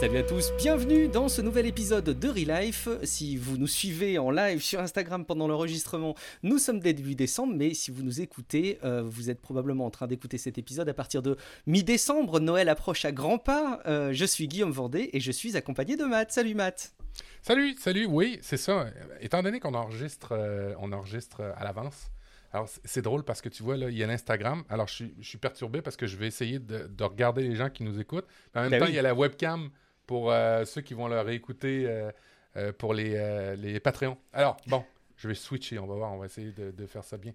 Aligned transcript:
Salut 0.00 0.16
à 0.16 0.22
tous, 0.22 0.50
bienvenue 0.56 1.08
dans 1.08 1.28
ce 1.28 1.42
nouvel 1.42 1.66
épisode 1.66 2.06
de 2.06 2.28
Relife. 2.28 2.88
Si 3.02 3.36
vous 3.36 3.58
nous 3.58 3.66
suivez 3.66 4.18
en 4.18 4.30
live 4.30 4.62
sur 4.62 4.80
Instagram 4.80 5.26
pendant 5.26 5.46
l'enregistrement, 5.46 6.14
nous 6.42 6.56
sommes 6.56 6.80
début 6.80 7.14
décembre, 7.14 7.52
mais 7.54 7.74
si 7.74 7.90
vous 7.90 8.02
nous 8.02 8.22
écoutez, 8.22 8.78
euh, 8.82 9.02
vous 9.02 9.28
êtes 9.28 9.42
probablement 9.42 9.84
en 9.84 9.90
train 9.90 10.06
d'écouter 10.06 10.38
cet 10.38 10.56
épisode 10.56 10.88
à 10.88 10.94
partir 10.94 11.20
de 11.20 11.36
mi-décembre. 11.66 12.40
Noël 12.40 12.70
approche 12.70 13.04
à 13.04 13.12
grands 13.12 13.36
pas. 13.36 13.82
Euh, 13.84 14.14
je 14.14 14.24
suis 14.24 14.48
Guillaume 14.48 14.70
Vendée 14.70 15.10
et 15.12 15.20
je 15.20 15.30
suis 15.30 15.54
accompagné 15.58 15.98
de 15.98 16.04
Matt. 16.04 16.32
Salut 16.32 16.54
Matt. 16.54 16.94
Salut, 17.42 17.74
salut, 17.78 18.06
oui, 18.06 18.38
c'est 18.40 18.56
ça. 18.56 18.86
Étant 19.20 19.42
donné 19.42 19.60
qu'on 19.60 19.74
enregistre, 19.74 20.32
euh, 20.32 20.72
on 20.80 20.92
enregistre 20.92 21.42
à 21.58 21.62
l'avance, 21.62 22.10
alors, 22.52 22.68
c'est 22.84 23.02
drôle 23.02 23.22
parce 23.22 23.40
que 23.40 23.48
tu 23.48 23.62
vois, 23.62 23.76
là, 23.76 23.90
il 23.90 23.96
y 23.96 24.02
a 24.02 24.08
l'Instagram. 24.08 24.64
Alors, 24.68 24.88
je 24.88 25.04
suis, 25.20 25.38
perturbé 25.38 25.82
parce 25.82 25.96
que 25.96 26.06
je 26.06 26.16
vais 26.16 26.26
essayer 26.26 26.58
de, 26.58 27.04
regarder 27.04 27.42
les 27.42 27.54
gens 27.54 27.70
qui 27.70 27.84
nous 27.84 28.00
écoutent. 28.00 28.26
Mais 28.54 28.60
en 28.60 28.62
même 28.64 28.70
ben 28.72 28.80
temps, 28.80 28.86
il 28.88 28.94
y 28.94 28.98
a 28.98 29.02
la 29.02 29.14
webcam 29.14 29.70
pour 30.10 30.32
euh, 30.32 30.64
ceux 30.64 30.80
qui 30.80 30.92
vont 30.94 31.06
leur 31.06 31.28
écouter 31.28 31.84
euh, 31.86 32.10
euh, 32.56 32.72
pour 32.72 32.94
les, 32.94 33.54
les 33.56 33.78
Patreons. 33.78 34.18
Alors, 34.32 34.56
bon, 34.66 34.84
je 35.16 35.28
vais 35.28 35.36
switcher. 35.36 35.78
On 35.78 35.86
va 35.86 35.94
voir, 35.94 36.12
on 36.12 36.18
va 36.18 36.26
essayer 36.26 36.50
de, 36.50 36.86
faire 36.86 37.04
ça 37.04 37.16
bien. 37.16 37.32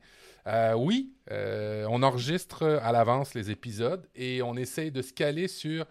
oui, 0.75 1.13
on 1.31 2.03
enregistre 2.03 2.65
à 2.84 2.91
l'avance 2.91 3.34
les 3.34 3.49
épisodes 3.49 4.05
et 4.13 4.41
on 4.41 4.57
essaye 4.57 4.91
de 4.91 5.01
se 5.01 5.13
caler 5.13 5.48
sur 5.48 5.85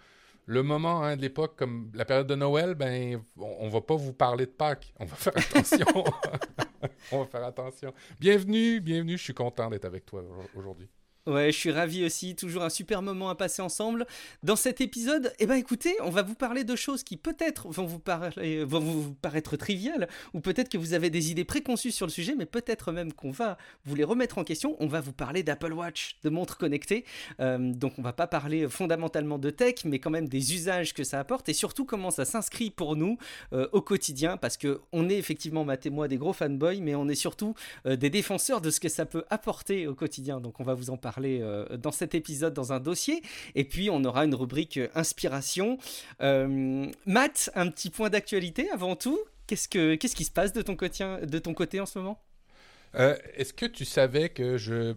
le 0.45 0.63
moment 0.63 1.03
hein, 1.03 1.17
de 1.17 1.23
l'époque, 1.23 1.57
comme 1.57 1.91
la 1.95 2.05
période 2.05 2.27
de 2.27 2.35
Noël, 2.35 2.75
ben, 2.75 3.19
on, 3.39 3.65
ne 3.65 3.71
va 3.71 3.81
pas 3.81 3.97
vous 3.97 4.13
parler 4.13 4.45
de 4.45 4.51
Pâques. 4.51 4.93
On 5.01 5.07
va 5.07 5.17
faire 5.17 5.33
attention. 5.39 5.87
on 7.13 7.21
va 7.21 7.25
faire 7.25 7.45
attention. 7.45 7.95
Bienvenue, 8.21 8.83
bienvenue. 8.83 9.17
Je 9.17 9.23
suis 9.23 9.33
content 9.33 9.71
d'être 9.71 9.87
avec 9.87 10.05
toi 10.05 10.23
aujourd'hui. 10.55 10.91
Ouais, 11.27 11.51
je 11.53 11.57
suis 11.57 11.71
ravi 11.71 12.05
aussi, 12.05 12.37
toujours 12.37 12.65
un 12.65 12.69
super 12.69 13.01
moment 13.01 13.31
à 13.31 13.35
passer 13.35 13.63
ensemble. 13.63 14.07
Dans 14.43 14.57
cet 14.57 14.83
épisode, 14.83 15.33
eh 15.39 15.47
ben 15.47 15.55
écoutez, 15.55 15.95
on 16.03 16.11
va 16.11 16.21
vous 16.21 16.35
parler 16.35 16.65
de 16.65 16.77
choses 16.77 17.03
qui 17.03 17.17
peut-être 17.17 17.67
vont 17.71 17.87
vous, 17.87 17.99
paraître 17.99 19.57
triviales, 19.57 20.07
ou 20.35 20.41
peut-être 20.41 20.69
que 20.69 20.77
vous 20.77 20.93
avez 20.93 21.09
des 21.09 21.31
idées 21.31 21.47
préconçues 21.47 21.93
sur 21.93 22.05
le 22.05 22.13
sujet, 22.13 22.35
mais 22.37 22.45
peut-être 22.45 22.93
même 22.93 23.11
qu'on 23.15 23.31
va 23.31 23.57
vous 23.87 23.95
les 23.95 24.05
remettre 24.05 24.37
en 24.37 24.45
question. 24.45 24.77
On 24.81 24.87
va 24.87 25.01
vous 25.01 25.15
parler 25.15 25.43
d'Apple 25.43 25.73
Watch, 25.73 26.19
de 26.25 26.29
montres 26.29 26.59
connectées. 26.59 27.07
Euh, 27.41 27.73
donc 27.73 27.95
on 27.99 28.03
va 28.03 28.13
pas 28.13 28.27
parler 28.27 28.69
fondamentalement 28.69 29.39
de 29.39 29.49
tech, 29.49 29.77
mais 29.87 30.01
quand 30.01 30.11
même 30.11 30.29
des 30.29 30.53
usages 30.53 30.93
que 30.93 31.05
ça 31.05 31.21
apporte, 31.21 31.49
et 31.49 31.55
surtout 31.55 31.87
comment 31.87 32.11
ça 32.11 32.27
s'inscrit 32.27 32.71
pour 32.71 32.97
nous 32.97 33.17
euh, 33.55 33.67
au 33.73 33.81
quotidien, 33.81 34.37
parce 34.37 34.59
que 34.59 34.83
on 34.93 35.09
est 35.09 35.17
effectivement, 35.17 35.65
Matt 35.65 35.87
et 35.87 35.91
moi, 35.91 36.07
des 36.07 36.19
gros 36.19 36.35
fanboys, 36.35 36.83
mais 36.83 36.95
on 36.95 37.09
est 37.09 37.15
surtout 37.15 37.55
euh, 37.87 37.97
des 37.97 38.11
défenseurs 38.11 38.61
de 38.61 38.69
ce 38.69 38.79
que 38.79 38.91
ça 38.91 39.07
peut 39.07 39.25
apporter 39.31 39.87
au 39.87 39.95
quotidien. 39.95 40.39
Donc 40.43 40.61
on 40.61 40.65
va 40.65 40.75
vous 40.75 40.91
en 40.91 40.99
parler 40.99 41.14
euh, 41.25 41.77
dans 41.77 41.93
cet 41.93 42.15
épisode 42.15 42.55
dans 42.55 42.73
un 42.73 42.81
dossier. 42.81 43.23
Et 43.55 43.65
puis 43.65 43.91
on 43.91 44.05
aura 44.05 44.25
une 44.25 44.35
rubrique 44.35 44.79
euh, 44.79 44.89
inspiration. 44.95 45.79
Euh, 46.21 46.87
Matt, 47.07 47.51
un 47.55 47.71
petit 47.71 47.91
point 47.91 48.11
d'actualité 48.11 48.71
avant 48.71 48.97
tout. 48.97 49.19
Qu'est-ce, 49.47 49.69
que, 49.69 49.95
qu'est-ce 49.95 50.17
qui 50.17 50.25
se 50.25 50.31
passe 50.31 50.53
de 50.53 50.63
ton, 50.63 50.75
côté, 50.75 51.05
de 51.05 51.39
ton 51.39 51.53
côté 51.53 51.81
en 51.81 51.87
ce 51.87 51.99
moment? 51.99 52.21
Est-ce 52.95 53.53
que 53.53 53.67
tu 53.67 53.85
savais 53.85 54.29
que 54.29 54.57
je 54.57 54.95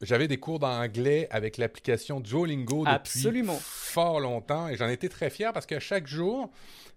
j'avais 0.00 0.28
des 0.28 0.36
cours 0.36 0.60
d'anglais 0.60 1.26
avec 1.32 1.56
l'application 1.56 2.20
Duolingo 2.20 2.84
depuis 2.84 2.94
Absolument. 2.94 3.58
fort 3.60 4.20
longtemps 4.20 4.68
et 4.68 4.76
j'en 4.76 4.86
étais 4.86 5.08
très 5.08 5.28
fier 5.28 5.52
parce 5.52 5.66
que 5.66 5.80
chaque 5.80 6.06
jour, 6.06 6.52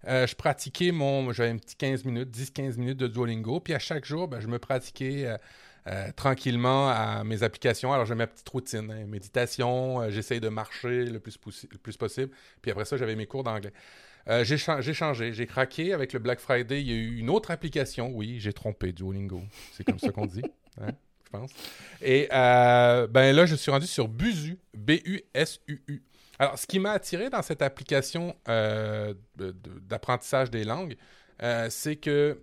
je 0.06 0.36
pratiquais 0.36 0.92
mon. 0.92 1.32
J'avais 1.32 1.50
un 1.50 1.58
petit 1.58 1.76
15 1.76 2.06
minutes, 2.06 2.30
10-15 2.38 2.78
minutes 2.78 2.98
de 2.98 3.08
Duolingo. 3.08 3.60
Puis 3.60 3.74
à 3.74 3.80
chaque 3.80 4.06
jour, 4.06 4.28
ben, 4.28 4.40
je 4.40 4.48
me 4.48 4.60
pratiquais 4.60 5.26
euh, 5.26 5.38
tranquillement 6.16 6.90
à 6.90 7.24
mes 7.24 7.44
applications. 7.44 7.92
Alors, 7.92 8.06
j'ai 8.06 8.16
ma 8.16 8.28
petite 8.28 8.48
routine, 8.50 8.92
hein, 8.92 9.06
méditation, 9.08 10.02
euh, 10.02 10.10
j'essaye 10.10 10.40
de 10.40 10.50
marcher 10.50 11.06
le 11.06 11.20
plus, 11.20 11.40
le 11.72 11.78
plus 11.78 11.98
possible. 11.98 12.32
Puis 12.62 12.72
après 12.72 12.86
ça, 12.86 12.98
j'avais 12.98 13.16
mes 13.16 13.26
cours 13.26 13.44
d'anglais. 13.44 13.74
Euh, 14.28 14.44
j'ai 14.44 14.58
changé, 14.58 15.34
j'ai 15.34 15.48
craqué 15.48 15.94
avec 15.94 16.14
le 16.14 16.20
Black 16.20 16.40
Friday. 16.40 16.82
Il 16.82 16.88
y 16.88 16.92
a 16.92 16.96
eu 16.96 17.18
une 17.18 17.30
autre 17.30 17.50
application. 17.50 18.12
Oui, 18.14 18.40
j'ai 18.40 18.54
trompé 18.54 18.92
Duolingo. 18.92 19.42
C'est 19.74 19.84
comme 19.84 19.98
ça 19.98 20.12
qu'on 20.12 20.28
dit, 20.28 20.44
hein, 20.82 20.92
je 21.26 21.30
pense. 21.32 21.52
Et 22.02 22.28
ben 22.30 23.36
là, 23.36 23.46
je 23.48 23.56
suis 23.56 23.72
rendu 23.72 23.88
sur 23.88 24.08
Busu, 24.08 24.60
B-U-S-U-U. 24.78 26.04
Alors, 26.38 26.58
ce 26.58 26.68
qui 26.68 26.80
m'a 26.80 26.92
attiré 26.92 27.30
dans 27.30 27.42
cette 27.42 27.64
application 27.64 28.36
d'apprentissage 29.36 30.52
des 30.52 30.64
langues, 30.64 30.96
c'est 31.70 31.96
que 31.96 32.40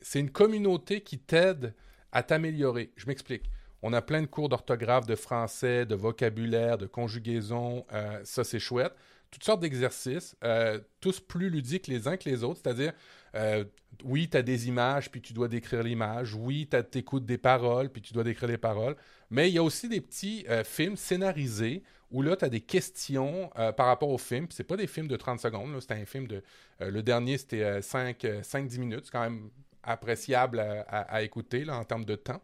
c'est 0.00 0.20
une 0.20 0.30
communauté 0.30 1.00
qui 1.00 1.18
t'aide 1.18 1.74
à 2.12 2.22
t'améliorer. 2.22 2.92
Je 2.96 3.06
m'explique. 3.06 3.50
On 3.82 3.92
a 3.92 4.00
plein 4.00 4.22
de 4.22 4.26
cours 4.26 4.48
d'orthographe, 4.48 5.06
de 5.06 5.16
français, 5.16 5.84
de 5.84 5.96
vocabulaire, 5.96 6.78
de 6.78 6.86
conjugaison. 6.86 7.84
Euh, 7.92 8.20
ça, 8.22 8.44
c'est 8.44 8.60
chouette. 8.60 8.94
Toutes 9.30 9.42
sortes 9.42 9.60
d'exercices, 9.60 10.36
euh, 10.44 10.78
tous 11.00 11.18
plus 11.18 11.50
ludiques 11.50 11.88
les 11.88 12.06
uns 12.06 12.16
que 12.16 12.28
les 12.28 12.44
autres. 12.44 12.60
C'est-à-dire, 12.62 12.92
euh, 13.34 13.64
oui, 14.04 14.28
tu 14.30 14.36
as 14.36 14.42
des 14.42 14.68
images, 14.68 15.10
puis 15.10 15.20
tu 15.20 15.32
dois 15.32 15.48
décrire 15.48 15.82
l'image. 15.82 16.34
Oui, 16.34 16.68
tu 16.70 16.98
écoutes 16.98 17.24
des 17.24 17.38
paroles, 17.38 17.88
puis 17.88 18.02
tu 18.02 18.12
dois 18.12 18.24
décrire 18.24 18.48
les 18.48 18.58
paroles. 18.58 18.94
Mais 19.30 19.48
il 19.48 19.54
y 19.54 19.58
a 19.58 19.62
aussi 19.62 19.88
des 19.88 20.00
petits 20.00 20.46
films 20.64 20.96
scénarisés 20.96 21.82
où 22.10 22.20
là, 22.20 22.36
tu 22.36 22.44
as 22.44 22.50
des 22.50 22.60
questions 22.60 23.50
par 23.74 23.86
rapport 23.86 24.10
au 24.10 24.18
film. 24.18 24.46
Ce 24.50 24.62
pas 24.62 24.76
des 24.76 24.86
films 24.86 25.08
de 25.08 25.16
30 25.16 25.40
secondes. 25.40 25.80
C'était 25.80 25.94
un 25.94 26.04
film 26.04 26.28
de... 26.28 26.42
le 26.80 27.02
dernier, 27.02 27.38
c'était 27.38 27.80
5-10 27.80 28.78
minutes. 28.78 29.06
C'est 29.06 29.12
quand 29.12 29.22
même 29.22 29.48
appréciable 29.82 30.60
à, 30.60 31.22
écouter 31.22 31.68
en 31.68 31.84
termes 31.84 32.04
de 32.04 32.14
temps. 32.14 32.42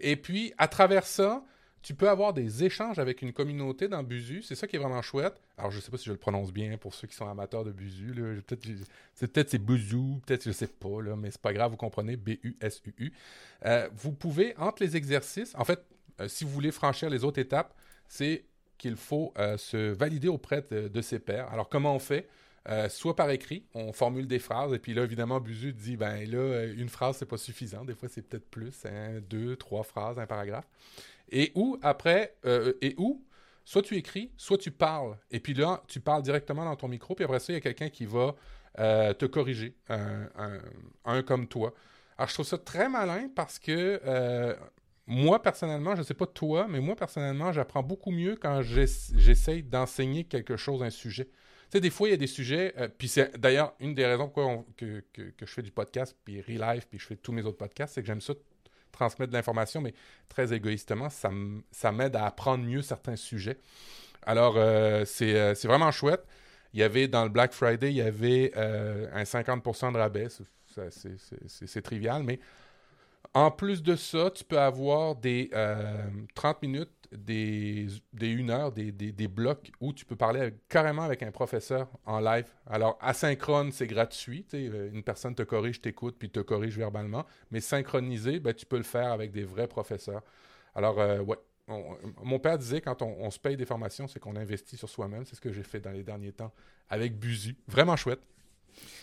Et 0.00 0.16
puis, 0.16 0.52
à 0.58 0.68
travers 0.68 1.06
ça, 1.06 1.44
tu 1.82 1.94
peux 1.94 2.08
avoir 2.08 2.32
des 2.32 2.64
échanges 2.64 2.98
avec 2.98 3.20
une 3.20 3.32
communauté 3.32 3.88
dans 3.88 4.02
Buzu. 4.02 4.42
C'est 4.42 4.54
ça 4.54 4.66
qui 4.66 4.76
est 4.76 4.78
vraiment 4.78 5.02
chouette. 5.02 5.40
Alors, 5.58 5.70
je 5.70 5.76
ne 5.76 5.82
sais 5.82 5.90
pas 5.90 5.98
si 5.98 6.06
je 6.06 6.12
le 6.12 6.18
prononce 6.18 6.50
bien 6.50 6.78
pour 6.78 6.94
ceux 6.94 7.06
qui 7.06 7.14
sont 7.14 7.28
amateurs 7.28 7.62
de 7.62 7.72
Buzu. 7.72 8.12
Peut-être 8.46 8.66
c'est 9.14 9.30
peut-être 9.30 9.50
c'est 9.50 9.58
Buzu, 9.58 10.20
peut-être 10.26 10.44
je 10.44 10.48
ne 10.48 10.54
sais 10.54 10.66
pas, 10.66 11.02
là, 11.02 11.14
mais 11.14 11.30
c'est 11.30 11.40
pas 11.40 11.52
grave, 11.52 11.72
vous 11.72 11.76
comprenez. 11.76 12.16
B-U-S-U-U. 12.16 13.12
Euh, 13.66 13.88
vous 13.94 14.12
pouvez, 14.12 14.56
entre 14.56 14.82
les 14.82 14.96
exercices, 14.96 15.54
en 15.56 15.64
fait, 15.64 15.84
euh, 16.20 16.28
si 16.28 16.44
vous 16.44 16.50
voulez 16.50 16.70
franchir 16.70 17.10
les 17.10 17.22
autres 17.22 17.38
étapes, 17.38 17.74
c'est 18.08 18.44
qu'il 18.78 18.96
faut 18.96 19.32
euh, 19.38 19.56
se 19.56 19.92
valider 19.92 20.28
auprès 20.28 20.62
de, 20.62 21.00
ses 21.00 21.18
pairs. 21.18 21.52
Alors, 21.52 21.68
comment 21.68 21.94
on 21.94 21.98
fait? 21.98 22.28
Euh, 22.68 22.88
soit 22.88 23.14
par 23.14 23.30
écrit, 23.30 23.66
on 23.74 23.92
formule 23.92 24.26
des 24.26 24.38
phrases, 24.38 24.72
et 24.72 24.78
puis 24.78 24.94
là, 24.94 25.02
évidemment, 25.02 25.38
Buzu 25.38 25.74
dit, 25.74 25.98
ben 25.98 26.24
là, 26.30 26.38
euh, 26.38 26.74
une 26.76 26.88
phrase, 26.88 27.18
c'est 27.18 27.26
pas 27.26 27.36
suffisant. 27.36 27.84
Des 27.84 27.94
fois, 27.94 28.08
c'est 28.08 28.22
peut-être 28.22 28.48
plus, 28.48 28.86
hein, 28.86 29.20
deux, 29.28 29.56
trois 29.56 29.82
phrases, 29.82 30.18
un 30.18 30.26
paragraphe. 30.26 30.66
Et 31.30 31.52
où, 31.54 31.78
après, 31.82 32.36
euh, 32.46 32.72
et 32.80 32.94
où, 32.96 33.22
soit 33.66 33.82
tu 33.82 33.96
écris, 33.96 34.30
soit 34.38 34.56
tu 34.56 34.70
parles. 34.70 35.18
Et 35.30 35.40
puis 35.40 35.52
là, 35.52 35.82
tu 35.88 36.00
parles 36.00 36.22
directement 36.22 36.64
dans 36.64 36.76
ton 36.76 36.88
micro, 36.88 37.14
puis 37.14 37.24
après 37.24 37.38
ça, 37.38 37.52
il 37.52 37.56
y 37.56 37.58
a 37.58 37.60
quelqu'un 37.60 37.90
qui 37.90 38.06
va 38.06 38.34
te 38.76 39.26
corriger, 39.26 39.76
un, 39.88 41.22
comme 41.22 41.46
toi. 41.46 41.74
Alors, 42.18 42.28
je 42.28 42.34
trouve 42.34 42.46
ça 42.46 42.58
très 42.58 42.88
malin 42.88 43.28
parce 43.32 43.60
que 43.60 44.56
moi, 45.06 45.40
personnellement, 45.40 45.94
je 45.94 46.00
ne 46.00 46.04
sais 46.04 46.14
pas 46.14 46.26
toi, 46.26 46.66
mais 46.68 46.80
moi, 46.80 46.96
personnellement, 46.96 47.52
j'apprends 47.52 47.84
beaucoup 47.84 48.10
mieux 48.10 48.34
quand 48.34 48.62
j'essaye 48.62 49.62
d'enseigner 49.62 50.24
quelque 50.24 50.56
chose, 50.56 50.82
un 50.82 50.90
sujet 50.90 51.28
sais, 51.70 51.80
des 51.80 51.90
fois, 51.90 52.08
il 52.08 52.12
y 52.12 52.14
a 52.14 52.18
des 52.18 52.26
sujets, 52.26 52.74
euh, 52.78 52.88
puis 52.88 53.08
c'est 53.08 53.36
d'ailleurs 53.38 53.74
une 53.80 53.94
des 53.94 54.06
raisons 54.06 54.28
pourquoi 54.28 54.64
que, 54.76 55.02
je 55.16 55.46
fais 55.46 55.62
du 55.62 55.70
podcast, 55.70 56.16
puis 56.24 56.40
Relive, 56.40 56.86
puis 56.88 56.98
je 56.98 57.06
fais 57.06 57.16
tous 57.16 57.32
mes 57.32 57.42
autres 57.42 57.58
podcasts, 57.58 57.94
c'est 57.94 58.00
que 58.00 58.06
j'aime 58.06 58.20
ça 58.20 58.34
transmettre 58.92 59.32
de 59.32 59.36
l'information, 59.36 59.80
mais 59.80 59.92
très 60.28 60.52
égoïstement, 60.52 61.08
ça 61.10 61.92
m'aide 61.92 62.14
à 62.14 62.26
apprendre 62.26 62.64
mieux 62.64 62.82
certains 62.82 63.16
sujets. 63.16 63.58
Alors, 64.22 64.56
euh, 64.56 65.04
euh, 65.22 65.54
c'est 65.54 65.66
vraiment 65.66 65.90
chouette. 65.90 66.24
Il 66.72 66.80
y 66.80 66.82
avait, 66.82 67.08
dans 67.08 67.24
le 67.24 67.28
Black 67.28 67.52
Friday, 67.52 67.90
il 67.90 67.96
y 67.96 68.02
avait 68.02 68.52
un 68.56 69.22
50% 69.24 69.92
de 69.92 69.98
rabais. 69.98 70.28
C'est 71.46 71.82
trivial, 71.82 72.22
mais 72.22 72.40
en 73.32 73.50
plus 73.50 73.82
de 73.82 73.96
ça, 73.96 74.30
tu 74.30 74.44
peux 74.44 74.58
avoir 74.58 75.16
des 75.16 75.50
30 76.34 76.62
minutes 76.62 77.03
des, 77.16 77.86
des 78.12 78.28
une 78.28 78.50
heure, 78.50 78.72
des, 78.72 79.28
blocs 79.28 79.70
où 79.80 79.92
tu 79.92 80.04
peux 80.04 80.16
parler 80.16 80.52
carrément 80.68 81.02
avec 81.02 81.22
un 81.22 81.30
professeur 81.30 81.88
en 82.04 82.20
live. 82.20 82.46
Alors, 82.66 82.98
asynchrone, 83.00 83.72
c'est 83.72 83.86
gratuit. 83.86 84.46
Euh, 84.54 84.90
une 84.92 85.02
personne 85.02 85.34
te 85.34 85.42
corrige, 85.42 85.80
t'écoute, 85.80 86.16
puis 86.18 86.30
te 86.30 86.40
corrige 86.40 86.76
verbalement. 86.76 87.24
Mais 87.50 87.60
synchronisé, 87.60 88.40
ben, 88.40 88.54
tu 88.54 88.66
peux 88.66 88.76
le 88.76 88.82
faire 88.82 89.12
avec 89.12 89.32
des 89.32 89.44
vrais 89.44 89.68
professeurs. 89.68 90.22
Alors, 90.74 91.00
euh, 91.00 91.20
ouais. 91.20 91.36
mon 92.22 92.38
père 92.38 92.58
disait 92.58 92.80
quand 92.80 93.02
on, 93.02 93.30
se 93.30 93.38
paye 93.38 93.56
des 93.56 93.66
formations, 93.66 94.06
c'est 94.06 94.20
qu'on 94.20 94.36
investit 94.36 94.76
sur 94.76 94.88
soi-même. 94.88 95.24
C'est 95.24 95.36
ce 95.36 95.40
que 95.40 95.52
j'ai 95.52 95.62
fait 95.62 95.80
dans 95.80 95.92
les 95.92 96.02
derniers 96.02 96.32
temps 96.32 96.52
avec 96.88 97.18
Buzu. 97.18 97.56
Vraiment 97.68 97.96
chouette. 97.96 98.20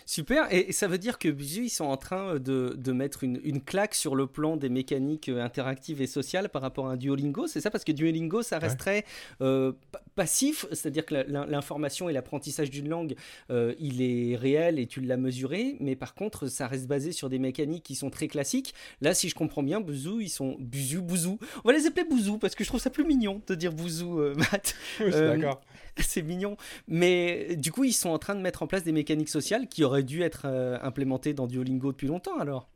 Super, 0.06 0.52
et 0.52 0.72
ça 0.72 0.88
veut 0.88 0.98
dire 0.98 1.18
que 1.18 1.28
Buzu, 1.28 1.64
ils 1.64 1.70
sont 1.70 1.84
en 1.84 1.96
train 1.96 2.38
de, 2.38 2.74
de 2.76 2.92
mettre 2.92 3.24
une, 3.24 3.40
une, 3.44 3.62
claque 3.62 3.94
sur 3.94 4.14
le 4.14 4.26
plan 4.26 4.56
des 4.56 4.68
mécaniques 4.68 5.28
euh, 5.28 5.42
interactives 5.42 6.02
et 6.02 6.06
sociales 6.06 6.48
par 6.48 6.62
rapport 6.62 6.88
à 6.88 6.92
un 6.92 6.96
Duolingo, 6.96 7.46
c'est 7.46 7.60
ça? 7.60 7.70
Parce 7.70 7.84
que 7.84 7.92
Duolingo, 7.92 8.42
ça 8.42 8.58
resterait 8.58 9.04
euh, 9.40 9.72
passif, 10.14 10.66
c'est-à-dire 10.70 11.06
que 11.06 11.14
l'information 11.28 12.08
et 12.08 12.12
l'apprentissage 12.12 12.70
d'une 12.70 12.88
langue, 12.88 13.14
euh, 13.50 13.74
il 13.78 14.02
est 14.02 14.36
réel 14.36 14.78
et 14.78 14.86
tu 14.86 15.00
l'as 15.00 15.16
mesuré, 15.16 15.76
mais 15.80 15.96
par 15.96 16.14
contre, 16.14 16.48
ça 16.48 16.66
reste 16.66 16.86
basé 16.86 17.12
sur 17.12 17.28
des 17.28 17.38
mécaniques 17.38 17.84
qui 17.84 17.94
sont 17.94 18.10
très 18.10 18.28
classiques. 18.28 18.74
Là, 19.00 19.14
si 19.14 19.28
je 19.28 19.34
comprends 19.34 19.62
bien, 19.62 19.80
Buzu, 19.80 20.20
ils 20.20 20.28
sont 20.28 20.56
Buzu, 20.58 21.00
Bouzou. 21.00 21.38
On 21.64 21.68
va 21.68 21.74
les 21.74 21.86
appeler 21.86 22.04
Bouzou 22.04 22.38
parce 22.38 22.54
que 22.54 22.64
je 22.64 22.68
trouve 22.68 22.80
ça 22.80 22.90
plus 22.90 23.04
mignon 23.04 23.40
de 23.46 23.54
dire 23.54 23.72
Bouzou, 23.72 24.20
Matt. 24.36 24.74
Oui, 25.00 25.10
d'accord. 25.10 25.60
C'est 25.98 26.22
mignon. 26.22 26.56
Mais 26.88 27.56
du 27.56 27.72
coup, 27.72 27.84
ils 27.84 27.92
sont 27.92 28.10
en 28.10 28.18
train 28.18 28.34
de 28.34 28.40
mettre 28.40 28.62
en 28.62 28.66
place 28.66 28.84
des 28.84 28.92
mécaniques 28.92 29.28
sociales 29.28 29.68
qui 29.68 29.84
auraient 29.84 30.02
dû 30.02 30.22
être 30.22 30.42
euh, 30.46 30.78
implémentées 30.82 31.34
dans 31.34 31.46
Duolingo 31.46 31.92
depuis 31.92 32.08
longtemps 32.08 32.38
alors? 32.38 32.68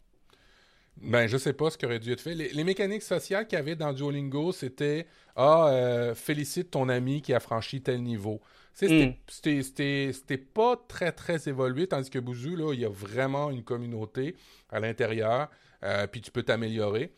Ben, 1.03 1.27
je 1.27 1.37
sais 1.37 1.53
pas 1.53 1.71
ce 1.71 1.77
qui 1.77 1.85
aurait 1.85 1.99
dû 1.99 2.13
être 2.13 2.23
fait. 2.23 2.35
Les, 2.35 2.65
mécaniques 2.65 3.03
sociales 3.03 3.47
qu'il 3.47 3.59
y 3.59 3.61
avait 3.61 3.77
dans 3.77 3.93
Duolingo, 3.93 4.53
c'était 4.53 5.07
Ah, 5.35 5.69
euh, 5.69 6.15
félicite 6.15 6.71
ton 6.71 6.89
ami 6.89 7.21
qui 7.21 7.35
a 7.35 7.41
franchi 7.41 7.83
tel 7.83 8.03
niveau. 8.03 8.41
C'était 8.73 10.37
pas 10.39 10.77
très, 10.89 11.13
très 11.13 11.49
évolué, 11.49 11.87
tandis 11.87 12.11
que 12.11 12.19
Bouzou, 12.19 12.57
là, 12.57 12.73
il 12.75 12.81
y 12.81 12.85
a 12.85 12.91
vraiment 12.91 13.51
une 13.51 13.63
communauté 13.63 14.37
à 14.71 14.81
l'intérieur, 14.81 15.49
euh, 15.83 16.07
puis 16.07 16.21
tu 16.21 16.31
peux 16.31 16.43
t'améliorer. 16.43 17.13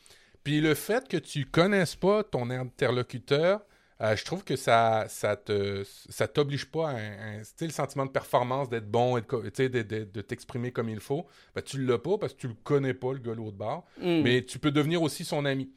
Puis 0.45 0.61
le 0.61 0.75
fait 0.75 1.09
que 1.09 1.17
tu 1.17 1.47
connaisses 1.47 1.97
pas 1.97 2.23
ton 2.23 2.50
interlocuteur, 2.50 3.61
euh, 4.00 4.15
je 4.15 4.25
trouve 4.25 4.45
que 4.45 4.55
ça 4.55 5.06
ça 5.09 5.37
te 5.37 5.83
ça 6.09 6.29
t'oblige 6.29 6.67
pas 6.67 6.91
à 6.91 6.95
un, 6.95 7.43
le 7.61 7.69
sentiment 7.71 8.06
de 8.06 8.11
performance 8.11 8.69
d'être 8.69 8.89
bon 8.89 9.17
et 9.17 9.23
de, 9.23 9.69
de, 9.69 10.05
de, 10.05 10.21
t'exprimer 10.21 10.71
comme 10.71 10.89
il 10.89 11.00
faut. 11.00 11.27
Ben, 11.55 11.62
tu 11.62 11.85
l'as 11.85 11.99
pas 11.99 12.17
parce 12.17 12.35
que 12.35 12.39
tu 12.39 12.49
le 12.49 12.55
connais 12.62 12.95
pas 12.95 13.12
le 13.12 13.19
gars 13.19 13.35
de 13.35 13.50
bord, 13.50 13.85
mm. 14.00 14.23
mais 14.23 14.45
tu 14.45 14.59
peux 14.59 14.71
devenir 14.71 15.03
aussi 15.03 15.25
son 15.25 15.45
ami. 15.45 15.73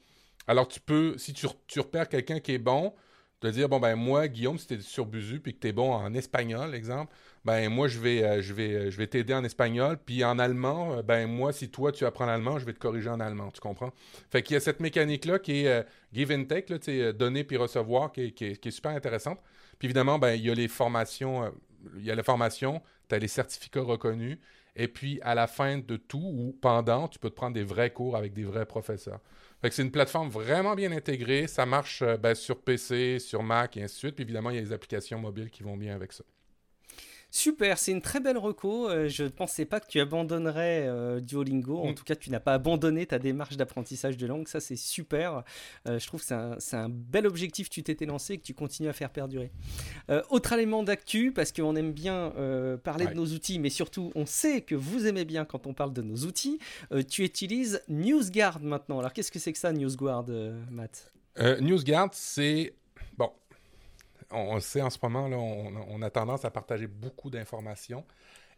Alors 0.47 0.67
tu 0.67 0.79
peux 0.79 1.17
si 1.17 1.33
tu, 1.33 1.47
tu 1.67 1.79
repères 1.79 2.09
quelqu'un 2.09 2.39
qui 2.39 2.53
est 2.53 2.59
bon, 2.59 2.93
te 3.41 3.47
dire 3.47 3.67
bon 3.67 3.79
ben 3.79 3.95
moi 3.95 4.27
Guillaume 4.27 4.57
si 4.57 4.67
tu 4.67 4.73
es 4.75 4.81
sur 4.81 5.05
Buzu 5.05 5.39
puis 5.39 5.53
que 5.53 5.59
tu 5.59 5.67
es 5.67 5.71
bon 5.73 5.91
en 5.91 6.13
espagnol 6.13 6.75
exemple, 6.75 7.11
ben 7.43 7.69
moi 7.69 7.87
je 7.87 7.99
vais 7.99 8.23
euh, 8.23 8.41
je 8.41 8.53
vais 8.53 8.73
euh, 8.73 8.91
je 8.91 8.97
vais 8.97 9.07
t'aider 9.07 9.33
en 9.33 9.43
espagnol 9.43 9.97
puis 9.97 10.23
en 10.23 10.37
allemand 10.37 10.97
euh, 10.97 11.01
ben 11.01 11.27
moi 11.27 11.51
si 11.51 11.69
toi 11.69 11.91
tu 11.91 12.05
apprends 12.05 12.27
l'allemand 12.27 12.59
je 12.59 12.65
vais 12.65 12.73
te 12.73 12.79
corriger 12.79 13.09
en 13.09 13.19
allemand 13.19 13.49
tu 13.51 13.59
comprends? 13.59 13.91
Fait 14.29 14.43
qu'il 14.43 14.53
y 14.53 14.57
a 14.57 14.59
cette 14.59 14.79
mécanique 14.79 15.25
là 15.25 15.39
qui 15.39 15.65
est 15.65 15.85
give 16.13 16.31
and 16.31 16.45
take 16.45 16.71
là 16.71 17.11
donner 17.13 17.43
puis 17.43 17.57
recevoir 17.57 18.11
qui 18.11 18.25
est, 18.25 18.31
qui, 18.31 18.45
est, 18.45 18.71
super 18.71 18.91
intéressante. 18.91 19.39
Puis 19.79 19.87
évidemment 19.87 20.19
ben 20.19 20.33
il 20.33 20.45
y 20.45 20.51
a 20.51 20.53
les 20.53 20.67
formations 20.67 21.51
il 21.97 22.05
y 22.05 22.11
a 22.11 22.15
la 22.15 22.23
formation 22.23 22.81
tu 23.09 23.15
as 23.15 23.17
les 23.17 23.27
certificats 23.27 23.81
reconnus 23.81 24.37
et 24.75 24.87
puis 24.87 25.19
à 25.21 25.35
la 25.35 25.47
fin 25.47 25.77
de 25.77 25.97
tout 25.97 26.17
ou 26.23 26.57
pendant 26.61 27.07
tu 27.07 27.19
peux 27.19 27.29
te 27.29 27.35
prendre 27.35 27.53
des 27.53 27.63
vrais 27.63 27.91
cours 27.91 28.15
avec 28.15 28.33
des 28.33 28.43
vrais 28.43 28.65
professeurs. 28.65 29.19
C'est 29.69 29.83
une 29.83 29.91
plateforme 29.91 30.29
vraiment 30.29 30.73
bien 30.75 30.91
intégrée. 30.91 31.47
Ça 31.47 31.65
marche 31.65 32.03
ben, 32.19 32.33
sur 32.33 32.61
PC 32.61 33.19
sur 33.19 33.43
Mac 33.43 33.77
et 33.77 33.83
ainsi 33.83 33.95
de 33.95 33.99
suite. 33.99 34.15
Puis 34.15 34.23
évidemment 34.23 34.49
il 34.49 34.55
y 34.55 34.59
a 34.59 34.61
les 34.61 34.73
applications 34.73 35.19
mobiles 35.19 35.49
qui 35.49 35.63
vont 35.63 35.77
bien 35.77 35.95
avec 35.95 36.13
ça 36.13 36.23
Super, 37.33 37.77
c'est 37.77 37.93
une 37.93 38.01
très 38.01 38.19
belle 38.19 38.37
reco. 38.37 38.89
Euh, 38.89 39.07
je 39.07 39.23
ne 39.23 39.29
pensais 39.29 39.63
pas 39.63 39.79
que 39.79 39.87
tu 39.87 40.01
abandonnerais 40.01 40.85
euh, 40.85 41.21
Duolingo. 41.21 41.79
En 41.79 41.91
mm. 41.91 41.95
tout 41.95 42.03
cas, 42.03 42.15
tu 42.15 42.29
n'as 42.29 42.41
pas 42.41 42.53
abandonné 42.53 43.05
ta 43.05 43.19
démarche 43.19 43.55
d'apprentissage 43.55 44.17
de 44.17 44.27
langue. 44.27 44.49
Ça, 44.49 44.59
c'est 44.59 44.75
super. 44.75 45.45
Euh, 45.87 45.97
je 45.97 46.05
trouve 46.07 46.19
que 46.19 46.57
c'est 46.59 46.75
un, 46.75 46.89
bel 46.89 47.25
objectif 47.25 47.69
que 47.69 47.73
tu 47.73 47.83
t'étais 47.83 48.05
lancé 48.05 48.33
et 48.33 48.37
que 48.37 48.43
tu 48.43 48.53
continues 48.53 48.89
à 48.89 48.93
faire 48.93 49.09
perdurer. 49.11 49.49
autre 50.29 50.51
élément 50.51 50.83
d'actu, 50.83 51.31
parce 51.31 51.53
qu'on 51.53 51.75
aime 51.77 51.93
bien 51.93 52.33
parler 52.83 53.07
de 53.07 53.13
nos 53.13 53.27
outils, 53.27 53.59
mais 53.59 53.69
surtout, 53.69 54.11
on 54.15 54.25
sait 54.25 54.61
que 54.61 54.75
vous 54.75 55.07
aimez 55.07 55.23
bien 55.23 55.45
quand 55.45 55.67
on 55.67 55.73
parle 55.73 55.93
de 55.93 56.01
nos 56.01 56.17
outils. 56.25 56.59
tu 57.09 57.23
utilises 57.23 57.81
NewsGuard 57.87 58.61
maintenant. 58.61 58.99
Alors, 58.99 59.13
qu'est-ce 59.13 59.31
que 59.31 59.39
c'est 59.39 59.53
que 59.53 59.59
ça, 59.59 59.71
NewsGuard, 59.71 60.25
Matt? 60.69 61.13
NewsGuard, 61.39 62.09
c'est 62.13 62.73
on, 64.31 64.55
le 64.55 64.61
sait 64.61 64.81
en 64.81 64.89
ce 64.89 64.97
moment, 65.01 65.25
on, 65.25 66.01
a 66.01 66.09
tendance 66.09 66.45
à 66.45 66.51
partager 66.51 66.87
beaucoup 66.87 67.29
d'informations. 67.29 68.05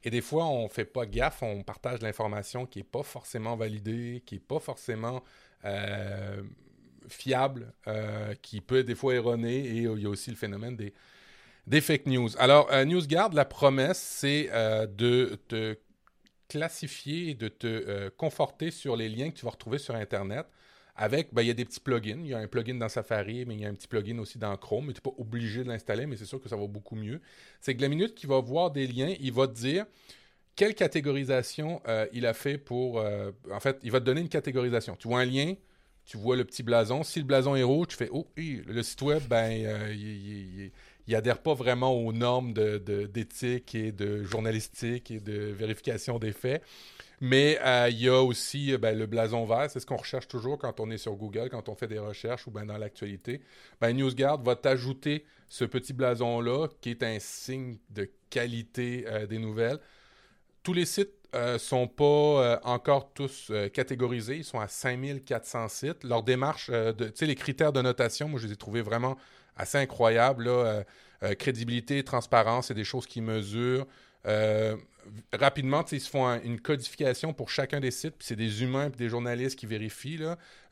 Et 0.03 0.09
des 0.09 0.21
fois, 0.21 0.45
on 0.45 0.63
ne 0.63 0.69
fait 0.69 0.85
pas 0.85 1.05
gaffe, 1.05 1.41
on 1.43 1.63
partage 1.63 2.01
l'information 2.01 2.65
qui 2.65 2.79
n'est 2.79 2.83
pas 2.83 3.03
forcément 3.03 3.55
validée, 3.55 4.21
qui 4.25 4.35
n'est 4.35 4.41
pas 4.41 4.59
forcément 4.59 5.23
euh, 5.65 6.41
fiable, 7.07 7.73
euh, 7.87 8.33
qui 8.41 8.59
peut 8.61 8.79
être 8.79 8.85
des 8.85 8.95
fois 8.95 9.15
erronée, 9.15 9.59
et 9.59 9.75
il 9.77 9.99
y 10.01 10.05
a 10.05 10.09
aussi 10.09 10.29
le 10.29 10.35
phénomène 10.35 10.75
des, 10.75 11.81
fake 11.81 12.07
news. 12.07 12.29
Alors, 12.37 12.69
euh, 12.71 12.83
NewsGuard, 12.83 13.33
la 13.33 13.45
promesse, 13.45 13.99
c'est 13.99 14.49
de 14.87 15.39
te 15.47 15.77
classifier 16.49 17.33
de 17.33 17.47
te 17.47 18.09
conforter 18.09 18.69
sur 18.69 18.95
les 18.95 19.09
liens 19.09 19.31
que 19.31 19.37
tu 19.37 19.45
vas 19.45 19.51
retrouver 19.51 19.79
sur 19.79 19.95
Internet 19.95 20.45
avec, 20.95 21.33
ben, 21.33 21.41
il 21.41 21.47
y 21.47 21.51
a 21.51 21.55
des 21.55 21.65
petits 21.65 21.79
plugins. 21.79 22.19
Il 22.19 22.27
y 22.27 22.33
a 22.33 22.37
un 22.37 22.47
plugin 22.47 22.75
dans 22.75 22.89
Safari, 22.89 23.45
mais 23.45 23.55
il 23.55 23.61
y 23.61 23.65
a 23.65 23.69
un 23.69 23.73
petit 23.73 23.87
plugin 23.87 24.19
aussi 24.19 24.37
dans 24.37 24.55
Chrome. 24.57 24.85
Tu 24.87 24.93
n'es 24.93 25.01
pas 25.01 25.13
obligé 25.17 25.63
de 25.63 25.69
l'installer, 25.69 26.05
mais 26.05 26.17
c'est 26.17 26.25
sûr 26.25 26.39
que 26.39 26.49
ça 26.49 26.55
va 26.55 26.67
beaucoup 26.67 26.95
mieux. 26.95 27.19
C'est 27.61 27.75
que 27.75 27.81
la 27.81 27.89
minute 27.89 28.13
qu'il 28.13 28.29
va 28.29 28.39
voir 28.39 28.71
des 28.71 28.85
liens, 28.85 29.15
il 29.19 29.33
va 29.33 29.47
te 29.47 29.53
dire 29.53 29.85
quelle 30.55 30.75
catégorisation 30.75 31.81
euh, 31.87 32.05
il 32.13 32.25
a 32.25 32.33
fait 32.33 32.57
pour. 32.57 32.99
Euh, 32.99 33.31
en 33.51 33.59
fait, 33.59 33.79
il 33.83 33.91
va 33.91 33.99
te 33.99 34.05
donner 34.05 34.21
une 34.21 34.29
catégorisation. 34.29 34.95
Tu 34.95 35.07
vois 35.07 35.21
un 35.21 35.25
lien, 35.25 35.55
tu 36.05 36.17
vois 36.17 36.35
le 36.35 36.45
petit 36.45 36.61
blason. 36.61 37.03
Si 37.03 37.19
le 37.19 37.25
blason 37.25 37.55
est 37.55 37.63
rouge, 37.63 37.87
tu 37.89 37.95
fais 37.95 38.09
Oh, 38.11 38.27
le 38.37 38.83
site 38.83 39.01
web, 39.01 39.23
ben, 39.27 39.65
euh, 39.65 39.93
il, 39.93 40.71
il, 41.07 41.15
adhère 41.15 41.39
pas 41.39 41.55
vraiment 41.55 41.93
aux 41.93 42.13
normes 42.13 42.53
d'éthique 42.53 43.73
et 43.73 43.91
de 43.91 44.23
journalistique 44.23 45.09
et 45.09 45.19
de 45.19 45.33
vérification 45.33 46.19
des 46.19 46.33
faits. 46.33 46.61
Mais 47.21 47.59
euh, 47.63 47.89
il 47.89 48.01
y 48.01 48.09
a 48.09 48.21
aussi 48.21 48.73
euh, 48.73 48.77
ben, 48.77 48.97
le 48.97 49.05
blason 49.05 49.45
vert, 49.45 49.69
c'est 49.69 49.79
ce 49.79 49.85
qu'on 49.85 49.97
recherche 49.97 50.27
toujours 50.27 50.57
quand 50.57 50.79
on 50.79 50.89
est 50.89 50.97
sur 50.97 51.15
Google, 51.15 51.49
quand 51.49 51.69
on 51.69 51.75
fait 51.75 51.87
des 51.87 51.99
recherches 51.99 52.47
ou 52.47 52.51
ben, 52.51 52.65
dans 52.65 52.77
l'actualité. 52.77 53.41
Ben, 53.79 53.95
NewsGuard 53.95 54.41
va 54.43 54.55
t'ajouter 54.55 55.25
ce 55.49 55.65
petit 55.65 55.93
blason-là 55.93 56.67
qui 56.81 56.89
est 56.89 57.03
un 57.03 57.17
signe 57.19 57.77
de 57.89 58.09
qualité 58.29 59.05
euh, 59.07 59.25
des 59.25 59.39
nouvelles. 59.39 59.79
Tous 60.63 60.73
les 60.73 60.85
sites 60.85 61.11
ne 61.33 61.57
sont 61.57 61.87
pas 61.87 62.61
encore 62.63 63.11
tous 63.13 63.51
catégorisés. 63.73 64.37
Ils 64.37 64.43
sont 64.43 64.59
à 64.59 64.67
5400 64.67 65.67
sites. 65.67 66.03
Leur 66.03 66.21
démarche, 66.21 66.67
tu 66.67 67.05
sais, 67.15 67.25
les 67.25 67.33
critères 67.33 67.73
de 67.73 67.81
notation, 67.81 68.29
moi, 68.29 68.39
je 68.39 68.45
les 68.45 68.53
ai 68.53 68.55
trouvés 68.55 68.83
vraiment 68.83 69.17
assez 69.57 69.79
incroyables. 69.79 70.47
crédibilité, 71.39 72.03
transparence, 72.03 72.67
c'est 72.67 72.75
des 72.75 72.83
choses 72.83 73.07
qui 73.07 73.19
mesurent. 73.19 73.87
Euh, 74.25 74.77
rapidement, 75.33 75.83
ils 75.91 75.99
se 75.99 76.09
font 76.09 76.39
une 76.43 76.59
codification 76.59 77.33
pour 77.33 77.49
chacun 77.49 77.79
des 77.79 77.91
sites, 77.91 78.15
puis 78.17 78.27
c'est 78.27 78.35
des 78.35 78.63
humains 78.63 78.87
et 78.87 78.89
des 78.89 79.09
journalistes 79.09 79.57
qui 79.57 79.65
vérifient. 79.65 80.19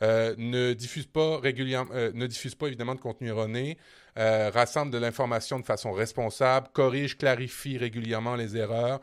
Euh, 0.01 0.35
ne 0.37 0.73
diffusent 0.73 1.05
pas 1.05 1.39
régulièrement, 1.39 1.91
euh, 1.93 2.11
ne 2.13 2.27
diffusent 2.27 2.55
pas 2.55 2.67
évidemment 2.67 2.95
de 2.95 3.01
contenu 3.01 3.27
erroné, 3.27 3.77
rassemblent 4.15 4.91
de 4.91 4.97
l'information 4.97 5.59
de 5.59 5.65
façon 5.65 5.91
responsable, 5.91 6.67
corrige, 6.73 7.17
clarifie 7.17 7.77
régulièrement 7.77 8.35
les 8.35 8.57
erreurs, 8.57 8.99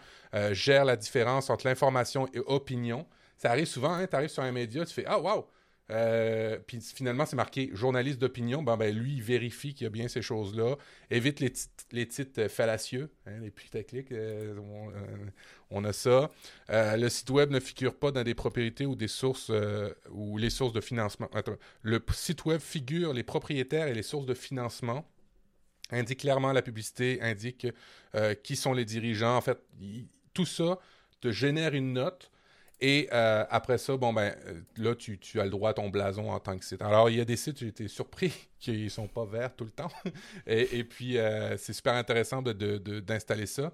gère 0.53 0.85
la 0.85 0.97
différence 0.97 1.49
entre 1.49 1.67
l'information 1.67 2.29
et 2.35 2.41
opinion. 2.41 3.07
Ça 3.39 3.51
arrive 3.51 3.67
souvent, 3.67 3.93
hein, 3.93 4.07
tu 4.07 4.17
arrives 4.17 4.29
sur 4.29 4.43
un 4.43 4.53
média, 4.53 4.85
tu 4.85 4.93
fais 4.93 5.05
Ah, 5.07 5.19
wow! 5.19 5.47
Euh, 5.91 6.59
puis 6.67 6.81
finalement, 6.81 7.25
c'est 7.25 7.37
marqué 7.37 7.71
journaliste 7.73 8.19
d'opinion. 8.19 8.63
Ben, 8.63 8.91
lui, 8.91 9.15
il 9.15 9.23
vérifie 9.23 9.75
qu'il 9.75 9.85
y 9.85 9.87
a 9.87 9.91
bien 9.91 10.09
ces 10.09 10.23
choses-là. 10.23 10.77
Évite 11.11 11.41
les, 11.41 12.07
titres 12.07 12.43
euh, 12.43 12.49
fallacieux, 12.49 13.11
hein, 13.27 13.39
les 13.41 13.51
putaclics. 13.51 14.13
Euh, 14.13 14.55
on, 15.71 15.85
a 15.85 15.93
ça. 15.93 16.31
le 16.69 17.09
site 17.09 17.31
web 17.31 17.51
ne 17.51 17.61
figure 17.61 17.95
pas 17.95 18.11
dans 18.11 18.23
des 18.23 18.35
propriétés 18.35 18.87
ou 18.87 18.95
des 18.95 19.09
sources 19.09 19.53
ou 20.11 20.39
les 20.39 20.51
sources 20.51 20.73
de 20.73 20.81
financement. 20.81 21.29
le 21.83 22.03
site 22.13 22.45
web 22.45 22.61
figure 22.61 23.13
les 23.13 23.23
propriétaires 23.23 23.87
et 23.87 23.95
les 23.95 24.03
sources 24.03 24.27
de 24.27 24.35
financement. 24.35 25.07
Indique 25.91 26.21
clairement 26.21 26.53
la 26.53 26.63
publicité, 26.63 27.21
indique 27.23 27.67
qui 28.43 28.57
sont 28.57 28.73
les 28.73 28.85
dirigeants. 28.85 29.37
En 29.37 29.41
fait, 29.43 29.59
tout 30.33 30.47
ça 30.47 30.79
te 31.21 31.31
génère 31.31 31.75
une 31.75 31.93
note 31.93 32.31
et 32.81 33.09
euh, 33.13 33.45
après 33.51 33.77
ça, 33.79 33.97
bon, 33.97 34.13
ben, 34.13 34.35
euh, 34.47 34.61
là, 34.77 34.95
tu, 34.95 35.19
as 35.41 35.45
le 35.45 35.51
droit 35.51 35.71
à 35.71 35.75
ton 35.75 35.89
blason 35.89 36.31
en 36.31 36.39
tant 36.39 36.57
que 36.57 36.65
site. 36.65 36.81
Alors, 36.81 37.11
il 37.11 37.17
y 37.17 37.21
a 37.21 37.25
des 37.25 37.37
sites, 37.37 37.59
j'ai 37.59 37.67
été 37.67 37.89
surpris 37.89 38.33
qu'ils 38.61 38.85
ne 38.85 38.89
sont 38.89 39.09
pas 39.09 39.25
verts 39.25 39.55
tout 39.55 39.65
le 39.65 39.71
temps. 39.71 39.91
et, 40.47 40.85
puis, 40.85 41.19
euh, 41.19 41.57
c'est 41.57 41.73
super 41.73 41.95
intéressant 41.95 42.41
d'installer 42.41 43.43
de, 43.43 43.47
ça. 43.47 43.73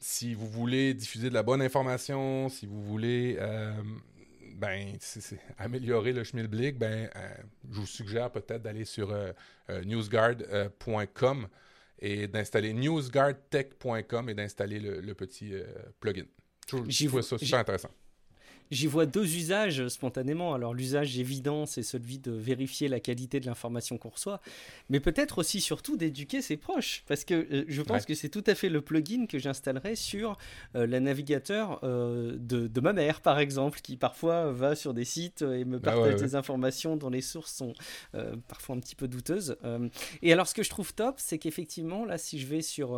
si 0.00 0.32
vous 0.34 0.48
voulez 0.48 0.94
diffuser 0.94 1.28
de 1.28 1.34
la 1.34 1.42
bonne 1.42 1.60
information, 1.60 2.48
si 2.48 2.64
vous 2.64 2.82
voulez 2.82 3.36
ben, 4.54 4.96
améliorer 5.58 6.14
le 6.14 6.24
schmilblick, 6.24 6.78
ben, 6.78 7.10
je 7.70 7.80
vous 7.80 7.86
suggère 7.86 8.30
peut-être 8.30 8.62
d'aller 8.62 8.86
sur 8.86 9.14
newsguard.com 9.68 11.48
et 12.00 12.28
d'installer 12.28 12.72
newsguardtech.com 12.72 14.30
et 14.30 14.34
d'installer 14.34 14.80
le, 14.80 15.14
petit 15.14 15.52
plugin. 16.00 16.24
J'y 16.86 17.06
vois 17.06 17.22
ça 17.22 17.38
super 17.38 17.58
intéressant. 17.60 17.90
J'y 18.70 18.86
vois 18.86 19.06
deux 19.06 19.36
usages 19.36 19.88
spontanément. 19.88 20.54
Alors 20.54 20.74
l'usage 20.74 21.18
évident, 21.18 21.66
c'est 21.66 21.82
celui 21.82 22.18
de 22.18 22.32
vérifier 22.32 22.88
la 22.88 23.00
qualité 23.00 23.40
de 23.40 23.46
l'information 23.46 23.98
qu'on 23.98 24.10
reçoit, 24.10 24.40
mais 24.90 25.00
peut-être 25.00 25.38
aussi 25.38 25.60
surtout 25.60 25.96
d'éduquer 25.96 26.42
ses 26.42 26.56
proches, 26.56 27.04
parce 27.06 27.24
que 27.24 27.34
euh, 27.34 27.64
je 27.68 27.82
pense 27.82 28.04
que 28.04 28.14
c'est 28.14 28.28
tout 28.28 28.44
à 28.46 28.54
fait 28.54 28.68
le 28.68 28.80
plugin 28.80 29.26
que 29.26 29.38
j'installerai 29.38 29.96
sur 29.96 30.38
euh, 30.74 30.86
le 30.86 30.98
navigateur 30.98 31.80
euh, 31.82 32.36
de, 32.38 32.80
ma 32.80 32.92
mère, 32.92 33.20
par 33.20 33.38
exemple, 33.38 33.80
qui 33.80 33.96
parfois 33.96 34.52
va 34.52 34.76
sur 34.76 34.94
des 34.94 35.04
sites 35.04 35.42
et 35.42 35.64
me 35.64 35.78
bah 35.78 35.92
partage 35.92 36.20
des 36.20 36.34
informations 36.34 36.96
dont 36.96 37.10
les 37.10 37.20
sources 37.20 37.54
sont 37.54 37.72
parfois 38.46 38.76
un 38.76 38.80
petit 38.80 38.94
peu 38.94 39.08
douteuses. 39.08 39.56
et 40.22 40.32
alors 40.32 40.46
ce 40.46 40.54
que 40.54 40.62
je 40.62 40.70
trouve 40.70 40.94
top, 40.94 41.16
c'est 41.18 41.38
qu'effectivement, 41.38 42.04
là, 42.04 42.18
si 42.18 42.38
je 42.38 42.46
vais 42.46 42.62
sur 42.62 42.90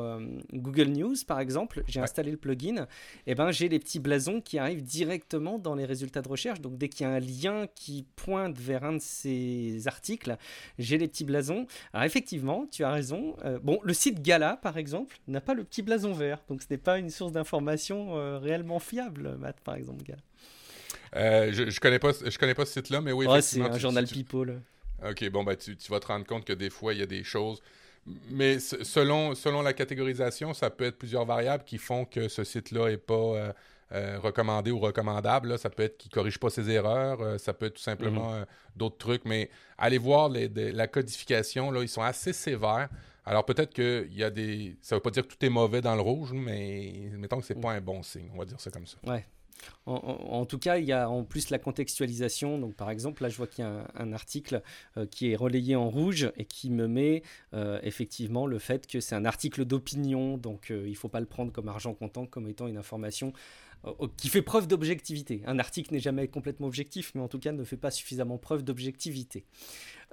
Google 0.53 0.89
News, 0.89 1.17
par 1.27 1.41
exemple, 1.41 1.83
j'ai 1.87 2.01
installé 2.01 2.31
le 2.31 2.37
plugin, 2.37 2.83
et 3.27 3.33
eh 3.33 3.35
ben 3.35 3.51
j'ai 3.51 3.69
les 3.69 3.79
petits 3.79 4.01
blasons 4.01 4.41
qui 4.41 4.59
arrivent 4.59 4.83
directement 4.83 5.59
dans 5.61 5.75
les 5.75 5.85
résultats 5.85 6.23
de 6.23 6.29
recherche. 6.29 6.61
Donc 6.61 6.79
dès 6.79 6.89
qu'il 6.89 7.07
y 7.07 7.11
a 7.11 7.13
un 7.13 7.21
lien 7.21 7.67
qui 7.75 8.07
pointe 8.17 8.59
vers 8.59 8.85
un 8.85 8.95
de 8.95 9.01
ces 9.01 9.87
articles, 9.87 10.37
j'ai 10.79 10.99
les 10.99 11.09
petits 11.09 11.25
blasons. 11.25 11.67
Alors 11.93 12.05
effectivement, 12.05 12.67
tu 12.71 12.85
as 12.85 12.91
raison. 12.91 13.37
Euh, 13.45 13.59
bon, 13.63 13.79
le 13.83 13.93
site 13.93 14.23
Gala, 14.23 14.57
par 14.57 14.77
exemple, 14.79 15.17
n'a 15.29 15.41
pas 15.41 15.55
le 15.55 15.65
petit 15.65 15.83
blason 15.83 16.13
vert. 16.13 16.43
Donc 16.49 16.63
ce 16.63 16.67
n'est 16.71 16.79
pas 16.79 16.99
une 16.99 17.11
source 17.11 17.33
d'information 17.33 18.17
euh, 18.17 18.39
réellement 18.39 18.79
fiable, 18.79 19.37
Matt, 19.39 19.61
par 19.61 19.75
exemple, 19.77 20.03
Gala. 20.05 20.21
Euh, 21.17 21.53
je, 21.53 21.71
je 21.71 21.81
connais 21.81 21.99
pas, 21.99 22.13
je 22.13 22.39
connais 22.39 22.55
pas 22.55 22.65
ce 22.65 22.75
site-là, 22.75 23.01
mais 23.01 23.13
oui. 23.13 23.27
c'est 23.41 23.61
un 23.61 23.79
journal 23.79 24.07
People. 24.07 24.61
Ok, 25.09 25.29
bon, 25.31 25.45
bah, 25.45 25.57
tu, 25.57 25.77
tu, 25.77 25.91
vas 25.91 25.99
te 25.99 26.07
rendre 26.07 26.27
compte 26.27 26.45
que 26.45 26.53
des 26.53 26.71
fois, 26.71 26.93
il 26.93 27.01
y 27.01 27.03
a 27.03 27.07
des 27.07 27.25
choses. 27.25 27.63
Mais 28.31 28.59
selon, 28.59 29.35
selon 29.35 29.63
la 29.63 29.73
catégorisation, 29.73 30.55
ça 30.55 30.71
peut 30.71 30.85
être 30.85 30.99
plusieurs 30.99 31.25
variables 31.25 31.65
qui 31.65 31.79
font 31.79 32.05
que 32.05 32.29
ce 32.29 32.45
site-là 32.45 32.89
n'est 32.89 32.97
pas 32.97 33.15
euh, 33.15 33.53
recommandé 33.91 34.71
ou 34.71 34.79
recommandable. 34.79 35.59
Ça 35.59 35.71
peut 35.71 35.83
être 35.83 35.99
qu'il 35.99 36.11
ne 36.11 36.15
corrige 36.15 36.39
pas 36.39 36.51
ses 36.51 36.71
erreurs, 36.71 37.21
euh, 37.21 37.39
ça 37.39 37.53
peut 37.53 37.67
être 37.67 37.75
tout 37.75 37.83
simplement 37.83 38.31
mhm. 38.31 38.43
euh, 38.43 38.45
d'autres 38.77 38.99
trucs, 38.99 39.25
mais 39.25 39.51
allez 39.79 39.99
voir 39.99 40.31
la 40.31 40.87
codification, 40.87 41.71
là, 41.71 41.83
ils 41.83 41.89
sont 41.89 42.03
assez 42.03 42.33
sévères. 42.33 42.89
Alors 43.25 43.45
peut-être 43.45 43.73
qu'il 43.73 44.17
y 44.17 44.25
a 44.25 44.31
des... 44.31 44.77
Ça 44.81 44.95
ne 44.95 44.99
veut 44.99 45.03
pas 45.03 45.11
dire 45.11 45.27
que 45.27 45.35
tout 45.35 45.45
est 45.45 45.51
mauvais 45.51 45.81
dans 45.81 45.95
le 45.95 46.01
rouge, 46.01 46.33
mais 46.33 47.11
mettons 47.19 47.39
que 47.39 47.45
c'est 47.45 47.55
n'est 47.55 47.61
pas 47.61 47.73
un 47.73 47.81
bon 47.81 48.03
signe, 48.03 48.31
on 48.35 48.39
va 48.39 48.45
dire 48.45 48.61
ça 48.61 48.71
comme 48.71 48.87
ça. 48.87 48.97
Ouais. 49.07 49.25
En, 49.85 50.47
tout 50.47 50.59
cas, 50.59 50.79
il 50.79 50.87
y 50.87 50.93
a 50.93 51.11
en 51.11 51.23
plus 51.23 51.51
la 51.51 51.59
contextualisation. 51.59 52.59
Donc, 52.59 52.77
par 52.77 52.89
exemple, 52.89 53.23
là, 53.23 53.29
je 53.29 53.37
vois 53.37 53.47
qu'il 53.47 53.63
y 53.63 53.69
a 53.69 53.87
un, 53.95 54.13
article 54.15 54.63
qui 55.11 55.33
est 55.33 55.37
relayé 55.37 55.77
en 55.77 55.91
rouge 55.91 56.33
et 56.39 56.47
qui 56.47 56.71
me 56.71 56.89
met 56.89 57.23
effectivement 57.83 58.47
le 58.47 58.59
fait 58.59 58.87
que 58.87 59.01
c'est 59.01 59.15
un 59.15 59.27
article 59.27 59.67
d'opinion. 59.67 60.39
Donc, 60.39 60.71
il 60.71 60.89
ne 60.89 60.95
faut 60.95 61.11
pas 61.11 61.21
le 61.21 61.27
prendre 61.27 61.53
comme 61.53 61.69
argent 61.69 61.93
comptant, 61.93 62.25
comme 62.25 62.49
étant 62.49 62.69
une 62.69 62.79
information 62.79 63.35
euh, 63.35 63.70
qui 64.17 64.29
fait 64.29 64.43
preuve 64.43 64.67
d'objectivité. 64.67 65.43
Un 65.47 65.59
article 65.59 65.93
n'est 65.95 66.01
jamais 66.01 66.29
complètement 66.29 66.67
objectif, 66.67 67.13
mais 67.15 67.23
en 67.23 67.29
tout 67.29 67.39
cas 67.39 67.53
ne 67.53 67.65
fait 67.65 67.77
pas 67.77 67.91
suffisamment 67.91 68.39
preuve 68.39 68.63
d'objectivité. 68.63 69.45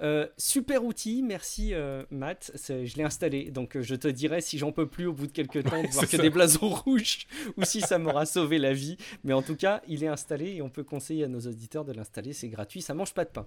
Euh, 0.00 0.28
super 0.36 0.84
outil, 0.84 1.22
merci 1.22 1.74
euh, 1.74 2.04
Matt. 2.10 2.52
Je 2.68 2.96
l'ai 2.96 3.02
installé, 3.02 3.50
donc 3.50 3.80
je 3.80 3.94
te 3.96 4.06
dirai 4.06 4.40
si 4.40 4.56
j'en 4.56 4.70
peux 4.70 4.86
plus 4.86 5.06
au 5.06 5.12
bout 5.12 5.26
de 5.26 5.32
quelques 5.32 5.64
temps 5.64 5.82
de 5.82 5.88
voir 5.88 6.08
que 6.08 6.16
des 6.16 6.30
blasons 6.30 6.68
rouges 6.84 7.26
ou 7.56 7.64
si 7.64 7.80
ça 7.80 7.98
m'aura 7.98 8.24
sauvé 8.24 8.58
la 8.58 8.72
vie. 8.72 8.96
Mais 9.24 9.32
en 9.32 9.42
tout 9.42 9.56
cas, 9.56 9.82
il 9.88 10.04
est 10.04 10.08
installé 10.08 10.54
et 10.56 10.62
on 10.62 10.70
peut 10.70 10.84
conseiller 10.84 11.24
à 11.24 11.28
nos 11.28 11.40
auditeurs 11.40 11.84
de 11.84 11.92
l'installer. 11.92 12.32
C'est 12.32 12.48
gratuit, 12.48 12.80
ça 12.80 12.94
mange 12.94 13.12
pas 13.12 13.24
de 13.24 13.30
pain. 13.30 13.46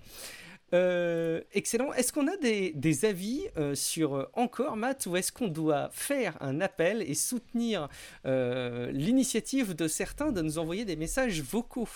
Euh, 0.73 1.41
excellent. 1.53 1.91
Est-ce 1.93 2.13
qu'on 2.13 2.27
a 2.27 2.37
des, 2.37 3.05
avis 3.05 3.45
euh, 3.57 3.75
sur 3.75 4.15
euh, 4.15 4.29
encore, 4.33 4.77
Matt, 4.77 5.05
ou 5.05 5.17
est-ce 5.17 5.31
qu'on 5.31 5.47
doit 5.47 5.89
faire 5.91 6.37
un 6.41 6.61
appel 6.61 7.01
et 7.01 7.13
soutenir 7.13 7.89
l'initiative 8.25 9.75
de 9.75 9.87
certains 9.87 10.31
de 10.31 10.41
nous 10.41 10.57
envoyer 10.57 10.85
des 10.85 10.95
messages 10.95 11.41
vocaux? 11.41 11.89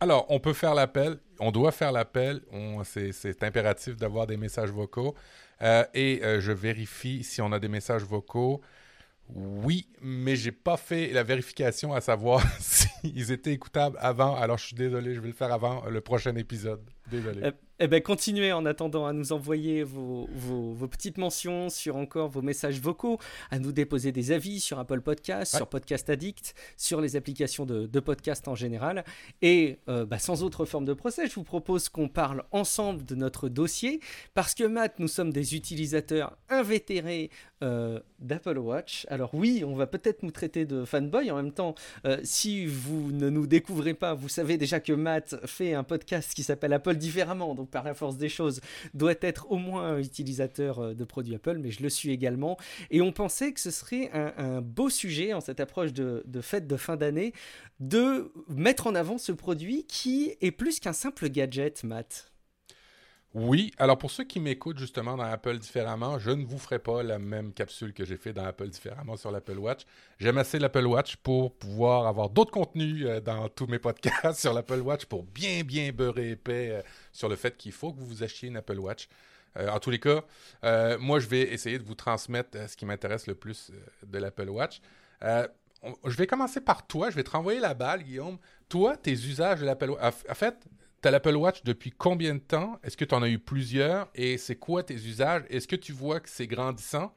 Alors, 0.00 0.26
on 0.28 0.38
peut 0.38 0.52
faire 0.52 0.74
l'appel, 0.74 1.18
on 1.40 1.50
doit 1.50 1.72
faire 1.72 1.90
l'appel, 1.90 2.40
c'est 2.84 3.42
impératif 3.42 3.96
d'avoir 3.96 4.26
des 4.26 4.36
messages 4.36 4.70
vocaux. 4.70 5.14
et 5.60 6.20
je 6.22 6.52
vérifie 6.52 7.24
si 7.24 7.40
on 7.40 7.52
a 7.52 7.58
des 7.58 7.68
messages 7.68 8.02
vocaux. 8.02 8.60
Oui, 9.34 9.88
mais 10.00 10.36
j'ai 10.36 10.52
pas 10.52 10.76
fait 10.76 11.08
la 11.08 11.22
vérification 11.22 11.92
à 11.92 12.00
savoir 12.00 12.42
s'ils 12.60 13.32
étaient 13.32 13.52
écoutables 13.52 13.98
avant. 14.00 14.36
Alors 14.36 14.58
je 14.58 14.66
suis 14.66 14.76
désolé, 14.76 15.14
je 15.14 15.20
vais 15.20 15.28
le 15.28 15.34
faire 15.34 15.52
avant 15.52 15.84
le 15.86 16.00
prochain 16.00 16.34
épisode. 16.36 16.80
Désolé. 17.10 17.52
Eh 17.80 17.86
bien, 17.86 18.00
continuez 18.00 18.52
en 18.52 18.66
attendant 18.66 19.06
à 19.06 19.12
nous 19.12 19.30
envoyer 19.30 19.84
vos, 19.84 20.28
vos, 20.34 20.88
petites 20.88 21.16
mentions 21.16 21.68
sur 21.68 21.94
encore 21.94 22.28
vos 22.28 22.42
messages 22.42 22.80
vocaux, 22.80 23.20
à 23.52 23.60
nous 23.60 23.70
déposer 23.70 24.10
des 24.10 24.32
avis 24.32 24.58
sur 24.58 24.80
Apple 24.80 25.00
Podcast, 25.00 25.54
sur 25.54 25.68
Podcast 25.68 26.10
Addict, 26.10 26.56
sur 26.76 27.00
les 27.00 27.14
applications 27.14 27.66
de, 27.66 27.86
de 27.86 28.00
podcast 28.00 28.48
en 28.48 28.56
général. 28.56 29.04
Et 29.42 29.78
euh, 29.88 30.04
bah, 30.04 30.18
sans 30.18 30.42
autre 30.42 30.64
forme 30.64 30.86
de 30.86 30.92
procès, 30.92 31.28
je 31.28 31.34
vous 31.36 31.44
propose 31.44 31.88
qu'on 31.88 32.08
parle 32.08 32.42
ensemble 32.50 33.04
de 33.04 33.14
notre 33.14 33.48
dossier, 33.48 34.00
parce 34.34 34.56
que 34.56 34.64
Matt, 34.64 34.98
nous 34.98 35.06
sommes 35.06 35.32
des 35.32 35.54
utilisateurs 35.54 36.36
invétérés 36.48 37.30
euh, 37.62 38.00
d'Apple 38.18 38.58
Watch. 38.58 39.06
Alors 39.08 39.34
oui, 39.34 39.64
on 39.64 39.74
va 39.74 39.86
peut-être 39.86 40.24
nous 40.24 40.32
traiter 40.32 40.64
de 40.64 40.84
fanboy. 40.84 41.30
En 41.30 41.36
même 41.36 41.52
temps, 41.52 41.76
euh, 42.06 42.18
si 42.24 42.66
vous 42.66 43.12
ne 43.12 43.30
nous 43.30 43.46
découvrez 43.46 43.94
pas, 43.94 44.14
vous 44.14 44.28
savez 44.28 44.58
déjà 44.58 44.80
que 44.80 44.92
Matt 44.92 45.36
fait 45.46 45.74
un 45.74 45.84
podcast 45.84 46.34
qui 46.34 46.42
s'appelle 46.42 46.72
Apple 46.72 46.96
différemment. 46.98 47.54
Donc 47.54 47.70
par 47.70 47.84
la 47.84 47.94
force 47.94 48.16
des 48.16 48.28
choses, 48.28 48.60
doit 48.94 49.14
être 49.20 49.50
au 49.50 49.56
moins 49.56 49.94
un 49.94 49.98
utilisateur 49.98 50.78
euh, 50.78 50.94
de 50.94 51.04
produits 51.04 51.34
Apple, 51.34 51.58
mais 51.58 51.70
je 51.70 51.82
le 51.82 51.88
suis 51.88 52.10
également. 52.10 52.58
Et 52.90 53.00
on 53.00 53.12
pensait 53.12 53.52
que 53.52 53.60
ce 53.60 53.70
serait 53.70 54.10
un, 54.12 54.60
beau 54.60 54.90
sujet 54.90 55.32
en 55.32 55.40
cette 55.40 55.60
approche 55.60 55.92
de, 55.92 56.22
de 56.26 56.40
fête 56.40 56.66
de 56.66 56.76
fin 56.76 56.96
d'année 56.96 57.32
de 57.80 58.32
mettre 58.48 58.86
en 58.86 58.94
avant 58.94 59.18
ce 59.18 59.32
produit 59.32 59.84
qui 59.86 60.34
est 60.40 60.50
plus 60.50 60.80
qu'un 60.80 60.92
simple 60.92 61.28
gadget, 61.28 61.84
Matt. 61.84 62.32
Oui, 63.34 63.72
alors 63.76 63.98
pour 63.98 64.10
ceux 64.10 64.24
qui 64.24 64.40
m'écoutent 64.40 64.78
justement 64.78 65.16
dans 65.16 65.24
Apple 65.24 65.58
différemment, 65.58 66.18
je 66.18 66.30
ne 66.30 66.46
vous 66.46 66.56
ferai 66.56 66.78
pas 66.78 67.02
la 67.02 67.18
même 67.18 67.52
capsule 67.52 67.92
que 67.92 68.06
j'ai 68.06 68.16
fait 68.16 68.32
dans 68.32 68.44
Apple 68.44 68.68
différemment 68.68 69.18
sur 69.18 69.30
l'Apple 69.30 69.58
Watch. 69.58 69.82
J'aime 70.18 70.38
assez 70.38 70.58
l'Apple 70.58 70.86
Watch 70.86 71.16
pour 71.16 71.54
pouvoir 71.54 72.06
avoir 72.06 72.30
d'autres 72.30 72.50
contenus 72.50 73.04
euh, 73.06 73.20
dans 73.20 73.50
tous 73.50 73.66
mes 73.66 73.78
podcasts 73.78 74.40
sur 74.40 74.54
l'Apple 74.54 74.80
Watch 74.80 75.04
pour 75.04 75.24
bien 75.24 75.62
bien 75.62 75.92
beurrer 75.92 76.30
épais 76.30 76.70
euh, 76.70 76.82
sur 77.12 77.28
le 77.28 77.36
fait 77.36 77.54
qu'il 77.58 77.72
faut 77.72 77.92
que 77.92 78.00
vous 78.00 78.22
achetiez 78.22 78.48
une 78.48 78.56
Apple 78.56 78.78
Watch. 78.78 79.10
Euh, 79.58 79.68
en 79.68 79.78
tous 79.78 79.90
les 79.90 80.00
cas, 80.00 80.22
moi 80.98 81.20
je 81.20 81.26
vais 81.26 81.42
essayer 81.52 81.78
de 81.78 81.84
vous 81.84 81.94
transmettre 81.94 82.56
ce 82.66 82.76
qui 82.78 82.86
m'intéresse 82.86 83.26
le 83.26 83.34
plus 83.34 83.70
de 84.06 84.18
l'Apple 84.18 84.48
Watch. 84.48 84.80
je 85.20 86.16
vais 86.16 86.26
commencer 86.26 86.62
par 86.62 86.86
toi, 86.86 87.10
je 87.10 87.16
vais 87.16 87.24
te 87.24 87.30
renvoyer 87.30 87.60
la 87.60 87.74
balle, 87.74 88.04
Guillaume. 88.04 88.38
Toi, 88.70 88.96
tes 88.96 89.12
usages 89.12 89.60
de 89.60 89.66
l'Apple 89.66 89.90
Watch. 89.90 90.14
En 90.28 90.34
fait, 90.34 90.56
tu 91.00 91.08
as 91.08 91.10
l'Apple 91.10 91.36
Watch 91.36 91.62
depuis 91.64 91.90
combien 91.90 92.34
de 92.34 92.40
temps? 92.40 92.78
Est-ce 92.82 92.96
que 92.96 93.04
tu 93.04 93.14
en 93.14 93.22
as 93.22 93.28
eu 93.28 93.38
plusieurs? 93.38 94.08
Et 94.14 94.38
c'est 94.38 94.56
quoi 94.56 94.82
tes 94.82 94.94
usages? 94.94 95.44
Est-ce 95.48 95.68
que 95.68 95.76
tu 95.76 95.92
vois 95.92 96.20
que 96.20 96.28
c'est 96.28 96.46
grandissant? 96.46 97.14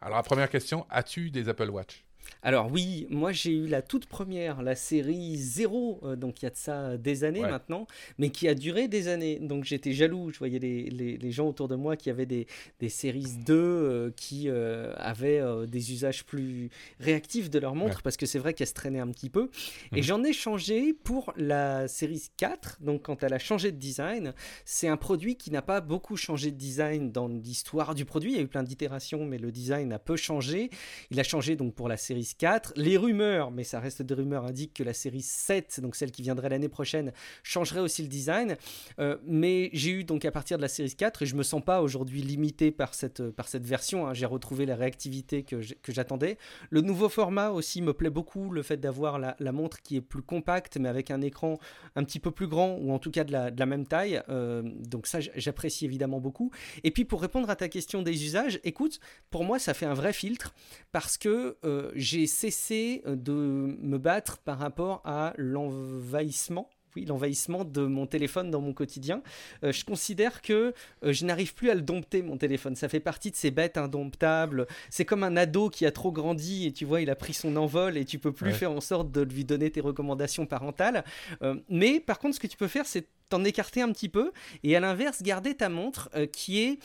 Alors, 0.00 0.16
la 0.16 0.22
première 0.22 0.50
question, 0.50 0.86
as-tu 0.90 1.30
des 1.30 1.48
Apple 1.48 1.70
Watch? 1.70 2.04
Alors 2.42 2.70
oui, 2.70 3.06
moi 3.10 3.32
j'ai 3.32 3.50
eu 3.50 3.66
la 3.66 3.82
toute 3.82 4.06
première, 4.06 4.62
la 4.62 4.76
série 4.76 5.36
0, 5.36 6.00
euh, 6.02 6.16
donc 6.16 6.40
il 6.40 6.44
y 6.44 6.46
a 6.46 6.50
de 6.50 6.56
ça 6.56 6.96
des 6.96 7.24
années 7.24 7.40
maintenant, 7.40 7.86
mais 8.18 8.30
qui 8.30 8.46
a 8.48 8.54
duré 8.54 8.86
des 8.86 9.08
années. 9.08 9.38
Donc 9.40 9.64
j'étais 9.64 9.92
jaloux, 9.92 10.30
je 10.30 10.38
voyais 10.38 10.58
les, 10.58 10.88
les, 10.88 11.30
gens 11.32 11.48
autour 11.48 11.68
de 11.68 11.74
moi 11.74 11.96
qui 11.96 12.10
avaient 12.10 12.26
des, 12.26 12.46
des 12.80 12.88
séries 12.88 13.34
2 13.44 13.54
euh, 13.54 14.10
qui 14.16 14.44
euh, 14.48 14.94
avaient 14.96 15.42
des 15.66 15.92
usages 15.92 16.24
plus 16.24 16.70
réactifs 17.00 17.50
de 17.50 17.58
leur 17.58 17.74
montre, 17.74 18.02
parce 18.02 18.16
que 18.16 18.26
c'est 18.26 18.38
vrai 18.38 18.54
qu'elle 18.54 18.66
se 18.66 18.74
traînait 18.74 19.00
un 19.00 19.10
petit 19.10 19.30
peu. 19.30 19.50
Et 19.92 19.96
mhm. 19.96 20.02
j'en 20.02 20.24
ai 20.24 20.32
changé 20.32 20.92
pour 20.92 21.32
la 21.36 21.88
série 21.88 22.22
4, 22.36 22.78
donc 22.80 23.02
quand 23.02 23.22
elle 23.24 23.34
a 23.34 23.38
changé 23.38 23.72
de 23.72 23.78
design, 23.78 24.32
c'est 24.64 24.88
un 24.88 24.96
produit 24.96 25.36
qui 25.36 25.50
n'a 25.50 25.62
pas 25.62 25.80
beaucoup 25.80 26.16
changé 26.16 26.50
de 26.50 26.56
design 26.56 27.10
dans 27.10 27.28
l'histoire 27.28 27.94
du 27.94 28.04
produit, 28.04 28.32
il 28.32 28.36
y 28.36 28.40
a 28.40 28.42
eu 28.42 28.48
plein 28.48 28.62
d'itérations, 28.62 29.24
mais 29.24 29.38
le 29.38 29.50
design 29.50 29.92
a 29.92 29.98
peu 29.98 30.16
changé. 30.16 30.70
Il 31.10 31.18
a 31.18 31.24
changé 31.24 31.56
donc 31.56 31.74
pour 31.74 31.88
la 31.88 31.96
série 31.96 32.07
4. 32.36 32.72
Les 32.76 32.96
rumeurs, 32.96 33.50
mais 33.50 33.64
ça 33.64 33.80
reste 33.80 34.02
des 34.02 34.14
rumeurs, 34.14 34.44
indiquent 34.44 34.74
que 34.74 34.82
la 34.82 34.94
série 34.94 35.22
7, 35.22 35.80
donc 35.80 35.96
celle 35.96 36.10
qui 36.10 36.22
viendrait 36.22 36.48
l'année 36.48 36.68
prochaine, 36.68 37.12
changerait 37.42 37.80
aussi 37.80 38.02
le 38.02 38.08
design. 38.08 38.56
Euh, 38.98 39.16
mais 39.24 39.70
j'ai 39.72 39.90
eu 39.90 40.04
donc 40.04 40.24
à 40.24 40.30
partir 40.30 40.56
de 40.56 40.62
la 40.62 40.68
série 40.68 40.94
4, 40.94 41.22
et 41.22 41.26
je 41.26 41.34
me 41.34 41.42
sens 41.42 41.62
pas 41.64 41.82
aujourd'hui 41.82 42.22
limité 42.22 42.70
par 42.70 42.94
cette, 42.94 43.30
par 43.30 43.48
cette 43.48 43.66
version, 43.66 44.06
hein. 44.06 44.14
j'ai 44.14 44.26
retrouvé 44.26 44.66
la 44.66 44.76
réactivité 44.76 45.42
que 45.42 45.60
j'attendais. 45.88 46.38
Le 46.70 46.80
nouveau 46.80 47.08
format 47.08 47.50
aussi 47.50 47.82
me 47.82 47.92
plaît 47.92 48.10
beaucoup, 48.10 48.50
le 48.50 48.62
fait 48.62 48.76
d'avoir 48.76 49.18
la, 49.18 49.52
montre 49.52 49.82
qui 49.82 49.96
est 49.96 50.00
plus 50.00 50.22
compacte, 50.22 50.76
mais 50.78 50.88
avec 50.88 51.10
un 51.10 51.20
écran 51.20 51.58
un 51.96 52.04
petit 52.04 52.20
peu 52.20 52.30
plus 52.30 52.46
grand, 52.46 52.76
ou 52.80 52.92
en 52.92 52.98
tout 52.98 53.10
cas 53.10 53.24
de 53.24 53.32
la, 53.32 53.50
de 53.50 53.58
la 53.58 53.66
même 53.66 53.86
taille. 53.86 54.22
Euh, 54.28 54.62
donc 54.62 55.06
ça, 55.06 55.18
j'apprécie 55.20 55.84
évidemment 55.84 56.20
beaucoup. 56.20 56.50
Et 56.84 56.90
puis 56.90 57.04
pour 57.04 57.20
répondre 57.20 57.50
à 57.50 57.56
ta 57.56 57.68
question 57.68 58.02
des 58.02 58.24
usages, 58.24 58.60
écoute, 58.64 59.00
pour 59.30 59.44
moi, 59.44 59.58
ça 59.58 59.74
fait 59.74 59.86
un 59.86 59.94
vrai 59.94 60.12
filtre, 60.12 60.54
parce 60.92 61.18
que 61.18 61.56
euh, 61.64 61.90
j'ai 61.98 62.26
cessé 62.26 63.02
euh, 63.06 63.16
de 63.16 63.32
me 63.32 63.98
battre 63.98 64.38
par 64.38 64.58
rapport 64.58 65.02
à 65.04 65.34
l'envahissement 65.36 66.70
oui, 66.96 67.04
l'envahissement 67.04 67.64
de 67.64 67.82
mon 67.82 68.06
téléphone 68.06 68.50
dans 68.50 68.60
mon 68.60 68.72
quotidien. 68.72 69.22
Euh, 69.64 69.72
je 69.72 69.84
considère 69.84 70.40
que 70.42 70.72
euh, 71.04 71.12
je 71.12 71.24
n'arrive 71.24 71.54
plus 71.54 71.70
à 71.70 71.74
le 71.74 71.82
dompter, 71.82 72.22
mon 72.22 72.36
téléphone. 72.36 72.76
Ça 72.76 72.88
fait 72.88 73.00
partie 73.00 73.30
de 73.30 73.36
ces 73.36 73.50
bêtes 73.50 73.76
indomptables. 73.76 74.66
C'est 74.90 75.04
comme 75.04 75.22
un 75.22 75.36
ado 75.36 75.70
qui 75.70 75.86
a 75.86 75.92
trop 75.92 76.12
grandi 76.12 76.66
et 76.66 76.72
tu 76.72 76.84
vois, 76.84 77.00
il 77.00 77.10
a 77.10 77.16
pris 77.16 77.34
son 77.34 77.56
envol 77.56 77.96
et 77.96 78.04
tu 78.04 78.18
peux 78.18 78.32
plus 78.32 78.52
faire 78.52 78.72
en 78.72 78.80
sorte 78.80 79.10
de 79.10 79.22
lui 79.22 79.44
donner 79.44 79.70
tes 79.70 79.80
recommandations 79.80 80.46
parentales. 80.46 81.04
Euh, 81.42 81.56
mais 81.68 82.00
par 82.00 82.18
contre, 82.18 82.36
ce 82.36 82.40
que 82.40 82.46
tu 82.46 82.56
peux 82.56 82.68
faire, 82.68 82.86
c'est 82.86 83.06
t'en 83.28 83.44
écarter 83.44 83.82
un 83.82 83.92
petit 83.92 84.08
peu 84.08 84.32
et 84.62 84.74
à 84.74 84.80
l'inverse, 84.80 85.22
garder 85.22 85.54
ta 85.54 85.68
montre 85.68 86.08
qui 86.32 86.60
est 86.60 86.78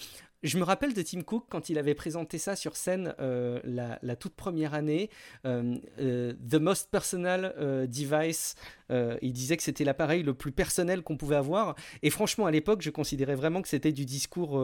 je 0.44 0.58
me 0.58 0.64
rappelle 0.64 0.94
de 0.94 1.02
Tim 1.02 1.22
Cook 1.22 1.46
quand 1.50 1.70
il 1.70 1.78
avait 1.80 1.96
présenté 1.96 2.38
ça 2.38 2.56
sur 2.56 2.76
scène 2.76 3.16
euh, 3.20 3.60
la, 3.64 4.16
toute 4.16 4.36
première 4.36 4.74
année, 4.74 5.10
euh, 5.46 5.76
euh, 6.00 6.34
The 6.50 6.56
Most 6.56 6.90
Personal 6.92 7.54
Device. 7.88 8.56
il 8.90 9.34
disait 9.34 9.58
que 9.58 9.64
c'était 9.64 9.86
l'appareil 9.86 10.24
le 10.24 10.34
plus 10.34 10.52
personnel 10.52 11.02
qu'on 11.02 11.18
pouvait 11.18 11.38
avoir. 11.38 11.76
Et 12.02 12.10
franchement, 12.10 12.46
à 12.46 12.52
l'époque, 12.52 12.82
je 12.82 12.90
considérais 12.90 13.36
vraiment 13.36 13.62
que 13.62 13.68
c'était 13.70 13.92
du 13.94 14.06
discours 14.06 14.62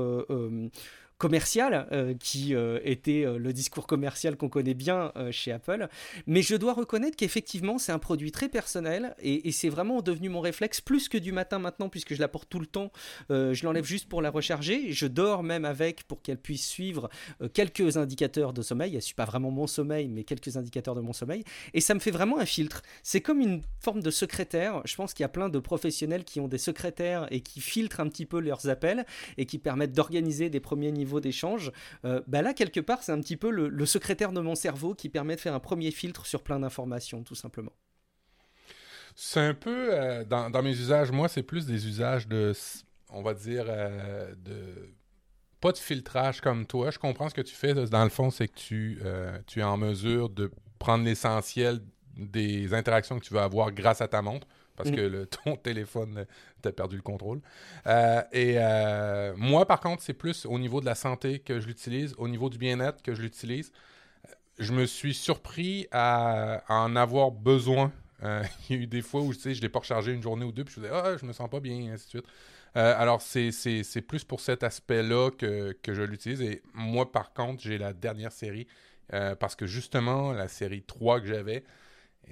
commercial, 1.20 1.86
euh, 1.92 2.16
qui 2.18 2.56
euh, 2.56 2.80
était 2.84 3.26
euh, 3.26 3.38
le 3.38 3.52
discours 3.52 3.86
commercial 3.86 4.38
qu'on 4.38 4.48
connaît 4.48 4.74
bien 4.74 5.12
chez 5.32 5.52
Apple. 5.52 5.90
Mais 6.26 6.42
je 6.42 6.56
dois 6.56 6.74
reconnaître 6.74 7.18
qu'effectivement, 7.18 7.78
c'est 7.78 7.92
un 7.92 8.00
produit 8.00 8.32
très 8.32 8.48
personnel 8.48 9.14
et, 9.22 9.52
c'est 9.52 9.68
vraiment 9.68 10.02
devenu 10.02 10.30
mon 10.30 10.40
réflexe 10.40 10.80
plus 10.80 11.10
que 11.10 11.18
du 11.18 11.34
matin 11.34 11.60
maintenant, 11.60 11.90
puisque 11.90 12.14
je 12.14 12.22
la 12.22 12.30
porte 12.30 12.50
tout 12.50 12.60
le 12.60 12.66
temps. 12.66 12.92
je 13.30 13.66
l'enlève 13.66 13.84
juste 13.84 14.08
pour 14.08 14.22
la 14.22 14.30
recharger. 14.30 14.94
Je 14.94 15.06
dors 15.06 15.44
même 15.44 15.66
avec 15.66 16.04
pour 16.04 16.22
qu'elle 16.22 16.38
puisse 16.38 16.66
suivre 16.66 17.10
quelques 17.54 17.98
indicateurs 17.98 18.54
de 18.54 18.62
sommeil. 18.62 18.96
Ne 18.96 19.00
suit 19.02 19.16
pas 19.16 19.26
vraiment 19.26 19.52
mon 19.52 19.68
sommeil, 19.68 20.08
mais 20.08 20.24
quelques 20.24 20.56
indicateurs 20.56 20.96
de 20.96 21.02
mon 21.02 21.12
sommeil. 21.12 21.44
Et 21.74 21.82
ça 21.82 21.94
me 21.94 22.00
fait 22.00 22.12
vraiment 22.12 22.40
un 22.40 22.46
filtre. 22.46 22.82
C'est 23.04 23.22
comme 23.22 23.42
une 23.42 23.62
forme 23.82 24.02
de 24.02 24.12
secrétaire. 24.12 24.82
Je 24.86 24.96
pense 24.96 25.14
qu'il 25.14 25.24
y 25.24 25.26
a 25.26 25.30
plein 25.30 25.50
de 25.50 25.60
professionnels 25.60 26.24
qui 26.24 26.40
ont 26.40 26.48
des 26.48 26.58
secrétaires 26.58 27.28
et 27.32 27.42
qui 27.42 27.60
filtrent 27.60 28.00
un 28.00 28.08
petit 28.08 28.26
peu 28.26 28.40
leurs 28.40 28.70
appels 28.70 29.06
et 29.38 29.46
qui 29.46 29.58
permettent 29.58 29.94
d'organiser 29.94 30.50
des 30.50 30.62
premiers 30.62 30.92
niveaux 30.94 31.09
d'échange, 31.20 31.72
euh, 32.06 32.22
bah 32.28 32.42
là, 32.42 32.54
quelque 32.54 32.80
part, 32.80 33.02
c'est 33.04 33.12
un 33.12 33.20
petit 33.20 33.38
peu 33.38 33.50
le, 33.50 33.86
secrétaire 33.86 34.32
de 34.32 34.40
mon 34.40 34.56
cerveau 34.56 34.94
qui 34.94 35.10
permet 35.10 35.36
de 35.36 35.42
faire 35.42 35.56
un 35.56 35.60
premier 35.60 35.92
filtre 35.92 36.26
sur 36.26 36.44
plein 36.44 36.60
d'informations, 36.60 37.24
tout 37.24 37.36
simplement. 37.36 37.74
C'est 39.16 39.40
un 39.40 39.54
peu, 39.54 39.90
euh, 39.92 40.24
dans, 40.24 40.62
mes 40.62 40.72
usages, 40.72 41.12
moi, 41.12 41.28
c'est 41.28 41.44
plus 41.44 41.66
des 41.66 41.88
usages 41.88 42.28
de, 42.28 42.54
on 43.10 43.24
va 43.24 43.34
dire, 43.34 43.66
euh, 43.68 44.34
de 44.36 44.94
pas 45.60 45.72
de 45.72 45.78
filtrage 45.78 46.40
comme 46.40 46.66
toi. 46.68 46.92
Je 46.92 47.00
comprends 47.00 47.28
ce 47.28 47.34
que 47.34 47.42
tu 47.42 47.56
fais. 47.56 47.74
Dans 47.74 48.04
le 48.04 48.10
fond, 48.10 48.30
c'est 48.30 48.48
que 48.48 48.56
tu, 48.56 49.02
tu 49.48 49.60
es 49.60 49.64
en 49.64 49.76
mesure 49.76 50.30
de 50.30 50.52
prendre 50.78 51.04
l'essentiel 51.04 51.82
des 52.16 52.74
interactions 52.74 53.20
que 53.20 53.26
tu 53.26 53.34
veux 53.34 53.42
avoir 53.42 53.72
grâce 53.72 54.00
à 54.02 54.08
ta 54.08 54.22
montre 54.22 54.48
parce 54.80 54.92
mm. 54.92 54.96
que 54.96 55.02
le, 55.02 55.26
ton 55.44 55.58
téléphone, 55.58 56.26
t'as 56.62 56.72
perdu 56.72 56.96
le 56.96 57.02
contrôle. 57.02 57.42
Euh, 57.86 58.22
et 58.32 58.56
euh, 58.58 59.34
moi, 59.36 59.68
par 59.68 59.82
contre, 59.82 60.02
c'est 60.02 60.14
plus 60.14 60.46
au 60.46 60.58
niveau 60.58 60.80
de 60.80 60.86
la 60.86 60.96
santé 60.96 61.40
que 61.40 61.60
je 61.60 61.68
l'utilise, 61.68 62.16
au 62.18 62.30
niveau 62.30 62.50
du 62.50 62.58
bien-être 62.58 63.04
que 63.04 63.14
je 63.14 63.22
l'utilise. 63.22 63.74
Je 64.58 64.72
me 64.72 64.86
suis 64.86 65.14
surpris 65.14 65.88
à, 65.92 66.64
en 66.70 66.96
avoir 66.96 67.32
besoin. 67.32 67.92
Euh, 68.24 68.42
il 68.70 68.76
y 68.76 68.80
a 68.80 68.84
eu 68.84 68.88
des 68.88 69.02
fois 69.02 69.22
où 69.22 69.34
je 69.34 69.54
je 69.54 69.62
l'ai 69.62 69.70
pas 69.70 69.80
rechargé 69.80 70.14
une 70.14 70.24
journée 70.24 70.46
ou 70.46 70.54
deux, 70.54 70.64
puis 70.64 70.76
je 70.76 70.80
me 70.80 70.86
disais, 70.86 70.98
ah, 70.98 71.18
je 71.18 71.26
me 71.26 71.34
sens 71.34 71.50
pas 71.50 71.60
bien, 71.60 71.76
et 71.76 71.90
ainsi 71.90 72.06
de 72.06 72.10
suite. 72.10 72.26
alors, 72.74 73.22
c'est 73.22 74.02
plus 74.08 74.24
pour 74.24 74.40
cet 74.40 74.64
aspect-là 74.64 75.32
que, 75.32 75.78
que, 75.84 75.94
je 75.94 76.04
l'utilise. 76.04 76.42
Et 76.42 76.62
moi, 76.74 77.12
par 77.12 77.34
contre, 77.34 77.62
j'ai 77.62 77.78
la 77.78 77.92
dernière 77.92 78.32
série, 78.32 78.66
parce 79.10 79.56
que 79.58 79.66
justement, 79.66 80.32
la 80.32 80.48
série 80.48 80.84
3 80.84 81.20
que 81.20 81.28
j'avais, 81.28 81.66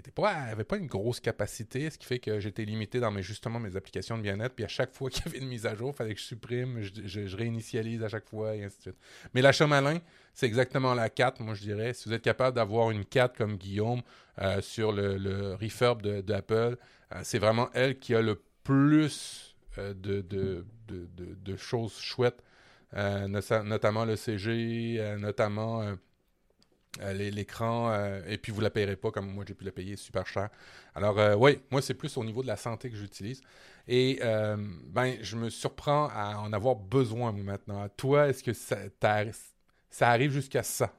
elle 0.06 0.50
n'avait 0.50 0.64
pas 0.64 0.78
une 0.78 0.88
grosse 0.88 1.20
capacité, 1.20 1.90
ce 1.90 1.98
qui 1.98 2.06
fait 2.06 2.20
que 2.20 2.40
j'étais 2.40 2.66
limité 2.66 3.00
dans 3.00 3.12
mes, 3.12 3.24
justement 3.24 3.60
mes 3.60 3.76
applications 3.76 4.18
de 4.18 4.22
bien-être. 4.22 4.54
Puis 4.54 4.66
à 4.66 4.68
chaque 4.68 4.94
fois 4.94 5.10
qu'il 5.12 5.26
y 5.26 5.30
avait 5.30 5.40
une 5.40 5.48
mise 5.48 5.66
à 5.66 5.76
jour, 5.76 5.92
il 5.94 5.98
fallait 5.98 6.14
que 6.14 6.20
je 6.20 6.26
supprime, 6.26 6.82
je, 6.82 7.36
réinitialise 7.36 8.04
à 8.04 8.10
chaque 8.10 8.28
fois, 8.28 8.56
et 8.56 8.64
ainsi 8.64 8.78
de 8.78 8.82
suite. 8.84 8.98
Mais 9.34 9.42
l'achat 9.42 9.68
malin, 9.68 10.00
c'est 10.34 10.46
exactement 10.46 10.94
la 10.94 11.10
4, 11.10 11.42
moi 11.42 11.54
je 11.54 11.62
dirais. 11.62 11.94
Si 11.94 12.08
vous 12.08 12.14
êtes 12.16 12.22
capable 12.22 12.56
d'avoir 12.56 12.92
une 12.92 13.06
4 13.06 13.36
comme 13.36 13.58
Guillaume 13.58 14.02
euh, 14.40 14.62
sur 14.62 14.92
le, 14.92 15.56
refurb 15.56 16.02
d'Apple, 16.02 16.78
euh, 17.14 17.20
c'est 17.24 17.40
vraiment 17.40 17.70
elle 17.74 18.00
qui 18.00 18.16
a 18.16 18.22
le 18.22 18.42
plus 18.64 19.56
euh, 19.78 19.94
de, 19.94 21.56
choses 21.56 21.98
chouettes, 22.00 22.44
notamment 22.94 24.06
le 24.06 24.16
CG, 24.16 25.16
notamment 25.20 25.98
l'écran, 27.14 27.92
euh, 27.92 28.22
et 28.28 28.38
puis 28.38 28.52
vous 28.52 28.60
ne 28.60 28.64
la 28.64 28.70
payerez 28.70 28.96
pas 28.96 29.12
comme 29.12 29.32
moi 29.32 29.44
j'ai 29.48 29.54
pu 29.54 29.64
la 29.64 29.72
payer 29.72 29.96
super 29.96 30.26
cher. 30.28 30.50
Alors 30.96 31.20
euh, 31.20 31.36
oui, 31.36 31.60
moi 31.72 31.82
c'est 31.82 31.94
plus 31.94 32.16
au 32.18 32.24
niveau 32.24 32.42
de 32.42 32.48
la 32.48 32.58
santé 32.58 32.90
que 32.90 32.96
j'utilise. 32.96 33.42
Et 33.88 34.20
ben 34.22 35.16
je 35.22 35.38
me 35.38 35.50
surprends 35.50 36.10
à 36.10 36.38
en 36.40 36.52
avoir 36.52 36.76
besoin 36.76 37.32
maintenant. 37.32 37.88
Toi, 37.96 38.28
est-ce 38.28 38.44
que 38.44 38.52
ça 38.52 40.10
arrive 40.10 40.32
jusqu'à 40.32 40.64
ça? 40.64 40.92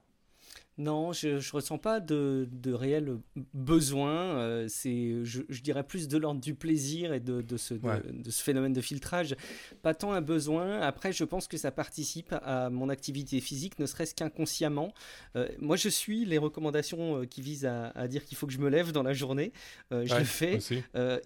Non, 0.78 1.12
je 1.12 1.28
ne 1.28 1.52
ressens 1.52 1.78
pas 1.78 1.98
de, 1.98 2.48
de 2.52 2.72
réel 2.72 3.18
besoin. 3.52 4.12
Euh, 4.38 4.66
c'est, 4.68 5.24
je, 5.24 5.42
dirais 5.60 5.82
plus 5.82 6.06
de 6.06 6.16
l'ordre 6.16 6.40
du 6.40 6.54
plaisir 6.54 7.12
et 7.12 7.18
de, 7.18 7.40
de, 7.40 7.56
ce, 7.56 7.74
de, 7.74 8.30
ce, 8.30 8.42
phénomène 8.44 8.72
de 8.72 8.80
filtrage. 8.80 9.34
Pas 9.82 9.92
tant 9.94 10.12
un 10.12 10.20
besoin. 10.20 10.80
Après, 10.80 11.12
je 11.12 11.24
pense 11.24 11.48
que 11.48 11.56
ça 11.56 11.72
participe 11.72 12.32
à 12.44 12.70
mon 12.70 12.90
activité 12.90 13.40
physique, 13.40 13.80
ne 13.80 13.86
serait-ce 13.86 14.14
qu'inconsciemment. 14.14 14.94
Euh, 15.34 15.48
moi, 15.58 15.74
je 15.74 15.88
suis 15.88 16.24
les 16.24 16.38
recommandations 16.38 17.22
euh, 17.22 17.24
qui 17.24 17.42
visent 17.42 17.66
à, 17.66 17.88
à 17.88 18.06
dire 18.06 18.24
qu'il 18.24 18.38
faut 18.38 18.46
que 18.46 18.52
je 18.52 18.60
me 18.60 18.68
lève 18.68 18.92
dans 18.92 19.02
la 19.02 19.14
journée. 19.14 19.52
je 19.90 20.14
le 20.14 20.24
fais. 20.24 20.60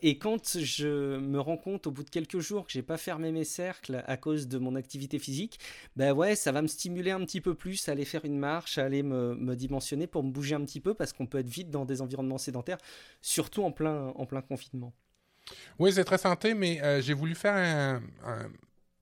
et 0.00 0.16
quand 0.16 0.58
je 0.58 1.18
me 1.18 1.38
rends 1.38 1.58
compte 1.58 1.86
au 1.86 1.90
bout 1.90 2.04
de 2.04 2.10
quelques 2.10 2.38
jours 2.38 2.64
que 2.64 2.72
j'ai 2.72 2.82
pas 2.82 2.96
fermé 2.96 3.32
mes 3.32 3.44
cercles 3.44 4.02
à 4.06 4.16
cause 4.16 4.48
de 4.48 4.56
mon 4.56 4.76
activité 4.76 5.18
physique, 5.18 5.58
ben 5.96 6.12
ouais, 6.12 6.36
ça 6.36 6.52
va 6.52 6.62
me 6.62 6.68
stimuler 6.68 7.10
un 7.10 7.20
petit 7.20 7.42
peu 7.42 7.54
plus 7.54 7.86
à 7.90 7.92
aller 7.92 8.06
faire 8.06 8.24
une 8.24 8.38
marche, 8.38 8.78
à 8.78 8.84
aller 8.84 9.02
me 9.02 9.41
me 9.42 9.54
dimensionner 9.54 10.06
pour 10.06 10.22
me 10.22 10.30
bouger 10.30 10.54
un 10.54 10.64
petit 10.64 10.80
peu 10.80 10.94
parce 10.94 11.12
qu'on 11.12 11.26
peut 11.26 11.38
être 11.38 11.48
vite 11.48 11.70
dans 11.70 11.84
des 11.84 12.00
environnements 12.00 12.38
sédentaires, 12.38 12.78
surtout 13.20 13.62
en 13.64 13.72
plein, 13.72 14.12
en 14.16 14.26
plein 14.26 14.40
confinement. 14.40 14.92
Oui, 15.78 15.92
c'est 15.92 16.04
très 16.04 16.18
santé, 16.18 16.54
mais 16.54 16.82
euh, 16.82 17.00
j'ai 17.00 17.14
voulu 17.14 17.34
faire 17.34 18.00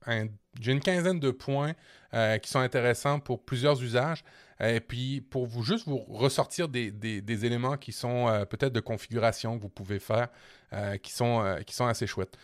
un, 0.07 0.29
j'ai 0.61 0.73
une 0.73 0.81
quinzaine 0.81 1.21
de 1.21 1.31
points 1.31 1.75
euh, 2.15 2.39
qui 2.39 2.51
sont 2.51 2.59
intéressants 2.59 3.21
pour 3.21 3.45
plusieurs 3.45 3.83
usages. 3.83 4.25
Et 4.59 4.81
puis, 4.81 5.21
pour 5.21 5.47
vous 5.47 5.63
juste 5.63 5.87
vous 5.87 5.99
ressortir 5.99 6.69
des, 6.69 6.91
des, 6.91 7.47
éléments 7.47 7.77
qui 7.79 7.93
sont 7.93 8.29
euh, 8.29 8.45
peut-être 8.45 8.73
de 8.73 8.81
configuration 8.81 9.57
que 9.57 9.63
vous 9.63 9.71
pouvez 9.71 9.99
faire, 9.99 10.29
qui, 11.03 11.13
sont, 11.13 11.57
qui 11.67 11.75
sont 11.75 11.87
assez 11.87 12.07
chouettes. 12.07 12.37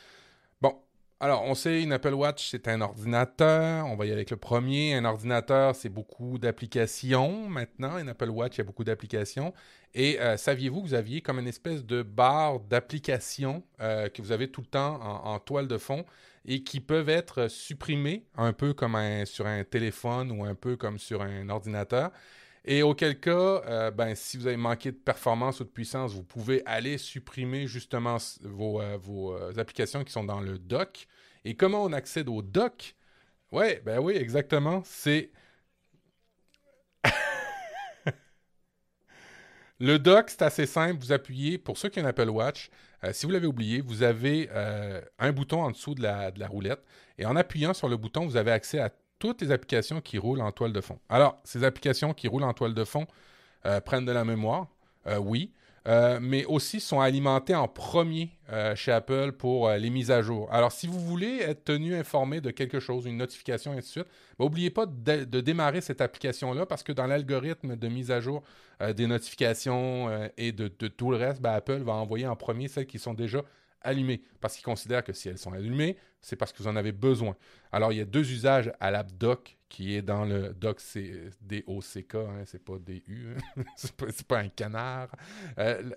Alors, 1.19 1.45
on 1.45 1.55
sait, 1.55 1.83
une 1.83 1.93
Apple 1.93 2.13
Watch, 2.13 2.51
c'est 2.51 2.69
un 2.69 2.83
ordinateur. 2.83 3.87
On 3.87 3.97
va 3.97 4.05
y 4.05 4.09
aller 4.09 4.19
avec 4.19 4.31
le 4.31 4.37
premier. 4.37 4.95
Un 4.95 5.07
ordinateur, 5.07 5.75
c'est 5.75 5.89
beaucoup 5.89 6.37
d'applications. 6.37 7.49
Maintenant, 7.49 7.97
une 7.97 8.11
Apple 8.11 8.29
Watch, 8.29 8.57
il 8.57 8.59
y 8.59 8.61
a 8.61 8.65
beaucoup 8.65 8.85
d'applications. 8.85 9.55
Et 9.95 10.21
euh, 10.21 10.37
saviez-vous 10.37 10.83
que 10.83 10.89
vous 10.89 10.95
aviez 10.95 11.23
comme 11.23 11.39
une 11.39 11.49
espèce 11.49 11.87
de 11.87 12.03
barre 12.03 12.61
d'applications 12.61 13.63
euh, 13.81 14.11
que 14.11 14.21
vous 14.21 14.31
avez 14.31 14.51
tout 14.51 14.61
le 14.61 14.67
temps 14.67 15.01
en, 15.03 15.39
toile 15.39 15.69
de 15.69 15.79
fond 15.79 16.05
et 16.45 16.63
qui 16.63 16.81
peuvent 16.81 17.09
être 17.09 17.49
supprimées, 17.49 18.27
un 18.37 18.53
peu 18.53 18.75
comme 18.75 18.99
sur 19.25 19.47
un 19.47 19.65
téléphone 19.65 20.31
ou 20.31 20.45
un 20.45 20.55
peu 20.55 20.77
comme 20.77 20.99
sur 20.99 21.23
un 21.23 21.49
ordinateur? 21.49 22.11
Et 22.69 22.83
auquel 22.83 23.21
cas, 23.21 23.63
euh, 23.67 23.91
ben, 23.93 24.17
si 24.17 24.37
vous 24.37 24.49
avez 24.49 24.57
manqué 24.57 24.91
de 24.91 24.97
performance 24.97 25.61
ou 25.61 25.65
de 25.65 25.69
puissance, 25.69 26.13
vous 26.13 26.25
pouvez 26.25 26.63
aller 26.67 26.99
supprimer 26.99 27.69
justement 27.69 28.17
vos, 28.43 28.81
euh, 28.83 28.99
euh, 29.09 29.57
applications 29.59 30.03
qui 30.03 30.13
sont 30.13 30.25
dans 30.25 30.41
le 30.41 30.59
dock. 30.59 31.07
Et 31.45 31.55
comment 31.55 31.85
on 31.85 31.93
accède 31.93 32.29
au 32.29 32.43
dock? 32.43 32.97
Ouais, 33.53 33.81
ben 33.85 34.01
oui, 34.01 34.15
exactement. 34.17 34.83
C'est. 34.85 35.31
le 39.79 39.99
dock, 40.01 40.29
c'est 40.31 40.43
assez 40.43 40.67
simple. 40.67 41.01
Vous 41.01 41.13
appuyez, 41.13 41.59
pour 41.59 41.79
ceux 41.79 41.89
qui 41.89 42.01
ont 42.01 42.05
un 42.05 42.09
Apple 42.09 42.31
Watch, 42.31 42.71
si 43.13 43.27
vous 43.27 43.33
l'avez 43.33 43.47
oublié, 43.47 43.81
vous 43.81 44.03
avez 44.03 44.51
un 45.19 45.31
bouton 45.33 45.63
en 45.63 45.71
dessous 45.71 45.95
de 45.95 46.03
la, 46.03 46.33
de 46.33 46.41
la 46.41 46.49
roulette. 46.49 46.83
Et 47.19 47.27
en 47.27 47.37
appuyant 47.37 47.75
sur 47.75 47.89
le 47.89 47.97
bouton, 47.97 48.27
vous 48.27 48.37
avez 48.37 48.51
accès 48.51 48.81
à 48.81 48.91
toutes 49.19 49.43
les 49.43 49.51
applications 49.51 50.01
qui 50.01 50.19
roulent 50.19 50.41
en 50.41 50.53
toile 50.53 50.73
de 50.73 50.81
fond. 50.81 50.99
Alors, 51.09 51.39
ces 51.45 51.65
applications 51.65 52.15
qui 52.15 52.29
roulent 52.29 52.45
en 52.45 52.55
toile 52.55 52.75
de 52.75 52.85
fond 52.85 53.07
euh, 53.65 53.81
prennent 53.81 54.05
de 54.05 54.13
la 54.13 54.25
mémoire, 54.25 54.69
euh, 55.07 55.19
oui, 55.19 55.53
euh, 55.89 56.19
mais 56.21 56.45
aussi 56.45 56.81
sont 56.81 57.01
alimentées 57.01 57.55
en 57.55 57.69
premier 57.69 58.31
chez 58.75 58.93
Apple 58.93 59.33
pour 59.33 59.69
les 59.71 59.91
mises 59.91 60.11
à 60.11 60.23
jour. 60.23 60.49
Alors, 60.53 60.71
si 60.71 60.87
vous 60.87 61.01
voulez 61.01 61.39
être 61.39 61.65
tenu 61.65 61.95
informé 61.97 62.41
de 62.41 62.51
quelque 62.51 62.79
chose, 62.79 63.07
une 63.07 63.17
notification, 63.17 63.73
et 63.73 63.79
ainsi 63.79 63.89
de 63.89 64.05
suite, 64.05 64.07
n'oubliez 64.39 64.71
ben, 64.71 64.87
pas 64.87 64.87
de, 64.87 65.41
démarrer 65.41 65.81
cette 65.81 66.01
application-là 66.01 66.67
parce 66.67 66.83
que 66.85 66.93
dans 66.93 67.07
l'algorithme 67.07 67.77
de 67.77 67.89
mise 67.89 68.11
à 68.13 68.21
jour 68.21 68.43
des 68.95 69.07
notifications 69.09 70.29
et 70.37 70.53
de, 70.53 70.69
tout 70.69 71.11
le 71.11 71.17
reste, 71.17 71.41
ben, 71.41 71.53
Apple 71.53 71.83
va 71.83 71.95
envoyer 71.95 72.27
en 72.27 72.37
premier 72.37 72.69
celles 72.69 72.87
qui 72.87 73.01
sont 73.01 73.15
déjà 73.15 73.43
allumées 73.81 74.23
parce 74.41 74.55
qu'il 74.55 74.65
considère 74.65 75.03
que 75.03 75.13
si 75.13 75.29
elles 75.29 75.39
sont 75.39 75.53
allumées, 75.53 75.97
c'est 76.27 76.35
parce 76.35 76.53
que 76.53 76.61
vous 76.61 76.69
en 76.69 76.75
avez 76.75 76.91
besoin. 76.91 77.37
Alors, 77.71 77.93
il 77.93 77.99
y 77.99 78.01
a 78.01 78.05
deux 78.05 78.33
usages 78.33 78.73
à 78.81 78.91
l'app 78.91 79.13
Doc 79.13 79.57
qui 79.69 79.95
est 79.95 80.03
dans 80.03 80.25
le 80.25 80.53
Doc, 80.55 80.81
c'est 80.81 81.31
D-O-C-K, 81.41 82.17
hein, 82.17 82.43
c'est 82.47 82.65
pas 82.65 82.79
D-U, 82.81 83.37
hein. 83.37 83.63
c'est 83.77 83.93
pas, 83.93 84.07
pas, 84.27 84.39
un 84.41 84.49
canard. 84.49 85.09
Euh, 85.59 85.89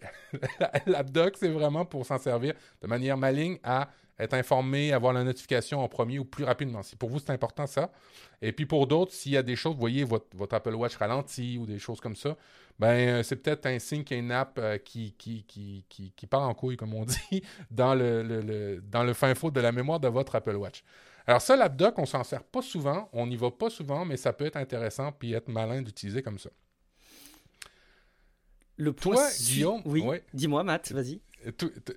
l'app 0.85 1.09
Doc, 1.11 1.35
c'est 1.35 1.49
vraiment 1.49 1.83
pour 1.83 2.05
s'en 2.05 2.19
servir 2.19 2.53
de 2.79 2.87
manière 2.87 3.17
maligne 3.17 3.57
à 3.63 3.89
être 4.19 4.33
informé, 4.33 4.91
avoir 4.91 5.13
la 5.13 5.23
notification 5.23 5.79
en 5.79 5.87
premier 5.87 6.19
ou 6.19 6.25
plus 6.25 6.43
rapidement. 6.43 6.83
Si 6.83 6.95
pour 6.95 7.09
vous, 7.09 7.19
c'est 7.19 7.31
important 7.31 7.65
ça. 7.67 7.91
Et 8.41 8.51
puis 8.51 8.65
pour 8.65 8.85
d'autres, 8.85 9.13
s'il 9.13 9.31
y 9.31 9.37
a 9.37 9.43
des 9.43 9.55
choses, 9.55 9.73
vous 9.73 9.79
voyez 9.79 10.03
votre, 10.03 10.25
votre 10.35 10.55
Apple 10.55 10.75
Watch 10.75 10.95
ralenti 10.97 11.57
ou 11.57 11.65
des 11.65 11.79
choses 11.79 11.99
comme 11.99 12.15
ça, 12.15 12.35
ben 12.77 12.87
euh, 13.09 13.23
c'est 13.23 13.37
peut-être 13.37 13.65
un 13.65 13.79
signe 13.79 14.03
qu'il 14.03 14.17
y 14.17 14.19
a 14.19 14.23
une 14.23 14.31
app 14.31 14.57
euh, 14.57 14.77
qui, 14.77 15.13
qui, 15.17 15.43
qui, 15.45 15.85
qui, 15.87 16.27
part 16.27 16.47
en 16.47 16.53
couille, 16.53 16.77
comme 16.77 16.93
on 16.93 17.05
dit, 17.31 17.41
dans 17.71 17.95
le, 17.95 18.23
le, 18.23 18.81
dans 18.81 19.03
le 19.03 19.13
fin 19.13 19.33
fond 19.35 19.49
de 19.49 19.59
la 19.61 19.71
mémoire 19.71 19.99
de 19.99 20.07
votre 20.07 20.35
Apple 20.35 20.55
Watch. 20.55 20.83
Alors 21.27 21.41
ça, 21.41 21.55
l'AppDoc, 21.55 21.97
on 21.99 22.05
s'en 22.05 22.23
sert 22.23 22.43
pas 22.43 22.61
souvent, 22.61 23.09
on 23.13 23.27
n'y 23.27 23.37
va 23.37 23.51
pas 23.51 23.69
souvent, 23.69 24.03
mais 24.03 24.17
ça 24.17 24.33
peut 24.33 24.45
être 24.45 24.57
intéressant 24.57 25.11
puis 25.11 25.33
être 25.33 25.47
malin 25.47 25.81
d'utiliser 25.81 26.21
comme 26.21 26.39
ça. 26.39 26.49
Le 28.77 28.93
Toi, 28.93 29.27
Guillaume, 29.37 29.81
oui. 29.85 30.03
Dis-moi, 30.33 30.63
Matt, 30.63 30.91
vas-y. 30.93 31.21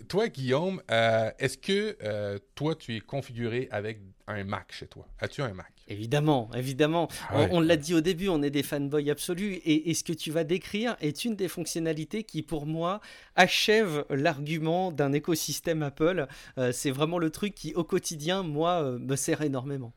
Toi, 0.09 0.29
Guillaume, 0.29 0.83
euh, 0.91 1.31
est-ce 1.38 1.59
que 1.59 1.97
euh, 2.03 2.38
toi, 2.55 2.75
tu 2.75 2.97
es 2.97 3.01
configuré 3.01 3.69
avec 3.71 4.01
un 4.27 4.45
Mac 4.45 4.73
chez 4.73 4.87
toi? 4.87 5.07
As-tu 5.21 5.43
un 5.43 5.53
Mac? 5.53 5.73
Évidemment, 5.88 6.51
évidemment. 6.55 7.09
Ah 7.29 7.47
on, 7.51 7.61
l'a 7.61 7.77
dit 7.77 7.95
au 7.95 8.01
début, 8.01 8.29
on 8.29 8.43
est 8.43 8.51
des 8.51 8.62
fanboys 8.62 9.11
absolus. 9.11 9.61
Et, 9.65 9.93
ce 9.95 10.05
que 10.05 10.12
tu 10.12 10.31
vas 10.31 10.45
décrire 10.45 10.97
est 11.01 11.25
une 11.25 11.37
des 11.37 11.49
fonctionnalités 11.49 12.25
qui, 12.25 12.43
pour 12.43 12.67
moi, 12.67 13.01
achève 13.37 14.05
l'argument 14.11 14.93
d'un 14.93 15.12
écosystème 15.12 15.83
Apple. 15.83 16.27
Euh, 16.59 16.73
c'est 16.73 16.91
vraiment 16.91 17.19
le 17.19 17.31
truc 17.31 17.55
qui, 17.55 17.75
au 17.75 17.85
quotidien, 17.85 18.43
moi, 18.43 18.83
me 18.99 19.17
sert 19.17 19.43
énormément. 19.43 19.93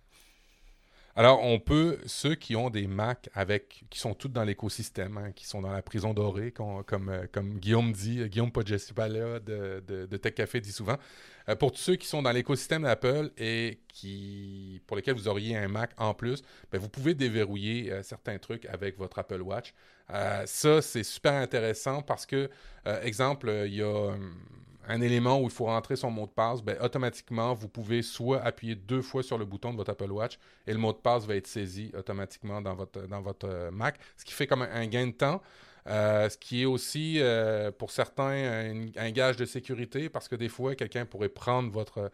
Alors, 1.17 1.41
on 1.43 1.59
peut, 1.59 1.97
ceux 2.05 2.35
qui 2.35 2.57
ont 2.57 2.69
des 2.69 2.87
Mac 2.87 3.29
avec, 3.33 3.85
qui 3.89 3.99
sont 3.99 4.13
tous 4.13 4.27
dans 4.27 4.43
l'écosystème, 4.43 5.17
hein, 5.17 5.31
qui 5.31 5.45
sont 5.47 5.61
dans 5.61 5.71
la 5.71 5.81
prison 5.81 6.13
dorée, 6.13 6.51
comme, 6.51 6.83
euh, 7.07 7.25
comme 7.31 7.57
Guillaume 7.57 7.93
dit, 7.93 8.19
euh, 8.19 8.27
Guillaume 8.27 8.51
Podjessipala 8.51 9.39
de, 9.39 9.81
de, 9.87 10.17
Tech 10.17 10.33
Café 10.33 10.59
dit 10.59 10.73
souvent, 10.73 10.97
euh, 11.47 11.55
pour 11.55 11.71
tous 11.71 11.79
ceux 11.79 11.95
qui 11.95 12.05
sont 12.05 12.21
dans 12.21 12.33
l'écosystème 12.33 12.83
d'Apple 12.83 13.31
et 13.37 13.79
qui, 13.87 14.81
pour 14.87 14.97
lesquels 14.97 15.15
vous 15.15 15.29
auriez 15.29 15.55
un 15.55 15.69
Mac 15.69 15.91
en 15.97 16.13
plus, 16.13 16.41
ben, 16.69 16.79
vous 16.79 16.89
pouvez 16.89 17.13
déverrouiller 17.13 18.03
certains 18.03 18.37
trucs 18.37 18.65
avec 18.65 18.97
votre 18.97 19.17
Apple 19.17 19.41
Watch. 19.41 19.73
ça, 20.09 20.81
c'est 20.81 21.03
super 21.03 21.33
intéressant 21.33 22.01
parce 22.01 22.25
que, 22.25 22.49
exemple, 23.03 23.49
il 23.67 23.75
y 23.75 23.81
a 23.81 23.87
hum, 23.87 24.35
un 24.87 25.01
élément 25.01 25.39
où 25.39 25.45
il 25.45 25.51
faut 25.51 25.65
rentrer 25.65 25.95
son 25.95 26.11
mot 26.11 26.25
de 26.25 26.31
passe, 26.31 26.61
ben, 26.61 26.77
automatiquement, 26.81 27.53
vous 27.53 27.67
pouvez 27.67 28.01
soit 28.01 28.41
appuyer 28.41 28.75
deux 28.75 29.01
fois 29.01 29.23
sur 29.23 29.37
le 29.37 29.45
bouton 29.45 29.71
de 29.71 29.77
votre 29.77 29.91
Apple 29.91 30.11
Watch 30.11 30.37
et 30.67 30.73
le 30.73 30.79
mot 30.79 30.93
de 30.93 30.97
passe 30.97 31.25
va 31.25 31.35
être 31.35 31.47
saisi 31.47 31.91
automatiquement 31.97 32.61
dans 32.61 32.75
votre, 32.75 32.99
euh, 33.47 33.71
Mac, 33.71 33.99
ce 34.17 34.25
qui 34.25 34.33
fait 34.33 34.47
comme 34.47 34.61
un, 34.61 34.87
gain 34.87 35.07
de 35.07 35.11
temps. 35.11 35.41
Euh, 35.87 36.27
ce 36.29 36.37
qui 36.37 36.63
est 36.63 36.65
aussi 36.65 37.17
euh, 37.19 37.71
pour 37.71 37.91
certains 37.91 38.73
un, 38.97 39.11
gage 39.11 39.37
de 39.37 39.45
sécurité 39.45 40.09
parce 40.09 40.27
que 40.27 40.35
des 40.35 40.49
fois, 40.49 40.73
quelqu'un 40.73 41.05
pourrait 41.05 41.29
prendre 41.29 41.69
votre, 41.71 42.11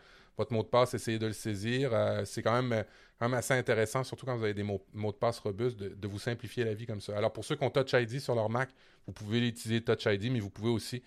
mot 0.50 0.64
de 0.64 0.68
passe, 0.68 0.94
essayer 0.94 1.20
de 1.20 1.28
le 1.28 1.34
saisir. 1.34 1.92
c'est 2.26 2.42
quand 2.42 2.62
même, 2.62 2.84
assez 3.20 3.54
intéressant, 3.54 4.04
surtout 4.04 4.26
quand 4.26 4.36
vous 4.36 4.44
avez 4.44 4.54
des 4.54 4.64
mots, 4.64 4.82
de 4.94 5.12
passe 5.12 5.40
robustes, 5.40 5.78
de, 5.78 5.90
de, 5.90 6.08
vous 6.08 6.20
simplifier 6.20 6.66
la 6.66 6.74
vie 6.74 6.86
comme 6.86 7.00
ça. 7.00 7.16
Alors 7.16 7.32
pour 7.32 7.46
ceux 7.46 7.56
qui 7.56 7.64
ont 7.64 7.70
Touch 7.70 7.94
ID 7.94 8.20
sur 8.20 8.36
leur 8.36 8.50
Mac, 8.50 8.70
vous 9.06 9.14
pouvez 9.14 9.48
utiliser 9.48 9.82
Touch 9.82 10.06
ID, 10.06 10.32
mais 10.32 10.40
vous 10.40 10.50
pouvez 10.50 10.70
aussi 10.70 11.02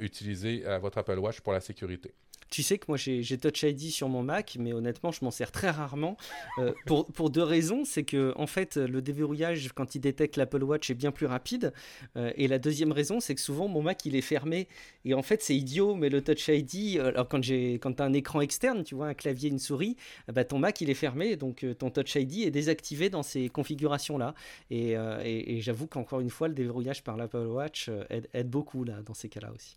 utiliser 0.00 0.66
euh, 0.66 0.78
votre 0.78 0.98
Apple 0.98 1.18
Watch 1.18 1.40
pour 1.40 1.52
la 1.52 1.60
sécurité. 1.60 2.14
Tu 2.50 2.62
sais 2.62 2.78
que 2.78 2.86
moi 2.88 2.96
j'ai 2.96 3.38
Touch 3.38 3.62
ID 3.62 3.90
sur 3.90 4.08
mon 4.08 4.22
Mac, 4.22 4.56
mais 4.58 4.72
honnêtement 4.72 5.12
je 5.12 5.24
m'en 5.24 5.30
sers 5.30 5.52
très 5.52 5.70
rarement 5.70 6.16
euh, 6.58 6.72
pour, 6.86 7.30
deux 7.30 7.42
raisons. 7.42 7.84
C'est 7.84 8.04
que 8.04 8.32
en 8.36 8.46
fait 8.46 8.76
le 8.76 9.02
déverrouillage 9.02 9.70
quand 9.74 9.94
il 9.94 10.00
détecte 10.00 10.36
l'Apple 10.36 10.62
Watch 10.62 10.90
est 10.90 10.94
bien 10.94 11.12
plus 11.12 11.26
rapide. 11.26 11.72
Euh, 12.16 12.32
et 12.36 12.48
la 12.48 12.58
deuxième 12.58 12.92
raison 12.92 13.20
c'est 13.20 13.34
que 13.34 13.40
souvent 13.40 13.68
mon 13.68 13.82
Mac 13.82 14.04
il 14.06 14.16
est 14.16 14.22
fermé. 14.22 14.68
Et 15.04 15.14
en 15.14 15.22
fait 15.22 15.42
c'est 15.42 15.56
idiot, 15.56 15.94
mais 15.94 16.08
le 16.08 16.22
Touch 16.22 16.48
ID, 16.48 16.98
alors 17.00 17.28
quand, 17.28 17.40
quand 17.46 17.92
tu 17.92 18.02
un 18.02 18.12
écran 18.12 18.40
externe, 18.40 18.84
tu 18.84 18.94
vois 18.94 19.08
un 19.08 19.14
clavier, 19.14 19.50
une 19.50 19.58
souris, 19.58 19.96
bah, 20.32 20.44
ton 20.44 20.58
Mac 20.58 20.80
il 20.80 20.90
est 20.90 20.94
fermé, 20.94 21.36
donc 21.36 21.66
ton 21.78 21.90
Touch 21.90 22.14
ID 22.14 22.46
est 22.46 22.50
désactivé 22.50 23.10
dans 23.10 23.22
ces 23.22 23.48
configurations 23.48 24.18
là. 24.18 24.34
Et 24.70 24.96
j'avoue 25.60 25.86
qu'encore 25.86 26.20
une 26.20 26.30
fois 26.30 26.48
le 26.48 26.54
déverrouillage 26.54 27.02
par 27.02 27.16
l'Apple 27.16 27.38
Watch 27.38 27.90
aide, 28.10 28.28
aide 28.32 28.48
beaucoup 28.48 28.84
là 28.84 29.02
dans 29.02 29.14
ces 29.14 29.28
cas-là 29.28 29.52
aussi. 29.54 29.76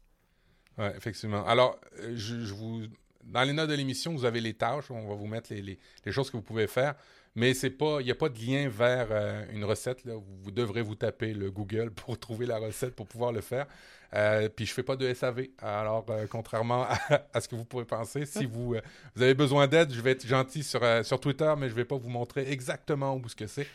Oui, 0.77 0.85
effectivement. 0.95 1.45
Alors, 1.45 1.79
euh, 1.99 2.13
je, 2.15 2.53
vous, 2.53 2.83
dans 3.23 3.43
les 3.43 3.53
notes 3.53 3.69
de 3.69 3.75
l'émission, 3.75 4.13
vous 4.13 4.25
avez 4.25 4.41
les 4.41 4.53
tâches. 4.53 4.89
On 4.89 5.07
va 5.07 5.15
vous 5.15 5.27
mettre 5.27 5.53
les, 5.53 5.77
choses 6.11 6.29
que 6.29 6.37
vous 6.37 6.43
pouvez 6.43 6.67
faire. 6.67 6.95
Mais 7.33 7.51
il 7.51 8.03
n'y 8.03 8.11
a 8.11 8.15
pas 8.15 8.27
de 8.27 8.37
lien 8.37 8.67
vers 8.67 9.07
euh, 9.09 9.45
une 9.53 9.63
recette. 9.63 10.05
Vous 10.05 10.51
devrez 10.51 10.81
vous 10.81 10.95
taper 10.95 11.33
le 11.33 11.49
Google 11.49 11.91
pour 11.91 12.19
trouver 12.19 12.45
la 12.45 12.57
recette 12.57 12.95
pour 12.95 13.07
pouvoir 13.07 13.31
le 13.31 13.41
faire. 13.41 13.67
Euh, 14.13 14.49
puis 14.49 14.65
je 14.65 14.73
fais 14.73 14.83
pas 14.83 14.97
de 14.97 15.13
SAV. 15.13 15.47
Alors, 15.59 16.05
contrairement 16.29 16.87
à, 17.33 17.39
ce 17.39 17.47
que 17.47 17.55
vous 17.55 17.63
pourrez 17.63 17.85
penser, 17.85 18.25
si 18.25 18.45
vous, 18.45 18.75
vous 19.15 19.21
avez 19.21 19.33
besoin 19.33 19.67
d'aide, 19.67 19.93
je 19.93 20.01
vais 20.01 20.11
être 20.11 20.27
gentil 20.27 20.63
sur, 20.63 20.81
sur 21.05 21.21
Twitter, 21.21 21.53
mais 21.57 21.69
je 21.69 21.73
vais 21.73 21.85
pas 21.85 21.97
vous 21.97 22.09
montrer 22.09 22.51
exactement 22.51 23.15
où 23.15 23.29
ce 23.29 23.35
que 23.35 23.47
c'est 23.47 23.67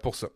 pour 0.00 0.14
ça. 0.14 0.28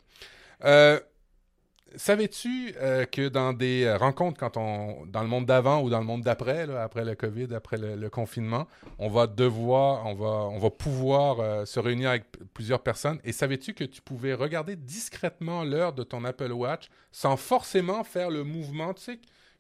Savais-tu 1.96 2.74
euh, 2.76 3.06
que 3.06 3.28
dans 3.28 3.54
des 3.54 3.84
euh, 3.84 3.96
rencontres, 3.96 4.38
quand 4.38 4.58
on, 4.58 5.06
dans 5.06 5.22
le 5.22 5.28
monde 5.28 5.46
d'avant 5.46 5.80
ou 5.80 5.88
dans 5.88 5.98
le 5.98 6.04
monde 6.04 6.20
d'après, 6.20 6.70
après 6.76 7.06
le 7.06 7.14
COVID, 7.14 7.54
après 7.54 7.78
le, 7.78 8.10
confinement, 8.10 8.68
on 8.98 9.08
va 9.08 9.26
devoir, 9.26 10.04
on 10.04 10.14
va, 10.14 10.26
on 10.26 10.58
va 10.58 10.70
pouvoir 10.70 11.40
euh, 11.40 11.64
se 11.64 11.80
réunir 11.80 12.10
avec 12.10 12.24
plusieurs 12.52 12.82
personnes. 12.82 13.18
Et 13.24 13.32
savais-tu 13.32 13.72
que 13.72 13.84
tu 13.84 14.02
pouvais 14.02 14.34
regarder 14.34 14.76
discrètement 14.76 15.64
l'heure 15.64 15.94
de 15.94 16.02
ton 16.02 16.24
Apple 16.24 16.52
Watch 16.52 16.88
sans 17.12 17.38
forcément 17.38 18.04
faire 18.04 18.30
le 18.30 18.44
mouvement, 18.44 18.94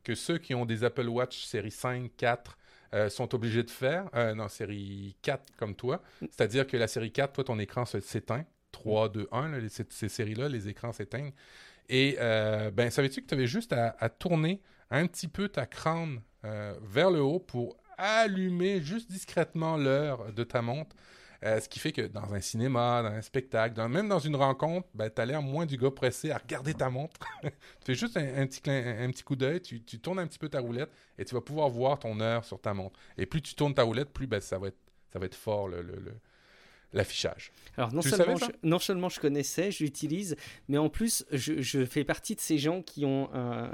que 0.04 0.14
ceux 0.14 0.36
qui 0.36 0.54
ont 0.54 0.66
des 0.66 0.84
Apple 0.84 1.08
Watch 1.08 1.44
série 1.46 1.70
5, 1.70 2.10
4, 2.16 2.58
sont 3.08 3.34
obligés 3.34 3.62
de 3.62 3.70
faire, 3.70 4.08
non, 4.36 4.48
série 4.48 5.16
4 5.22 5.56
comme 5.58 5.74
toi. 5.74 6.00
C'est-à-dire 6.20 6.66
que 6.66 6.76
la 6.76 6.86
série 6.86 7.10
4, 7.12 7.32
toi, 7.32 7.44
ton 7.44 7.58
écran 7.58 7.84
s'éteint. 7.84 8.44
3, 8.72 9.08
2, 9.08 9.28
1, 9.32 9.52
ces 9.68 10.08
séries-là, 10.08 10.48
les 10.48 10.68
écrans 10.68 10.92
s'éteignent. 10.92 11.32
Et 11.88 12.16
euh, 12.20 12.70
ben, 12.70 12.90
savais-tu 12.90 13.22
que 13.22 13.26
tu 13.26 13.34
avais 13.34 13.46
juste 13.46 13.72
à, 13.72 14.08
tourner 14.08 14.60
un 14.90 15.06
petit 15.06 15.28
peu 15.28 15.48
ta 15.48 15.66
crâne 15.66 16.20
euh, 16.44 16.74
vers 16.82 17.10
le 17.10 17.20
haut 17.20 17.40
pour 17.40 17.76
allumer 17.98 18.80
juste 18.80 19.10
discrètement 19.10 19.76
l'heure 19.76 20.32
de 20.32 20.44
ta 20.44 20.62
montre? 20.62 20.96
Euh, 21.44 21.60
ce 21.60 21.68
qui 21.68 21.78
fait 21.78 21.92
que 21.92 22.02
dans 22.02 22.34
un 22.34 22.40
cinéma, 22.40 23.02
dans 23.02 23.10
un 23.10 23.20
spectacle, 23.20 23.80
même 23.88 24.08
dans 24.08 24.18
une 24.18 24.36
rencontre, 24.36 24.88
ben, 24.94 25.10
tu 25.10 25.20
as 25.20 25.26
l'air 25.26 25.42
moins 25.42 25.66
du 25.66 25.76
gars 25.76 25.90
pressé 25.90 26.30
à 26.30 26.38
regarder 26.38 26.74
ta 26.74 26.88
montre. 26.88 27.14
tu 27.42 27.50
fais 27.84 27.94
juste 27.94 28.16
un, 28.16 28.46
petit, 28.46 28.62
un, 28.70 29.10
petit, 29.10 29.22
coup 29.22 29.36
d'œil, 29.36 29.60
tu, 29.60 29.80
tournes 29.82 30.18
un 30.18 30.26
petit 30.26 30.38
peu 30.38 30.48
ta 30.48 30.60
roulette 30.60 30.90
et 31.18 31.24
tu 31.24 31.34
vas 31.34 31.40
pouvoir 31.40 31.68
voir 31.68 31.98
ton 31.98 32.20
heure 32.20 32.44
sur 32.44 32.60
ta 32.60 32.72
montre. 32.72 32.98
Et 33.18 33.26
plus 33.26 33.42
tu 33.42 33.54
tournes 33.54 33.74
ta 33.74 33.82
roulette, 33.82 34.12
plus 34.12 34.26
ben, 34.26 34.40
ça, 34.40 34.58
va 34.58 34.68
être, 34.68 34.78
ça 35.12 35.18
va 35.18 35.26
être 35.26 35.34
fort 35.34 35.68
le, 35.68 35.82
l'affichage. 36.92 37.52
Alors 37.76 37.92
non 37.92 38.00
seulement, 38.00 38.36
je, 38.36 38.46
non 38.62 38.78
seulement 38.78 39.08
je 39.08 39.20
connaissais, 39.20 39.70
je 39.70 39.84
l'utilise, 39.84 40.36
mais 40.68 40.78
en 40.78 40.88
plus 40.88 41.26
je, 41.30 41.84
fais 41.84 42.04
partie 42.04 42.34
de 42.34 42.40
ces 42.40 42.58
gens 42.58 42.82
qui 42.82 43.04
ont 43.04 43.28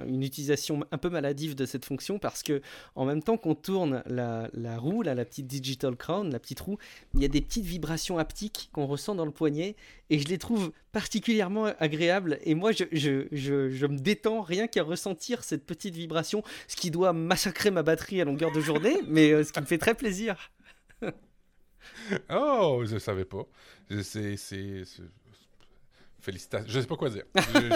une 0.07 0.23
utilisation 0.23 0.85
un 0.91 0.99
peu 0.99 1.09
maladive 1.09 1.55
de 1.55 1.67
cette 1.67 1.85
fonction 1.85 2.19
parce 2.19 2.43
que 2.43 2.61
en 2.97 3.05
même 3.05 3.23
temps 3.23 3.37
qu'on 3.37 3.55
tourne 3.55 4.03
la, 4.07 4.79
roue, 4.79 5.03
la 5.03 5.15
petite 5.25 5.47
digital 5.47 5.97
crown, 5.97 6.33
la 6.33 6.41
petite 6.41 6.61
roue, 6.61 6.79
il 7.15 7.23
y 7.23 7.25
a 7.25 7.29
des 7.29 7.41
petites 7.41 7.65
vibrations 7.65 8.19
haptiques 8.19 8.71
qu'on 8.73 8.87
ressent 8.87 9.15
dans 9.15 9.25
le 9.25 9.31
poignet 9.31 9.77
et 10.11 10.19
je 10.19 10.27
les 10.27 10.39
trouve 10.39 10.73
particulièrement 10.91 11.67
agréables 11.79 12.39
et 12.43 12.55
moi 12.55 12.73
je, 12.73 12.85
je 12.91 13.87
me 13.87 13.99
détends 13.99 14.43
rien 14.43 14.67
qu'à 14.67 14.83
ressentir 14.83 15.45
cette 15.45 15.65
petite 15.65 15.95
vibration, 15.95 16.43
ce 16.67 16.77
qui 16.77 16.91
doit 16.91 17.13
massacrer 17.13 17.71
ma 17.71 17.83
batterie 17.83 18.21
à 18.21 18.25
longueur 18.25 18.53
de 18.53 18.61
journée, 18.61 18.97
mais 19.07 19.31
euh, 19.31 19.45
ce 19.45 19.53
qui 19.53 19.61
me 19.61 19.67
fait 19.67 19.79
très 19.79 19.95
plaisir. 19.95 20.51
oh, 22.31 22.83
je 22.85 22.95
ne 22.95 22.99
savais 22.99 23.25
pas. 23.25 23.45
C'est. 24.03 24.37
Félicitations. 26.21 26.69
Je 26.69 26.77
ne 26.77 26.83
sais 26.83 26.87
pas 26.87 26.97
quoi 26.97 27.11
dire. 27.11 27.25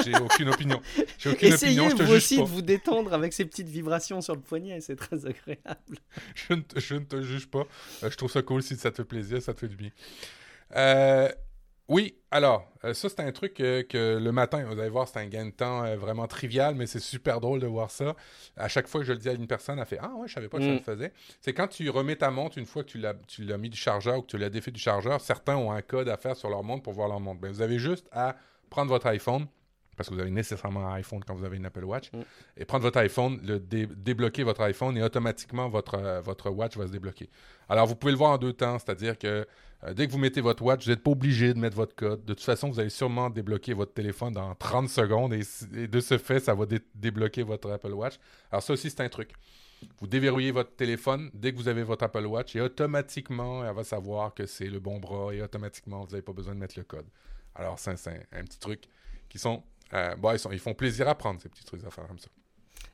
J'ai 0.05 0.15
aucune 0.21 0.49
opinion. 0.51 0.81
J'ai 1.19 1.31
aucune 1.31 1.53
Essayez 1.53 1.81
opinion. 1.81 1.91
Je 1.91 1.97
te 1.97 2.03
vous 2.05 2.15
aussi 2.15 2.37
de 2.37 2.43
vous 2.45 2.63
détendre 2.63 3.13
avec 3.13 3.33
ces 3.33 3.45
petites 3.45 3.67
vibrations 3.67 4.21
sur 4.21 4.37
le 4.37 4.41
poignet. 4.41 4.81
C'est 4.81 4.95
très 4.95 5.27
agréable. 5.27 5.99
je, 6.37 6.55
ne 6.55 6.61
te, 6.61 6.79
je, 6.79 6.95
ne 6.95 7.01
te, 7.01 7.23
juge 7.23 7.49
pas. 7.49 7.67
Euh, 8.05 8.11
je 8.11 8.17
trouve 8.17 8.31
ça 8.31 8.43
cool 8.43 8.63
si 8.63 8.77
ça 8.77 8.93
te 8.93 8.99
fait 8.99 9.05
plaisir, 9.05 9.43
ça 9.43 9.53
te 9.53 9.59
fait 9.59 9.69
du 9.69 9.75
bien. 9.75 9.91
Euh, 10.77 11.29
oui, 11.89 12.17
alors, 12.33 12.69
euh, 12.85 12.95
ça, 12.95 13.09
c'est 13.09 13.21
un 13.21 13.31
truc 13.31 13.55
que, 13.55 14.19
le 14.19 14.33
matin, 14.33 14.65
vous 14.65 14.79
allez 14.79 14.91
voir, 14.91 15.07
c'est 15.07 15.21
un 15.21 15.27
gain 15.27 15.47
de 15.47 15.51
temps 15.51 15.85
euh, 15.85 15.97
vraiment 15.97 16.27
trivial, 16.27 16.75
mais 16.75 16.87
c'est 16.87 17.01
super 17.01 17.41
drôle 17.41 17.61
de 17.61 17.67
voir 17.67 17.91
ça. 17.91 18.17
À 18.57 18.67
chaque 18.67 18.89
fois 18.89 19.01
que 19.01 19.07
je 19.07 19.13
le 19.13 19.19
dis 19.19 19.29
à 19.29 19.33
une 19.33 19.47
personne, 19.47 19.79
elle 19.79 19.87
fait 19.87 19.99
Ah 20.03 20.11
ouais, 20.17 20.27
je 20.27 20.35
savais 20.35 20.49
pas 20.49 20.59
que 20.59 20.65
ça 20.65 20.71
le 20.71 20.77
mm. 20.77 20.81
faisait. 20.81 21.13
C'est 21.41 21.53
quand 21.53 21.69
tu 21.69 21.89
remets 21.89 22.17
ta 22.17 22.31
montre 22.31 22.59
une 22.59 22.67
fois 22.67 22.83
que 22.83 22.89
tu 22.89 22.99
l'as, 22.99 23.15
tu 23.29 23.45
l'as 23.45 23.57
mis 23.57 23.71
du 23.71 23.77
chargeur 23.77 24.19
ou 24.19 24.23
que 24.23 24.27
tu 24.27 24.39
l'as 24.39 24.51
défait 24.51 24.73
du 24.73 24.81
chargeur, 24.81 25.21
certains 25.21 25.57
ont 25.57 25.71
un 25.71 25.83
code 25.83 26.09
à 26.09 26.17
faire 26.17 26.37
sur 26.37 26.51
leur 26.51 26.65
montre 26.65 26.83
pour 26.83 26.93
voir 26.93 27.09
leur 27.09 27.21
montre. 27.21 27.41
Ben, 27.41 27.53
vous 27.53 27.63
avez 27.63 27.79
juste 27.79 28.09
à 28.11 28.35
prendre 28.69 28.91
votre 28.91 29.07
iPhone, 29.07 29.47
parce 29.97 30.09
que 30.09 30.15
vous 30.15 30.21
avez 30.21 30.31
nécessairement 30.31 30.89
un 30.89 30.95
iPhone 30.95 31.23
quand 31.25 31.35
vous 31.35 31.45
avez 31.45 31.57
une 31.57 31.67
Apple 31.67 31.85
Watch, 31.85 32.11
mm. 32.13 32.21
et 32.57 32.65
prendre 32.65 32.83
votre 32.83 32.99
iPhone, 32.99 33.41
le 33.45 33.61
débloquer 33.61 34.43
votre 34.43 34.63
iPhone 34.63 34.97
et 34.97 35.03
automatiquement 35.05 35.69
votre, 35.69 35.95
euh, 35.95 36.21
votre 36.21 36.51
watch 36.51 36.77
va 36.77 36.89
se 36.89 36.93
débloquer. 36.93 37.31
Alors 37.69 37.87
vous 37.87 37.95
pouvez 37.95 38.13
le 38.13 38.19
voir 38.19 38.33
en 38.33 38.39
deux 38.39 38.53
temps, 38.53 38.77
c'est-à-dire 38.81 39.17
que 39.17 39.47
euh, 39.87 39.95
dès 39.95 40.07
que 40.07 40.13
vous 40.13 40.19
mettez 40.19 40.41
votre 40.41 40.63
watch, 40.63 40.85
vous 40.85 40.91
n'êtes 40.91 41.03
pas 41.03 41.11
obligé 41.11 41.55
de 41.55 41.59
mettre 41.59 41.77
votre 41.77 41.95
code. 41.95 42.25
De 42.25 42.35
toute 42.35 42.45
façon, 42.45 42.71
vous 42.71 42.81
allez 42.81 42.91
sûrement 42.91 43.31
débloquer 43.31 43.73
votre 43.73 43.93
téléphone 43.93 44.33
dans 44.33 44.55
30 44.55 44.89
secondes 44.89 45.33
et, 45.33 45.87
de 45.87 46.01
ce 46.01 46.19
fait, 46.19 46.41
ça 46.41 46.55
va 46.55 46.67
débloquer 46.95 47.43
votre 47.43 47.71
Apple 47.71 47.93
Watch. 47.93 48.19
Alors 48.51 48.63
ça 48.63 48.73
aussi, 48.73 48.91
c'est 48.91 49.01
un 49.01 49.09
truc. 49.09 49.33
Vous 49.99 50.07
déverrouillez 50.07 50.53
votre 50.53 50.75
téléphone 50.75 51.31
dès 51.35 51.53
que 51.53 51.59
vous 51.59 51.69
avez 51.69 51.83
votre 51.83 52.05
Apple 52.05 52.25
Watch 52.25 52.57
et 52.57 52.61
automatiquement, 52.61 53.65
elle 53.65 53.75
va 53.75 53.85
savoir 53.85 54.35
que 54.35 54.47
c'est 54.47 54.69
le 54.69 54.81
bon 54.81 54.99
bras 54.99 55.35
et 55.35 55.43
automatiquement, 55.43 56.05
vous 56.05 56.11
n'avez 56.11 56.23
pas 56.23 56.33
besoin 56.33 56.55
de 56.55 56.61
mettre 56.61 56.79
le 56.79 56.85
code. 56.85 57.07
Alors, 57.55 57.79
c'est 57.79 57.91
un, 57.91 58.45
petit 58.45 58.59
truc 58.59 58.85
qui 59.29 59.39
sont 59.39 59.63
euh, 59.93 60.17
bon, 60.17 60.33
ils, 60.33 60.53
ils, 60.53 60.59
font 60.59 60.75
plaisir 60.75 61.09
à 61.09 61.15
prendre, 61.15 61.41
ces 61.41 61.49
petits 61.49 61.65
trucs 61.65 61.85
à 61.85 61.91
faire 61.91 62.07
comme 62.07 62.19
ça. 62.19 62.29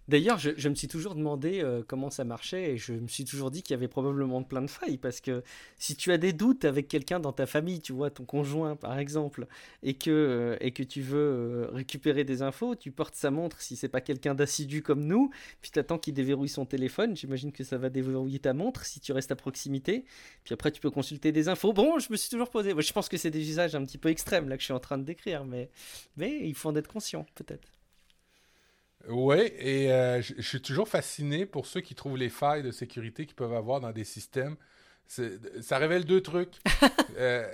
D'ailleurs, 0.09 0.39
je, 0.39 0.69
me 0.69 0.75
suis 0.75 0.89
toujours 0.89 1.15
demandé 1.15 1.61
euh, 1.61 1.83
comment 1.87 2.11
ça 2.11 2.25
marchait 2.25 2.73
et 2.73 2.77
je 2.77 2.93
me 2.93 3.07
suis 3.07 3.25
toujours 3.25 3.53
dit 3.53 3.63
qu'il 3.63 3.75
y 3.75 3.79
avait 3.79 3.87
probablement 3.87 4.43
plein 4.43 4.63
de 4.63 4.71
failles 4.71 4.99
parce 4.99 5.21
que 5.21 5.45
si 5.79 5.95
tu 5.95 6.11
as 6.11 6.19
des 6.19 6.33
doutes 6.33 6.65
avec 6.65 6.89
quelqu'un 6.89 7.21
dans 7.21 7.33
ta 7.33 7.47
famille, 7.47 7.81
tu 7.81 7.93
vois, 7.93 8.11
ton 8.11 8.25
conjoint 8.25 8.75
par 8.75 8.99
exemple, 8.99 9.47
et 9.85 9.95
que, 9.95 10.11
euh, 10.11 10.57
et 10.61 10.73
que 10.73 10.83
tu 10.83 11.03
veux 11.03 11.19
euh, 11.19 11.69
récupérer 11.73 12.25
des 12.25 12.43
infos, 12.43 12.75
tu 12.75 12.91
portes 12.91 13.15
sa 13.15 13.31
montre 13.31 13.61
si 13.61 13.77
c'est 13.77 13.89
pas 13.89 14.01
quelqu'un 14.01 14.35
d'assidu 14.35 14.83
comme 14.83 15.05
nous, 15.05 15.31
puis 15.61 15.71
tu 15.71 15.79
attends 15.79 15.99
qu'il 15.99 16.15
déverrouille 16.15 16.49
son 16.49 16.67
téléphone, 16.67 17.17
j'imagine 17.17 17.53
que 17.53 17.63
ça 17.63 17.79
va 17.79 17.89
déverrouiller 17.89 18.41
ta 18.41 18.55
montre 18.55 18.85
si 18.85 18.99
tu 18.99 19.13
restes 19.13 19.31
à 19.31 19.37
proximité, 19.37 20.05
puis 20.43 20.53
après 20.53 20.73
tu 20.73 20.81
peux 20.81 20.91
consulter 20.91 21.31
des 21.31 21.49
infos. 21.49 21.73
Bon, 21.73 22.01
je 22.01 22.11
me 22.11 22.17
suis 22.17 22.29
toujours 22.29 22.51
posé, 22.51 22.75
je 22.77 22.93
pense 22.93 23.09
que 23.09 23.17
c'est 23.17 23.31
des 23.31 23.49
usages 23.49 23.77
un 23.77 23.85
petit 23.85 23.99
peu 23.99 24.09
extrêmes 24.09 24.49
là 24.49 24.57
que 24.57 24.63
je 24.63 24.67
suis 24.67 24.75
en 24.75 24.81
train 24.81 24.99
de 24.99 25.05
décrire, 25.05 25.45
mais, 25.45 25.71
mais 26.17 26.41
il 26.43 26.55
faut 26.55 26.71
en 26.71 26.77
être 26.77 26.89
conscient 26.89 27.25
peut-être. 27.37 27.82
Oui, 29.09 29.53
et 29.59 29.93
euh, 29.93 30.23
je 30.23 30.43
suis 30.43 30.63
toujours 30.63 30.89
fasciné 30.89 31.47
pour 31.47 31.67
ceux 31.67 31.81
qui 31.81 31.95
trouvent 31.95 32.17
les 32.17 32.29
failles 32.29 32.63
de 32.63 32.71
sécurité 32.71 33.27
qu'ils 33.27 33.35
peuvent 33.35 33.55
avoir 33.55 33.81
dans 33.81 33.93
des 33.93 34.05
systèmes. 34.05 34.57
Ça 35.07 35.79
révèle 35.79 36.05
deux 36.05 36.21
trucs. 36.21 36.55
Euh, 37.19 37.47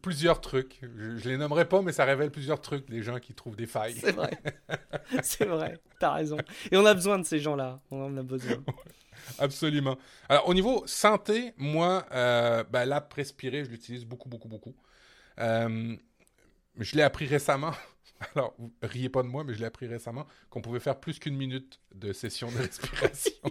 plusieurs 0.00 0.40
trucs. 0.40 0.78
Je, 0.80 1.10
ne 1.10 1.32
les 1.32 1.36
nommerai 1.36 1.68
pas, 1.68 1.82
mais 1.82 1.92
ça 1.92 2.06
révèle 2.06 2.30
plusieurs 2.30 2.60
trucs, 2.60 2.88
les 2.88 3.02
gens 3.02 3.18
qui 3.18 3.34
trouvent 3.34 3.54
des 3.54 3.66
failles. 3.66 3.96
C'est 4.00 4.12
vrai. 4.12 4.30
C'est 5.22 5.44
vrai. 5.44 5.78
T'as 6.00 6.12
raison. 6.12 6.38
Et 6.70 6.76
on 6.78 6.86
a 6.86 6.94
besoin 6.94 7.18
de 7.18 7.24
ces 7.24 7.38
gens-là. 7.38 7.80
On 7.90 8.06
en 8.06 8.16
a 8.16 8.22
besoin. 8.22 8.64
Absolument. 9.38 9.98
Alors, 10.30 10.48
au 10.48 10.54
niveau 10.54 10.84
santé, 10.86 11.52
moi, 11.58 12.06
euh, 12.12 12.64
ben, 12.64 12.86
l'app 12.86 13.12
Respirer, 13.12 13.64
je 13.64 13.70
l'utilise 13.70 14.06
beaucoup, 14.06 14.30
beaucoup, 14.30 14.48
beaucoup. 14.48 14.74
Je 16.78 16.96
l'ai 16.96 17.02
appris 17.02 17.26
récemment. 17.26 17.72
Alors, 18.34 18.54
riez 18.82 19.08
pas 19.08 19.22
de 19.22 19.28
moi, 19.28 19.44
mais 19.44 19.54
je 19.54 19.58
l'ai 19.58 19.66
appris 19.66 19.86
récemment 19.86 20.26
qu'on 20.50 20.60
pouvait 20.60 20.80
faire 20.80 20.98
plus 20.98 21.18
qu'une 21.18 21.36
minute 21.36 21.80
de 21.94 22.12
session 22.12 22.50
de 22.50 22.58
respiration. 22.58 23.32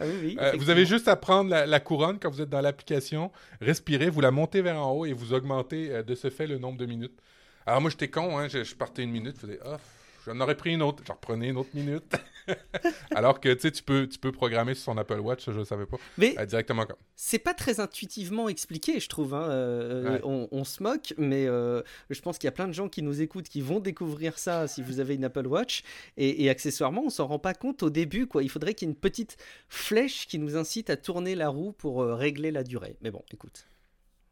Ah 0.00 0.04
euh, 0.04 0.52
vous 0.56 0.70
avez 0.70 0.86
juste 0.86 1.08
à 1.08 1.16
prendre 1.16 1.50
la, 1.50 1.80
couronne 1.80 2.18
quand 2.18 2.30
vous 2.30 2.40
êtes 2.40 2.48
dans 2.48 2.62
l'application, 2.62 3.30
respirer, 3.60 4.08
vous 4.08 4.22
la 4.22 4.30
montez 4.30 4.62
vers 4.62 4.78
en 4.78 4.92
haut 4.92 5.04
et 5.04 5.12
vous 5.12 5.34
augmentez 5.34 5.90
euh, 5.90 6.02
de 6.02 6.14
ce 6.14 6.30
fait 6.30 6.46
le 6.46 6.56
nombre 6.56 6.78
de 6.78 6.86
minutes. 6.86 7.20
Alors 7.66 7.82
moi 7.82 7.90
j'étais 7.90 8.08
con, 8.08 8.38
hein, 8.38 8.48
je, 8.48 8.74
partais 8.74 9.02
une 9.02 9.10
minute, 9.10 9.36
je 9.36 9.40
faisais 9.40 9.60
off, 9.62 9.82
J'en 10.24 10.40
aurais 10.40 10.56
pris 10.56 10.72
une 10.72 10.82
autre. 10.82 11.02
J'en 11.06 11.14
reprenais 11.14 11.48
une 11.48 11.58
autre 11.58 11.74
minute. 11.74 12.16
Alors 13.14 13.40
que 13.40 13.52
tu 13.54 13.82
peux, 13.82 14.08
tu 14.08 14.18
peux 14.18 14.32
programmer 14.32 14.74
sur 14.74 14.84
son 14.84 14.98
Apple 14.98 15.20
Watch, 15.20 15.50
je 15.50 15.58
ne 15.58 15.64
savais 15.64 15.86
pas. 15.86 15.96
Mais 16.18 16.34
euh, 16.38 16.46
directement 16.46 16.86
comme. 16.86 16.96
C'est 17.16 17.38
pas 17.38 17.54
très 17.54 17.80
intuitivement 17.80 18.48
expliqué, 18.48 19.00
je 19.00 19.08
trouve. 19.08 19.34
Hein. 19.34 19.48
Euh, 19.50 20.18
on, 20.24 20.64
se 20.64 20.82
moque, 20.82 21.14
mais 21.18 21.46
euh, 21.46 21.82
je 22.10 22.20
pense 22.20 22.38
qu'il 22.38 22.46
y 22.46 22.48
a 22.48 22.52
plein 22.52 22.68
de 22.68 22.72
gens 22.72 22.88
qui 22.88 23.02
nous 23.02 23.22
écoutent 23.22 23.48
qui 23.48 23.60
vont 23.60 23.80
découvrir 23.80 24.38
ça 24.38 24.66
si 24.66 24.82
vous 24.82 25.00
avez 25.00 25.14
une 25.14 25.24
Apple 25.24 25.46
Watch. 25.46 25.82
Et, 26.16 26.48
accessoirement, 26.48 27.02
on 27.04 27.10
s'en 27.10 27.26
rend 27.26 27.38
pas 27.38 27.54
compte 27.54 27.82
au 27.82 27.90
début. 27.90 28.26
Quoi. 28.26 28.42
Il 28.42 28.50
faudrait 28.50 28.74
qu'il 28.74 28.88
y 28.88 28.90
ait 28.90 28.94
une 28.94 28.98
petite 29.00 29.36
flèche 29.68 30.26
qui 30.26 30.38
nous 30.38 30.56
incite 30.56 30.90
à 30.90 30.96
tourner 30.96 31.34
la 31.34 31.48
roue 31.48 31.72
pour 31.72 32.04
régler 32.04 32.50
la 32.50 32.62
durée. 32.62 32.96
Mais 33.02 33.10
bon, 33.10 33.22
écoute. 33.32 33.66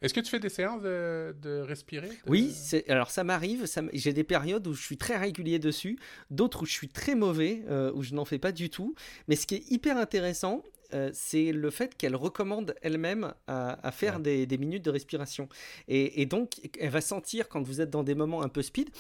Est-ce 0.03 0.13
que 0.13 0.21
tu 0.21 0.31
fais 0.31 0.41
des 0.41 0.49
séances 0.49 0.83
de, 0.83 1.61
respirer 1.61 2.11
Oui, 2.27 2.55
alors 2.89 3.11
ça 3.11 3.25
m'arrive. 3.25 3.67
J'ai 3.93 4.13
des 4.13 4.25
périodes 4.25 4.67
où 4.67 4.75
je 4.75 4.83
suis 4.83 4.97
très 4.97 5.17
régulier 5.17 5.59
dessus, 5.59 5.99
d'autres 6.31 6.63
où 6.63 6.67
je 6.67 6.73
suis 6.73 6.89
très 6.89 7.15
mauvais, 7.15 7.63
euh, 7.69 7.93
où 7.95 8.03
je 8.03 8.15
n'en 8.15 8.25
fais 8.25 8.39
pas 8.39 8.53
du 8.53 8.69
tout. 8.69 8.95
Mais 9.29 9.37
ce 9.37 9.47
qui 9.47 9.55
est 9.55 9.71
hyper 9.71 9.97
intéressant, 9.97 10.65
euh, 10.95 11.11
c'est 11.15 11.53
le 11.53 11.71
fait 11.71 11.97
qu'elle 11.97 12.17
recommande 12.17 12.75
elle-même 12.83 13.33
à, 13.47 13.93
faire 13.93 14.21
des, 14.21 14.47
minutes 14.59 14.85
de 14.85 14.91
respiration. 14.91 15.49
Et, 15.89 16.21
et, 16.21 16.27
donc, 16.27 16.61
elle 16.79 16.91
va 16.91 17.01
sentir 17.01 17.49
quand 17.49 17.63
vous 17.63 17.81
êtes 17.81 17.91
dans 17.91 18.03
des 18.03 18.15
moments 18.15 18.43
un 18.43 18.49
peu 18.49 18.63
speed. 18.63 18.91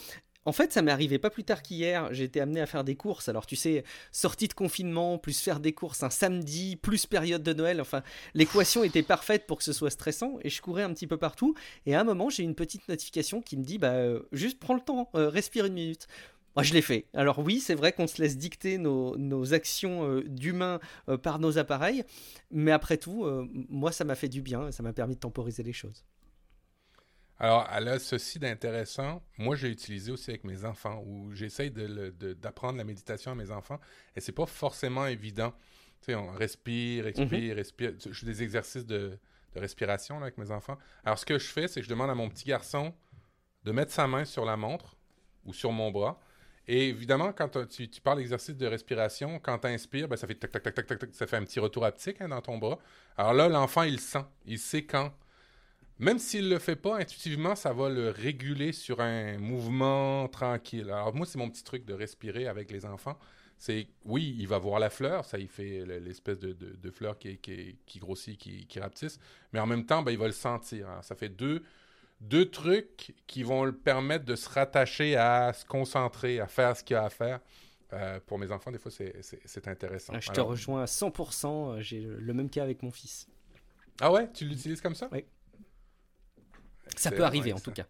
En 0.44 0.52
fait, 0.52 0.72
ça 0.72 0.82
m'est 0.82 0.90
arrivé 0.90 1.18
pas 1.18 1.30
plus 1.30 1.44
tard 1.44 1.62
qu'hier. 1.62 2.12
J'ai 2.12 2.24
été 2.24 2.40
amené 2.40 2.60
à 2.60 2.66
faire 2.66 2.82
des 2.82 2.96
courses. 2.96 3.28
Alors, 3.28 3.46
tu 3.46 3.54
sais, 3.54 3.84
sortie 4.10 4.48
de 4.48 4.54
confinement, 4.54 5.16
plus 5.18 5.38
faire 5.40 5.60
des 5.60 5.72
courses 5.72 6.02
un 6.02 6.10
samedi, 6.10 6.76
plus 6.76 7.06
période 7.06 7.42
de 7.44 7.52
Noël. 7.52 7.80
Enfin, 7.80 8.02
l'équation 8.34 8.82
était 8.82 9.04
parfaite 9.04 9.46
pour 9.46 9.58
que 9.58 9.64
ce 9.64 9.72
soit 9.72 9.90
stressant. 9.90 10.38
Et 10.42 10.50
je 10.50 10.60
courais 10.60 10.82
un 10.82 10.92
petit 10.92 11.06
peu 11.06 11.16
partout. 11.16 11.54
Et 11.86 11.94
à 11.94 12.00
un 12.00 12.04
moment, 12.04 12.28
j'ai 12.28 12.42
une 12.42 12.56
petite 12.56 12.88
notification 12.88 13.40
qui 13.40 13.56
me 13.56 13.62
dit 13.62 13.78
bah, 13.78 13.92
euh, 13.92 14.22
juste 14.32 14.58
prends 14.58 14.74
le 14.74 14.80
temps, 14.80 15.10
euh, 15.14 15.28
respire 15.28 15.66
une 15.66 15.74
minute. 15.74 16.08
Moi, 16.56 16.64
je 16.64 16.74
l'ai 16.74 16.82
fait. 16.82 17.06
Alors 17.14 17.38
oui, 17.38 17.60
c'est 17.60 17.74
vrai 17.74 17.92
qu'on 17.92 18.06
se 18.06 18.20
laisse 18.20 18.36
dicter 18.36 18.78
nos, 18.78 19.54
actions 19.54 20.06
euh, 20.06 20.22
d'humains 20.26 20.80
par 21.22 21.38
nos 21.38 21.56
appareils, 21.56 22.04
mais 22.50 22.72
après 22.72 22.98
tout, 22.98 23.26
moi, 23.70 23.90
ça 23.90 24.04
m'a 24.04 24.16
fait 24.16 24.28
du 24.28 24.42
bien 24.42 24.70
ça 24.70 24.82
m'a 24.82 24.92
permis 24.92 25.14
de 25.14 25.20
temporiser 25.20 25.62
les 25.62 25.72
choses. 25.72 26.04
Alors, 27.42 27.68
elle 27.72 27.88
a 27.88 27.98
ceci 27.98 28.38
d'intéressant. 28.38 29.20
Moi, 29.36 29.56
j'ai 29.56 29.68
utilisé 29.68 30.12
aussi 30.12 30.30
avec 30.30 30.44
mes 30.44 30.64
enfants, 30.64 31.02
où 31.04 31.34
j'essaye 31.34 31.72
d'apprendre 31.72 32.78
la 32.78 32.84
méditation 32.84 33.32
à 33.32 33.34
mes 33.34 33.50
enfants, 33.50 33.80
et 34.14 34.20
c'est 34.20 34.30
pas 34.30 34.46
forcément 34.46 35.08
évident. 35.08 35.52
Tu 36.02 36.06
sais, 36.06 36.14
on 36.14 36.30
respire, 36.30 37.08
expire, 37.08 37.28
mhm. 37.28 37.52
respire. 37.52 37.94
Je 37.98 38.12
fais 38.12 38.26
des 38.26 38.44
exercices 38.44 38.86
de, 38.86 39.18
respiration 39.56 40.22
avec 40.22 40.38
mes 40.38 40.52
enfants. 40.52 40.78
Alors, 41.04 41.18
ce 41.18 41.26
que 41.26 41.36
je 41.36 41.48
fais, 41.48 41.66
c'est 41.66 41.80
que 41.80 41.84
je 41.84 41.90
demande 41.90 42.10
à 42.10 42.14
mon 42.14 42.28
petit 42.28 42.44
garçon 42.44 42.94
de 43.64 43.72
mettre 43.72 43.90
sa 43.90 44.06
main 44.06 44.24
sur 44.24 44.44
la 44.44 44.56
montre 44.56 44.96
ou 45.44 45.52
sur 45.52 45.72
mon 45.72 45.90
bras. 45.90 46.20
Et 46.68 46.90
évidemment, 46.90 47.32
quand 47.32 47.66
tu, 47.66 47.88
parles 48.04 48.18
d'exercice 48.18 48.56
de 48.56 48.66
respiration, 48.68 49.40
quand 49.40 49.58
tu 49.58 49.66
inspires, 49.66 50.06
ben, 50.06 50.16
ça 50.16 50.28
fait 50.28 50.36
tac, 50.36 50.52
tac, 50.52 50.62
tac, 50.62 50.74
tac, 50.86 50.86
tac, 50.86 51.10
ça 51.12 51.26
fait 51.26 51.36
un 51.36 51.44
petit 51.44 51.58
retour 51.58 51.84
haptique 51.84 52.20
hein, 52.20 52.28
dans 52.28 52.40
ton 52.40 52.56
bras. 52.56 52.78
Alors 53.16 53.34
là, 53.34 53.48
l'enfant, 53.48 53.82
il 53.82 53.98
sent. 53.98 54.24
Il 54.46 54.60
sait 54.60 54.84
quand 54.84 55.12
même 55.98 56.18
s'il 56.18 56.44
ne 56.44 56.50
le 56.50 56.58
fait 56.58 56.76
pas, 56.76 56.98
intuitivement, 56.98 57.54
ça 57.54 57.72
va 57.72 57.88
le 57.88 58.10
réguler 58.10 58.72
sur 58.72 59.00
un 59.00 59.38
mouvement 59.38 60.28
tranquille. 60.28 60.90
Alors 60.90 61.14
moi, 61.14 61.26
c'est 61.26 61.38
mon 61.38 61.48
petit 61.48 61.64
truc 61.64 61.84
de 61.84 61.94
respirer 61.94 62.46
avec 62.46 62.70
les 62.70 62.84
enfants. 62.84 63.18
C'est, 63.58 63.86
oui, 64.04 64.34
il 64.40 64.48
va 64.48 64.58
voir 64.58 64.80
la 64.80 64.90
fleur, 64.90 65.24
ça 65.24 65.38
il 65.38 65.46
fait 65.46 65.84
l'espèce 66.00 66.40
de, 66.40 66.90
fleur 66.90 67.16
qui, 67.16 67.38
qui, 67.38 67.98
grossit, 68.00 68.36
qui, 68.36 68.66
qui 68.66 68.80
rapetisse, 68.80 69.20
mais 69.52 69.60
en 69.60 69.66
même 69.66 69.86
temps, 69.86 70.02
ben, 70.02 70.10
il 70.10 70.18
va 70.18 70.26
le 70.26 70.32
sentir. 70.32 70.88
ça 71.02 71.14
fait 71.14 71.28
deux, 71.28 71.62
deux 72.22 72.50
trucs 72.50 73.14
qui 73.28 73.42
vont 73.42 73.64
le 73.64 73.72
permettre 73.72 74.24
de 74.24 74.34
se 74.34 74.48
rattacher 74.48 75.16
à 75.16 75.52
se 75.52 75.64
concentrer, 75.64 76.40
à 76.40 76.46
faire 76.46 76.76
ce 76.76 76.82
qu'il 76.82 76.96
a 76.96 77.04
à 77.04 77.10
faire. 77.10 77.40
Euh, 77.92 78.20
pour 78.26 78.38
mes 78.38 78.50
enfants, 78.50 78.70
des 78.70 78.78
fois, 78.78 78.90
c'est 78.90 79.68
intéressant. 79.68 80.18
Je 80.18 80.30
te 80.30 80.40
rejoins 80.40 80.82
à 80.82 80.86
100%. 80.86 81.80
J'ai 81.80 82.00
le 82.00 82.32
même 82.32 82.48
cas 82.48 82.62
avec 82.62 82.82
mon 82.82 82.90
fils. 82.90 83.28
Ah 84.00 84.10
ouais? 84.10 84.30
Tu 84.32 84.46
l'utilises 84.46 84.80
comme 84.80 84.94
ça? 84.94 85.08
Oui. 85.12 85.24
Ça 86.96 87.10
peut 87.10 87.24
arriver 87.24 87.52
en 87.52 87.60
tout 87.60 87.72
cas. 87.72 87.86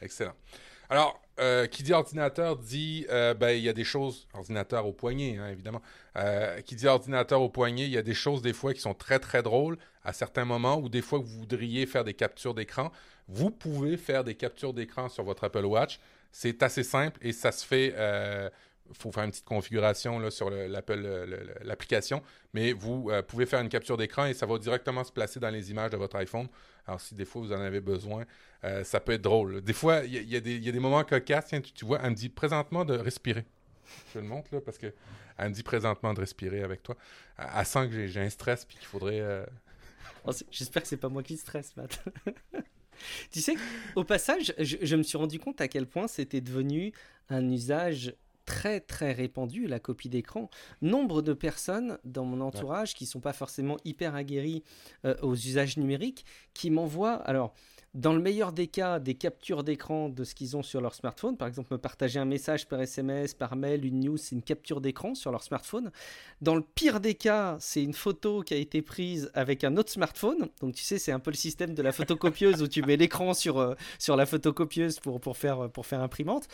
Excellent. 0.00 0.34
Alors, 0.90 1.20
euh, 1.40 1.66
qui 1.66 1.82
dit 1.82 1.92
ordinateur 1.92 2.56
dit, 2.56 3.06
euh, 3.10 3.34
ben, 3.34 3.50
il 3.50 3.62
y 3.62 3.68
a 3.68 3.72
des 3.72 3.84
choses, 3.84 4.28
ordinateur 4.34 4.86
au 4.86 4.92
poignet, 4.92 5.38
hein, 5.38 5.48
évidemment. 5.48 5.82
Euh, 6.16 6.60
qui 6.60 6.76
dit 6.76 6.86
ordinateur 6.86 7.40
au 7.42 7.48
poignet, 7.48 7.84
il 7.84 7.90
y 7.90 7.98
a 7.98 8.02
des 8.02 8.14
choses 8.14 8.42
des 8.42 8.52
fois 8.52 8.74
qui 8.74 8.80
sont 8.80 8.94
très 8.94 9.18
très 9.18 9.42
drôles 9.42 9.78
à 10.04 10.12
certains 10.12 10.44
moments 10.44 10.76
ou 10.76 10.88
des 10.88 11.02
fois 11.02 11.18
que 11.18 11.24
vous 11.24 11.38
voudriez 11.38 11.86
faire 11.86 12.04
des 12.04 12.14
captures 12.14 12.54
d'écran. 12.54 12.92
Vous 13.26 13.50
pouvez 13.50 13.96
faire 13.96 14.22
des 14.22 14.34
captures 14.34 14.74
d'écran 14.74 15.08
sur 15.08 15.24
votre 15.24 15.44
Apple 15.44 15.64
Watch. 15.64 15.98
C'est 16.30 16.62
assez 16.62 16.82
simple 16.82 17.18
et 17.22 17.32
ça 17.32 17.50
se 17.50 17.64
fait 17.64 17.94
faut 18.92 19.10
faire 19.10 19.24
une 19.24 19.30
petite 19.30 19.44
configuration 19.44 20.18
là, 20.18 20.30
sur 20.30 20.50
l'application, 20.50 22.22
mais 22.52 22.72
vous 22.72 23.10
euh, 23.10 23.22
pouvez 23.22 23.46
faire 23.46 23.60
une 23.60 23.68
capture 23.68 23.96
d'écran 23.96 24.26
et 24.26 24.34
ça 24.34 24.46
va 24.46 24.58
directement 24.58 25.04
se 25.04 25.12
placer 25.12 25.40
dans 25.40 25.50
les 25.50 25.70
images 25.70 25.90
de 25.90 25.96
votre 25.96 26.16
iPhone. 26.16 26.48
Alors, 26.86 27.00
si 27.00 27.14
des 27.14 27.24
fois 27.24 27.42
vous 27.42 27.52
en 27.52 27.60
avez 27.60 27.80
besoin, 27.80 28.24
euh, 28.64 28.84
ça 28.84 29.00
peut 29.00 29.12
être 29.12 29.22
drôle. 29.22 29.62
Des 29.62 29.72
fois, 29.72 30.02
il 30.04 30.28
y, 30.28 30.36
a 30.36 30.40
des 30.40 30.78
moments 30.78 31.02
cocasses. 31.04 31.46
Tiens, 31.46 31.60
tu, 31.60 31.84
vois, 31.84 32.00
elle 32.02 32.10
me 32.10 32.14
dit 32.14 32.28
présentement 32.28 32.84
de 32.84 32.94
respirer. 32.94 33.44
Je 34.14 34.18
le 34.18 34.26
montre 34.26 34.54
là 34.54 34.60
parce 34.60 34.78
que 34.78 34.92
elle 35.36 35.48
me 35.48 35.54
dit 35.54 35.62
présentement 35.62 36.14
de 36.14 36.20
respirer 36.20 36.62
avec 36.62 36.82
toi. 36.82 36.96
Elle, 37.38 37.66
sent 37.66 37.88
que 37.88 38.06
j'ai 38.06 38.20
un 38.20 38.30
stress 38.30 38.64
puis 38.64 38.76
qu'il 38.76 38.86
faudrait. 38.86 39.20
Euh, 39.20 39.44
oh, 40.24 40.32
j'espère 40.50 40.82
que 40.82 40.88
c'est 40.88 40.96
pas 40.96 41.08
moi 41.08 41.22
qui 41.22 41.36
stresse, 41.36 41.76
Matt. 41.76 42.02
tu 43.30 43.40
sais, 43.40 43.54
au 43.96 44.04
passage, 44.04 44.54
je, 44.58 44.96
me 44.96 45.02
suis 45.02 45.18
rendu 45.18 45.38
compte 45.38 45.60
à 45.60 45.68
quel 45.68 45.86
point 45.86 46.06
c'était 46.06 46.40
devenu 46.40 46.92
un 47.28 47.50
usage 47.50 48.14
très 48.44 48.80
très 48.80 49.12
répandu, 49.12 49.66
la 49.66 49.80
copie 49.80 50.08
d'écran. 50.08 50.50
Nombre 50.82 51.22
de 51.22 51.32
personnes 51.32 51.98
dans 52.04 52.24
mon 52.24 52.40
entourage 52.40 52.94
qui 52.94 53.06
sont 53.06 53.20
pas 53.20 53.32
forcément 53.32 53.76
hyper 53.84 54.14
aguerries 54.14 54.62
euh, 55.04 55.14
aux 55.22 55.34
usages 55.34 55.76
numériques, 55.76 56.24
qui 56.52 56.70
m'envoient, 56.70 57.14
alors 57.14 57.54
dans 57.94 58.12
le 58.12 58.20
meilleur 58.20 58.52
des 58.52 58.66
cas, 58.66 58.98
des 58.98 59.14
captures 59.14 59.62
d'écran 59.62 60.08
de 60.08 60.24
ce 60.24 60.34
qu'ils 60.34 60.56
ont 60.56 60.64
sur 60.64 60.80
leur 60.80 60.94
smartphone. 60.94 61.36
Par 61.36 61.46
exemple, 61.46 61.72
me 61.72 61.78
partager 61.78 62.18
un 62.18 62.24
message 62.24 62.66
par 62.66 62.80
SMS, 62.80 63.34
par 63.34 63.54
mail, 63.54 63.84
une 63.84 64.00
news, 64.00 64.16
c'est 64.16 64.34
une 64.34 64.42
capture 64.42 64.80
d'écran 64.80 65.14
sur 65.14 65.30
leur 65.30 65.44
smartphone. 65.44 65.92
Dans 66.40 66.56
le 66.56 66.62
pire 66.62 66.98
des 66.98 67.14
cas, 67.14 67.56
c'est 67.60 67.82
une 67.82 67.94
photo 67.94 68.42
qui 68.42 68.52
a 68.52 68.56
été 68.56 68.82
prise 68.82 69.30
avec 69.32 69.62
un 69.62 69.76
autre 69.76 69.92
smartphone. 69.92 70.48
Donc 70.60 70.74
tu 70.74 70.82
sais, 70.82 70.98
c'est 70.98 71.12
un 71.12 71.20
peu 71.20 71.30
le 71.30 71.36
système 71.36 71.74
de 71.74 71.82
la 71.82 71.92
photocopieuse 71.92 72.62
où 72.62 72.66
tu 72.66 72.82
mets 72.82 72.96
l'écran 72.96 73.32
sur, 73.32 73.58
euh, 73.58 73.74
sur 74.00 74.16
la 74.16 74.26
photocopieuse 74.26 74.98
pour, 74.98 75.20
pour, 75.20 75.36
faire, 75.36 75.70
pour 75.70 75.86
faire 75.86 76.00
imprimante. 76.00 76.48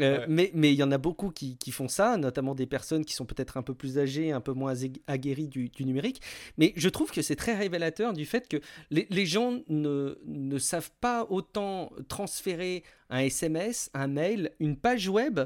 Euh, 0.00 0.24
mais 0.28 0.50
il 0.54 0.78
y 0.78 0.82
en 0.82 0.90
a 0.90 0.98
beaucoup 0.98 1.30
qui, 1.30 1.58
qui, 1.58 1.70
font 1.70 1.88
ça, 1.88 2.16
notamment 2.16 2.54
des 2.54 2.66
personnes 2.66 3.04
qui 3.04 3.12
sont 3.12 3.26
peut-être 3.26 3.58
un 3.58 3.62
peu 3.62 3.74
plus 3.74 3.98
âgées, 3.98 4.32
un 4.32 4.40
peu 4.40 4.52
moins 4.52 4.72
aguerries 5.06 5.48
du, 5.48 5.68
du 5.68 5.84
numérique. 5.84 6.22
Mais 6.56 6.72
je 6.76 6.88
trouve 6.88 7.10
que 7.10 7.20
c'est 7.20 7.36
très 7.36 7.54
révélateur 7.54 8.14
du 8.14 8.24
fait 8.24 8.48
que 8.48 8.56
les, 8.90 9.06
les 9.10 9.26
gens 9.26 9.58
ne, 9.68 10.18
ne 10.26 10.58
savent 10.58 10.77
pas 11.00 11.26
autant 11.30 11.90
transférer 12.08 12.84
un 13.10 13.20
SMS, 13.20 13.90
un 13.94 14.06
mail, 14.06 14.52
une 14.60 14.76
page 14.76 15.08
web 15.08 15.40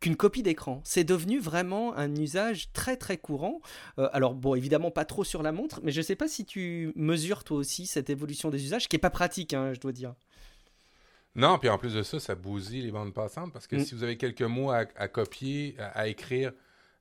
qu'une 0.00 0.16
copie 0.16 0.42
d'écran. 0.42 0.80
C'est 0.84 1.04
devenu 1.04 1.38
vraiment 1.38 1.96
un 1.96 2.14
usage 2.16 2.72
très 2.72 2.96
très 2.96 3.16
courant. 3.16 3.60
Euh, 3.98 4.08
alors 4.12 4.34
bon, 4.34 4.54
évidemment 4.54 4.90
pas 4.90 5.04
trop 5.04 5.24
sur 5.24 5.42
la 5.42 5.52
montre, 5.52 5.80
mais 5.82 5.92
je 5.92 6.00
ne 6.00 6.04
sais 6.04 6.16
pas 6.16 6.28
si 6.28 6.44
tu 6.44 6.92
mesures 6.96 7.44
toi 7.44 7.56
aussi 7.56 7.86
cette 7.86 8.10
évolution 8.10 8.50
des 8.50 8.62
usages, 8.64 8.88
qui 8.88 8.96
est 8.96 8.98
pas 8.98 9.10
pratique, 9.10 9.54
hein, 9.54 9.72
je 9.72 9.80
dois 9.80 9.92
dire. 9.92 10.14
Non, 11.34 11.58
puis 11.58 11.68
en 11.70 11.78
plus 11.78 11.94
de 11.94 12.02
ça, 12.02 12.20
ça 12.20 12.34
bousille 12.34 12.82
les 12.82 12.90
bandes 12.90 13.14
passantes 13.14 13.52
parce 13.52 13.66
que 13.66 13.76
mm. 13.76 13.84
si 13.84 13.94
vous 13.94 14.02
avez 14.02 14.18
quelques 14.18 14.42
mots 14.42 14.70
à, 14.70 14.84
copier, 14.84 15.76
à, 15.78 16.08
écrire 16.08 16.52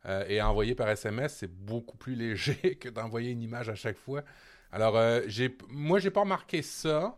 euh, 0.05 0.23
et 0.27 0.39
à 0.39 0.49
envoyer 0.49 0.75
par 0.75 0.87
SMS, 0.89 1.35
c'est 1.39 1.51
beaucoup 1.51 1.97
plus 1.97 2.15
léger 2.15 2.75
que 2.79 2.87
d'envoyer 2.87 3.31
une 3.31 3.41
image 3.41 3.67
à 3.67 3.75
chaque 3.75 3.97
fois. 3.97 4.23
Alors, 4.71 4.95
euh, 4.95 5.21
j'ai, 5.27 5.57
moi, 5.69 5.99
j'ai 5.99 6.11
pas 6.11 6.21
remarqué 6.21 6.61
ça. 6.61 7.17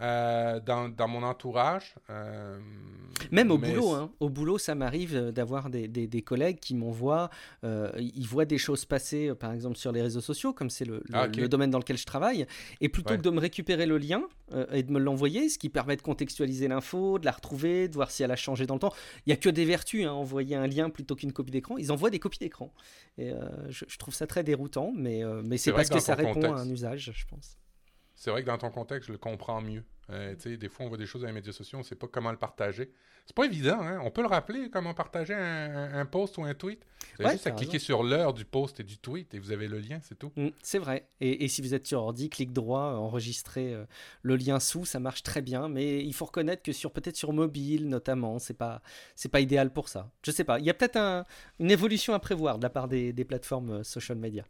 Euh, 0.00 0.58
dans, 0.58 0.88
dans, 0.88 1.06
mon 1.06 1.22
entourage. 1.22 1.94
Euh, 2.10 2.58
Même 3.30 3.52
au 3.52 3.58
boulot, 3.58 3.92
hein. 3.92 4.10
au 4.18 4.28
boulot, 4.28 4.58
ça 4.58 4.74
m'arrive 4.74 5.30
d'avoir 5.30 5.70
des, 5.70 5.86
des, 5.86 6.22
collègues 6.22 6.58
qui 6.58 6.74
m'envoient, 6.74 7.30
euh, 7.62 7.92
ils 7.96 8.26
voient 8.26 8.44
des 8.44 8.58
choses 8.58 8.84
passer, 8.86 9.32
par 9.36 9.52
exemple 9.52 9.76
sur 9.76 9.92
les 9.92 10.02
réseaux 10.02 10.20
sociaux, 10.20 10.52
comme 10.52 10.68
c'est 10.68 10.84
le, 10.84 10.96
le, 11.06 11.14
ah, 11.14 11.28
domaine 11.28 11.70
dans 11.70 11.78
lequel 11.78 11.96
je 11.96 12.06
travaille, 12.06 12.44
et 12.80 12.88
plutôt 12.88 13.16
que 13.16 13.22
de 13.22 13.30
me 13.30 13.38
récupérer 13.38 13.86
le 13.86 13.98
lien 13.98 14.24
et 14.72 14.82
de 14.82 14.90
me 14.90 14.98
l'envoyer, 14.98 15.48
ce 15.48 15.58
qui 15.58 15.68
permet 15.68 15.96
de 15.96 16.02
contextualiser 16.02 16.66
l'info, 16.66 17.20
de 17.20 17.24
la 17.24 17.32
retrouver, 17.32 17.86
de 17.86 17.94
voir 17.94 18.10
si 18.10 18.24
elle 18.24 18.32
a 18.32 18.36
changé 18.36 18.66
dans 18.66 18.74
le 18.74 18.80
temps. 18.80 18.92
Il 19.26 19.30
n'y 19.30 19.32
a 19.32 19.36
que 19.36 19.48
des 19.48 19.64
vertus, 19.64 20.06
hein, 20.06 20.10
envoyer 20.10 20.56
un 20.56 20.66
lien 20.66 20.90
plutôt 20.90 21.14
qu'une 21.14 21.32
copie 21.32 21.52
d'écran. 21.52 21.78
Ils 21.78 21.92
envoient 21.92 22.10
des 22.10 22.18
copies 22.18 22.40
d'écran. 22.40 22.72
Et 23.16 23.32
je, 23.68 23.84
je, 23.86 23.96
trouve 23.98 24.12
ça 24.12 24.26
très 24.26 24.42
déroutant, 24.42 24.92
mais, 24.96 25.22
mais 25.44 25.56
c'est 25.56 25.72
parce 25.72 25.88
que, 25.88 26.00
ça 26.00 26.16
répond 26.16 26.52
à 26.52 26.60
un 26.62 26.68
usage, 26.68 27.12
je 27.14 27.24
pense 27.26 27.58
c'est 28.14 28.30
vrai 28.30 28.42
que 28.42 28.46
dans 28.46 28.58
ton 28.58 28.70
contexte, 28.70 29.08
je 29.08 29.12
le 29.12 29.18
comprends 29.18 29.60
mieux. 29.60 29.84
Euh, 30.10 30.34
des 30.34 30.68
fois, 30.68 30.84
on 30.86 30.88
voit 30.88 30.98
des 30.98 31.06
choses 31.06 31.22
dans 31.22 31.28
les 31.28 31.32
médias 31.32 31.52
sociaux, 31.52 31.78
on 31.78 31.82
ne 31.82 31.86
sait 31.86 31.94
pas 31.94 32.06
comment 32.06 32.30
le 32.30 32.36
partager. 32.36 32.90
C'est 33.24 33.34
pas 33.34 33.46
évident, 33.46 33.80
hein? 33.80 34.00
On 34.04 34.10
peut 34.10 34.20
le 34.20 34.28
rappeler, 34.28 34.68
comment 34.70 34.92
partager 34.92 35.32
un, 35.32 36.04
post 36.04 36.36
ou 36.36 36.44
un 36.44 36.52
tweet. 36.52 36.84
Vous 37.18 37.24
avez 37.24 37.32
juste 37.32 37.46
à 37.46 37.52
cliquer 37.52 37.78
sur 37.78 38.02
l'heure 38.02 38.34
du 38.34 38.44
post 38.44 38.80
et 38.80 38.82
du 38.82 38.98
tweet 38.98 39.32
et 39.32 39.38
vous 39.38 39.50
avez 39.50 39.66
le 39.66 39.78
lien, 39.78 39.98
c'est 40.02 40.18
tout. 40.18 40.30
Mm, 40.36 40.48
c'est 40.62 40.78
vrai. 40.78 41.08
Et, 41.22 41.48
si 41.48 41.62
vous 41.62 41.72
êtes 41.72 41.86
sur 41.86 42.02
ordi, 42.02 42.28
clic 42.28 42.52
droit, 42.52 42.82
enregistrer 42.82 43.72
euh, 43.72 43.86
le 44.20 44.36
lien 44.36 44.60
sous, 44.60 44.84
ça 44.84 45.00
marche 45.00 45.22
très 45.22 45.40
bien. 45.40 45.68
Mais 45.68 46.04
il 46.04 46.12
faut 46.12 46.26
reconnaître 46.26 46.62
que 46.62 46.72
sur 46.72 46.90
peut-être 46.92 47.16
sur 47.16 47.32
mobile, 47.32 47.88
notamment, 47.88 48.38
c'est 48.38 48.54
pas 48.54 48.82
c'est 49.14 49.30
pas 49.30 49.40
idéal 49.40 49.72
pour 49.72 49.88
ça. 49.88 50.10
Je 50.22 50.30
sais 50.30 50.44
pas. 50.44 50.58
Il 50.58 50.66
y 50.66 50.70
a 50.70 50.74
peut-être 50.74 51.24
une 51.60 51.70
évolution 51.70 52.12
à 52.12 52.18
prévoir 52.18 52.58
de 52.58 52.62
la 52.62 52.70
part 52.70 52.88
des, 52.88 53.14
des 53.14 53.24
plateformes 53.24 53.70
euh, 53.70 53.82
social 53.84 54.18
media. 54.18 54.44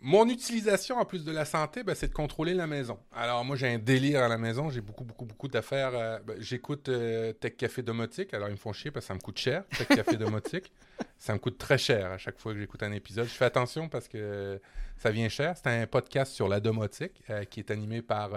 Mon 0.00 0.28
utilisation, 0.28 0.98
en 0.98 1.06
plus 1.06 1.24
de 1.24 1.32
la 1.32 1.46
santé, 1.46 1.82
ben, 1.82 1.94
c'est 1.94 2.08
de 2.08 2.12
contrôler 2.12 2.52
la 2.52 2.66
maison. 2.66 2.98
Alors, 3.14 3.44
moi, 3.44 3.56
j'ai 3.56 3.66
un 3.66 3.78
délire 3.78 4.22
à 4.22 4.28
la 4.28 4.36
maison. 4.36 4.68
J'ai 4.68 4.82
beaucoup, 4.82 5.04
beaucoup, 5.04 5.24
beaucoup 5.24 5.48
d'affaires. 5.48 5.92
Euh, 5.94 6.18
ben, 6.20 6.36
j'écoute 6.38 6.90
euh, 6.90 7.32
Tech 7.32 7.56
Café 7.56 7.82
Domotique. 7.82 8.34
Alors, 8.34 8.48
ils 8.48 8.52
me 8.52 8.58
font 8.58 8.74
chier 8.74 8.90
parce 8.90 9.06
que 9.06 9.08
ça 9.08 9.14
me 9.14 9.20
coûte 9.20 9.38
cher, 9.38 9.64
Tech 9.70 9.88
Café 9.88 10.16
Domotique. 10.18 10.70
ça 11.18 11.32
me 11.32 11.38
coûte 11.38 11.56
très 11.56 11.78
cher 11.78 12.12
à 12.12 12.18
chaque 12.18 12.38
fois 12.38 12.52
que 12.52 12.58
j'écoute 12.58 12.82
un 12.82 12.92
épisode. 12.92 13.26
Je 13.26 13.32
fais 13.32 13.46
attention 13.46 13.88
parce 13.88 14.06
que 14.06 14.60
ça 14.98 15.10
vient 15.10 15.30
cher. 15.30 15.54
C'est 15.56 15.68
un 15.68 15.86
podcast 15.86 16.32
sur 16.32 16.46
la 16.46 16.60
domotique 16.60 17.22
euh, 17.30 17.44
qui 17.44 17.60
est 17.60 17.70
animé 17.70 18.02
par 18.02 18.30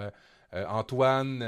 Antoine, 0.54 1.46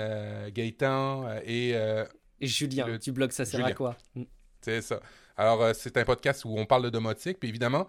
Gaëtan 0.54 1.40
et... 1.46 1.72
et 1.72 2.48
Julien, 2.48 2.98
tu 3.00 3.12
blogs 3.12 3.32
Ça 3.32 3.46
sert 3.46 3.66
à 3.66 3.74
quoi? 3.74 3.98
Mm. 4.14 4.24
C'est 4.62 4.82
ça. 4.82 5.00
Alors, 5.38 5.74
c'est 5.74 5.98
un 5.98 6.04
podcast 6.04 6.46
où 6.46 6.56
on 6.58 6.66
parle 6.66 6.84
de 6.84 6.90
domotique. 6.90 7.40
Puis 7.40 7.48
évidemment... 7.48 7.88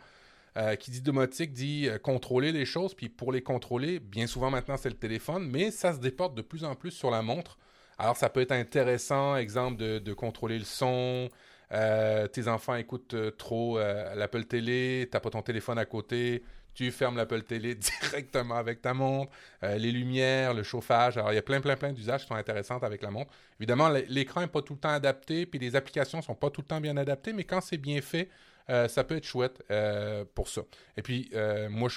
Euh, 0.58 0.76
qui 0.76 0.90
dit 0.90 1.00
domotique 1.00 1.54
dit 1.54 1.88
euh, 1.88 1.96
contrôler 1.96 2.52
les 2.52 2.66
choses. 2.66 2.92
Puis 2.92 3.08
pour 3.08 3.32
les 3.32 3.42
contrôler, 3.42 4.00
bien 4.00 4.26
souvent 4.26 4.50
maintenant 4.50 4.76
c'est 4.76 4.90
le 4.90 4.96
téléphone, 4.96 5.48
mais 5.50 5.70
ça 5.70 5.94
se 5.94 5.98
déporte 5.98 6.34
de 6.34 6.42
plus 6.42 6.64
en 6.64 6.74
plus 6.74 6.90
sur 6.90 7.10
la 7.10 7.22
montre. 7.22 7.56
Alors 7.96 8.18
ça 8.18 8.28
peut 8.28 8.42
être 8.42 8.52
intéressant, 8.52 9.36
exemple 9.36 9.78
de, 9.78 10.12
contrôler 10.12 10.58
le 10.58 10.66
son. 10.66 11.30
Euh, 11.72 12.26
tes 12.26 12.48
enfants 12.48 12.74
écoutent 12.74 13.16
trop 13.38 13.78
l'Apple 13.78 14.44
Télé, 14.44 15.08
t'as 15.10 15.20
pas 15.20 15.30
ton 15.30 15.40
téléphone 15.40 15.78
à 15.78 15.86
côté, 15.86 16.42
tu 16.74 16.90
fermes 16.90 17.16
l'Apple 17.16 17.42
Télé 17.44 17.74
directement 18.02 18.56
avec 18.56 18.82
ta 18.82 18.92
montre, 18.92 19.32
les 19.62 19.92
lumières, 19.92 20.52
le 20.52 20.64
chauffage. 20.64 21.16
Alors, 21.16 21.32
il 21.32 21.36
y 21.36 21.38
a 21.38 21.42
plein, 21.42 21.62
plein, 21.62 21.76
plein 21.76 21.92
d'usages 21.92 22.22
qui 22.22 22.28
sont 22.28 22.34
intéressants 22.34 22.78
avec 22.78 23.02
la 23.02 23.10
montre. 23.10 23.30
Évidemment, 23.58 23.88
l'écran 24.08 24.42
n'est 24.42 24.48
pas 24.48 24.60
tout 24.60 24.74
le 24.74 24.80
temps 24.80 24.90
adapté, 24.90 25.46
puis 25.46 25.58
les 25.58 25.76
applications 25.76 26.20
sont 26.20 26.34
pas 26.34 26.50
tout 26.50 26.60
le 26.60 26.66
temps 26.66 26.80
bien 26.80 26.96
adaptées, 26.98 27.32
mais 27.32 27.44
quand 27.44 27.60
c'est 27.62 27.78
bien 27.78 28.02
fait, 28.02 28.28
ça 28.68 29.05
peut 29.05 29.16
être 29.16 29.25
chouette 29.25 29.62
euh, 29.70 30.25
pour 30.35 30.48
ça. 30.48 30.62
Et 30.96 31.03
puis, 31.03 31.31
euh, 31.35 31.68
moi, 31.68 31.88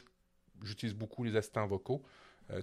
j'utilise 0.64 0.96
beaucoup 0.96 1.24
les 1.24 1.36
assistants 1.36 1.68
vocaux. 1.68 2.04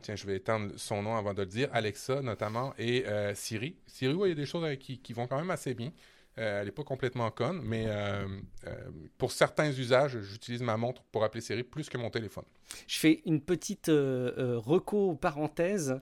tiens, 0.02 0.16
je 0.16 0.26
vais 0.26 0.36
étendre 0.36 0.72
son 0.76 1.02
nom 1.02 1.16
avant 1.16 1.34
de 1.34 1.42
le 1.42 1.46
dire. 1.46 1.68
Alexa, 1.72 2.22
notamment, 2.22 2.74
et 2.78 3.04
Siri. 3.34 3.76
Siri, 3.86 4.14
il 4.24 4.28
y 4.28 4.32
a 4.32 4.34
des 4.34 4.46
choses 4.46 4.66
qui, 4.78 5.12
vont 5.12 5.26
quand 5.26 5.38
même 5.38 5.50
assez 5.50 5.74
bien. 5.74 5.92
Elle 6.36 6.64
n'est 6.64 6.72
pas 6.72 6.84
complètement 6.84 7.30
conne, 7.30 7.60
mais 7.62 7.86
pour 9.18 9.32
certains 9.32 9.70
usages, 9.70 10.18
j'utilise 10.20 10.62
ma 10.62 10.76
montre 10.76 11.02
pour 11.12 11.24
appeler 11.24 11.40
Siri 11.40 11.62
plus 11.62 11.88
que 11.88 11.98
mon 11.98 12.10
téléphone. 12.10 12.44
Je 12.86 12.98
fais 12.98 13.22
une 13.26 13.40
petite 13.40 13.88
reco 13.88 15.14
parenthèse. 15.14 16.00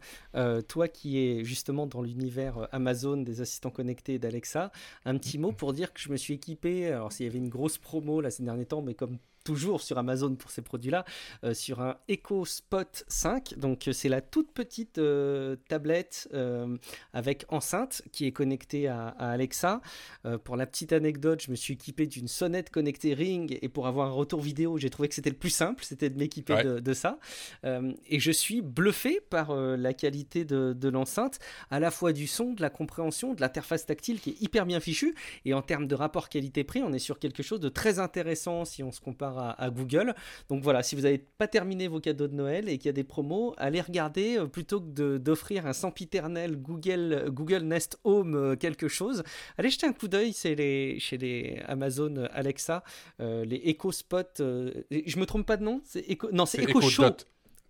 toi 0.68 0.88
qui 0.88 1.18
es 1.18 1.44
justement 1.44 1.86
dans 1.86 2.02
l'univers 2.02 2.68
Amazon 2.72 3.16
des 3.16 3.40
assistants 3.40 3.70
connectés 3.70 4.18
d'Alexa, 4.18 4.70
un 5.04 5.18
petit 5.18 5.38
mot 5.38 5.52
pour 5.52 5.72
dire 5.72 5.92
que 5.92 6.00
je 6.00 6.10
me 6.10 6.16
suis 6.16 6.34
équipé. 6.34 6.92
Alors, 6.92 7.12
s'il 7.12 7.26
y 7.26 7.28
avait 7.28 7.38
une 7.38 7.48
grosse 7.48 7.78
promo 7.78 8.20
là 8.20 8.30
ces 8.30 8.42
derniers 8.42 8.66
temps, 8.66 8.82
mais 8.82 8.94
comme 8.94 9.18
toujours 9.44 9.80
sur 9.80 9.98
Amazon 9.98 10.34
pour 10.34 10.50
ces 10.50 10.62
produits-là, 10.62 11.04
euh, 11.44 11.54
sur 11.54 11.80
un 11.80 11.96
Echo 12.08 12.44
Spot 12.44 13.04
5. 13.08 13.58
Donc 13.58 13.88
euh, 13.88 13.92
c'est 13.92 14.08
la 14.08 14.20
toute 14.20 14.52
petite 14.52 14.98
euh, 14.98 15.56
tablette 15.68 16.28
avec 17.12 17.44
enceinte 17.48 18.02
qui 18.12 18.26
est 18.26 18.32
connectée 18.32 18.88
à, 18.88 19.08
Alexa. 19.08 19.80
pour 20.44 20.56
la 20.56 20.66
petite 20.66 20.92
anecdote, 20.92 21.42
je 21.42 21.50
me 21.50 21.56
suis 21.56 21.74
équipé 21.74 22.06
d'une 22.06 22.28
sonnette 22.28 22.70
connectée 22.70 23.14
Ring 23.14 23.58
et 23.60 23.68
pour 23.68 23.86
avoir 23.86 24.08
un 24.08 24.12
retour 24.12 24.40
vidéo, 24.40 24.78
j'ai 24.78 24.90
trouvé 24.90 25.08
que 25.08 25.14
c'était 25.14 25.30
le 25.30 25.36
plus 25.36 25.50
simple, 25.50 25.84
c'était 25.84 26.10
de 26.10 26.18
m'équiper 26.18 26.80
de, 26.80 26.92
ça. 26.92 27.18
et 27.64 28.20
je 28.20 28.30
suis 28.30 28.62
bluffé 28.62 29.20
par 29.20 29.54
la 29.54 29.94
qualité 29.94 30.44
de, 30.44 30.72
de 30.72 30.88
l'enceinte, 30.88 31.38
à 31.70 31.80
la 31.80 31.90
fois 31.90 32.12
du 32.12 32.26
son, 32.26 32.52
de 32.52 32.62
la 32.62 32.70
compréhension, 32.70 33.34
de 33.34 33.40
l'interface 33.40 33.86
tactile 33.86 34.20
qui 34.20 34.30
est 34.30 34.42
hyper 34.42 34.66
bien 34.66 34.80
fichue. 34.80 35.14
Et 35.44 35.54
en 35.54 35.62
termes 35.62 35.86
de 35.86 35.94
rapport 35.94 36.28
qualité-prix, 36.28 36.82
on 36.82 36.92
est 36.92 36.98
sur 36.98 37.18
quelque 37.18 37.42
chose 37.42 37.60
de 37.60 37.68
très 37.68 37.98
intéressant 37.98 38.64
si 38.64 38.82
on 38.82 38.92
se 38.92 39.00
compare 39.00 39.29
à, 39.38 39.70
Google. 39.70 40.14
Donc 40.48 40.62
voilà, 40.62 40.82
si 40.82 40.94
vous 40.94 41.02
n'avez 41.02 41.18
pas 41.18 41.48
terminé 41.48 41.88
vos 41.88 42.00
cadeaux 42.00 42.28
de 42.28 42.34
Noël 42.34 42.68
et 42.68 42.78
qu'il 42.78 42.86
y 42.86 42.90
a 42.90 42.92
des 42.92 43.04
promos, 43.04 43.54
allez 43.58 43.80
regarder 43.80 44.38
euh, 44.38 44.46
plutôt 44.46 44.80
que 44.80 45.18
d'offrir 45.18 45.66
un 45.66 45.72
sempiternel 45.72 46.56
Google, 46.56 47.26
Google 47.30 47.62
Nest 47.62 47.98
Home 48.04 48.34
euh, 48.34 48.56
quelque 48.56 48.88
chose. 48.88 49.22
Allez 49.58 49.70
jeter 49.70 49.86
un 49.86 49.92
coup 49.92 50.08
d'œil 50.08 50.32
chez 50.32 50.54
les, 50.54 50.98
chez 50.98 51.18
les 51.18 51.60
Amazon 51.66 52.26
Alexa, 52.32 52.82
euh, 53.20 53.44
les 53.44 53.60
Echo 53.64 53.92
Spot. 53.92 54.30
je 54.38 55.18
me 55.18 55.24
trompe 55.24 55.46
pas 55.46 55.56
de 55.56 55.64
nom? 55.64 55.80
C'est 55.84 56.08
Echo, 56.08 56.30
Non, 56.32 56.46
c'est 56.46 56.62
Echo, 56.62 56.80
Show. 56.80 57.04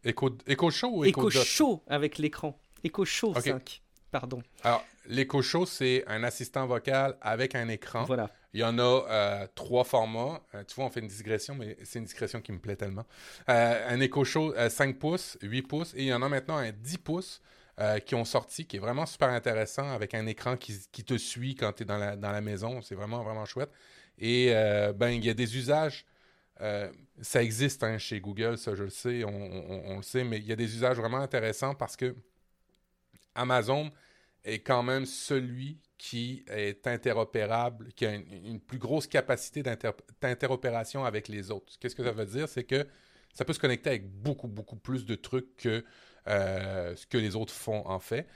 Echo, 0.04 0.30
Echo 0.46 0.70
Show 0.70 0.88
ou 0.88 1.04
Echo, 1.04 1.28
Echo 1.28 1.30
Show 1.30 1.82
avec 1.86 2.18
l'écran. 2.18 2.58
Echo 2.84 3.04
Show 3.04 3.34
5. 3.34 3.82
Pardon. 4.10 4.42
Alors, 4.64 4.84
l'Echo 5.06 5.42
Show, 5.42 5.66
c'est 5.66 6.04
un 6.06 6.24
assistant 6.24 6.66
vocal 6.66 7.16
avec 7.20 7.54
un 7.54 7.68
écran. 7.68 8.04
Voilà. 8.04 8.30
Il 8.52 8.60
y 8.60 8.64
en 8.64 8.78
a 8.78 8.82
euh, 8.82 9.46
trois 9.54 9.84
formats. 9.84 10.42
Euh, 10.54 10.64
tu 10.64 10.74
vois, 10.74 10.86
on 10.86 10.90
fait 10.90 11.00
une 11.00 11.06
digression, 11.06 11.54
mais 11.54 11.76
c'est 11.84 12.00
une 12.00 12.04
digression 12.04 12.40
qui 12.40 12.52
me 12.52 12.58
plaît 12.58 12.76
tellement. 12.76 13.06
Euh, 13.48 13.88
un 13.88 14.00
Echo 14.00 14.24
Show 14.24 14.54
5 14.68 14.98
pouces, 14.98 15.38
8 15.42 15.62
pouces, 15.62 15.94
et 15.94 16.02
il 16.02 16.06
y 16.06 16.14
en 16.14 16.22
a 16.22 16.28
maintenant 16.28 16.56
un 16.56 16.72
10 16.72 16.98
pouces 16.98 17.40
qui 18.04 18.14
ont 18.14 18.26
sorti, 18.26 18.66
qui 18.66 18.76
est 18.76 18.78
vraiment 18.78 19.06
super 19.06 19.30
intéressant, 19.30 19.90
avec 19.90 20.12
un 20.12 20.26
écran 20.26 20.58
qui, 20.58 20.76
te 21.02 21.16
suit 21.16 21.54
quand 21.54 21.72
tu 21.72 21.84
es 21.84 21.86
dans 21.86 21.96
la, 21.96 22.14
dans 22.14 22.30
la 22.30 22.42
maison. 22.42 22.82
C'est 22.82 22.94
vraiment, 22.94 23.22
vraiment 23.22 23.46
chouette. 23.46 23.70
Et 24.18 24.52
ben, 24.96 25.08
il 25.08 25.24
y 25.24 25.30
a 25.30 25.34
des 25.34 25.56
usages. 25.56 26.04
ça 27.22 27.42
existe 27.42 27.82
hein, 27.82 27.96
chez 27.96 28.20
Google, 28.20 28.58
ça 28.58 28.74
je 28.74 28.82
le 28.82 28.90
sais, 28.90 29.24
on, 29.24 29.96
le 29.96 30.02
sait, 30.02 30.24
mais 30.24 30.36
il 30.36 30.44
y 30.44 30.52
a 30.52 30.56
des 30.56 30.74
usages 30.74 30.98
vraiment 30.98 31.20
intéressants 31.20 31.74
parce 31.74 31.96
que 31.96 32.14
Amazon 33.34 33.90
est 34.44 34.60
quand 34.60 34.82
même 34.82 35.06
celui 35.06 35.78
qui 35.98 36.44
est 36.48 36.86
interopérable, 36.86 37.92
qui 37.92 38.06
a 38.06 38.14
une, 38.14 38.60
plus 38.60 38.78
grosse 38.78 39.06
capacité 39.06 39.62
d'interopération 39.62 41.04
avec 41.04 41.28
les 41.28 41.50
autres. 41.50 41.74
Qu'est-ce 41.78 41.94
que 41.94 42.04
ça 42.04 42.12
veut 42.12 42.26
dire? 42.26 42.48
C'est 42.48 42.64
que 42.64 42.86
ça 43.34 43.44
peut 43.44 43.52
se 43.52 43.58
connecter 43.58 43.90
avec 43.90 44.10
beaucoup, 44.10 44.48
beaucoup 44.48 44.76
plus 44.76 45.04
de 45.04 45.14
trucs 45.14 45.56
que 45.56 45.84
ce 46.26 47.06
que 47.06 47.18
les 47.18 47.36
autres 47.36 47.52
font 47.52 47.86
en 47.86 47.98
fait. 47.98 48.26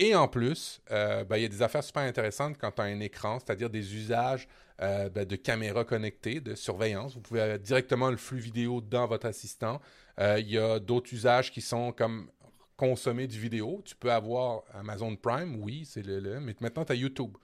Et 0.00 0.16
en 0.16 0.26
plus, 0.26 0.80
ben, 0.90 1.36
il 1.36 1.42
y 1.42 1.44
a 1.44 1.48
des 1.48 1.62
affaires 1.62 1.84
super 1.84 2.02
intéressantes 2.02 2.58
quand 2.58 2.72
tu 2.72 2.82
as 2.82 2.86
un 2.86 2.98
écran, 2.98 3.38
c'est-à-dire 3.38 3.70
des 3.70 3.94
usages 3.94 4.48
ben, 4.78 5.24
de 5.24 5.36
caméras 5.36 5.84
connectées, 5.84 6.40
de 6.40 6.56
surveillance. 6.56 7.14
Vous 7.14 7.20
pouvez 7.20 7.42
avoir 7.42 7.60
directement 7.60 8.10
le 8.10 8.16
flux 8.16 8.40
vidéo 8.40 8.80
dans 8.80 9.06
votre 9.06 9.26
assistant. 9.26 9.80
Il 10.18 10.50
y 10.50 10.58
a 10.58 10.80
d'autres 10.80 11.12
usages 11.14 11.52
qui 11.52 11.60
sont 11.60 11.92
comme 11.92 12.28
consommer 12.76 13.26
du 13.26 13.38
vidéo. 13.38 13.82
Tu 13.84 13.94
peux 13.94 14.12
avoir 14.12 14.62
Amazon 14.72 15.14
Prime, 15.16 15.60
oui, 15.62 15.84
c'est 15.84 16.04
le, 16.04 16.40
mais 16.40 16.54
maintenant 16.60 16.84
tu 16.84 16.92
as 16.92 16.96
YouTube. 16.96 17.36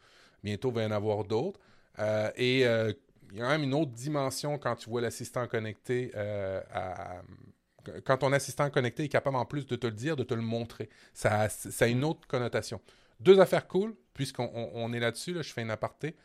Bientôt, 0.43 0.71
il 0.71 0.75
va 0.75 0.83
y 0.83 0.87
en 0.87 0.91
avoir 0.91 1.25
d'autres. 1.25 1.61
Euh, 1.99 2.31
et 2.37 2.67
euh, 2.67 2.93
il 3.33 3.39
y 3.39 3.43
a 3.43 3.49
même 3.49 3.63
une 3.63 3.75
autre 3.75 3.93
dimension 3.93 4.59
quand 4.59 4.77
tu 4.77 4.89
vois 4.89 5.01
l'assistant 5.01 5.47
connecté. 5.47 6.11
Euh, 6.15 6.61
quand 8.05 8.19
ton 8.19 8.33
assistant 8.33 8.69
connecté 8.71 9.05
est 9.05 9.09
capable 9.09 9.37
en 9.37 9.45
plus 9.45 9.67
de 9.67 9.77
te 9.77 9.87
le 9.87 9.93
dire, 9.93 10.17
de 10.17 10.25
te 10.25 10.35
le 10.35 10.43
montrer. 10.43 10.89
Ça, 11.15 11.49
ça 11.49 11.85
a 11.85 11.89
une 11.89 12.05
autre 12.05 12.27
connotation. 12.27 12.81
Deux 13.21 13.41
affaires 13.41 13.67
cool, 13.69 13.95
puisqu'on 14.15 14.93
est 14.93 15.01
là-dessus, 15.01 15.35
là, 15.35 15.43
je 15.43 15.53
fais 15.53 15.63
une 15.63 15.71
aparté. 15.71 16.17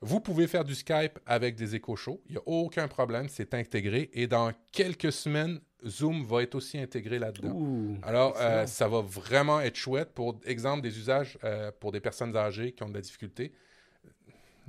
Vous 0.00 0.20
pouvez 0.20 0.46
faire 0.48 0.64
du 0.64 0.74
Skype 0.74 1.18
avec 1.26 1.54
des 1.54 1.76
échos 1.76 1.96
chauds. 1.96 2.20
Il 2.26 2.32
n'y 2.32 2.38
a 2.38 2.42
aucun 2.46 2.88
problème, 2.88 3.28
c'est 3.28 3.54
intégré. 3.54 4.10
Et 4.12 4.26
dans 4.26 4.52
quelques 4.72 5.12
semaines, 5.12 5.60
Zoom 5.86 6.24
va 6.24 6.42
être 6.42 6.54
aussi 6.54 6.78
intégré 6.78 7.18
là-dedans. 7.18 7.96
Alors, 8.02 8.36
euh, 8.40 8.66
ça 8.66 8.88
va 8.88 9.00
vraiment 9.00 9.60
être 9.60 9.76
chouette. 9.76 10.12
Pour 10.12 10.38
exemple, 10.44 10.82
des 10.82 10.98
usages 10.98 11.38
euh, 11.44 11.70
pour 11.80 11.92
des 11.92 12.00
personnes 12.00 12.36
âgées 12.36 12.72
qui 12.72 12.82
ont 12.82 12.88
de 12.88 12.94
la 12.94 13.00
difficulté. 13.00 13.52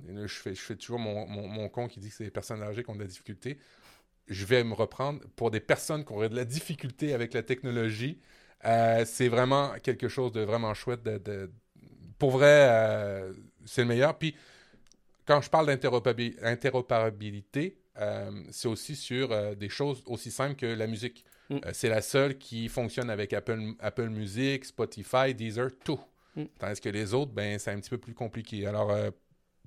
je, 0.07 0.27
fais, 0.27 0.55
je 0.55 0.61
fais 0.61 0.75
toujours 0.75 0.99
mon, 0.99 1.27
mon, 1.27 1.69
con 1.69 1.87
qui 1.87 1.99
dit 1.99 2.09
que 2.09 2.15
c'est 2.15 2.23
des 2.23 2.31
personnes 2.31 2.61
âgées 2.61 2.83
qui 2.83 2.89
ont 2.89 2.95
de 2.95 3.01
la 3.01 3.07
difficulté. 3.07 3.57
Je 4.27 4.45
vais 4.45 4.63
me 4.63 4.73
reprendre. 4.73 5.19
Pour 5.35 5.51
des 5.51 5.59
personnes 5.59 6.05
qui 6.05 6.13
auraient 6.13 6.29
de 6.29 6.35
la 6.35 6.45
difficulté 6.45 7.13
avec 7.13 7.33
la 7.33 7.43
technologie, 7.43 8.19
euh, 8.65 9.03
c'est 9.05 9.27
vraiment 9.27 9.73
quelque 9.83 10.07
chose 10.07 10.31
de 10.31 10.41
vraiment 10.41 10.73
chouette. 10.73 11.03
De, 11.03 11.51
pour 12.17 12.31
vrai, 12.31 13.31
c'est 13.65 13.81
le 13.81 13.87
meilleur. 13.87 14.17
Puis, 14.17 14.35
quand 15.25 15.41
je 15.41 15.49
parle 15.49 15.67
d'interopérabilité, 15.67 17.77
euh, 17.77 17.82
c'est 18.51 18.67
aussi 18.67 18.95
sur 18.95 19.31
euh, 19.31 19.55
des 19.55 19.69
choses 19.69 20.03
aussi 20.05 20.31
simples 20.31 20.55
que 20.55 20.65
la 20.65 20.87
musique. 20.87 21.25
Mm. 21.49 21.55
Euh, 21.55 21.71
c'est 21.73 21.89
la 21.89 22.01
seule 22.01 22.37
qui 22.37 22.69
fonctionne 22.69 23.09
avec 23.09 23.33
Apple, 23.33 23.73
Apple 23.79 24.09
Music, 24.09 24.65
Spotify, 24.65 25.33
Deezer, 25.33 25.69
tout. 25.83 25.99
Mm. 26.35 26.43
Tandis 26.59 26.81
que 26.81 26.89
les 26.89 27.13
autres, 27.13 27.31
ben, 27.31 27.59
c'est 27.59 27.71
un 27.71 27.79
petit 27.79 27.89
peu 27.89 27.97
plus 27.97 28.13
compliqué. 28.13 28.65
Alors, 28.65 28.91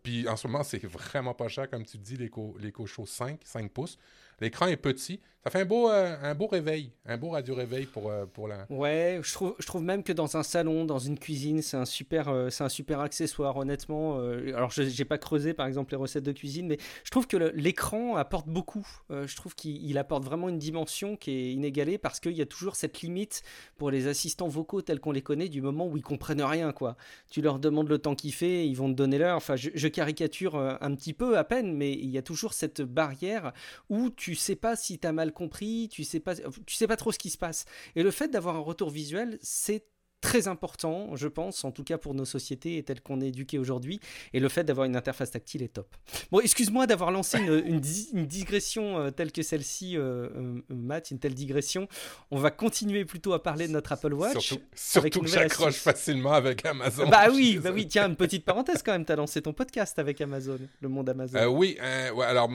puis 0.02 0.28
en 0.28 0.36
ce 0.36 0.46
moment, 0.46 0.62
c'est 0.62 0.84
vraiment 0.84 1.34
pas 1.34 1.48
cher, 1.48 1.68
comme 1.68 1.84
tu 1.84 1.98
dis, 1.98 2.16
l'écho 2.16 2.86
Show 2.86 3.06
5, 3.06 3.40
5 3.44 3.70
pouces. 3.72 3.98
L'écran 4.40 4.66
est 4.66 4.76
petit. 4.76 5.20
Ça 5.46 5.50
fait 5.50 5.60
un 5.60 5.64
beau, 5.64 5.88
euh, 5.88 6.16
un 6.24 6.34
beau 6.34 6.48
réveil, 6.48 6.90
un 7.04 7.16
beau 7.16 7.28
radio-réveil 7.28 7.86
pour, 7.86 8.10
euh, 8.10 8.26
pour 8.26 8.48
la... 8.48 8.66
Ouais, 8.68 9.20
je 9.22 9.32
trouve, 9.32 9.54
je 9.60 9.66
trouve 9.68 9.84
même 9.84 10.02
que 10.02 10.12
dans 10.12 10.36
un 10.36 10.42
salon, 10.42 10.84
dans 10.84 10.98
une 10.98 11.16
cuisine, 11.16 11.62
c'est 11.62 11.76
un, 11.76 11.84
super, 11.84 12.28
euh, 12.30 12.48
un 12.58 12.68
super 12.68 12.98
accessoire, 12.98 13.56
honnêtement. 13.56 14.18
alors, 14.56 14.72
je 14.72 14.82
n'ai 14.82 15.04
pas 15.04 15.18
creusé, 15.18 15.54
par 15.54 15.68
exemple, 15.68 15.92
les 15.92 15.98
recettes 15.98 16.24
de 16.24 16.32
cuisine, 16.32 16.66
mais 16.66 16.78
je 17.04 17.10
trouve 17.12 17.28
que 17.28 17.36
l'écran 17.36 18.16
apporte 18.16 18.48
beaucoup. 18.48 18.84
je 19.08 19.36
trouve 19.36 19.54
qu'il 19.54 19.96
apporte 19.98 20.24
vraiment 20.24 20.48
une 20.48 20.58
dimension 20.58 21.14
qui 21.16 21.30
est 21.30 21.52
inégalée 21.52 21.96
parce 21.96 22.18
qu'il 22.18 22.32
y 22.32 22.42
a 22.42 22.46
toujours 22.46 22.74
cette 22.74 23.00
limite 23.02 23.44
pour 23.78 23.92
les 23.92 24.08
assistants 24.08 24.48
vocaux 24.48 24.82
tels 24.82 24.98
qu'on 24.98 25.12
les 25.12 25.22
connaît 25.22 25.48
du 25.48 25.62
moment 25.62 25.86
où 25.86 25.96
ils 25.96 26.02
comprennent 26.02 26.42
rien, 26.42 26.72
quoi. 26.72 26.96
Tu 27.30 27.40
leur 27.40 27.60
demandes 27.60 27.88
le 27.88 27.98
temps 27.98 28.16
qu'il 28.16 28.32
fait, 28.32 28.66
ils 28.66 28.74
vont 28.74 28.88
te 28.88 28.94
donner 28.94 29.18
l'heure. 29.18 29.36
Enfin, 29.36 29.54
je, 29.54 29.70
je, 29.72 29.86
caricature 29.86 30.56
un 30.56 30.94
petit 30.96 31.12
peu 31.12 31.38
à 31.38 31.44
peine, 31.44 31.72
mais 31.72 31.92
il 31.92 32.10
y 32.10 32.18
a 32.18 32.22
toujours 32.22 32.52
cette 32.52 32.82
barrière 32.82 33.52
où 33.90 34.10
tu 34.10 34.25
sais 34.34 34.56
pas 34.56 34.76
si 34.76 34.98
tu 34.98 35.06
as 35.06 35.12
mal 35.12 35.32
compris, 35.32 35.88
tu 35.90 36.04
sais 36.04 36.20
pas, 36.20 36.34
tu 36.34 36.74
sais 36.74 36.86
pas 36.86 36.96
trop 36.96 37.12
ce 37.12 37.18
qui 37.18 37.30
se 37.30 37.38
passe. 37.38 37.64
Et 37.94 38.02
le 38.02 38.10
fait 38.10 38.28
d'avoir 38.28 38.56
un 38.56 38.60
retour 38.60 38.90
visuel, 38.90 39.38
c'est 39.42 39.86
très 40.20 40.48
important, 40.48 41.14
je 41.14 41.28
pense, 41.28 41.64
en 41.64 41.70
tout 41.70 41.84
cas 41.84 41.98
pour 41.98 42.14
nos 42.14 42.24
sociétés 42.24 42.78
et 42.78 42.82
telles 42.82 43.00
qu'on 43.00 43.20
est 43.20 43.28
éduquées 43.28 43.58
aujourd'hui. 43.58 44.00
Et 44.32 44.40
le 44.40 44.48
fait 44.48 44.64
d'avoir 44.64 44.86
une 44.86 44.96
interface 44.96 45.30
tactile 45.30 45.62
est 45.62 45.72
top. 45.74 45.94
Bon, 46.30 46.40
excuse-moi 46.40 46.86
d'avoir 46.86 47.10
lancé 47.10 47.38
une, 47.38 47.80
digression 47.80 48.98
euh, 48.98 49.10
telle 49.10 49.32
que 49.32 49.42
celle-ci, 49.42 49.96
euh, 49.96 50.28
euh, 50.36 50.60
Matt, 50.68 51.10
une 51.10 51.18
telle 51.18 51.34
digression. 51.34 51.88
On 52.30 52.38
va 52.38 52.50
continuer 52.50 53.04
plutôt 53.04 53.34
à 53.34 53.42
parler 53.42 53.68
de 53.68 53.72
notre 53.72 53.92
Apple 53.92 54.14
Watch. 54.14 54.54
Surtout, 54.74 55.20
que 55.20 55.28
j'accroche 55.28 55.76
facilement 55.76 56.32
avec 56.32 56.64
Amazon. 56.64 57.08
Bah 57.08 57.28
oui, 57.30 57.58
bah 57.62 57.70
oui, 57.72 57.86
tiens, 57.86 58.08
une 58.08 58.16
petite 58.16 58.44
parenthèse 58.44 58.82
quand 58.82 58.92
même. 58.92 59.04
Tu 59.04 59.12
as 59.12 59.16
lancé 59.16 59.42
ton 59.42 59.52
podcast 59.52 59.98
avec 59.98 60.20
Amazon, 60.20 60.58
le 60.80 60.88
monde 60.88 61.08
Amazon. 61.08 61.46
oui, 61.46 61.78
alors 61.80 62.50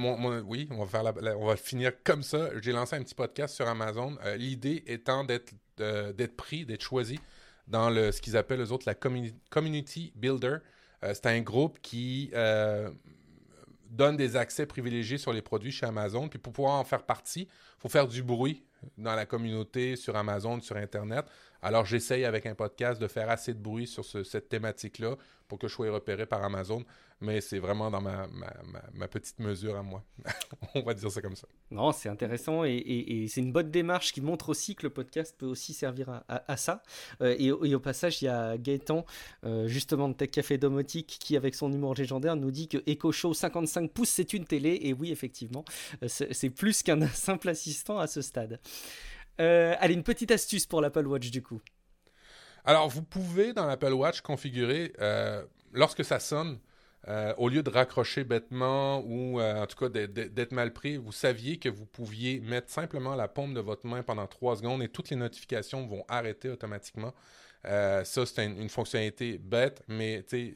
oui, 0.46 0.68
on 0.72 0.84
va, 0.84 0.86
faire 0.86 1.14
on 1.40 1.46
va 1.46 1.56
finir 1.56 1.92
comme 2.04 2.24
ça. 2.24 2.50
J'ai 2.62 2.72
lancé 2.72 2.96
un 2.96 3.04
petit 3.04 3.16
podcast 3.16 3.56
sur 3.56 3.68
Amazon. 3.68 4.18
L'idée 4.38 4.84
étant 4.88 5.24
d'être 5.24 5.54
d'être 5.78 6.36
pris, 6.36 6.66
d'être 6.66 6.84
choisi 6.84 7.20
dans 7.72 7.90
le, 7.90 8.12
ce 8.12 8.22
qu'ils 8.22 8.38
appellent 8.38 8.60
eux 8.60 8.72
autres 8.72 8.86
la 8.86 8.94
Community 8.94 10.12
Builder. 10.16 10.58
Euh, 11.04 11.14
c'est 11.14 11.26
un 11.26 11.40
groupe 11.40 11.80
qui 11.82 12.30
euh, 12.34 12.92
donne 13.90 14.18
des 14.18 14.36
accès 14.36 14.66
privilégiés 14.66 15.18
sur 15.18 15.32
les 15.32 15.42
produits 15.42 15.72
chez 15.72 15.86
Amazon. 15.86 16.28
Puis 16.28 16.38
pour 16.38 16.54
pouvoir 16.54 16.76
en 16.76 16.84
faire 16.84 17.04
partie, 17.04 17.44
il 17.44 17.82
faut 17.82 17.90
faire 17.90 18.08
du 18.08 18.22
bruit 18.22 18.64
dans 18.98 19.16
la 19.16 19.26
communauté, 19.26 19.96
sur 19.96 20.16
Amazon, 20.16 20.60
sur 20.60 20.76
Internet. 20.76 21.26
Alors 21.62 21.86
j'essaye 21.86 22.26
avec 22.26 22.46
un 22.46 22.56
podcast 22.56 23.02
de 23.02 23.08
faire 23.08 23.30
assez 23.30 23.54
de 23.54 23.60
bruit 23.60 23.88
sur 23.88 24.06
cette 24.06 24.50
thématique-là 24.50 25.16
pour 25.48 25.60
que 25.60 25.68
je 25.68 25.74
sois 25.74 25.92
repéré 25.92 26.26
par 26.26 26.44
Amazon 26.44 26.86
mais 27.22 27.40
c'est 27.40 27.60
vraiment 27.60 27.92
dans 27.92 28.02
ma, 28.02 28.28
ma, 28.94 29.08
petite 29.08 29.40
mesure 29.40 29.78
à 29.78 29.84
moi. 29.84 30.04
On 30.76 30.82
va 30.82 30.94
dire 30.94 31.12
ça 31.12 31.22
comme 31.22 31.36
ça. 31.36 31.48
Non, 31.70 31.92
c'est 31.92 32.10
intéressant 32.10 32.64
et, 32.66 33.28
c'est 33.30 33.42
une 33.42 33.52
bonne 33.52 33.70
démarche 33.70 34.12
qui 34.12 34.22
montre 34.22 34.50
aussi 34.50 34.76
que 34.76 34.84
le 34.84 34.90
podcast 34.90 35.36
peut 35.38 35.46
aussi 35.46 35.74
servir 35.74 36.24
à, 36.28 36.58
ça. 36.58 36.82
Euh, 37.22 37.36
et, 37.38 37.52
au 37.52 37.80
passage, 37.80 38.22
il 38.22 38.26
y 38.26 38.28
a 38.28 38.58
Gaëtan, 38.58 39.06
euh, 39.46 39.68
justement 39.68 40.10
de 40.10 40.14
Tech 40.14 40.32
Café 40.32 40.58
Domotique, 40.58 41.18
qui, 41.20 41.38
avec 41.38 41.54
son 41.54 41.72
humour 41.72 41.94
légendaire, 41.94 42.36
nous 42.36 42.52
dit 42.52 42.68
que 42.68 42.80
Echo 42.88 43.12
Show 43.12 43.34
55 43.34 43.92
pouces, 43.92 44.10
c'est 44.10 44.34
une 44.34 44.46
télé. 44.46 44.80
Et 44.82 44.94
oui, 44.94 45.12
effectivement, 45.12 45.64
euh, 46.04 46.08
c'est 46.08 46.50
plus 46.50 46.82
qu'un 46.82 47.06
simple 47.08 47.50
assistant 47.50 48.00
à 48.00 48.08
ce 48.08 48.22
stade. 48.22 48.60
Allez, 49.42 49.94
une 49.94 50.04
petite 50.04 50.32
astuce 50.32 50.66
pour 50.66 50.82
l'Apple 50.82 51.08
Watch 51.08 51.32
du 51.32 51.42
coup. 51.42 51.62
Alors, 52.64 52.90
vous 52.90 53.04
pouvez 53.04 53.54
dans 53.54 53.66
l'Apple 53.66 53.94
Watch 53.94 54.22
configurer, 54.22 54.94
lorsque 55.74 56.06
ça 56.06 56.20
sonne, 56.20 56.60
euh, 57.08 57.34
au 57.38 57.50
lieu 57.50 57.64
de 57.64 57.70
raccrocher 57.72 58.24
bêtement 58.24 59.00
ou 59.00 59.40
euh, 59.40 59.64
en 59.64 59.66
tout 59.66 59.76
cas 59.76 59.90
d'être 59.90 60.52
mal 60.52 60.72
pris, 60.72 60.98
vous 60.98 61.12
saviez 61.12 61.58
que 61.58 61.68
vous 61.68 61.88
pouviez 61.88 62.40
mettre 62.42 62.70
simplement 62.70 63.16
la 63.16 63.28
paume 63.28 63.56
de 63.56 63.60
votre 63.60 63.88
main 63.88 64.04
pendant 64.04 64.28
trois 64.28 64.56
secondes 64.56 64.84
et 64.84 64.88
toutes 64.88 65.10
les 65.10 65.16
notifications 65.16 65.88
vont 65.88 66.06
arrêter 66.08 66.50
automatiquement. 66.50 67.14
Euh, 67.66 68.04
ça, 68.04 68.26
c'est 68.28 68.46
une, 68.46 68.70
fonctionnalité 68.70 69.40
bête, 69.40 69.82
mais 69.88 70.24
c'est 70.28 70.54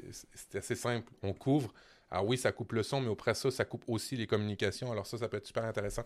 assez 0.55 0.75
simple. 0.75 1.11
On 1.23 1.33
couvre. 1.33 1.73
Alors 2.11 2.27
oui, 2.27 2.37
ça 2.37 2.51
coupe 2.51 2.73
le 2.73 2.83
son, 2.83 3.01
mais 3.01 3.11
après 3.11 3.33
ça, 3.33 3.49
ça 3.49 3.65
coupe 3.65 3.83
aussi 3.87 4.15
les 4.15 4.27
communications. 4.27 4.91
Alors 4.91 5.07
ça, 5.07 5.17
ça 5.17 5.27
peut 5.27 5.37
être 5.37 5.47
super 5.47 5.65
intéressant 5.65 6.03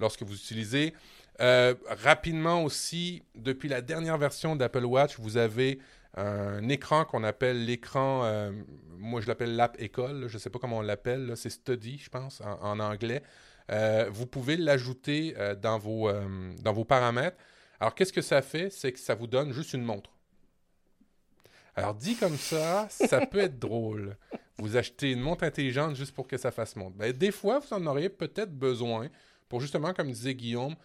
lorsque 0.00 0.22
vous 0.22 0.34
utilisez. 0.34 0.94
Rapidement 1.38 2.64
aussi, 2.64 3.22
depuis 3.34 3.68
la 3.68 3.80
dernière 3.80 4.18
version 4.18 4.56
d'Apple 4.56 4.84
Watch, 4.84 5.18
vous 5.18 5.36
avez 5.36 5.78
un 6.14 6.68
écran 6.68 7.04
qu'on 7.04 7.24
appelle 7.24 7.64
l'écran, 7.64 8.24
euh, 8.24 8.52
moi 8.98 9.20
je 9.20 9.28
l'appelle 9.28 9.56
l'app 9.56 9.80
école, 9.80 10.28
je 10.28 10.34
ne 10.34 10.38
sais 10.38 10.50
pas 10.50 10.58
comment 10.58 10.78
on 10.78 10.82
l'appelle, 10.82 11.32
c'est 11.36 11.50
Study, 11.50 11.98
je 11.98 12.10
pense, 12.10 12.42
en, 12.42 12.80
anglais. 12.80 13.22
Euh, 13.70 14.08
vous 14.10 14.26
pouvez 14.26 14.56
l'ajouter 14.56 15.34
euh, 15.38 15.54
dans, 15.54 15.78
vos, 15.78 16.10
dans 16.62 16.72
vos 16.72 16.84
paramètres. 16.84 17.36
Alors, 17.80 17.94
qu'est-ce 17.94 18.12
que 18.12 18.22
ça 18.22 18.42
fait? 18.42 18.70
C'est 18.70 18.92
que 18.92 18.98
ça 18.98 19.14
vous 19.14 19.26
donne 19.26 19.52
juste 19.52 19.72
une 19.72 19.82
montre. 19.82 20.10
Alors, 21.74 21.94
dit 21.94 22.16
comme 22.16 22.36
ça, 22.36 22.86
ça 22.90 23.24
peut 23.26 23.38
être 23.38 23.58
drôle. 23.58 24.16
Vous 24.58 24.76
achetez 24.76 25.12
une 25.12 25.20
montre 25.20 25.44
intelligente 25.44 25.96
juste 25.96 26.14
pour 26.14 26.28
que 26.28 26.36
ça 26.36 26.50
fasse 26.50 26.76
montre. 26.76 26.96
Ben, 26.96 27.12
des 27.12 27.32
fois, 27.32 27.58
vous 27.58 27.72
en 27.74 27.86
auriez 27.86 28.10
peut-être 28.10 28.52
besoin 28.52 29.08
pour 29.52 29.60
justement, 29.60 29.92
comme 29.92 30.10
disait 30.10 30.34
Guillaume, 30.34 30.76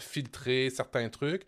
filtrer 0.00 0.70
certains 0.70 1.10
trucs. 1.10 1.44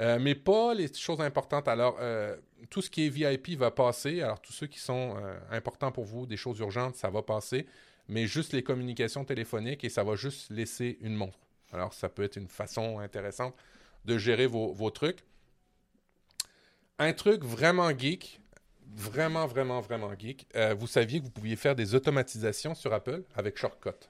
Euh, 0.00 0.18
mais 0.18 0.34
pas 0.34 0.72
les 0.72 0.92
choses 0.92 1.20
importantes. 1.20 1.68
Alors, 1.68 1.98
euh, 2.00 2.36
tout 2.70 2.80
ce 2.80 2.88
qui 2.88 3.06
est 3.06 3.08
VIP 3.10 3.58
va 3.58 3.70
passer. 3.70 4.22
Alors, 4.22 4.40
tous 4.40 4.52
ceux 4.52 4.66
qui 4.66 4.78
sont 4.78 5.16
euh, 5.16 5.38
importants 5.50 5.92
pour 5.92 6.04
vous, 6.04 6.24
des 6.24 6.38
choses 6.38 6.58
urgentes, 6.60 6.96
ça 6.96 7.10
va 7.10 7.22
passer. 7.22 7.66
Mais 8.08 8.26
juste 8.26 8.52
les 8.52 8.62
communications 8.62 9.24
téléphoniques 9.24 9.84
et 9.84 9.90
ça 9.90 10.02
va 10.02 10.14
juste 10.16 10.50
laisser 10.50 10.96
une 11.02 11.14
montre. 11.14 11.38
Alors, 11.72 11.92
ça 11.92 12.08
peut 12.08 12.22
être 12.22 12.36
une 12.36 12.48
façon 12.48 12.98
intéressante 12.98 13.54
de 14.06 14.16
gérer 14.16 14.46
vos, 14.46 14.72
vos 14.72 14.90
trucs. 14.90 15.22
Un 16.98 17.12
truc 17.12 17.44
vraiment 17.44 17.90
geek, 17.96 18.40
vraiment, 18.96 19.46
vraiment, 19.46 19.80
vraiment 19.80 20.12
geek. 20.18 20.46
vous 20.78 20.86
saviez 20.86 21.20
que 21.20 21.24
vous 21.24 21.30
pouviez 21.30 21.56
faire 21.56 21.74
des 21.74 21.94
automatisations 21.94 22.74
sur 22.74 22.92
Apple 22.92 23.22
avec 23.34 23.56
Shortcut. 23.56 24.08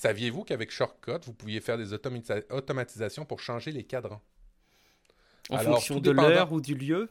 Saviez-vous 0.00 0.44
qu'avec 0.44 0.70
Shortcut, 0.70 1.26
vous 1.26 1.34
pouviez 1.34 1.60
faire 1.60 1.76
des 1.76 1.92
automatisations 1.92 3.26
pour 3.26 3.38
changer 3.38 3.70
les 3.70 3.84
cadrans? 3.84 4.22
En 5.50 5.58
fonction 5.58 6.00
de 6.00 6.10
l'heure 6.10 6.50
ou 6.52 6.62
du 6.62 6.74
lieu? 6.74 7.10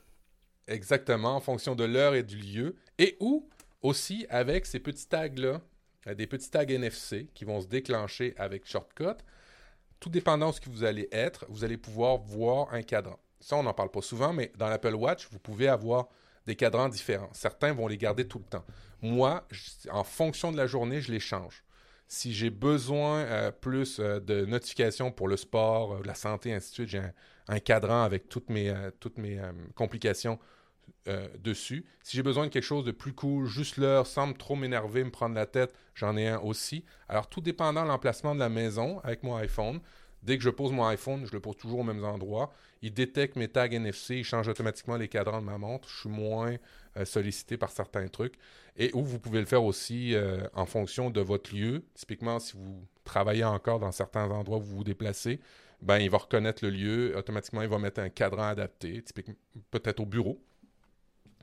Exactement, 0.66 1.36
en 1.36 1.40
fonction 1.40 1.76
de 1.76 1.84
l'heure 1.84 2.16
et 2.16 2.24
du 2.24 2.38
lieu. 2.38 2.76
Et 2.98 3.16
ou 3.20 3.48
aussi 3.84 4.26
avec 4.32 4.66
ces 4.66 4.80
petits 4.80 5.06
tags-là, 5.06 5.62
euh, 6.08 6.16
des 6.16 6.26
petits 6.26 6.50
tags 6.50 6.66
NFC 6.66 7.30
qui 7.36 7.46
vont 7.46 7.62
se 7.62 7.68
déclencher 7.68 8.34
avec 8.38 8.66
Shortcut. 8.66 9.22
Tout 10.00 10.10
dépendant 10.10 10.50
de 10.50 10.56
ce 10.56 10.62
que 10.62 10.72
vous 10.72 10.84
allez 10.84 11.08
être, 11.12 11.46
vous 11.48 11.64
allez 11.64 11.78
pouvoir 11.78 12.18
voir 12.18 12.74
un 12.74 12.82
cadran. 12.82 13.20
ça, 13.40 13.56
on 13.56 13.62
n'en 13.62 13.74
parle 13.76 13.92
pas 13.92 14.02
souvent, 14.02 14.34
mais 14.34 14.52
dans 14.58 14.68
l'Apple 14.68 14.96
Watch, 14.96 15.28
vous 15.30 15.38
pouvez 15.38 15.68
avoir 15.68 16.10
des 16.48 16.56
cadrans 16.56 16.90
différents. 16.90 17.30
Certains 17.34 17.72
vont 17.72 17.86
les 17.86 18.00
garder 18.00 18.28
tout 18.28 18.40
le 18.40 18.46
temps. 18.46 18.66
Moi, 19.04 19.48
en 19.92 20.04
fonction 20.04 20.52
de 20.52 20.58
la 20.58 20.66
journée, 20.66 21.02
je 21.02 21.12
les 21.12 21.20
change. 21.20 21.64
Si 22.12 22.34
j'ai 22.34 22.50
besoin 22.50 23.20
euh, 23.20 23.52
plus 23.52 24.00
euh, 24.00 24.20
de 24.20 24.44
notifications 24.44 25.12
pour 25.12 25.28
le 25.28 25.38
sport, 25.38 25.94
euh, 25.94 26.02
la 26.04 26.16
santé, 26.16 26.52
ainsi 26.52 26.70
de 26.72 26.74
suite, 26.74 26.90
j'ai 26.90 27.02
un, 27.48 27.60
cadran 27.60 28.02
avec 28.02 28.30
toutes 28.30 28.50
mes, 28.50 28.74
complications 29.76 30.40
dessus. 31.40 31.86
Si 32.04 32.18
j'ai 32.18 32.22
besoin 32.22 32.46
de 32.46 32.52
quelque 32.52 32.64
chose 32.64 32.86
de 32.86 32.92
plus 32.92 33.14
cool, 33.14 33.48
juste 33.48 33.78
l'heure, 33.78 34.06
sans 34.06 34.32
trop 34.34 34.56
m'énerver, 34.56 35.04
me 35.04 35.10
prendre 35.10 35.34
la 35.34 35.48
tête, 35.48 35.74
j'en 35.96 36.16
ai 36.16 36.28
un 36.28 36.40
aussi. 36.40 36.84
Alors, 37.08 37.28
tout 37.28 37.42
dépendant 37.42 37.84
de 37.84 37.88
l'emplacement 37.88 38.36
de 38.36 38.40
la 38.40 38.50
maison 38.50 39.00
avec 39.00 39.24
mon 39.24 39.36
iPhone, 39.36 39.80
Dès 40.22 40.38
que 40.38 40.44
je 40.44 40.50
pose 40.50 40.72
mon 40.72 40.86
iPhone, 40.86 41.26
je 41.26 41.32
le 41.32 41.40
pose 41.40 41.56
toujours 41.58 41.80
au 41.80 41.84
même 41.84 42.04
endroit. 42.04 42.52
Il 42.82 42.94
détecte 42.94 43.36
mes 43.36 43.48
tags 43.48 43.68
NFC, 43.68 44.18
il 44.18 44.24
change 44.24 44.48
automatiquement 44.48 44.98
les 44.98 45.08
cadrans 45.08 45.40
de 45.40 45.46
ma 45.46 45.58
montre. 45.58 45.88
Je 45.90 46.00
suis 46.02 46.10
moins 46.10 46.56
euh, 46.98 47.06
sollicité 47.06 47.58
par 47.58 47.72
certains 47.72 48.08
trucs. 48.08 48.36
Et 48.76 48.92
où 48.94 49.04
vous 49.04 49.20
pouvez 49.20 49.40
le 49.40 49.46
faire 49.46 49.64
aussi 49.64 50.16
euh, 50.16 50.42
en 50.54 50.66
fonction 50.66 51.10
de 51.10 51.22
votre 51.22 51.56
lieu. 51.56 51.84
Typiquement, 51.94 52.40
si 52.40 52.58
vous 52.58 52.86
travaillez 53.04 53.44
encore 53.46 53.80
dans 53.80 53.92
certains 53.92 54.30
endroits 54.30 54.58
où 54.58 54.62
vous 54.62 54.78
vous 54.78 54.84
déplacez, 54.84 55.40
ben, 55.82 56.00
il 56.00 56.10
va 56.10 56.18
reconnaître 56.18 56.64
le 56.66 56.72
lieu. 56.72 57.18
Automatiquement, 57.18 57.62
il 57.62 57.70
va 57.70 57.78
mettre 57.80 58.02
un 58.02 58.10
cadran 58.10 58.50
adapté, 58.50 59.04
peut-être 59.72 60.02
au 60.02 60.06
bureau. 60.06 60.42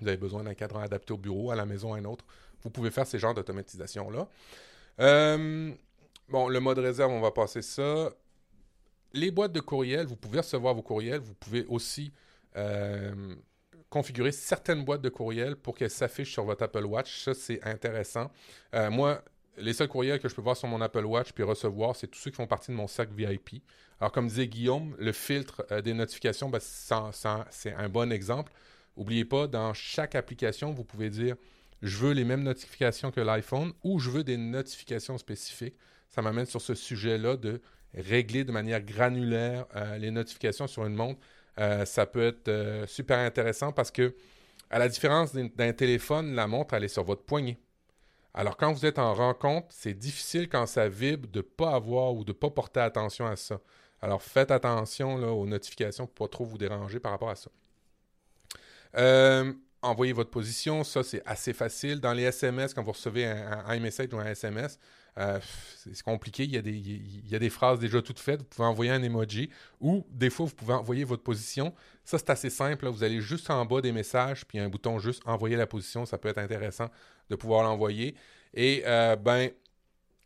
Vous 0.01 0.09
avez 0.09 0.18
besoin 0.18 0.45
d'un 0.45 0.55
cadran 0.55 0.81
adapté 0.81 1.14
au 1.14 1.18
bureau, 1.18 1.51
à 1.51 1.57
la 1.57 1.64
maison, 1.64 1.95
à 1.95 1.99
un 1.99 2.05
autre. 2.05 2.27
Vous 2.62 2.70
pouvez 2.70 2.91
faire 2.91 3.07
ces 3.07 3.18
genres 3.18 3.33
d'automatisation-là. 3.33 4.29
Euh, 5.01 5.72
bon, 6.29 6.49
le 6.49 6.61
mode 6.61 6.79
réserve, 6.79 7.12
on 7.12 7.20
va 7.20 7.31
passer 7.31 7.62
ça 7.62 8.11
les 9.17 9.31
boîtes 9.31 9.53
de 9.53 9.61
courriel, 9.61 10.07
vous 10.07 10.17
pouvez 10.17 10.39
recevoir 10.39 10.75
vos 10.75 10.83
courriels. 10.83 11.21
Vous 11.21 11.35
pouvez 11.35 11.64
aussi 11.67 12.12
euh, 12.57 13.35
configurer 13.91 14.33
certaines 14.33 14.85
boîtes 14.85 15.03
de 15.03 15.09
courriel 15.09 15.57
pour 15.57 15.75
qu'elles 15.75 15.91
s'affichent 15.91 16.33
sur 16.33 16.45
votre 16.45 16.62
Apple 16.62 16.85
Watch. 16.85 17.25
Ça, 17.25 17.35
c'est 17.35 17.62
intéressant. 17.64 18.31
Euh, 18.75 18.91
moi, 18.91 19.23
les 19.59 19.73
seuls 19.73 19.89
courriels 19.89 20.21
que 20.21 20.29
je 20.29 20.35
peux 20.35 20.43
voir 20.43 20.57
sur 20.57 20.69
mon 20.69 20.81
Apple 20.81 21.05
Watch 21.05 21.33
puis 21.33 21.43
recevoir, 21.43 21.97
c'est 21.97 22.07
tous 22.07 22.19
ceux 22.19 22.31
qui 22.31 22.37
font 22.37 22.47
partie 22.47 22.71
de 22.71 22.77
mon 22.77 22.87
sac 22.87 23.11
VIP. 23.11 23.62
Alors, 24.01 24.12
comme 24.12 24.29
disait 24.29 24.47
Guillaume, 24.47 24.95
le 24.99 25.12
filtre 25.12 25.67
euh, 25.71 25.81
des 25.81 25.95
notifications, 25.95 26.51
ben, 26.51 26.61
c'est 26.61 27.73
un 27.73 27.89
bon 27.89 28.12
exemple. 28.12 28.53
N'oubliez 28.97 29.25
pas, 29.25 29.47
dans 29.47 29.73
chaque 29.75 30.14
application, 30.14 30.73
vous 30.73 30.85
pouvez 30.85 31.11
dire 31.11 31.37
je 31.83 31.99
veux 31.99 32.12
les 32.12 32.25
mêmes 32.25 32.43
notifications 32.43 33.11
que 33.11 33.21
l'iPhone 33.21 33.73
ou 33.83 33.99
je 33.99 34.11
veux 34.11 34.25
des 34.25 34.39
notifications 34.39 35.19
spécifiques. 35.19 35.77
Ça 36.09 36.23
m'amène 36.23 36.47
sur 36.47 36.62
ce 36.62 36.75
sujet-là 36.75 37.37
de 37.37 37.61
régler 37.97 38.44
de 38.44 38.53
manière 38.53 38.82
granulaire 38.82 39.66
euh, 39.74 39.99
les 39.99 40.11
notifications 40.11 40.66
sur 40.66 40.84
une 40.86 40.94
montre, 40.94 41.20
euh, 41.59 41.84
ça 41.84 42.07
peut 42.07 42.26
être 42.28 42.49
euh, 42.49 42.86
super 42.86 43.18
intéressant 43.18 43.72
parce 43.72 43.90
que, 43.90 44.14
à 44.70 44.78
la 44.78 44.88
différence 44.88 45.32
d'un 45.34 45.72
téléphone, 45.72 46.34
la 46.34 46.47
montre, 46.47 46.74
elle 46.74 46.84
est 46.84 46.88
sur 46.88 47.05
votre 47.05 47.22
poignet. 47.22 47.59
Alors, 48.34 48.57
quand 48.57 48.72
vous 48.72 48.84
êtes 48.84 48.99
en 48.99 49.14
rencontre, 49.14 49.68
c'est 49.70 49.94
difficile 49.94 50.49
quand 50.49 50.66
ça 50.66 50.88
vibre 50.88 51.28
de 51.28 51.38
ne 51.38 51.42
pas 51.42 51.74
avoir 51.74 52.12
ou 52.14 52.24
de 52.24 52.30
ne 52.30 52.36
pas 52.36 52.51
porter 52.51 52.80
attention 52.80 53.26
à 53.26 53.36
ça. 53.36 53.61
Alors, 54.03 54.22
faites 54.22 54.51
attention 54.51 55.14
aux 55.14 55.47
notifications 55.47 56.07
pour 56.07 56.26
ne 56.26 56.28
pas 56.28 56.32
trop 56.32 56.44
vous 56.44 56.59
déranger 56.59 57.01
par 57.01 57.12
rapport 57.12 57.30
à 57.30 57.36
ça. 57.36 57.51
envoyez 59.80 60.12
votre 60.12 60.30
position, 60.30 60.84
ça 60.84 61.03
c'est 61.03 61.22
assez 61.24 61.53
facile. 61.53 62.01
Dans 62.01 62.12
les 62.12 62.24
SMS, 62.24 62.74
quand 62.74 62.82
vous 62.82 62.92
recevez 62.92 63.24
un, 63.24 63.64
un 63.66 63.78
ou 63.78 64.18
un 64.18 64.26
SMS, 64.26 64.78
euh, 65.19 65.41
c'est 65.79 66.03
compliqué. 66.03 66.45
Il 66.45 66.51
y, 66.51 66.59
a 66.59 66.62
des, 66.62 66.73
il 66.73 67.29
y, 67.29 67.35
a 67.35 67.39
des, 67.39 67.49
phrases 67.51 67.79
déjà 67.79 68.03
toutes 68.03 68.19
faites. 68.19 68.41
Vous 68.41 68.47
pouvez 68.47 68.69
envoyer 68.69 68.91
un 68.91 69.03
emoji 69.03 69.51
ou 69.81 70.05
des 70.11 70.31
fois, 70.31 70.47
vous 70.47 70.55
pouvez 70.55 70.75
envoyer 70.75 71.05
votre 71.05 71.23
position. 71.23 71.75
Ça, 72.05 72.19
c'est 72.19 72.31
assez 72.31 72.51
simple. 72.51 72.87
Vous 72.89 73.03
allez 73.03 73.21
juste 73.21 73.49
en 73.51 73.64
bas 73.64 73.81
des 73.81 73.93
messages, 73.93 74.45
puis 74.47 74.59
il 74.59 74.61
y 74.61 74.64
a 74.64 74.67
un 74.67 74.69
bouton 74.69 74.99
juste 74.99 75.23
envoyer 75.27 75.57
la 75.57 75.67
position. 75.67 76.05
Ça 76.07 76.19
peut 76.19 76.29
être 76.29 76.39
intéressant 76.39 76.91
de 77.31 77.37
pouvoir 77.37 77.62
l'envoyer. 77.62 78.14
Et 78.55 78.83
euh, 78.87 79.17
ben, 79.17 79.51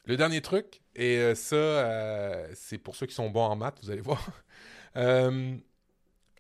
le 0.07 0.17
dernier 0.17 0.41
truc, 0.41 0.81
et 0.97 1.19
euh, 1.19 1.35
ça, 1.35 2.49
c'est 2.55 2.79
pour 2.79 2.97
ceux 2.97 3.07
qui 3.07 3.15
sont 3.15 3.31
bons 3.31 3.45
en 3.45 3.57
maths, 3.57 3.79
vous 3.83 3.91
allez 3.91 4.03
voir. 4.03 4.27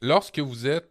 lorsque 0.02 0.40
vous 0.40 0.66
êtes 0.66 0.90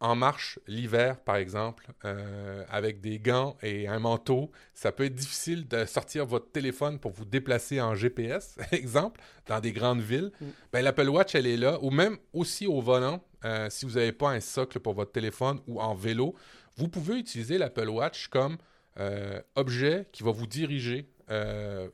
en 0.00 0.14
marche 0.14 0.58
l'hiver, 0.66 1.20
par 1.20 1.36
exemple, 1.36 1.86
euh, 2.04 2.64
avec 2.70 3.00
des 3.00 3.18
gants 3.18 3.56
et 3.62 3.88
un 3.88 3.98
manteau, 3.98 4.50
ça 4.74 4.92
peut 4.92 5.04
être 5.04 5.14
difficile 5.14 5.66
de 5.66 5.84
sortir 5.86 6.24
votre 6.24 6.50
téléphone 6.52 6.98
pour 6.98 7.10
vous 7.10 7.24
déplacer 7.24 7.80
en 7.80 7.94
GPS, 7.94 8.58
exemple, 8.72 9.20
dans 9.46 9.60
des 9.60 9.72
grandes 9.72 10.00
villes. 10.00 10.30
Mm. 10.40 10.46
Ben, 10.72 10.84
L'Apple 10.84 11.08
Watch, 11.08 11.34
elle 11.34 11.46
est 11.46 11.56
là, 11.56 11.78
ou 11.82 11.90
même 11.90 12.16
aussi 12.32 12.66
au 12.66 12.80
volant, 12.80 13.24
euh, 13.44 13.68
si 13.70 13.86
vous 13.86 13.92
n'avez 13.92 14.12
pas 14.12 14.30
un 14.30 14.40
socle 14.40 14.78
pour 14.78 14.94
votre 14.94 15.12
téléphone 15.12 15.60
ou 15.66 15.80
en 15.80 15.94
vélo, 15.94 16.34
vous 16.76 16.88
pouvez 16.88 17.18
utiliser 17.18 17.58
l'Apple 17.58 17.88
Watch 17.88 18.28
comme 18.28 18.56
euh, 19.00 19.40
objet 19.56 20.06
qui 20.12 20.22
va 20.22 20.30
vous 20.30 20.46
diriger 20.46 21.08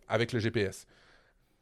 avec 0.07 0.33
le 0.33 0.39
GPS. 0.39 0.87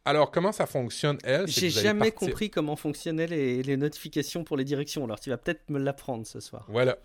Alors, 0.05 0.30
comment 0.32 0.50
ça 0.50 0.66
fonctionne, 0.66 1.18
elle 1.22 1.46
J'ai 1.46 1.70
jamais 1.70 2.11
compris 2.11 2.50
comment 2.50 2.74
fonctionnaient 2.74 3.26
les, 3.28 3.76
notifications 3.76 4.42
pour 4.42 4.57
les 4.57 4.64
directions. 4.64 5.05
Alors, 5.05 5.20
tu 5.20 5.30
vas 5.30 5.36
peut-être 5.36 5.70
me 5.70 5.78
l'apprendre 5.78 6.26
ce 6.26 6.40
soir. 6.40 6.66
Voilà. 6.68 6.98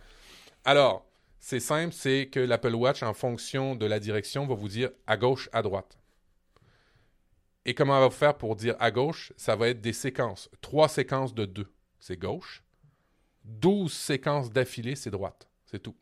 Alors, 0.65 1.05
c'est 1.39 1.59
simple, 1.59 1.93
c'est 1.93 2.27
que 2.27 2.39
l'Apple 2.39 2.73
Watch, 2.73 3.03
en 3.03 3.13
fonction 3.13 3.75
de 3.75 3.85
la 3.85 3.99
direction, 3.99 4.47
va 4.47 4.55
vous 4.55 4.67
dire 4.67 4.89
à 5.05 5.15
gauche, 5.15 5.49
à 5.53 5.61
droite. 5.61 5.97
Et 7.65 7.75
comment 7.75 7.95
elle 7.97 8.03
va 8.03 8.09
faire 8.09 8.35
pour 8.35 8.55
dire 8.55 8.75
à 8.79 8.89
gauche? 8.89 9.31
Ça 9.37 9.55
va 9.55 9.69
être 9.69 9.81
des 9.81 9.93
séquences. 9.93 10.49
Trois 10.61 10.87
séquences 10.87 11.35
de 11.35 11.45
deux, 11.45 11.71
c'est 11.99 12.17
gauche. 12.17 12.63
Douze 13.43 13.93
séquences 13.93 14.51
d'affilée, 14.51 14.95
c'est 14.95 15.11
droite. 15.11 15.47
C'est 15.65 15.83
tout. 15.83 15.95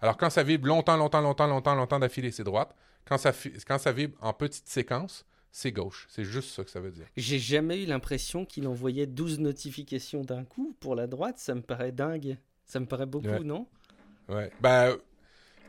Alors, 0.00 0.16
quand 0.16 0.30
ça 0.30 0.42
vibre 0.42 0.66
longtemps, 0.66 0.96
longtemps, 0.96 1.20
longtemps, 1.20 1.46
longtemps, 1.46 1.74
longtemps 1.74 1.98
d'affilée, 1.98 2.32
c'est 2.32 2.44
droite. 2.44 2.74
Quand 3.04 3.18
ça, 3.18 3.32
quand 3.66 3.78
ça 3.78 3.92
vibre 3.92 4.16
en 4.20 4.32
petites 4.32 4.68
séquences, 4.68 5.24
c'est 5.52 5.72
gauche. 5.72 6.06
C'est 6.08 6.24
juste 6.24 6.50
ça 6.50 6.64
que 6.64 6.70
ça 6.70 6.80
veut 6.80 6.92
dire. 6.92 7.06
J'ai 7.16 7.38
jamais 7.38 7.82
eu 7.82 7.86
l'impression 7.86 8.44
qu'il 8.44 8.66
envoyait 8.68 9.06
12 9.06 9.40
notifications 9.40 10.22
d'un 10.22 10.44
coup 10.44 10.76
pour 10.80 10.94
la 10.94 11.06
droite. 11.06 11.38
Ça 11.38 11.54
me 11.54 11.62
paraît 11.62 11.92
dingue. 11.92 12.36
Ça 12.66 12.78
me 12.78 12.86
paraît 12.86 13.06
beaucoup, 13.06 13.42
non? 13.44 13.66
Ouais. 14.28 14.50
Ben, 14.60 14.96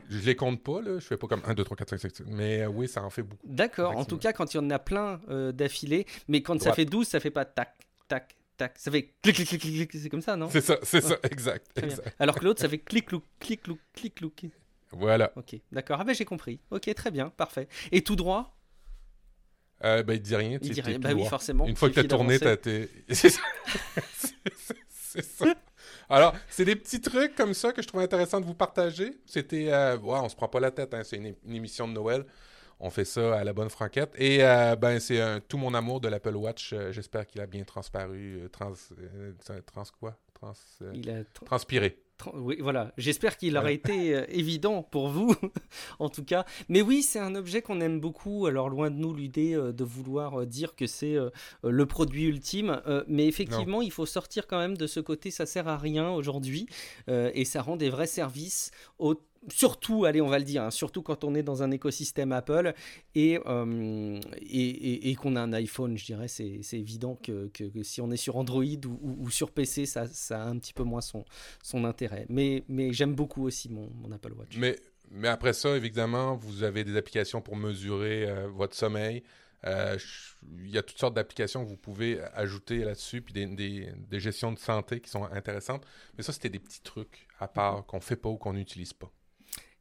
je 0.08 0.18
les 0.18 0.36
compte 0.36 0.62
pas, 0.62 0.80
là. 0.80 0.98
Je 0.98 1.06
fais 1.06 1.16
pas 1.16 1.26
comme 1.26 1.42
1, 1.44 1.54
2, 1.54 1.64
3, 1.64 1.76
4, 1.76 1.98
5, 1.98 2.10
6. 2.16 2.22
Mais 2.26 2.62
euh, 2.62 2.68
oui, 2.68 2.86
ça 2.86 3.02
en 3.02 3.10
fait 3.10 3.22
beaucoup. 3.22 3.44
D'accord. 3.44 3.96
En 3.96 4.04
tout 4.04 4.18
cas, 4.18 4.32
quand 4.32 4.54
il 4.54 4.58
y 4.58 4.60
en 4.60 4.70
a 4.70 4.78
plein 4.78 5.20
euh, 5.28 5.50
d'affilée. 5.50 6.06
Mais 6.28 6.42
quand 6.42 6.60
ça 6.60 6.72
fait 6.72 6.84
12, 6.84 7.06
ça 7.08 7.18
fait 7.18 7.30
pas 7.30 7.44
tac, 7.44 7.74
tac, 8.06 8.36
tac. 8.56 8.78
Ça 8.78 8.90
fait 8.90 9.14
clic, 9.20 9.34
clic, 9.34 9.48
clic, 9.48 9.60
clic. 9.60 9.92
C'est 9.92 10.08
comme 10.08 10.22
ça, 10.22 10.36
non? 10.36 10.48
C'est 10.50 10.60
ça, 10.60 10.78
c'est 10.82 11.00
ça, 11.00 11.16
exact, 11.24 11.66
Alors 12.18 12.38
que 12.38 12.44
l'autre, 12.44 12.60
ça 12.60 12.68
fait 12.68 12.78
clic, 12.78 13.06
clic, 13.06 13.22
clic, 13.40 13.62
clic, 13.62 14.14
clic, 14.14 14.34
clic. 14.36 14.52
Voilà. 14.92 15.32
Ok, 15.36 15.56
d'accord. 15.72 15.98
Ah 16.00 16.04
ben 16.04 16.14
j'ai 16.14 16.26
compris. 16.26 16.60
Ok, 16.70 16.92
très 16.94 17.10
bien, 17.10 17.30
parfait. 17.30 17.66
Et 17.92 18.02
tout 18.02 18.14
droit? 18.14 18.54
Euh, 19.84 20.02
ben, 20.02 20.14
il 20.14 20.22
dit 20.22 20.36
rien. 20.36 20.58
Il 20.60 20.70
dit 20.72 20.80
rien. 20.80 20.98
Bah 20.98 21.10
oui, 21.14 21.24
forcément. 21.26 21.66
Une 21.66 21.76
fois 21.76 21.88
que 21.88 21.94
tu 21.94 22.00
as 22.00 22.04
tourné, 22.04 22.38
t'as 22.38 22.52
été. 22.52 22.88
c'est 23.08 23.30
ça. 25.22 25.54
Alors, 26.08 26.34
c'est 26.48 26.64
des 26.64 26.76
petits 26.76 27.00
trucs 27.00 27.34
comme 27.34 27.54
ça 27.54 27.72
que 27.72 27.82
je 27.82 27.88
trouve 27.88 28.00
intéressant 28.00 28.40
de 28.40 28.46
vous 28.46 28.54
partager. 28.54 29.14
C'était. 29.26 29.72
Euh, 29.72 29.96
on 30.02 30.28
se 30.28 30.36
prend 30.36 30.48
pas 30.48 30.60
la 30.60 30.70
tête, 30.70 30.92
hein, 30.94 31.02
c'est 31.04 31.16
une, 31.16 31.34
émission 31.48 31.88
de 31.88 31.94
Noël. 31.94 32.24
On 32.80 32.90
fait 32.90 33.04
ça 33.04 33.38
à 33.38 33.44
la 33.44 33.52
bonne 33.52 33.70
franquette. 33.70 34.12
Et 34.18 34.44
euh, 34.44 34.76
ben, 34.76 34.98
c'est 35.00 35.20
tout 35.48 35.56
mon 35.56 35.72
amour 35.72 36.00
de 36.00 36.08
l'Apple 36.08 36.34
Watch. 36.34 36.72
Euh, 36.72 36.92
j'espère 36.92 37.26
qu'il 37.26 37.40
a 37.40 37.46
bien 37.46 37.64
transparu. 37.64 38.48
trans, 38.52 38.72
trans 39.64 39.84
quoi? 39.98 40.18
Trans, 40.34 40.52
Il 40.92 41.08
a 41.08 41.24
transpiré 41.44 42.01
oui, 42.34 42.56
voilà. 42.60 42.92
J'espère 42.98 43.36
qu'il 43.36 43.56
aurait 43.56 43.74
été 43.74 44.14
euh, 44.14 44.24
évident 44.28 44.82
pour 44.82 45.08
vous, 45.08 45.34
en 45.98 46.08
tout 46.08 46.24
cas. 46.24 46.44
Mais 46.68 46.82
oui, 46.82 47.02
c'est 47.02 47.18
un 47.18 47.34
objet 47.34 47.62
qu'on 47.62 47.80
aime 47.80 48.00
beaucoup. 48.00 48.46
Alors, 48.46 48.68
loin 48.68 48.90
de 48.90 48.96
nous 48.96 49.14
l'idée 49.14 49.54
euh, 49.54 49.72
de 49.72 49.84
vouloir 49.84 50.40
euh, 50.40 50.46
dire 50.46 50.74
que 50.74 50.86
c'est 50.86 51.16
le 51.62 51.86
produit 51.86 52.24
ultime. 52.24 52.80
mais 53.06 53.26
effectivement, 53.26 53.82
il 53.82 53.90
faut 53.90 54.06
sortir 54.06 54.46
quand 54.46 54.58
même 54.58 54.76
de 54.76 54.86
ce 54.86 55.00
côté, 55.00 55.30
ça 55.30 55.46
sert 55.46 55.68
à 55.68 55.76
rien 55.76 56.10
aujourd'hui. 56.10 56.66
et 57.08 57.44
ça 57.44 57.62
rend 57.62 57.76
des 57.76 57.90
vrais 57.90 58.06
services 58.06 58.70
au 58.98 59.14
surtout, 59.50 60.04
allez, 60.04 60.20
on 60.20 60.28
va 60.28 60.38
le 60.38 60.44
dire, 60.44 60.62
hein, 60.62 60.70
surtout 60.70 61.02
quand 61.02 61.24
on 61.24 61.34
est 61.34 61.42
dans 61.42 61.62
un 61.62 61.70
écosystème 61.70 62.32
Apple 62.32 62.74
et, 63.14 63.40
euh, 63.46 64.20
et, 64.40 65.14
qu'on 65.16 65.36
a 65.36 65.40
un 65.40 65.52
iPhone, 65.52 65.96
je 65.96 66.04
dirais, 66.04 66.28
c'est 66.28 66.60
évident 66.72 67.16
que, 67.22 67.50
si 67.82 68.00
on 68.00 68.10
est 68.10 68.16
sur 68.16 68.36
Android 68.36 68.64
ou, 68.64 69.30
sur 69.30 69.50
PC, 69.50 69.86
ça, 69.86 70.06
ça, 70.06 70.42
a 70.42 70.46
un 70.46 70.58
petit 70.58 70.72
peu 70.72 70.82
moins 70.82 71.00
son, 71.00 71.24
son 71.62 71.84
intérêt. 71.84 72.26
Mais, 72.28 72.64
mais 72.68 72.92
j'aime 72.92 73.14
beaucoup 73.14 73.44
aussi 73.44 73.68
mon, 73.68 74.12
Apple 74.12 74.32
Watch. 74.32 74.56
Mais, 74.56 74.78
mais 75.10 75.28
après 75.28 75.52
ça, 75.52 75.76
évidemment, 75.76 76.36
vous 76.36 76.62
avez 76.62 76.84
des 76.84 76.96
applications 76.96 77.40
pour 77.40 77.56
mesurer 77.56 78.28
euh, 78.28 78.48
votre 78.48 78.74
sommeil. 78.74 79.22
Euh, 79.64 79.96
il 80.58 80.70
y 80.70 80.78
a 80.78 80.82
toutes 80.82 80.98
sortes 80.98 81.14
d'applications 81.14 81.64
que 81.64 81.68
vous 81.68 81.76
pouvez 81.76 82.20
ajouter 82.34 82.78
là-dessus, 82.78 83.22
puis 83.22 83.32
des, 83.32 83.46
des, 83.46 83.92
des, 83.96 84.20
gestions 84.20 84.50
de 84.50 84.58
santé 84.58 85.00
qui 85.00 85.08
sont 85.08 85.24
intéressantes. 85.24 85.86
Mais 86.16 86.24
ça, 86.24 86.32
c'était 86.32 86.48
des 86.48 86.58
petits 86.58 86.82
trucs 86.82 87.28
à 87.38 87.46
part 87.46 87.86
qu'on 87.86 87.98
ne 87.98 88.02
fait 88.02 88.16
pas 88.16 88.28
ou 88.28 88.36
qu'on 88.36 88.54
n'utilise 88.54 88.92
pas. 88.92 89.12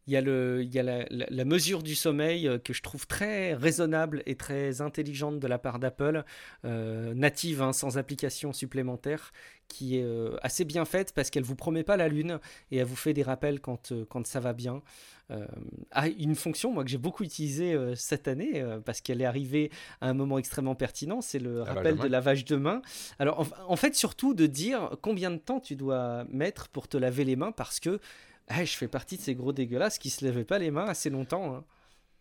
Il 0.07 0.13
y 0.13 0.17
a, 0.17 0.21
le, 0.21 0.63
il 0.63 0.73
y 0.73 0.79
a 0.79 0.83
la, 0.83 1.05
la, 1.09 1.45
mesure 1.45 1.83
du 1.83 1.95
sommeil 1.95 2.49
que 2.63 2.73
je 2.73 2.81
trouve 2.81 3.05
très 3.05 3.53
raisonnable 3.53 4.23
et 4.25 4.35
très 4.35 4.81
intelligente 4.81 5.39
de 5.39 5.47
la 5.47 5.59
part 5.59 5.77
d'Apple, 5.77 6.23
native, 6.63 7.61
hein, 7.61 7.71
sans 7.71 7.97
application 7.97 8.51
supplémentaire, 8.51 9.31
qui 9.67 9.97
est 9.97 10.05
assez 10.41 10.65
bien 10.65 10.85
faite 10.85 11.13
parce 11.13 11.29
qu'elle 11.29 11.43
vous 11.43 11.55
promet 11.55 11.83
pas 11.83 11.97
la 11.97 12.07
lune 12.07 12.39
et 12.71 12.77
elle 12.77 12.87
vous 12.87 12.95
fait 12.95 13.13
des 13.13 13.23
rappels 13.23 13.61
quand, 13.61 13.93
quand 14.09 14.25
ça 14.25 14.39
va 14.39 14.53
bien. 14.53 14.81
Euh, 15.31 15.45
a 15.91 16.07
une 16.07 16.35
fonction 16.35 16.73
moi 16.73 16.83
que 16.83 16.89
j'ai 16.89 16.97
beaucoup 16.97 17.23
utilisée 17.23 17.73
euh, 17.73 17.95
cette 17.95 18.27
année 18.27 18.61
euh, 18.61 18.79
parce 18.79 18.99
qu'elle 18.99 19.21
est 19.21 19.25
arrivée 19.25 19.71
à 20.01 20.09
un 20.09 20.13
moment 20.13 20.37
extrêmement 20.37 20.75
pertinent, 20.75 21.21
c'est 21.21 21.39
le 21.39 21.61
rappel 21.61 21.95
de 21.95 22.07
lavage 22.07 22.43
de 22.43 22.57
main. 22.57 22.81
Alors 23.17 23.47
en, 23.67 23.75
fait 23.77 23.95
surtout 23.95 24.33
de 24.33 24.45
dire 24.45 24.97
combien 25.01 25.31
de 25.31 25.37
temps 25.37 25.61
tu 25.61 25.75
dois 25.75 26.25
mettre 26.29 26.67
pour 26.67 26.89
te 26.89 26.97
laver 26.97 27.23
les 27.23 27.37
mains 27.37 27.53
parce 27.53 27.79
que 27.79 27.99
je 28.49 28.75
fais 28.75 28.87
partie 28.87 29.17
de 29.17 29.21
ces 29.21 29.35
gros 29.35 29.53
dégueulasses 29.53 29.97
qui 29.97 30.09
se 30.09 30.25
lavaient 30.25 30.45
pas 30.45 30.59
les 30.59 30.71
mains 30.71 30.85
assez 30.85 31.09
longtemps. 31.09 31.55
Hein. 31.55 31.63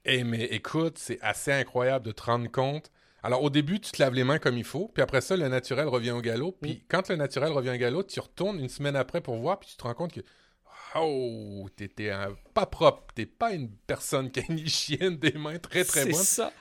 Eh 0.05 0.25
mais 0.25 0.45
écoute, 0.45 0.99
c'est 0.99 1.21
assez 1.21 1.53
incroyable 1.53 2.07
de 2.07 2.13
te 2.13 2.23
rendre 2.23 2.51
compte. 2.51 2.91
Alors 3.23 3.43
au 3.43 3.51
début, 3.51 3.81
tu 3.81 3.91
te 3.93 4.03
laves 4.03 4.15
les 4.15 4.25
mains 4.25 4.39
comme 4.39 4.57
il 4.57 4.65
faut, 4.65 4.89
puis 4.89 5.03
après 5.03 5.21
ça, 5.21 5.37
le 5.37 5.49
naturel 5.49 5.89
revient 5.89 6.13
au 6.13 6.21
galop. 6.21 6.53
Puis 6.61 6.73
mm. 6.73 6.81
quand 6.89 7.09
le 7.11 7.17
naturel 7.17 7.53
revient 7.53 7.71
au 7.71 7.77
galop, 7.77 8.03
tu 8.05 8.21
retournes 8.21 8.59
une 8.59 8.69
semaine 8.69 8.97
après 8.97 9.21
pour 9.21 9.37
voir, 9.37 9.59
puis 9.59 9.69
tu 9.71 9.77
te 9.77 9.83
rends 9.83 9.95
compte 9.95 10.13
que 10.13 10.21
oh, 10.95 11.69
t'étais 11.77 12.13
pas 12.55 12.67
propre, 12.67 13.13
t'es 13.15 13.27
pas 13.27 13.53
une 13.53 13.71
personne 13.71 14.31
qui 14.31 14.41
a 14.41 14.43
une 14.49 14.59
hygiène 14.59 15.17
des 15.17 15.33
mains 15.33 15.59
très 15.59 15.85
très 15.85 16.05
bonne. 16.05 16.15
C'est 16.15 16.43
ça. 16.43 16.53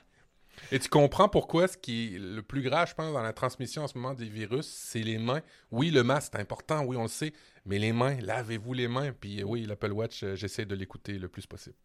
Et 0.71 0.79
tu 0.79 0.89
comprends 0.89 1.29
pourquoi 1.29 1.67
ce 1.67 1.77
qui 1.77 2.15
est 2.15 2.19
le 2.19 2.41
plus 2.41 2.61
grave, 2.61 2.89
je 2.89 2.93
pense, 2.93 3.13
dans 3.13 3.21
la 3.21 3.33
transmission 3.33 3.83
en 3.83 3.87
ce 3.87 3.97
moment 3.97 4.13
des 4.13 4.27
virus, 4.27 4.67
c'est 4.67 4.99
les 4.99 5.17
mains. 5.17 5.41
Oui, 5.71 5.89
le 5.89 6.03
masque, 6.03 6.31
c'est 6.33 6.41
important, 6.41 6.83
oui, 6.83 6.97
on 6.97 7.03
le 7.03 7.07
sait, 7.07 7.33
mais 7.65 7.79
les 7.79 7.93
mains, 7.93 8.17
lavez-vous 8.21 8.73
les 8.73 8.87
mains. 8.87 9.11
Puis 9.11 9.43
oui, 9.43 9.65
l'Apple 9.65 9.91
Watch, 9.91 10.23
euh, 10.23 10.35
j'essaie 10.35 10.65
de 10.65 10.75
l'écouter 10.75 11.17
le 11.17 11.27
plus 11.27 11.45
possible. 11.45 11.75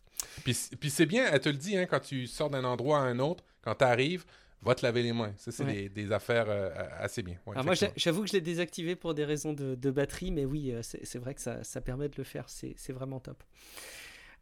Puis, 0.42 0.56
puis 0.78 0.90
c'est 0.90 1.06
bien, 1.06 1.26
elle 1.30 1.40
te 1.40 1.48
le 1.48 1.56
dit, 1.56 1.76
hein, 1.76 1.86
quand 1.86 2.00
tu 2.00 2.26
sors 2.26 2.50
d'un 2.50 2.64
endroit 2.64 2.98
à 2.98 3.02
un 3.02 3.18
autre, 3.18 3.44
quand 3.62 3.74
tu 3.74 3.84
arrives, 3.84 4.24
va 4.62 4.74
te 4.74 4.84
laver 4.84 5.02
les 5.02 5.12
mains. 5.12 5.32
Ça, 5.36 5.52
c'est 5.52 5.88
des, 5.88 6.12
affaires 6.12 6.46
euh, 6.48 6.70
assez 6.98 7.22
bien. 7.22 7.36
Moi, 7.46 7.74
j'avoue 7.96 8.22
que 8.22 8.28
je 8.28 8.32
l'ai 8.32 8.40
désactivé 8.40 8.96
pour 8.96 9.14
des 9.14 9.24
raisons 9.24 9.52
de, 9.52 9.90
batterie, 9.90 10.30
mais 10.30 10.44
oui, 10.44 10.72
euh, 10.72 10.80
c'est 10.82 11.18
vrai 11.18 11.34
que 11.34 11.40
ça, 11.40 11.80
permet 11.80 12.08
de 12.08 12.14
le 12.16 12.24
faire. 12.24 12.46
C'est 12.48 12.92
vraiment 12.92 13.20
top. 13.20 13.42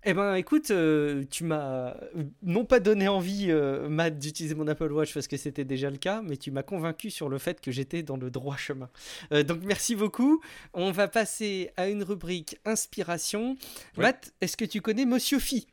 Eh 0.04 0.14
ben, 0.14 0.34
écoute, 0.34 0.72
euh, 0.72 1.24
tu 1.30 1.44
m'as 1.44 1.94
non 2.42 2.64
pas 2.64 2.80
donné 2.80 3.06
envie, 3.06 3.52
Matt, 3.88 4.18
d'utiliser 4.18 4.54
mon 4.54 4.66
Apple 4.66 4.90
Watch 4.90 5.14
parce 5.14 5.28
que 5.28 5.36
c'était 5.36 5.64
déjà 5.64 5.90
le 5.90 5.96
cas, 5.96 6.22
mais 6.22 6.36
tu 6.36 6.50
m'as 6.50 6.64
convaincu 6.64 7.10
sur 7.10 7.28
le 7.28 7.38
fait 7.38 7.60
que 7.60 7.70
j'étais 7.70 8.02
dans 8.02 8.16
le 8.16 8.30
droit 8.30 8.56
chemin. 8.56 8.90
donc, 9.30 9.60
merci 9.62 9.94
beaucoup. 9.94 10.42
On 10.72 10.90
va 10.90 11.06
passer 11.08 11.70
à 11.76 11.88
une 11.88 12.02
rubrique 12.02 12.58
inspiration. 12.64 13.56
Matt, 13.96 14.32
est-ce 14.40 14.56
que 14.56 14.64
tu 14.64 14.80
connais 14.80 15.06
Monsieur 15.06 15.38
Phi? 15.38 15.68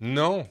Non. 0.00 0.46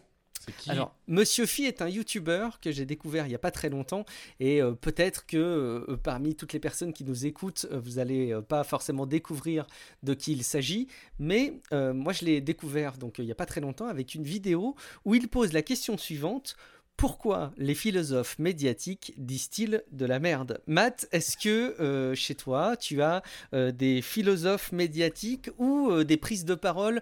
Alors, 0.67 0.95
Monsieur 1.07 1.45
Phi 1.45 1.65
est 1.65 1.81
un 1.81 1.89
YouTuber 1.89 2.49
que 2.61 2.71
j'ai 2.71 2.85
découvert 2.85 3.25
il 3.25 3.29
n'y 3.29 3.35
a 3.35 3.39
pas 3.39 3.51
très 3.51 3.69
longtemps 3.69 4.05
et 4.39 4.61
euh, 4.61 4.71
peut-être 4.73 5.25
que 5.25 5.37
euh, 5.37 5.97
parmi 5.97 6.35
toutes 6.35 6.53
les 6.53 6.59
personnes 6.59 6.93
qui 6.93 7.03
nous 7.03 7.25
écoutent, 7.25 7.65
euh, 7.71 7.79
vous 7.79 7.93
n'allez 7.93 8.37
pas 8.47 8.63
forcément 8.63 9.05
découvrir 9.05 9.67
de 10.03 10.13
qui 10.13 10.33
il 10.33 10.43
s'agit, 10.43 10.87
mais 11.19 11.53
moi 11.71 12.13
je 12.13 12.25
l'ai 12.25 12.41
découvert 12.41 12.97
donc 12.97 13.19
il 13.19 13.25
n'y 13.25 13.31
a 13.31 13.35
pas 13.35 13.45
très 13.45 13.61
longtemps 13.61 13.87
avec 13.87 14.15
une 14.15 14.23
vidéo 14.23 14.75
où 15.05 15.15
il 15.15 15.27
pose 15.27 15.53
la 15.53 15.61
question 15.61 15.97
suivante 15.97 16.55
pourquoi 16.97 17.53
les 17.57 17.75
philosophes 17.75 18.39
médiatiques 18.39 19.13
disent-ils 19.17 19.83
de 19.91 20.05
la 20.05 20.19
merde? 20.19 20.61
Matt, 20.65 21.07
est-ce 21.11 21.37
que 21.37 21.79
euh, 21.79 22.15
chez 22.15 22.33
toi, 22.33 22.75
tu 22.75 23.03
as 23.03 23.21
euh, 23.53 23.71
des 23.71 24.01
philosophes 24.01 24.71
médiatiques 24.71 25.51
ou 25.59 25.91
euh, 25.91 26.03
des 26.03 26.17
prises 26.17 26.43
de 26.43 26.55
parole 26.55 27.01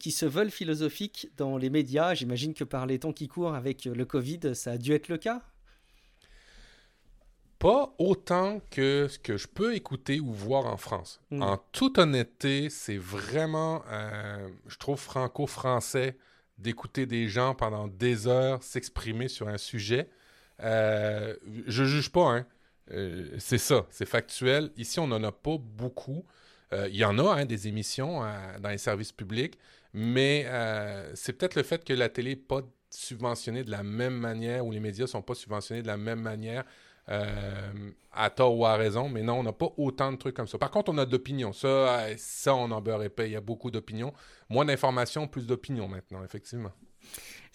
qui 0.00 0.12
se 0.12 0.24
veulent 0.24 0.50
philosophiques 0.50 1.28
dans 1.36 1.58
les 1.58 1.68
médias? 1.68 2.14
J'imagine 2.14 2.54
que 2.54 2.64
par 2.64 2.86
les 2.86 2.98
temps 2.98 3.12
qui 3.12 3.28
courent 3.28 3.54
avec 3.54 3.84
le 3.84 4.04
Covid, 4.06 4.54
ça 4.54 4.72
a 4.72 4.78
dû 4.78 4.92
être 4.92 5.08
le 5.08 5.18
cas 5.18 5.42
pas 7.58 7.92
autant 7.98 8.60
que 8.70 9.08
ce 9.10 9.18
que 9.18 9.36
je 9.36 9.48
peux 9.48 9.74
écouter 9.74 10.20
ou 10.20 10.32
voir 10.32 10.66
en 10.66 10.76
France. 10.76 11.20
Hmm. 11.32 11.42
En 11.42 11.58
toute 11.72 11.98
honnêteté, 11.98 12.70
c'est 12.70 12.96
vraiment, 12.96 13.82
je 14.68 14.76
trouve, 14.78 14.96
franco-français 14.96 16.16
d'écouter 16.58 17.06
des 17.06 17.28
gens 17.28 17.54
pendant 17.54 17.88
des 17.88 18.26
heures 18.26 18.62
s'exprimer 18.62 19.28
sur 19.28 19.48
un 19.48 19.58
sujet. 19.58 20.08
Euh, 20.62 21.36
je 21.66 21.84
juge 21.84 22.10
pas, 22.10 22.36
hein. 22.36 22.46
Euh, 22.90 23.28
c'est 23.38 23.58
ça, 23.58 23.86
c'est 23.90 24.06
factuel. 24.06 24.70
Ici, 24.76 24.98
on 24.98 25.06
n'en 25.06 25.22
a 25.22 25.32
pas 25.32 25.58
beaucoup. 25.58 26.24
Euh, 26.72 26.88
il 26.90 26.96
y 26.96 27.04
en 27.04 27.18
a 27.18 27.34
hein, 27.34 27.44
des 27.44 27.68
émissions 27.68 28.20
dans 28.60 28.70
les 28.70 28.78
services 28.78 29.12
publics, 29.12 29.58
mais 29.92 30.46
c'est 31.14 31.32
peut-être 31.32 31.54
le 31.54 31.62
fait 31.62 31.84
que 31.84 31.92
la 31.92 32.08
télé 32.08 32.30
n'est 32.30 32.36
pas 32.36 32.62
subventionnée 32.90 33.64
de 33.64 33.70
la 33.70 33.82
même 33.82 34.16
manière 34.16 34.64
ou 34.66 34.72
les 34.72 34.80
médias 34.80 35.04
ne 35.04 35.08
sont 35.08 35.22
pas 35.22 35.34
subventionnés 35.34 35.82
de 35.82 35.86
la 35.86 35.98
même 35.98 36.20
manière 36.20 36.64
euh, 37.10 37.90
à 38.12 38.30
tort 38.30 38.56
ou 38.56 38.66
à 38.66 38.76
raison, 38.76 39.08
mais 39.08 39.22
non, 39.22 39.40
on 39.40 39.42
n'a 39.42 39.52
pas 39.52 39.72
autant 39.76 40.12
de 40.12 40.16
trucs 40.16 40.34
comme 40.34 40.48
ça. 40.48 40.58
Par 40.58 40.70
contre, 40.70 40.92
on 40.92 40.98
a 40.98 41.06
d'opinions. 41.06 41.52
Ça, 41.52 42.06
ça, 42.16 42.54
on 42.54 42.70
en 42.70 42.80
beurre 42.80 43.02
épais. 43.02 43.28
Il 43.28 43.32
y 43.32 43.36
a 43.36 43.40
beaucoup 43.40 43.70
d'opinions. 43.70 44.12
Moins 44.48 44.64
d'informations, 44.64 45.26
plus 45.26 45.46
d'opinions 45.46 45.88
maintenant, 45.88 46.22
effectivement. 46.24 46.72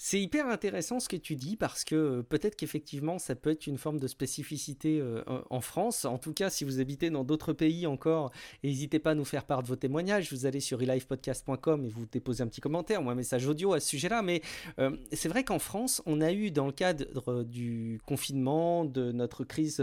C'est 0.06 0.20
hyper 0.20 0.48
intéressant 0.48 1.00
ce 1.00 1.08
que 1.08 1.16
tu 1.16 1.38
dis 1.38 1.56
parce 1.56 1.86
que 1.86 1.96
euh, 1.96 2.24
peut-être 2.24 2.58
qu'effectivement 2.58 3.20
ça 3.20 3.36
peut 3.36 3.52
être 3.52 3.68
une 3.68 3.78
forme 3.78 4.02
de 4.02 4.08
spécificité 4.08 5.00
euh, 5.00 5.24
en 5.50 5.62
France. 5.62 6.04
En 6.04 6.18
tout 6.18 6.34
cas, 6.34 6.50
si 6.50 6.66
vous 6.66 6.82
habitez 6.82 7.10
dans 7.10 7.24
d'autres 7.24 7.54
pays 7.54 7.88
encore, 7.88 8.30
n'hésitez 8.66 9.00
pas 9.00 9.12
à 9.12 9.16
nous 9.16 9.24
faire 9.24 9.46
part 9.46 9.64
de 9.64 9.68
vos 9.70 9.78
témoignages. 9.78 10.30
Vous 10.34 10.46
allez 10.46 10.60
sur 10.60 10.80
relivepodcast.com 10.80 11.86
et 11.86 11.88
vous 11.88 12.06
déposez 12.12 12.44
un 12.44 12.48
petit 12.48 12.60
commentaire 12.60 13.02
ou 13.02 13.10
un 13.10 13.16
message 13.16 13.48
audio 13.48 13.72
à 13.72 13.80
ce 13.80 13.88
sujet-là. 13.88 14.22
Mais 14.24 14.42
euh, 14.78 14.92
c'est 15.14 15.30
vrai 15.30 15.46
qu'en 15.46 15.58
France, 15.58 16.02
on 16.06 16.20
a 16.20 16.34
eu 16.34 16.52
dans 16.52 16.66
le 16.66 16.74
cadre 16.74 17.44
du 17.46 18.02
confinement, 18.06 18.84
de 18.84 19.14
notre 19.14 19.46
crise 19.46 19.82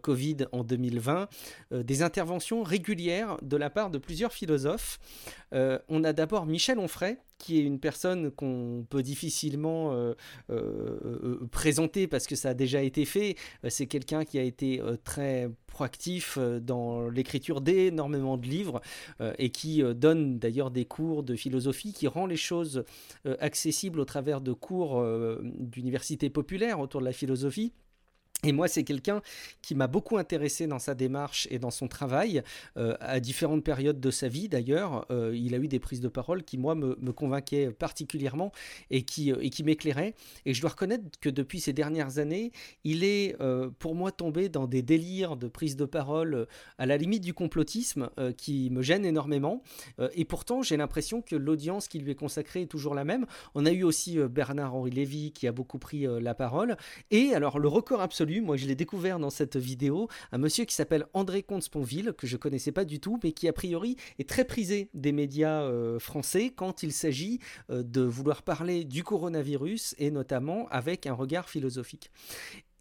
Covid 0.00 0.46
en 0.52 0.64
2020, 0.64 1.28
des 1.72 2.02
interventions 2.02 2.62
régulières 2.62 3.36
de 3.42 3.58
la 3.58 3.68
part 3.68 3.90
de 3.90 3.98
plusieurs 3.98 4.32
philosophes. 4.32 4.98
on 5.52 6.04
a 6.04 6.14
d'abord 6.14 6.46
Michel 6.46 6.78
Onfray 6.78 7.18
qui 7.42 7.58
est 7.58 7.62
une 7.62 7.80
personne 7.80 8.30
qu'on 8.30 8.86
peut 8.88 9.02
difficilement 9.02 9.92
euh, 9.92 10.14
euh, 10.50 10.96
euh, 11.04 11.48
présenter 11.50 12.06
parce 12.06 12.28
que 12.28 12.36
ça 12.36 12.50
a 12.50 12.54
déjà 12.54 12.82
été 12.82 13.04
fait. 13.04 13.34
C'est 13.68 13.86
quelqu'un 13.86 14.24
qui 14.24 14.38
a 14.38 14.42
été 14.42 14.80
très 15.02 15.50
proactif 15.66 16.38
dans 16.38 17.08
l'écriture 17.08 17.60
d'énormément 17.60 18.36
de 18.36 18.46
livres 18.46 18.80
et 19.38 19.50
qui 19.50 19.82
donne 19.94 20.38
d'ailleurs 20.38 20.70
des 20.70 20.84
cours 20.84 21.24
de 21.24 21.34
philosophie 21.34 21.92
qui 21.92 22.06
rend 22.06 22.26
les 22.26 22.36
choses 22.36 22.84
accessibles 23.40 23.98
au 23.98 24.04
travers 24.04 24.40
de 24.40 24.52
cours 24.52 25.04
d'université 25.42 26.30
populaire 26.30 26.78
autour 26.78 27.00
de 27.00 27.06
la 27.06 27.12
philosophie. 27.12 27.72
Et 28.44 28.50
moi, 28.50 28.66
c'est 28.66 28.82
quelqu'un 28.82 29.22
qui 29.60 29.76
m'a 29.76 29.86
beaucoup 29.86 30.18
intéressé 30.18 30.66
dans 30.66 30.80
sa 30.80 30.96
démarche 30.96 31.46
et 31.52 31.60
dans 31.60 31.70
son 31.70 31.86
travail, 31.86 32.42
euh, 32.76 32.96
à 32.98 33.20
différentes 33.20 33.62
périodes 33.62 34.00
de 34.00 34.10
sa 34.10 34.26
vie 34.26 34.48
d'ailleurs. 34.48 35.06
Euh, 35.12 35.30
il 35.32 35.54
a 35.54 35.58
eu 35.58 35.68
des 35.68 35.78
prises 35.78 36.00
de 36.00 36.08
parole 36.08 36.42
qui, 36.42 36.58
moi, 36.58 36.74
me, 36.74 37.12
convainquaient 37.12 37.70
particulièrement 37.70 38.50
et 38.90 39.04
qui, 39.04 39.30
euh, 39.30 39.48
m'éclairaient. 39.64 40.16
Et 40.44 40.54
je 40.54 40.60
dois 40.60 40.70
reconnaître 40.70 41.04
que 41.20 41.28
depuis 41.28 41.60
ces 41.60 41.72
dernières 41.72 42.18
années, 42.18 42.50
il 42.82 43.04
est, 43.04 43.36
pour 43.78 43.94
moi, 43.94 44.10
tombé 44.10 44.48
dans 44.48 44.66
des 44.66 44.82
délires 44.82 45.36
de 45.36 45.46
prise 45.46 45.76
de 45.76 45.84
parole 45.84 46.48
à 46.78 46.86
la 46.86 46.96
limite 46.96 47.22
du 47.22 47.34
complotisme 47.34 48.10
qui 48.36 48.70
me 48.70 48.82
gênent 48.82 49.04
énormément. 49.04 49.62
et 50.14 50.24
pourtant, 50.24 50.62
j'ai 50.62 50.76
l'impression 50.76 51.22
que 51.22 51.36
l'audience 51.36 51.86
qui 51.86 52.00
lui 52.00 52.10
est 52.10 52.16
consacrée 52.16 52.62
est 52.62 52.66
toujours 52.66 52.96
la 52.96 53.04
même. 53.04 53.26
On 53.54 53.66
a 53.66 53.70
eu 53.70 53.84
aussi 53.84 54.18
Bernard-Henri 54.18 54.90
Lévy 54.90 55.30
qui 55.30 55.46
a 55.46 55.52
beaucoup 55.52 55.78
pris 55.78 56.06
la 56.20 56.34
parole. 56.34 56.76
Et 57.12 57.34
alors, 57.34 57.60
le 57.60 57.68
record 57.68 58.00
absolu 58.00 58.31
moi, 58.40 58.56
je 58.56 58.66
l'ai 58.66 58.74
découvert 58.74 59.18
dans 59.18 59.30
cette 59.30 59.56
vidéo. 59.56 60.08
Un 60.32 60.38
monsieur 60.38 60.64
qui 60.64 60.74
s'appelle 60.74 61.06
André 61.12 61.42
Comte-Sponville, 61.42 62.12
que 62.16 62.26
je 62.26 62.36
connaissais 62.36 62.72
pas 62.72 62.84
du 62.84 63.00
tout, 63.00 63.18
mais 63.22 63.32
qui 63.32 63.48
a 63.48 63.52
priori 63.52 63.96
est 64.18 64.28
très 64.28 64.44
prisé 64.44 64.88
des 64.94 65.12
médias 65.12 65.62
euh, 65.62 65.98
français 65.98 66.52
quand 66.54 66.82
il 66.82 66.92
s'agit 66.92 67.40
euh, 67.70 67.82
de 67.82 68.02
vouloir 68.02 68.42
parler 68.42 68.84
du 68.84 69.04
coronavirus 69.04 69.94
et 69.98 70.10
notamment 70.10 70.68
avec 70.68 71.06
un 71.06 71.14
regard 71.14 71.48
philosophique. 71.48 72.10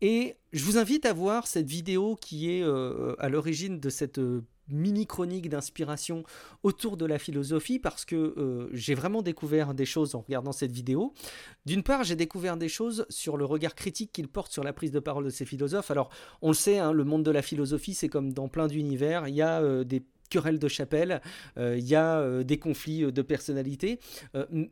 Et 0.02 0.36
je 0.52 0.66
vous 0.66 0.78
invite 0.78 1.06
à 1.06 1.14
voir 1.14 1.46
cette 1.46 1.68
vidéo 1.68 2.18
qui 2.20 2.52
est 2.52 2.64
euh, 2.64 3.16
à 3.20 3.30
l'origine 3.30 3.80
de 3.80 3.90
cette 3.90 4.20
mini 4.68 5.06
chronique 5.06 5.50
d'inspiration 5.50 6.24
autour 6.64 6.98
de 6.98 7.06
la 7.06 7.20
philosophie 7.20 7.80
parce 7.80 8.06
que 8.06 8.16
euh, 8.16 8.70
j'ai 8.72 8.96
vraiment 8.96 9.22
découvert 9.22 9.74
des 9.74 9.86
choses 9.86 10.16
en 10.16 10.22
regardant 10.22 10.52
cette 10.52 10.72
vidéo. 10.72 11.14
D'une 11.66 11.84
part, 11.84 12.04
j'ai 12.04 12.16
découvert 12.16 12.58
des 12.58 12.70
choses 12.70 13.06
sur 13.10 13.38
le 13.38 13.46
regard 13.46 13.76
critique 13.76 14.12
qu'il 14.12 14.28
porte 14.28 14.52
sur 14.52 14.64
la 14.64 14.74
prise 14.74 14.92
de 14.92 15.00
parole 15.00 15.26
de 15.26 15.30
ces 15.30 15.46
philosophes. 15.46 15.92
Alors, 15.92 16.10
on 16.42 16.50
le 16.50 16.56
sait, 16.56 16.80
hein, 16.80 16.92
le 16.92 17.04
monde 17.04 17.24
de 17.24 17.32
la 17.32 17.42
philosophie, 17.42 17.94
c'est 17.94 18.10
comme 18.10 18.34
dans 18.34 18.48
plein 18.48 18.68
d'univers, 18.68 19.28
il 19.28 19.36
y 19.36 19.42
a 19.42 19.62
euh, 19.62 19.84
des 19.84 20.04
querelles 20.32 20.60
de 20.60 20.68
chapelle, 20.68 21.22
il 21.58 21.88
y 21.88 21.96
a 21.96 22.44
des 22.44 22.58
conflits 22.58 23.12
de 23.12 23.22
personnalité. 23.22 24.00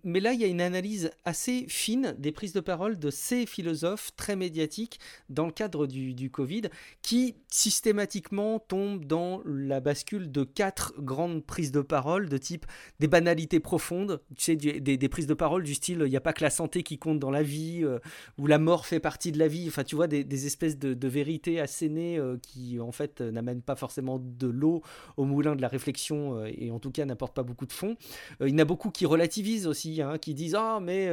mais 0.04 0.20
là, 0.20 0.34
il 0.34 0.40
y 0.40 0.44
a 0.44 0.48
une 0.48 0.62
analyse 0.62 1.12
assez 1.26 1.66
fine 1.68 2.16
des 2.18 2.32
prises 2.32 2.54
de 2.54 2.60
parole 2.60 2.98
de 2.98 3.10
ces 3.10 3.46
philosophes 3.46 4.12
très 4.16 4.36
médiatiques 4.36 5.00
dans 5.30 5.46
le 5.46 5.52
cadre 5.52 5.88
du, 5.88 6.30
Covid, 6.30 6.64
qui 7.02 7.36
systématiquement 7.50 8.60
tombent 8.60 9.06
dans 9.06 9.42
la 9.46 9.80
bascule 9.80 10.32
de 10.32 10.44
quatre 10.44 10.94
grandes 11.00 11.44
prises 11.46 11.72
de 11.72 11.82
parole 11.82 12.30
de 12.30 12.38
type 12.38 12.66
des 13.00 13.08
banalités 13.08 13.60
profondes, 13.60 14.22
tu 14.36 14.44
sais, 14.44 14.56
des, 14.56 15.10
prises 15.10 15.28
de 15.28 15.34
parole 15.34 15.64
du 15.64 15.74
style 15.74 16.04
il 16.06 16.10
n'y 16.10 16.18
a 16.18 16.22
pas 16.22 16.34
que 16.34 16.44
la 16.44 16.50
santé 16.50 16.84
qui 16.84 16.98
compte 16.98 17.20
dans 17.20 17.32
la 17.32 17.44
vie, 17.44 17.82
euh, 17.84 18.00
ou 18.38 18.48
la 18.48 18.60
mort 18.60 18.86
fait 18.86 19.00
partie 19.00 19.32
de 19.32 19.40
la 19.40 19.48
vie, 19.48 19.68
enfin 19.68 19.84
tu 19.84 19.96
vois, 19.96 20.08
des, 20.08 20.46
espèces 20.46 20.78
de, 20.78 21.08
vérités 21.08 21.60
assénées 21.60 22.18
euh, 22.18 22.38
qui 22.42 22.80
en 22.80 22.92
fait 22.92 23.22
n'amènent 23.22 23.62
pas 23.62 23.76
forcément 23.76 24.20
de 24.20 24.48
l'eau 24.48 24.84
au 25.18 25.26
moulin 25.26 25.49
de 25.56 25.62
la 25.62 25.68
réflexion 25.68 26.38
euh, 26.38 26.52
et 26.58 26.72
en 26.72 26.80
tout 26.80 26.92
cas 26.92 27.06
n'apportent 27.06 27.36
pas 27.36 27.44
beaucoup 27.44 27.66
de 27.66 27.74
fond. 27.74 27.96
il 28.42 28.50
y 28.50 28.54
en 28.54 28.60
a 28.60 28.66
beaucoup 28.66 28.90
qui 28.90 29.06
relativisent 29.06 29.68
aussi, 29.68 30.02
hein, 30.02 30.18
qui 30.18 30.34
disent 30.34 30.56
ah 30.56 30.80
mais 30.82 31.10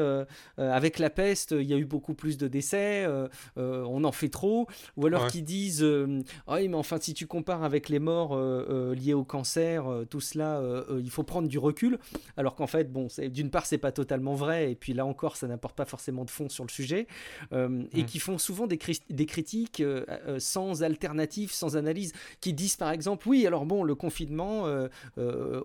avec 0.59 0.99
la 0.99 1.11
peste 1.11 1.53
il 1.53 1.67
y 1.67 1.75
a 1.75 1.77
eu 1.77 1.85
beaucoup 1.85 2.15
plus 2.15 2.39
de 2.39 2.49
décès, 2.49 3.07
on 3.57 4.05
en 4.05 4.13
fait 4.13 4.29
trop, 4.29 4.67
ou 4.97 5.07
alors 5.07 5.27
qui 5.29 5.43
disent 5.43 5.87
ah 6.47 6.59
mais 6.61 6.75
enfin 6.75 6.99
si 7.01 7.15
tu 7.15 7.27
compares 7.27 7.65
avec 7.65 7.89
les 7.89 7.99
morts 7.99 8.37
liés 8.95 9.15
au 9.15 9.25
cancer, 9.25 9.85
tout 10.11 10.21
cela 10.21 10.63
il 10.99 11.11
faut 11.11 11.23
prendre 11.23 11.49
du 11.49 11.59
recul, 11.59 11.99
alors 12.37 12.55
qu'en 12.55 12.67
fait 12.67 12.93
bon 12.93 13.09
d'une 13.31 13.51
part 13.51 13.67
c'est 13.67 13.79
pas 13.79 13.93
totalement 13.93 14.35
vrai 14.35 14.73
et 14.73 14.75
puis 14.75 14.93
là 14.93 15.07
encore 15.07 15.37
ça 15.37 15.47
n'apporte 15.47 15.77
pas 15.77 15.85
forcément 15.85 16.25
de 16.25 16.31
fond 16.31 16.49
sur 16.49 16.65
le 16.65 16.71
sujet 16.71 17.07
euh, 17.53 17.85
et 17.93 18.03
mm. 18.03 18.07
qui 18.07 18.19
font 18.19 18.39
souvent 18.39 18.67
des, 18.67 18.79
des 19.11 19.27
critiques 19.27 19.81
euh, 19.81 20.05
euh, 20.27 20.39
sans 20.39 20.83
alternative 20.83 21.53
sans 21.53 21.77
analyse 21.77 22.13
qui 22.41 22.53
disent 22.53 22.77
par 22.77 22.91
exemple 22.91 23.29
oui 23.29 23.47
alors 23.47 23.67
bon 23.67 23.83
le 23.83 23.95
confinement 23.95 24.26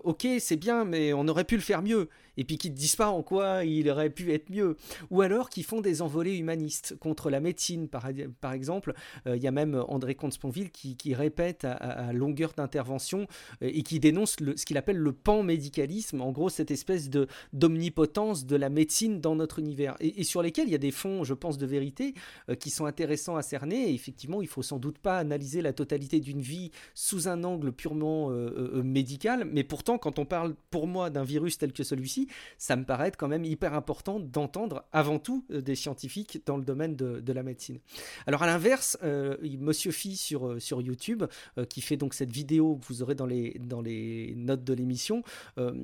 ok 0.04 0.26
c'est 0.38 0.56
bien 0.56 0.84
mais 0.84 1.12
on 1.12 1.26
aurait 1.28 1.44
pu 1.44 1.56
le 1.56 1.62
faire 1.62 1.82
mieux 1.82 2.08
et 2.36 2.44
puis 2.44 2.58
qui 2.58 2.70
ne 2.70 2.74
disent 2.74 2.96
pas 2.96 3.08
en 3.08 3.22
quoi 3.22 3.64
il 3.64 3.88
aurait 3.88 4.10
pu 4.10 4.32
être 4.32 4.50
mieux. 4.50 4.76
Ou 5.10 5.20
alors 5.22 5.50
qui 5.50 5.62
font 5.62 5.80
des 5.80 6.02
envolées 6.02 6.36
humanistes 6.36 6.96
contre 6.98 7.30
la 7.30 7.40
médecine 7.40 7.88
par, 7.88 8.06
exemple 8.52 8.94
il 9.26 9.42
y 9.42 9.46
a 9.46 9.50
même 9.50 9.82
André 9.88 10.14
Comte-Sponville 10.14 10.70
qui, 10.70 11.14
répète 11.14 11.64
à, 11.64 12.12
longueur 12.12 12.52
d'intervention 12.56 13.26
et 13.60 13.82
qui 13.82 14.00
dénonce 14.00 14.36
ce 14.56 14.64
qu'il 14.64 14.76
appelle 14.76 14.96
le 14.96 15.12
pan-médicalisme 15.12 16.20
en 16.20 16.32
gros 16.32 16.48
cette 16.48 16.70
espèce 16.70 17.10
de 17.10 17.26
d'omnipotence 17.52 18.46
de 18.46 18.56
la 18.56 18.68
médecine 18.68 19.20
dans 19.20 19.34
notre 19.36 19.58
univers, 19.58 19.96
et, 20.00 20.24
sur 20.24 20.42
lesquels 20.42 20.68
il 20.68 20.72
y 20.72 20.76
a 20.76 20.78
des 20.78 20.90
fonds, 20.90 21.24
je 21.24 21.34
pense, 21.34 21.58
de 21.58 21.66
vérité 21.66 22.14
euh, 22.48 22.54
qui 22.54 22.70
sont 22.70 22.86
intéressants 22.86 23.36
à 23.36 23.42
cerner. 23.42 23.90
Et 23.90 23.94
effectivement, 23.94 24.42
il 24.42 24.48
faut 24.48 24.62
sans 24.62 24.78
doute 24.78 24.98
pas 24.98 25.18
analyser 25.18 25.62
la 25.62 25.72
totalité 25.72 26.20
d'une 26.20 26.40
vie 26.40 26.70
sous 26.94 27.28
un 27.28 27.44
angle 27.44 27.72
purement 27.72 28.30
euh, 28.30 28.72
euh, 28.74 28.82
médical, 28.82 29.44
mais 29.50 29.64
pourtant, 29.64 29.98
quand 29.98 30.18
on 30.18 30.24
parle 30.24 30.54
pour 30.70 30.86
moi 30.86 31.10
d'un 31.10 31.24
virus 31.24 31.58
tel 31.58 31.72
que 31.72 31.84
celui-ci, 31.84 32.21
ça 32.58 32.76
me 32.76 32.84
paraît 32.84 33.12
quand 33.12 33.28
même 33.28 33.44
hyper 33.44 33.74
important 33.74 34.20
d'entendre 34.20 34.84
avant 34.92 35.18
tout 35.18 35.44
des 35.50 35.74
scientifiques 35.74 36.42
dans 36.46 36.56
le 36.56 36.64
domaine 36.64 36.96
de, 36.96 37.32
la 37.32 37.42
médecine. 37.42 37.78
Alors 38.26 38.42
à 38.42 38.46
l'inverse, 38.46 38.98
Monsieur 39.02 39.90
Phi 39.90 40.16
sur, 40.16 40.60
sur 40.60 40.82
YouTube, 40.82 41.24
qui 41.68 41.80
fait 41.80 41.96
donc 41.96 42.14
cette 42.14 42.32
vidéo 42.32 42.76
que 42.76 42.86
vous 42.86 43.02
aurez 43.02 43.14
dans 43.14 43.26
les, 43.26 43.58
dans 43.58 43.80
les 43.80 44.34
notes 44.36 44.64
de 44.64 44.74
l'émission, 44.74 45.22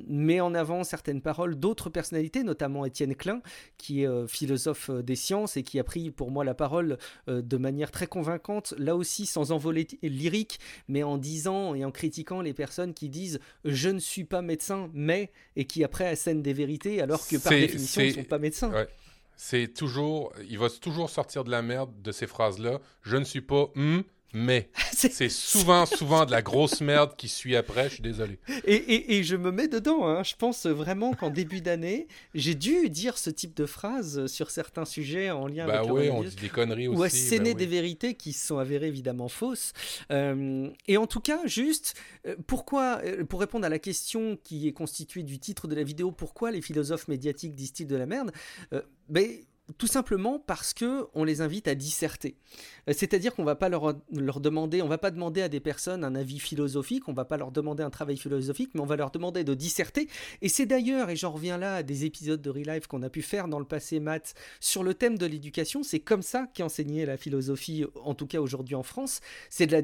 met 0.07 0.41
en 0.41 0.53
avant 0.53 0.83
certaines 0.83 1.21
paroles 1.21 1.55
d'autres 1.55 1.89
personnalités, 1.89 2.43
notamment 2.43 2.85
Étienne 2.85 3.15
Klein, 3.15 3.41
qui 3.77 4.03
est 4.03 4.07
euh, 4.07 4.27
philosophe 4.27 4.89
euh, 4.89 5.01
des 5.01 5.15
sciences 5.15 5.57
et 5.57 5.63
qui 5.63 5.79
a 5.79 5.83
pris 5.83 6.11
pour 6.11 6.31
moi 6.31 6.43
la 6.43 6.53
parole 6.53 6.97
euh, 7.27 7.41
de 7.41 7.57
manière 7.57 7.91
très 7.91 8.07
convaincante, 8.07 8.73
là 8.77 8.95
aussi 8.95 9.25
sans 9.25 9.51
envoler 9.51 9.87
lyrique, 10.01 10.59
mais 10.87 11.03
en 11.03 11.17
disant 11.17 11.75
et 11.75 11.85
en 11.85 11.91
critiquant 11.91 12.41
les 12.41 12.53
personnes 12.53 12.93
qui 12.93 13.09
disent 13.09 13.39
je 13.65 13.89
ne 13.89 13.99
suis 13.99 14.23
pas 14.23 14.41
médecin, 14.41 14.89
mais 14.93 15.31
et 15.55 15.65
qui 15.65 15.83
après 15.83 16.05
des 16.35 16.53
vérités 16.53 17.01
alors 17.01 17.27
que 17.27 17.37
par 17.37 17.51
définition 17.51 18.01
ils 18.01 18.07
ne 18.09 18.13
sont 18.13 18.23
pas 18.23 18.39
médecins. 18.39 18.71
C'est 19.35 19.73
toujours, 19.73 20.33
il 20.49 20.59
va 20.59 20.69
toujours 20.69 21.09
sortir 21.09 21.45
de 21.45 21.49
la 21.49 21.61
merde 21.61 21.89
de 22.01 22.11
ces 22.11 22.27
phrases-là. 22.27 22.79
Je 23.03 23.15
ne 23.15 23.23
suis 23.23 23.39
pas, 23.39 23.69
hmm, 23.75 24.01
mais 24.33 24.69
c'est 24.91 25.29
souvent, 25.29 25.85
souvent 25.85 26.25
de 26.25 26.31
la 26.31 26.41
grosse 26.41 26.81
merde 26.81 27.15
qui 27.17 27.27
suit 27.27 27.55
après, 27.55 27.89
je 27.89 27.95
suis 27.95 28.03
désolé. 28.03 28.39
Et, 28.65 29.17
et, 29.17 29.23
je 29.23 29.35
me 29.35 29.51
mets 29.51 29.67
dedans, 29.67 30.07
hein. 30.07 30.23
je 30.23 30.35
pense 30.35 30.65
vraiment 30.65 31.13
qu'en 31.13 31.29
début 31.29 31.61
d'année, 31.61 32.07
j'ai 32.33 32.55
dû 32.55 32.89
dire 32.89 33.17
ce 33.17 33.29
type 33.29 33.55
de 33.55 33.65
phrases 33.65 34.27
sur 34.27 34.51
certains 34.51 34.85
sujets 34.85 35.31
en 35.31 35.47
lien 35.47 35.65
bah 35.67 35.79
avec 35.79 35.91
oui, 35.91 36.09
on 36.09 36.23
dit 36.23 36.35
des 36.35 36.49
conneries 36.49 36.87
aussi. 36.87 36.99
Ou 36.99 37.03
asséner 37.03 37.53
bah 37.53 37.59
des 37.59 37.65
vérités 37.65 38.15
qui 38.15 38.33
sont 38.33 38.57
avérées 38.57 38.87
évidemment 38.87 39.27
fausses. 39.27 39.73
Euh, 40.11 40.69
et 40.87 40.97
en 40.97 41.07
tout 41.07 41.21
cas, 41.21 41.41
juste, 41.45 41.95
euh, 42.27 42.35
pourquoi, 42.47 43.01
euh, 43.03 43.23
pour 43.23 43.39
répondre 43.39 43.65
à 43.65 43.69
la 43.69 43.79
question 43.79 44.37
qui 44.43 44.67
est 44.67 44.73
constituée 44.73 45.23
du 45.23 45.39
titre 45.39 45.67
de 45.67 45.75
la 45.75 45.83
vidéo, 45.83 46.11
pourquoi 46.11 46.51
les 46.51 46.61
philosophes 46.61 47.07
médiatiques 47.07 47.55
disent-ils 47.55 47.87
de 47.87 47.95
la 47.95 48.05
merde 48.05 48.31
ben, 49.09 49.27
tout 49.77 49.87
simplement 49.87 50.39
parce 50.39 50.73
que 50.73 51.07
on 51.13 51.23
les 51.23 51.41
invite 51.41 51.67
à 51.67 51.75
disserter. 51.75 52.35
Euh, 52.87 52.93
c'est-à-dire 52.95 53.35
qu'on 53.35 53.43
va 53.43 53.55
pas 53.55 53.69
leur, 53.69 53.93
leur, 54.11 54.39
demander, 54.39 54.81
on 54.81 54.87
va 54.87 54.97
pas 54.97 55.11
demander 55.11 55.41
à 55.41 55.49
des 55.49 55.59
personnes 55.59 56.03
un 56.03 56.15
avis 56.15 56.39
philosophique, 56.39 57.07
on 57.07 57.13
va 57.13 57.25
pas 57.25 57.37
leur 57.37 57.51
demander 57.51 57.83
un 57.83 57.89
travail 57.89 58.17
philosophique, 58.17 58.71
mais 58.73 58.81
on 58.81 58.85
va 58.85 58.95
leur 58.95 59.11
demander 59.11 59.43
de 59.43 59.53
disserter. 59.53 60.07
Et 60.41 60.49
c'est 60.49 60.65
d'ailleurs, 60.65 61.09
et 61.09 61.15
j'en 61.15 61.31
reviens 61.31 61.57
là 61.57 61.75
à 61.75 61.83
des 61.83 62.05
épisodes 62.05 62.41
de 62.41 62.49
Relive 62.49 62.87
qu'on 62.87 63.03
a 63.03 63.09
pu 63.09 63.21
faire 63.21 63.47
dans 63.47 63.59
le 63.59 63.65
passé, 63.65 63.99
Matt, 63.99 64.33
sur 64.59 64.83
le 64.83 64.93
thème 64.93 65.17
de 65.17 65.25
l'éducation. 65.25 65.83
C'est 65.83 65.99
comme 65.99 66.21
ça 66.21 66.47
qu'est 66.53 66.63
la 67.05 67.17
philosophie, 67.17 67.85
en 68.03 68.15
tout 68.15 68.27
cas 68.27 68.39
aujourd'hui 68.39 68.75
en 68.75 68.83
France. 68.83 69.19
C'est 69.49 69.67
de 69.67 69.73
la, 69.73 69.81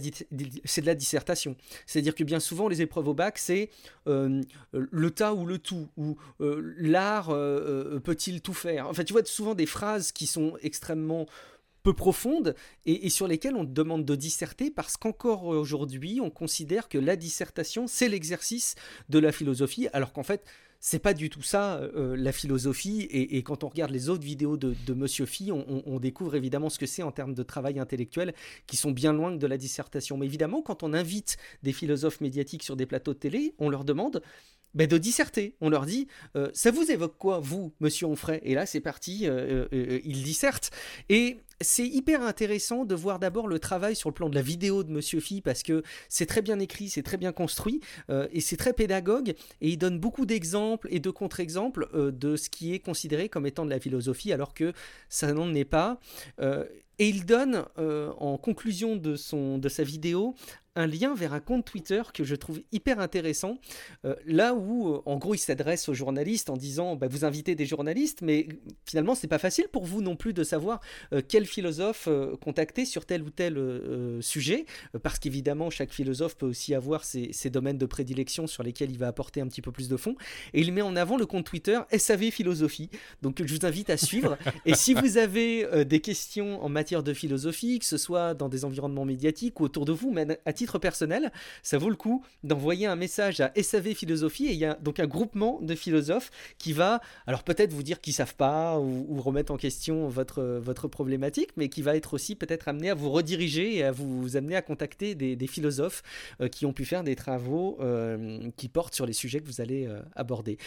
c'est 0.63 0.81
de 0.81 0.85
la 0.85 0.95
dissertation. 0.95 1.55
C'est-à-dire 1.85 2.15
que 2.15 2.23
bien 2.23 2.39
souvent 2.39 2.67
les 2.67 2.81
épreuves 2.81 3.07
au 3.07 3.13
bac, 3.13 3.37
c'est 3.37 3.69
euh, 4.07 4.41
le 4.71 5.11
tas 5.11 5.33
ou 5.33 5.45
le 5.45 5.57
tout, 5.57 5.87
ou 5.97 6.15
euh, 6.41 6.73
l'art 6.77 7.27
peut-il 8.03 8.41
tout 8.41 8.53
faire? 8.53 8.87
Enfin, 8.87 9.03
tu 9.03 9.13
vois 9.13 9.25
souvent 9.25 9.55
des 9.55 9.65
phrases 9.75 10.13
qui 10.13 10.25
sont 10.25 10.53
extrêmement 10.61 11.25
peu 11.83 11.93
profondes 11.93 12.55
et, 12.85 13.09
sur 13.09 13.27
lesquelles 13.27 13.55
on 13.55 13.65
demande 13.65 14.05
de 14.05 14.15
disserter 14.15 14.71
parce 14.71 14.95
qu'encore 14.95 15.45
aujourd'hui, 15.45 16.19
on 16.21 16.29
considère 16.31 16.87
que 16.87 16.97
la 16.97 17.17
dissertation, 17.17 17.85
c'est 17.87 18.07
l'exercice 18.07 18.75
de 19.09 19.19
la 19.19 19.31
philosophie, 19.31 19.87
alors 19.91 20.13
qu'en 20.13 20.23
fait, 20.23 20.45
c'est 20.79 20.99
pas 20.99 21.13
du 21.13 21.29
tout 21.29 21.41
ça 21.41 21.79
euh, 21.79 22.15
la 22.15 22.31
philosophie. 22.31 23.01
Et, 23.11 23.43
quand 23.43 23.63
on 23.63 23.67
regarde 23.67 23.91
les 23.91 24.07
autres 24.09 24.23
vidéos 24.23 24.55
de, 24.55 24.93
Monsieur 24.93 25.25
Phi, 25.25 25.51
on, 25.51 25.99
découvre 25.99 26.35
évidemment 26.35 26.69
ce 26.69 26.79
que 26.79 26.85
c'est 26.85 27.03
en 27.03 27.11
termes 27.11 27.33
de 27.33 27.43
travail 27.43 27.79
intellectuel, 27.79 28.33
qui 28.65 28.77
sont 28.77 28.91
bien 28.91 29.11
loin 29.11 29.35
de 29.35 29.47
la 29.47 29.57
dissertation. 29.57 30.17
Mais 30.17 30.25
évidemment, 30.25 30.61
quand 30.61 30.83
on 30.83 30.93
invite 30.93 31.37
des 31.63 31.73
philosophes 31.73 32.21
médiatiques 32.21 32.63
sur 32.63 32.75
des 32.75 32.85
plateaux 32.85 33.13
de 33.13 33.19
télé, 33.19 33.53
on 33.59 33.69
leur 33.69 33.83
demande 33.83 34.21
ben, 34.75 34.87
de 34.87 34.97
disserter. 34.97 35.55
On 35.61 35.69
leur 35.69 35.85
dit, 35.85 36.07
euh, 36.35 36.49
ça 36.53 36.69
vous 36.69 36.91
évoque 36.91 37.17
quoi, 37.17 37.39
vous, 37.39 37.73
monsieur 37.79 38.07
Onfray? 38.07 38.39
Et 38.43 38.53
là, 38.53 38.65
c'est 38.65 38.81
parti, 38.81 39.21
euh, 39.23 39.65
euh, 39.73 39.99
dissertent. 40.03 40.71
Et 41.09 41.37
c'est 41.61 41.87
hyper 41.87 42.21
intéressant 42.21 42.83
de 42.83 42.93
voir 42.93 43.17
d'abord 43.17 43.47
le 43.47 43.59
travail 43.59 43.95
sur 43.95 44.09
le 44.09 44.13
plan 44.13 44.29
de 44.29 44.35
la 44.35 44.41
vidéo 44.41 44.83
de 44.83 44.91
Monsieur 44.91 45.21
Phi 45.21 45.39
parce 45.39 45.63
que 45.63 45.83
c'est 46.09 46.25
très 46.25 46.41
bien 46.41 46.59
écrit, 46.59 46.89
c'est 46.89 47.01
très 47.01 47.15
bien 47.15 47.31
construit 47.31 47.79
et 48.09 48.41
c'est 48.41 48.57
très 48.57 48.73
pédagogue 48.73 49.29
et 49.29 49.69
il 49.69 49.77
donne 49.77 49.97
beaucoup 49.97 50.25
d'exemples 50.25 50.89
et 50.91 50.99
de 50.99 51.09
contre-exemples 51.09 51.87
de 52.11 52.35
ce 52.35 52.49
qui 52.49 52.73
est 52.73 52.79
considéré 52.79 53.29
comme 53.29 53.45
étant 53.45 53.63
de 53.63 53.69
la 53.69 53.79
philosophie 53.79 54.33
alors 54.33 54.53
que 54.53 54.73
ça 55.07 55.31
n'en 55.31 55.53
est 55.53 55.63
pas. 55.63 56.01
et 56.41 57.07
il 57.07 57.25
donne 57.25 57.63
en 57.77 58.37
conclusion 58.37 58.97
de, 58.97 59.15
son, 59.15 59.57
de 59.57 59.69
sa 59.69 59.83
vidéo 59.83 60.35
un 60.75 60.87
lien 60.87 61.15
vers 61.15 61.33
un 61.33 61.39
compte 61.39 61.65
Twitter 61.65 62.01
que 62.13 62.23
je 62.23 62.35
trouve 62.35 62.61
hyper 62.71 62.99
intéressant, 62.99 63.57
euh, 64.03 64.15
là 64.25 64.53
où 64.53 64.89
euh, 64.89 65.01
en 65.05 65.17
gros 65.17 65.33
il 65.33 65.39
s'adresse 65.39 65.87
aux 65.89 65.93
journalistes 65.93 66.49
en 66.49 66.57
disant 66.57 66.95
bah, 66.95 67.07
vous 67.09 67.23
invitez 67.23 67.55
des 67.55 67.65
journalistes, 67.65 68.21
mais 68.21 68.47
finalement 68.85 69.15
c'est 69.15 69.27
pas 69.27 69.39
facile 69.39 69.67
pour 69.71 69.85
vous 69.85 70.01
non 70.01 70.15
plus 70.15 70.33
de 70.33 70.43
savoir 70.43 70.81
euh, 71.13 71.21
quel 71.27 71.45
philosophe 71.45 72.09
contacter 72.41 72.85
sur 72.85 73.05
tel 73.05 73.23
ou 73.23 73.29
tel 73.29 73.55
sujet, 74.21 74.65
parce 75.01 75.19
qu'évidemment 75.19 75.69
chaque 75.69 75.91
philosophe 75.91 76.35
peut 76.35 76.45
aussi 76.45 76.75
avoir 76.75 77.03
ses, 77.03 77.31
domaines 77.49 77.77
de 77.77 77.85
prédilection 77.85 78.47
sur 78.47 78.63
lesquels 78.63 78.91
il 78.91 78.97
va 78.97 79.07
apporter 79.07 79.41
un 79.41 79.47
petit 79.47 79.61
peu 79.61 79.71
plus 79.71 79.87
de 79.87 79.97
fond, 79.97 80.15
et 80.53 80.61
il 80.61 80.73
met 80.73 80.81
en 80.81 80.95
avant 80.95 81.17
le 81.17 81.25
compte 81.25 81.45
Twitter 81.45 81.79
SAV 81.97 82.31
Philosophie, 82.31 82.89
donc 83.21 83.41
je 83.43 83.55
vous 83.55 83.65
invite 83.65 83.89
à 83.89 83.97
suivre, 83.97 84.37
et 84.65 84.75
si 84.75 84.93
vous 84.93 85.17
avez 85.17 85.85
des 85.85 86.01
questions 86.01 86.63
en 86.63 86.69
matière 86.69 87.03
de 87.03 87.13
philosophie, 87.13 87.79
que 87.79 87.85
ce 87.85 87.97
soit 87.97 88.33
dans 88.33 88.49
des 88.49 88.65
environnements 88.65 89.05
médiatiques 89.05 89.59
ou 89.59 89.63
autour 89.63 89.85
de 89.85 89.91
vous, 89.91 90.11
mais 90.11 90.39
à 90.45 90.53
titre 90.53 90.64
personnel, 90.79 91.31
ça 91.63 91.77
vaut 91.77 91.89
le 91.89 91.95
coup 91.95 92.23
d'envoyer 92.43 92.87
un 92.87 92.95
message 92.95 93.39
à 93.39 93.51
SAV 93.61 93.93
Philosophie 93.93 94.47
et 94.47 94.51
il 94.51 94.59
y 94.59 94.65
a 94.65 94.75
donc 94.75 94.99
un 94.99 95.07
groupement 95.07 95.59
de 95.61 95.75
philosophes 95.75 96.31
qui 96.57 96.73
va, 96.73 97.01
alors 97.27 97.43
peut-être 97.43 97.73
vous 97.73 97.83
dire 97.83 98.01
qu'ils 98.01 98.13
savent 98.13 98.35
pas 98.35 98.79
ou, 98.79 99.21
remettre 99.21 99.51
en 99.51 99.57
question 99.57 100.07
votre, 100.07 100.43
votre 100.43 100.87
problématique, 100.87 101.49
mais 101.57 101.69
qui 101.69 101.81
va 101.81 101.95
être 101.95 102.13
aussi 102.13 102.35
peut-être 102.35 102.67
amené 102.67 102.89
à 102.89 102.93
vous 102.93 103.11
rediriger 103.11 103.75
et 103.75 103.83
à 103.83 103.91
vous, 103.91 104.37
amener 104.37 104.55
à 104.55 104.61
contacter 104.61 105.15
des, 105.15 105.47
philosophes 105.47 106.01
euh, 106.41 106.47
qui 106.47 106.65
ont 106.65 106.73
pu 106.73 106.85
faire 106.85 107.03
des 107.03 107.15
travaux 107.15 107.77
euh, 107.79 108.49
qui 108.57 108.67
portent 108.67 108.95
sur 108.95 109.05
les 109.05 109.13
sujets 109.13 109.39
que 109.39 109.45
vous 109.45 109.61
allez 109.61 109.85
euh, 109.85 110.01
aborder. 110.15 110.57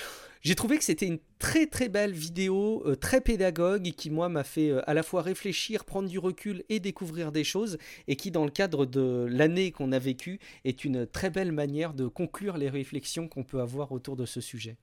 J'ai 0.42 0.54
trouvé 0.54 0.78
que 0.78 0.84
c'était 0.84 1.06
une 1.06 1.18
très 1.40 1.66
très 1.66 1.88
belle 1.88 2.12
vidéo, 2.12 2.84
très 3.00 3.20
pédagogue, 3.20 3.90
qui 3.96 4.08
moi 4.08 4.28
m'a 4.28 4.44
fait 4.44 4.72
à 4.86 4.94
la 4.94 5.02
fois 5.02 5.20
réfléchir, 5.20 5.84
prendre 5.84 6.08
du 6.08 6.20
recul 6.20 6.62
et 6.68 6.78
découvrir 6.78 7.32
des 7.32 7.42
choses, 7.42 7.76
et 8.06 8.14
qui 8.14 8.30
dans 8.30 8.44
le 8.44 8.50
cadre 8.50 8.86
de 8.86 9.26
l'année 9.28 9.72
qu'on 9.72 9.87
a 9.92 9.98
vécue 9.98 10.38
est 10.64 10.84
une 10.84 11.06
très 11.06 11.30
belle 11.30 11.52
manière 11.52 11.94
de 11.94 12.06
conclure 12.08 12.56
les 12.58 12.68
réflexions 12.68 13.28
qu'on 13.28 13.44
peut 13.44 13.60
avoir 13.60 13.92
autour 13.92 14.16
de 14.16 14.26
ce 14.26 14.40
sujet. 14.40 14.76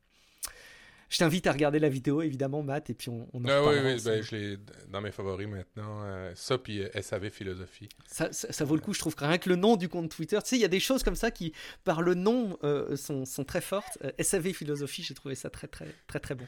Je 1.08 1.20
t'invite 1.20 1.46
à 1.46 1.52
regarder 1.52 1.78
la 1.78 1.88
vidéo, 1.88 2.24
évidemment, 2.24 2.64
Matt, 2.64 2.90
et 2.90 2.96
puis 2.96 3.10
on, 3.10 3.28
on 3.32 3.46
en 3.46 3.48
Ah 3.48 3.64
oui, 3.64 3.76
oui, 3.84 4.02
ben, 4.04 4.24
je 4.24 4.36
l'ai 4.36 4.58
dans 4.90 5.02
mes 5.02 5.12
favoris 5.12 5.48
maintenant. 5.48 6.02
euh, 6.04 6.32
ça, 6.34 6.58
puis 6.58 6.82
euh, 6.82 6.90
SAV 7.00 7.30
Philosophie. 7.30 7.88
Ça, 8.08 8.34
ça- 8.34 8.52
ça 8.52 8.66
vaut 8.66 8.74
le 8.76 8.82
coup, 8.82 8.92
je 8.92 9.00
trouve 9.00 9.16
rien 9.20 9.38
que 9.38 9.48
le 9.48 9.56
nom 9.56 9.76
du 9.76 9.88
compte 9.88 10.10
Twitter, 10.10 10.38
tu 10.42 10.50
sais, 10.50 10.56
il 10.56 10.62
y 10.62 10.66
a 10.66 10.68
des 10.68 10.80
choses 10.80 11.04
comme 11.04 11.16
ça 11.16 11.30
qui, 11.30 11.54
par 11.84 12.02
le 12.02 12.16
nom, 12.16 12.58
euh, 12.64 12.96
sont, 12.98 13.24
sont 13.24 13.44
très 13.46 13.62
fortes. 13.62 14.00
Euh, 14.04 14.12
SAV 14.20 14.52
Philosophie, 14.54 15.04
j'ai 15.04 15.14
trouvé 15.14 15.36
ça 15.36 15.52
très, 15.52 15.68
très, 15.68 15.88
très, 16.08 16.20
très 16.20 16.34
bon. 16.34 16.48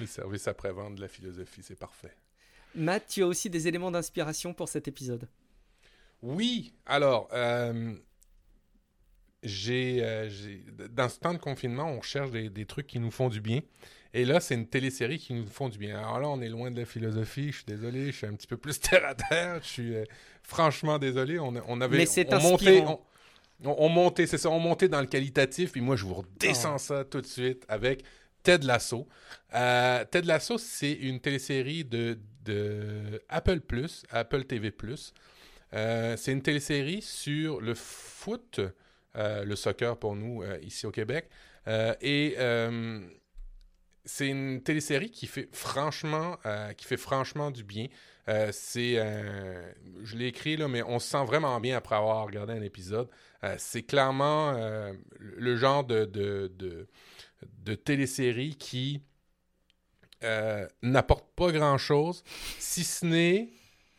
Le 0.00 0.06
service 0.06 0.48
après-vente 0.48 0.96
de 0.96 1.00
la 1.00 1.08
philosophie, 1.08 1.62
c'est 1.62 1.78
parfait. 1.78 2.12
Matt, 2.74 3.06
tu 3.08 3.22
as 3.22 3.26
aussi 3.26 3.48
des 3.50 3.68
éléments 3.68 3.92
d'inspiration 3.92 4.52
pour 4.52 4.68
cet 4.68 4.88
épisode. 4.88 5.28
Oui, 6.22 6.74
alors, 6.86 7.28
euh, 7.32 7.94
j'ai, 9.42 10.02
euh, 10.02 10.28
j'ai- 10.28 10.64
dans 10.90 11.08
ce 11.08 11.18
temps 11.20 11.32
de 11.34 11.38
confinement, 11.38 11.86
on 11.90 12.02
cherche 12.02 12.30
des, 12.30 12.48
des 12.50 12.66
trucs 12.66 12.86
qui 12.86 12.98
nous 12.98 13.10
font 13.10 13.28
du 13.28 13.40
bien. 13.40 13.60
Et 14.14 14.24
là, 14.24 14.40
c'est 14.40 14.54
une 14.54 14.66
télésérie 14.66 15.18
qui 15.18 15.34
nous 15.34 15.46
font 15.46 15.68
du 15.68 15.78
bien. 15.78 15.98
Alors 15.98 16.20
là, 16.20 16.28
on 16.28 16.40
est 16.40 16.48
loin 16.48 16.70
de 16.70 16.80
la 16.80 16.86
philosophie. 16.86 17.48
Je 17.52 17.56
suis 17.56 17.64
désolé, 17.66 18.06
je 18.06 18.16
suis 18.16 18.26
un 18.26 18.34
petit 18.34 18.46
peu 18.46 18.56
plus 18.56 18.80
terre 18.80 19.04
à 19.04 19.14
terre. 19.14 19.60
Je 19.62 19.68
suis 19.68 19.94
euh, 19.94 20.04
franchement 20.42 20.98
désolé. 20.98 21.38
On, 21.38 21.80
avait, 21.80 21.98
Mais 21.98 22.06
c'est 22.06 22.32
on 22.32 22.40
montait, 22.40 22.80
on, 22.86 22.98
on- 23.64 23.76
on 23.78 23.88
montait, 23.90 24.26
c'est 24.26 24.38
ça, 24.38 24.48
on 24.50 24.58
montait 24.58 24.88
dans 24.88 25.00
le 25.00 25.06
qualitatif. 25.06 25.72
Puis 25.72 25.80
moi, 25.82 25.96
je 25.96 26.04
vous 26.06 26.14
redescends 26.14 26.74
Ah. 26.76 26.78
ça 26.78 27.04
tout 27.04 27.20
de 27.20 27.26
suite 27.26 27.64
avec 27.68 28.04
Ted 28.42 28.66
Lasso. 28.66 29.06
Euh, 29.54 30.04
Ted 30.10 30.26
Lasso, 30.26 30.56
c'est 30.56 30.92
une 30.92 31.20
télésérie 31.20 31.84
de, 31.84 32.18
de 32.44 33.22
Apple 33.28 33.60
Plus, 33.60 34.04
Apple 34.10 34.44
TV 34.44 34.70
Plus. 34.70 35.12
Euh, 35.76 36.16
c'est 36.16 36.32
une 36.32 36.42
télésérie 36.42 37.02
sur 37.02 37.60
le 37.60 37.74
foot, 37.74 38.60
euh, 39.16 39.44
le 39.44 39.56
soccer 39.56 39.98
pour 39.98 40.16
nous 40.16 40.42
euh, 40.42 40.58
ici 40.62 40.86
au 40.86 40.90
Québec. 40.90 41.28
Et 42.00 42.36
c'est 44.04 44.28
une 44.28 44.62
télésérie 44.62 45.10
qui 45.10 45.26
fait 45.26 45.48
franchement, 45.52 46.36
du 47.50 47.64
bien. 47.64 47.88
C'est, 48.52 48.94
je 50.04 50.16
l'ai 50.16 50.26
écrit 50.26 50.56
là, 50.56 50.68
mais 50.68 50.84
on 50.84 51.00
se 51.00 51.08
sent 51.08 51.24
vraiment 51.24 51.58
bien 51.60 51.76
après 51.76 51.96
avoir 51.96 52.24
regardé 52.24 52.52
un 52.52 52.62
épisode. 52.62 53.08
C'est 53.58 53.82
clairement 53.82 54.56
le 55.18 55.56
genre 55.56 55.82
de, 55.82 56.86
télésérie 57.84 58.54
qui 58.54 59.02
n'apporte 60.84 61.26
pas 61.34 61.50
grand-chose, 61.50 62.22
si 62.60 62.84
ce 62.84 63.04
n'est 63.06 63.48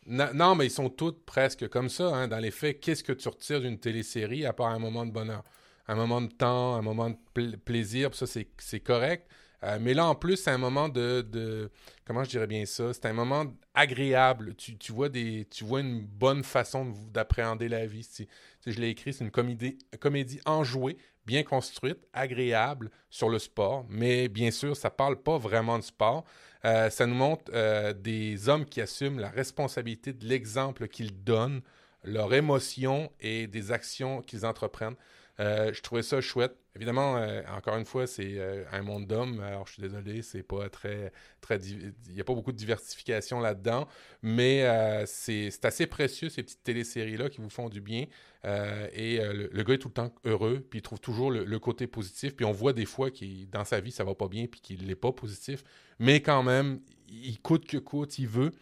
Non, 0.08 0.54
mais 0.54 0.66
ils 0.66 0.70
sont 0.70 0.88
toutes 0.88 1.24
presque 1.26 1.68
comme 1.68 1.88
ça. 1.90 2.04
hein. 2.14 2.28
Dans 2.28 2.38
les 2.38 2.50
faits, 2.50 2.80
qu'est-ce 2.80 3.04
que 3.04 3.12
tu 3.12 3.28
retires 3.28 3.60
d'une 3.60 3.78
télésérie 3.78 4.46
à 4.46 4.52
part 4.54 4.68
un 4.68 4.78
moment 4.78 5.04
de 5.04 5.10
bonheur? 5.12 5.42
Un 5.86 5.94
moment 5.96 6.20
de 6.22 6.28
temps, 6.28 6.76
un 6.76 6.82
moment 6.82 7.10
de 7.10 7.16
pl- 7.34 7.58
plaisir, 7.58 8.14
ça, 8.14 8.26
c'est- 8.26 8.80
correct. 8.80 9.28
Euh, 9.64 9.78
mais 9.80 9.92
là, 9.94 10.06
en 10.06 10.14
plus, 10.14 10.36
c'est 10.36 10.50
un 10.50 10.58
moment 10.58 10.88
de, 10.88 11.20
de- 11.22 11.70
Comment 12.06 12.24
je 12.24 12.30
dirais 12.30 12.46
bien 12.46 12.64
ça? 12.64 12.92
C'est 12.94 13.06
un 13.06 13.12
moment 13.12 13.44
agréable. 13.74 14.54
Tu, 14.56 14.92
vois, 14.92 15.08
des, 15.08 15.46
tu 15.50 15.64
vois 15.64 15.80
une 15.80 16.00
bonne 16.06 16.42
façon 16.44 16.86
de- 16.86 17.10
d'appréhender 17.12 17.68
la 17.68 17.86
vie. 17.86 18.02
Si, 18.04 18.28
si 18.60 18.72
je 18.72 18.80
l'ai 18.80 18.88
écrit, 18.90 19.12
c'est 19.12 19.24
une 19.24 19.30
comédie, 19.30 19.78
comédie 20.00 20.40
enjouée, 20.46 20.96
bien 21.26 21.42
construite, 21.42 21.98
agréable 22.12 22.90
sur 23.10 23.28
le 23.28 23.38
sport. 23.38 23.84
Mais 23.88 24.28
bien 24.28 24.50
sûr, 24.50 24.76
ça 24.76 24.90
parle 24.90 25.16
pas 25.22 25.38
vraiment 25.38 25.78
de 25.78 25.84
sport. 25.84 26.24
Euh, 26.64 26.90
ça 26.90 27.06
nous 27.06 27.14
montre 27.14 27.50
euh, 27.54 27.92
des 27.92 28.48
hommes 28.48 28.64
qui 28.64 28.80
assument 28.80 29.20
la 29.20 29.30
responsabilité 29.30 30.12
de 30.12 30.26
l'exemple 30.26 30.88
qu'ils 30.88 31.22
donnent, 31.22 31.60
leurs 32.04 32.34
émotions 32.34 33.10
et 33.20 33.46
des 33.46 33.72
actions 33.72 34.22
qu'ils 34.22 34.44
entreprennent. 34.44 34.96
Euh, 35.40 35.72
je 35.72 35.80
trouvais 35.82 36.02
ça 36.02 36.20
chouette. 36.20 36.56
Évidemment, 36.74 37.16
euh, 37.16 37.42
encore 37.56 37.76
une 37.76 37.84
fois, 37.84 38.06
c'est 38.06 38.38
euh, 38.38 38.64
un 38.72 38.82
monde 38.82 39.06
d'hommes. 39.06 39.40
Alors, 39.40 39.66
je 39.66 39.74
suis 39.74 39.82
désolé, 39.82 40.22
c'est 40.22 40.42
pas 40.42 40.68
très, 40.68 41.12
très, 41.40 41.58
il 41.58 41.94
n'y 42.12 42.20
a 42.20 42.24
pas 42.24 42.34
beaucoup 42.34 42.50
de 42.50 42.56
diversification 42.56 43.40
là-dedans, 43.40 43.86
mais 44.22 44.64
c'est 45.06 45.64
assez 45.64 45.86
précieux 45.86 46.28
ces 46.28 46.42
petites 46.42 46.64
téléséries-là 46.64 47.30
qui 47.30 47.40
vous 47.40 47.50
font 47.50 47.68
du 47.68 47.80
bien. 47.80 48.06
Et 48.44 49.18
le, 49.20 49.62
gars 49.62 49.74
est 49.74 49.78
tout 49.78 49.88
le 49.88 49.94
temps 49.94 50.14
heureux, 50.24 50.66
puis 50.68 50.80
il 50.80 50.82
trouve 50.82 51.00
toujours 51.00 51.30
le, 51.30 51.58
côté 51.58 51.86
positif. 51.86 52.34
Puis 52.34 52.44
on 52.44 52.52
voit 52.52 52.72
des 52.72 52.86
fois 52.86 53.10
qu'il 53.10 53.48
dans 53.50 53.64
sa 53.64 53.80
vie 53.80 53.90
ça 53.90 54.04
va 54.04 54.14
pas 54.14 54.28
bien, 54.28 54.46
puis 54.46 54.60
qu'il 54.60 54.86
n'est 54.86 54.94
pas 54.94 55.12
positif, 55.12 55.64
mais 55.98 56.20
quand 56.20 56.42
même, 56.42 56.80
il 57.08 57.40
coûte 57.40 57.66
que 57.66 57.78
coûte, 57.78 58.18
il 58.18 58.28
veut. 58.28 58.52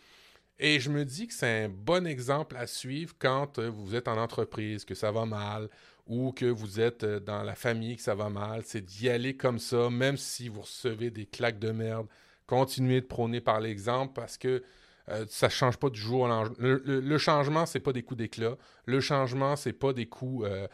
Et 0.58 0.80
je 0.80 0.88
me 0.88 1.04
dis 1.04 1.26
que 1.26 1.34
c'est 1.34 1.64
un 1.64 1.68
bon 1.68 2.06
exemple 2.06 2.56
à 2.56 2.66
suivre 2.66 3.14
quand 3.18 3.58
vous 3.58 3.94
êtes 3.94 4.08
en 4.08 4.16
entreprise, 4.16 4.86
que 4.86 4.94
ça 4.94 5.12
va 5.12 5.26
mal, 5.26 5.68
ou 6.06 6.32
que 6.32 6.46
vous 6.46 6.80
êtes 6.80 7.04
euh, 7.04 7.20
dans 7.20 7.42
la 7.42 7.54
famille, 7.54 7.96
que 7.96 8.02
ça 8.02 8.14
va 8.14 8.28
mal. 8.30 8.62
C'est 8.64 8.84
d'y 8.84 9.08
aller 9.08 9.36
comme 9.36 9.58
ça, 9.58 9.90
même 9.90 10.16
si 10.16 10.48
vous 10.48 10.60
recevez 10.62 11.10
des 11.10 11.26
claques 11.26 11.58
de 11.58 11.70
merde. 11.70 12.06
Continuez 12.46 13.00
de 13.00 13.06
prôner 13.06 13.40
par 13.40 13.60
l'exemple 13.60 14.12
parce 14.14 14.38
que 14.38 14.62
euh, 15.08 15.24
ça 15.28 15.46
ne 15.46 15.52
change 15.52 15.76
pas 15.78 15.88
du 15.90 16.00
jour 16.00 16.22
au 16.22 16.28
lendemain. 16.28 16.54
Le, 16.58 16.82
le- 16.84 17.00
le 17.00 17.18
changement, 17.18 17.64
pas 17.80 17.92
des 17.92 18.02
coups 18.02 18.18
d'éclat. 18.18 18.56
Le 18.86 19.00
changement, 19.00 19.54
c'est 19.56 19.72
pas 19.72 19.92
des 19.92 20.06
coups, 20.06 20.46
euh, 20.48 20.66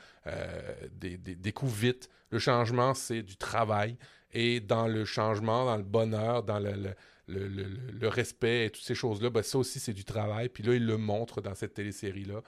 des, 0.93 1.17
des- 1.19 1.35
coups 1.53 1.73
vite. 1.73 2.09
Le 2.31 2.39
changement, 2.39 2.95
c'est 2.95 3.23
du 3.23 3.37
travail. 3.37 3.97
Et 4.33 4.61
dans 4.61 4.87
le 4.87 5.05
changement, 5.05 5.67
dans 5.67 5.77
le 5.77 5.83
bonheur, 5.83 6.43
dans 6.43 6.59
le, 6.59 6.73
le- 6.73 6.95
le, 7.29 7.47
le- 7.49 7.65
le- 7.65 7.91
le 7.93 8.09
respect 8.09 8.67
et 8.67 8.71
toutes 8.71 8.85
ces 8.85 8.95
choses-là, 8.95 9.31
ben, 9.31 9.43
ça 9.43 9.59
aussi, 9.59 9.79
c'est 9.81 9.93
du 9.93 10.05
travail. 10.05 10.49
Puis 10.49 10.63
là, 10.63 10.75
il 10.75 10.87
le 10.87 10.97
montre 10.97 11.41
dans 11.43 11.55
cette 11.55 11.75
télésérie-là. 11.75 12.43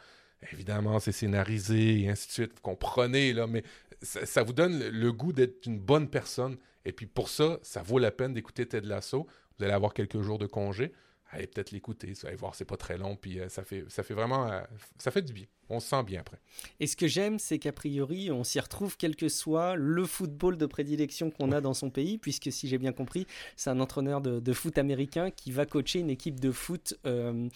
Évidemment, 0.53 0.99
c'est 1.01 1.13
scénarisé 1.13 2.01
et 2.01 2.09
ainsi 2.09 2.29
de 2.29 2.33
suite. 2.33 2.53
Vous 2.55 2.61
comprenez, 2.63 3.33
là, 3.33 3.47
mais 3.47 3.63
ça, 4.03 4.43
vous 4.43 4.53
donne 4.53 4.79
le, 4.79 4.91
le 4.91 5.13
goût 5.13 5.33
d'être 5.33 5.67
une 5.67 5.79
bonne 5.79 6.09
personne. 6.09 6.57
Et 6.85 6.93
puis 6.93 7.07
pour 7.07 7.29
ça, 7.29 7.59
ça 7.63 7.83
vaut 7.83 7.99
la 7.99 8.11
peine 8.11 8.35
d'écouter 8.35 8.67
Ted 8.67 8.87
Lasso. 8.87 9.27
Vous 9.59 9.65
allez 9.65 9.73
avoir 9.73 9.95
quelques 9.95 10.21
jours 10.21 10.39
de 10.39 10.47
congé. 10.47 10.93
Allez 11.31 11.47
peut-être 11.49 11.73
l'écouter. 11.73 12.13
Vous 12.13 12.27
allez 12.27 12.37
voir, 12.37 12.55
c'est 12.55 12.65
pas 12.65 12.77
très 12.77 12.97
long. 12.97 13.17
Puis 13.17 13.41
euh, 13.41 13.49
ça, 13.49 13.65
fait, 13.65 13.85
ça 13.89 14.03
fait 14.03 14.15
vraiment... 14.15 14.49
euh, 14.51 14.61
ça 14.99 15.11
fait 15.11 15.23
du 15.23 15.33
bien. 15.33 15.47
On 15.69 15.81
se 15.81 15.89
sent 15.89 16.03
bien 16.05 16.21
après. 16.21 16.39
Et 16.79 16.87
ce 16.87 16.95
que 16.95 17.09
j'aime, 17.09 17.39
c'est 17.39 17.59
qu'a 17.59 17.73
priori, 17.73 18.31
on 18.31 18.45
s'y 18.45 18.61
retrouve 18.61 18.97
quel 18.97 19.17
que 19.17 19.29
soit 19.29 19.75
le 19.77 20.05
football 20.05 20.59
de 20.59 20.67
prédilection 20.67 21.31
qu'on 21.31 21.51
a 21.53 21.61
dans 21.61 21.73
son 21.75 21.91
pays, 21.91 22.19
puisque 22.19 22.53
si 22.53 22.69
j'ai 22.69 22.79
bien 22.79 22.93
compris, 22.93 23.27
c'est 23.57 23.71
un 23.71 23.81
entraîneur 23.81 24.21
de, 24.21 24.41
de 24.41 24.53
foot 24.53 24.77
américain 24.79 25.31
qui 25.31 25.51
va 25.53 25.65
coacher 25.67 26.01
une 26.01 26.11
équipe 26.11 26.39
de 26.39 26.53
foot 26.53 26.95
euh, 27.07 27.49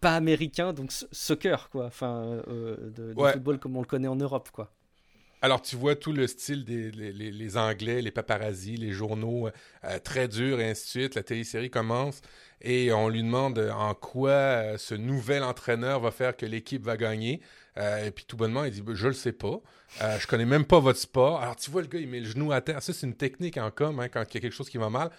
pas 0.00 0.14
américain, 0.14 0.72
donc 0.74 0.92
so- 0.92 1.06
soccer, 1.10 1.70
quoi, 1.70 1.86
enfin, 1.86 2.42
de, 2.46 2.92
de 2.92 3.14
Ouais. 3.16 3.32
football 3.32 3.58
comme 3.58 3.76
on 3.76 3.80
le 3.80 3.86
connaît 3.86 4.08
en 4.08 4.16
Europe, 4.16 4.50
quoi. 4.52 4.70
Alors, 5.40 5.62
tu 5.62 5.76
vois 5.76 5.94
tout 5.94 6.12
le 6.12 6.26
style 6.26 6.64
des 6.64 6.90
les, 6.90 7.56
Anglais, 7.56 8.02
les 8.02 8.10
paparazzis, 8.10 8.76
les 8.76 8.92
journaux 8.92 9.48
euh, 9.84 9.98
très 10.00 10.26
durs 10.26 10.60
et 10.60 10.70
ainsi 10.70 10.84
de 10.84 10.88
suite. 11.02 11.14
La 11.14 11.22
télésérie 11.22 11.70
commence 11.70 12.20
et 12.60 12.92
on 12.92 13.08
lui 13.08 13.22
demande 13.22 13.58
euh, 13.58 13.70
en 13.70 13.94
quoi 13.94 14.30
euh, 14.30 14.78
ce 14.78 14.94
nouvel 14.96 15.44
entraîneur 15.44 16.00
va 16.00 16.10
faire 16.10 16.36
que 16.36 16.44
l'équipe 16.44 16.82
va 16.82 16.96
gagner. 16.96 17.40
Et 18.04 18.10
puis 18.10 18.24
tout 18.26 18.36
bonnement, 18.36 18.64
il 18.64 18.72
dit 18.72 18.82
Ben, 18.82 18.96
Je 18.96 19.06
le 19.06 19.12
sais 19.12 19.30
pas. 19.30 19.60
Je 20.00 20.26
connais 20.26 20.44
même 20.44 20.64
pas 20.64 20.80
votre 20.80 20.98
sport. 20.98 21.40
Alors, 21.40 21.54
tu 21.54 21.70
vois, 21.70 21.80
le 21.82 21.86
gars, 21.86 22.00
il 22.00 22.08
met 22.08 22.18
le 22.18 22.26
genou 22.26 22.50
à 22.50 22.60
terre. 22.60 22.82
Ça, 22.82 22.92
c'est 22.92 23.06
une 23.06 23.14
technique 23.14 23.56
en 23.56 23.70
com. 23.70 24.00
hein, 24.00 24.08
quand 24.08 24.24
il 24.28 24.34
y 24.34 24.38
a 24.38 24.40
quelque 24.40 24.52
chose 24.52 24.68
qui 24.68 24.78
va 24.78 24.90
mal, 24.90 25.10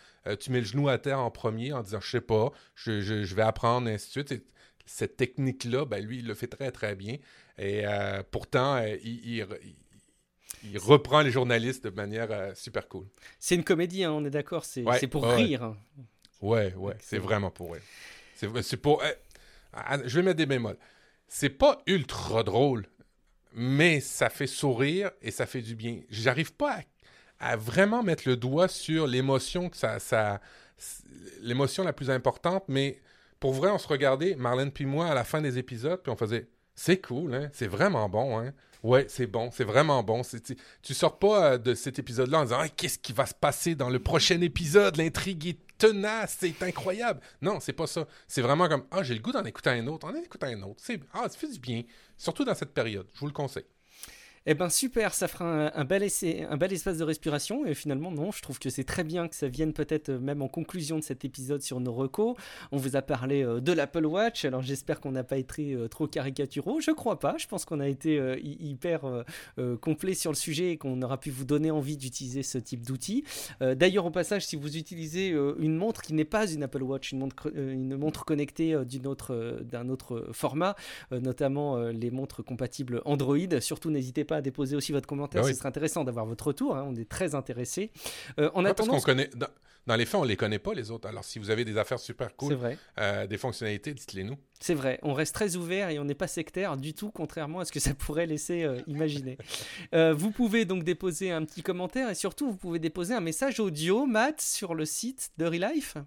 tu 0.41 0.51
mets 0.51 0.59
le 0.59 0.65
genou 0.65 0.89
à 0.89 0.97
terre 0.97 1.20
en 1.20 1.32
premier 1.32 1.72
en 1.72 1.82
disant 1.82 2.01
Je 2.01 2.09
sais 2.09 2.20
pas, 2.20 2.51
je, 2.76 3.34
vais 3.34 3.41
apprendre, 3.43 3.88
et 3.88 3.93
ainsi 3.93 4.07
de 4.07 4.11
suite. 4.11 4.32
Et 4.34 4.43
cette 4.86 5.15
technique-là, 5.15 5.86
ben, 5.86 6.03
lui, 6.05 6.17
il 6.20 6.28
le 6.28 6.34
fait 6.34 6.47
très, 6.47 6.70
très 6.72 6.95
bien. 6.95 7.15
Et 7.57 7.84
pourtant, 8.30 8.78
il- 9.05 9.22
il- 9.26 9.47
il 9.63 9.76
il 10.64 10.78
reprend 10.78 11.22
les 11.22 11.32
journalistes 11.32 11.84
de 11.86 11.89
manière 11.89 12.28
euh, 12.32 12.53
super 12.55 12.88
cool. 12.88 13.05
C'est 13.39 13.55
une 13.55 13.64
comédie, 13.64 14.03
hein, 14.03 14.12
on 14.12 14.26
est 14.26 14.30
d'accord, 14.30 14.66
c'est 14.66 14.84
Ouais, 14.84 15.07
pour 15.07 15.24
ouais, 15.24 15.36
rire. 15.36 15.76
Ouais, 16.41 16.74
ouais, 16.76 16.95
c'est 16.99 17.18
vraiment 17.20 17.51
pour 17.51 17.76
elle. 17.76 17.82
C'est 18.64 18.78
pour. 18.78 19.03
euh, 19.03 19.12
ah, 19.74 19.97
je 20.05 20.16
vais 20.20 20.24
mettre 20.26 20.38
des 20.38 20.45
bémols. 20.45 20.78
C'est 21.28 21.49
pas 21.49 21.82
ultra 21.86 22.43
drôle, 22.43 22.88
mais 23.53 23.99
ça 23.99 24.30
fait 24.30 24.47
sourire 24.47 25.12
et 25.22 25.32
ça 25.32 25.45
fait 25.45 25.62
du 25.62 25.76
bien. 25.76 25.99
J'arrive 26.10 26.53
pas 26.53 26.80
à, 27.39 27.51
à 27.51 27.55
vraiment 27.55 28.01
mettre 28.03 28.28
le 28.28 28.36
doigt 28.36 28.68
sur 28.68 29.05
l'émotion 29.07 29.70
que 29.70 29.78
ça, 29.78 29.99
ça 29.99 30.41
l'émotion 31.41 31.84
la 31.84 31.93
plus 31.93 32.10
importante, 32.10 32.64
mais 32.68 32.99
pour 33.39 33.53
vrai, 33.53 33.70
on 33.70 33.78
se 33.78 33.88
regardait, 33.88 34.36
Marlène 34.36 34.72
puis 34.72 34.86
moi, 34.86 35.07
à 35.07 35.14
la 35.14 35.24
fin 35.24 35.41
des 35.41 35.57
épisodes, 35.57 36.01
puis 36.01 36.12
on 36.12 36.16
faisait 36.18 36.47
c'est 36.76 37.01
cool, 37.01 37.34
hein? 37.34 37.49
c'est 37.53 37.68
vraiment 37.68 38.07
bon, 38.07 38.39
hein? 38.39 38.53
Ouais, 38.84 39.05
c'est 39.09 39.27
bon, 39.27 39.49
c'est 39.51 39.65
vraiment 39.65 40.03
bon. 40.03 40.21
Tu, 40.23 40.55
tu 40.82 40.93
sors 40.93 41.19
pas 41.19 41.53
euh, 41.53 41.57
de 41.57 41.73
cet 41.73 41.99
épisode-là 41.99 42.39
en 42.39 42.43
disant 42.43 42.59
Ah, 42.61 42.69
qu'est-ce 42.69 42.97
qui 42.97 43.11
va 43.11 43.25
se 43.25 43.34
passer 43.34 43.75
dans 43.75 43.89
le 43.89 43.99
prochain 43.99 44.39
épisode? 44.41 44.95
L'intrigue 44.95 45.47
est 45.47 45.59
tenace, 45.77 46.38
c'est 46.39 46.61
incroyable. 46.63 47.19
Non, 47.41 47.59
c'est 47.59 47.73
pas 47.73 47.88
ça. 47.88 48.07
C'est 48.27 48.41
vraiment 48.41 48.69
comme 48.69 48.86
Ah, 48.91 49.03
j'ai 49.03 49.15
le 49.15 49.19
goût 49.21 49.34
d'en 49.34 49.43
écouter 49.43 49.71
un 49.71 49.86
autre, 49.88 50.07
en 50.07 50.15
écouter 50.15 50.47
un 50.47 50.61
autre. 50.63 50.77
C'est, 50.77 50.99
ah, 51.13 51.27
ça 51.27 51.38
fait 51.38 51.51
du 51.51 51.59
bien, 51.59 51.84
surtout 52.17 52.45
dans 52.45 52.55
cette 52.55 52.73
période. 52.73 53.07
Je 53.13 53.19
vous 53.19 53.27
le 53.27 53.34
conseille. 53.34 53.65
Eh 54.52 54.56
ben 54.56 54.68
super, 54.68 55.14
ça 55.14 55.28
fera 55.28 55.78
un, 55.78 55.86
bel 55.86 56.02
espace 56.02 56.97
de 56.97 57.04
respiration. 57.04 57.68
Et 57.68 57.76
finalement, 57.76 58.10
non, 58.10 58.32
je 58.32 58.41
trouve 58.41 58.58
que 58.58 58.72
c'est 58.72 58.84
très 58.84 59.04
bien 59.04 59.28
que 59.28 59.36
ça 59.36 59.47
vienne 59.47 59.74
peut-être 59.74 60.10
même 60.10 60.41
en 60.41 60.47
conclusion 60.47 60.97
de 60.97 61.04
cet 61.04 61.24
épisode 61.24 61.62
sur 61.62 61.80
nos 61.80 61.93
recos. 61.93 62.36
On 62.72 62.78
vous 62.78 62.95
a 62.95 63.04
parlé 63.04 63.43
de 63.43 63.72
l'Apple 63.72 64.08
Watch. 64.08 64.45
Alors 64.45 64.64
j'espère 64.64 65.02
qu'on 65.02 65.12
n'a 65.12 65.24
pas 65.24 65.38
été 65.38 65.78
trop 65.91 66.08
caricaturaux. 66.08 66.82
Je 66.82 66.89
crois 66.89 67.20
pas. 67.20 67.36
Je 67.38 67.45
pense 67.45 67.64
qu'on 67.64 67.80
a 67.80 67.88
été 67.88 68.20
hyper 68.43 69.24
complet 69.82 70.16
sur 70.16 70.32
le 70.32 70.36
sujet 70.36 70.72
et 70.72 70.78
qu'on 70.78 71.00
aura 71.04 71.20
pu 71.20 71.30
vous 71.30 71.45
donner 71.45 71.70
envie 71.70 71.97
d'utiliser 71.97 72.41
ce 72.41 72.58
type 72.58 72.84
d'outil. 72.84 73.26
D'ailleurs, 73.62 74.08
au 74.08 74.12
passage, 74.12 74.47
si 74.47 74.56
vous 74.56 74.78
utilisez 74.78 75.28
une 75.28 75.76
montre 75.76 76.02
qui 76.02 76.16
n'est 76.16 76.26
pas 76.26 76.50
une 76.50 76.64
Apple 76.64 76.82
Watch, 76.82 77.12
une 77.12 77.20
montre, 77.20 77.52
une 77.56 77.95
montre 77.97 78.26
connectée 78.26 78.76
d'un 78.84 79.06
autre, 79.06 79.62
autre 79.91 80.30
format, 80.32 80.76
notamment 81.12 81.78
les 81.89 82.10
montres 82.10 82.43
compatibles 82.43 83.04
Android, 83.06 83.60
surtout 83.60 83.91
n'hésitez 83.91 84.24
pas 84.24 84.39
à 84.40 84.42
déposer 84.42 84.76
aussi 84.76 84.92
votre 84.92 85.08
commentaire. 85.08 85.44
Ah 85.46 85.48
Ce 85.48 85.54
serait 85.54 85.70
intéressant 85.70 86.04
d'avoir 86.04 86.26
votre 86.26 86.48
retour. 86.48 86.76
Hein. 86.76 86.86
on 86.88 86.96
est 86.96 87.08
très 87.08 87.36
intéressés. 87.36 87.92
Euh, 88.40 88.50
en 88.54 88.66
attendant, 88.66 88.94
parce 88.94 89.04
qu'on 89.04 89.12
connaît. 89.12 89.30
Dans, 89.88 89.96
les 89.96 90.06
faits, 90.06 90.20
on 90.20 90.24
les 90.24 90.36
connaît 90.36 90.60
pas 90.60 90.74
les 90.74 90.92
autres. 90.92 91.08
Alors, 91.08 91.24
si 91.24 91.40
vous 91.40 91.50
avez 91.50 91.66
des 91.66 91.78
affaires 91.78 92.00
super 92.00 92.36
cool, 92.36 92.60
euh, 93.00 93.26
des 93.26 93.38
fonctionnalités, 93.38 93.94
dites-les 93.94 94.24
nous. 94.24 94.38
C'est 94.60 94.76
vrai. 94.76 95.00
On 95.02 95.14
reste 95.14 95.34
très 95.34 95.56
ouvert 95.56 95.90
et 95.90 95.98
on 95.98 96.04
n'est 96.04 96.16
pas 96.16 96.28
sectaire 96.28 96.78
du 96.78 96.94
tout, 96.94 97.12
contrairement 97.12 97.60
à 97.62 97.66
ce 97.66 97.72
que 97.72 97.80
ça 97.80 97.94
pourrait 97.96 98.28
laisser 98.28 98.64
euh, 98.64 98.82
imaginer. 98.88 99.38
vous 99.94 100.32
pouvez 100.32 100.66
donc 100.66 100.84
déposer 100.84 101.32
un 101.32 101.44
petit 101.44 101.64
commentaire 101.64 102.10
et 102.10 102.16
surtout, 102.16 102.52
vous 102.52 102.58
pouvez 102.58 102.80
déposer 102.80 103.14
un 103.16 103.22
message 103.22 103.60
audio, 103.60 104.06
Matt, 104.06 104.42
sur 104.42 104.76
le 104.76 104.86
site 104.86 105.32
de 105.38 105.46
Relife. 105.46 105.98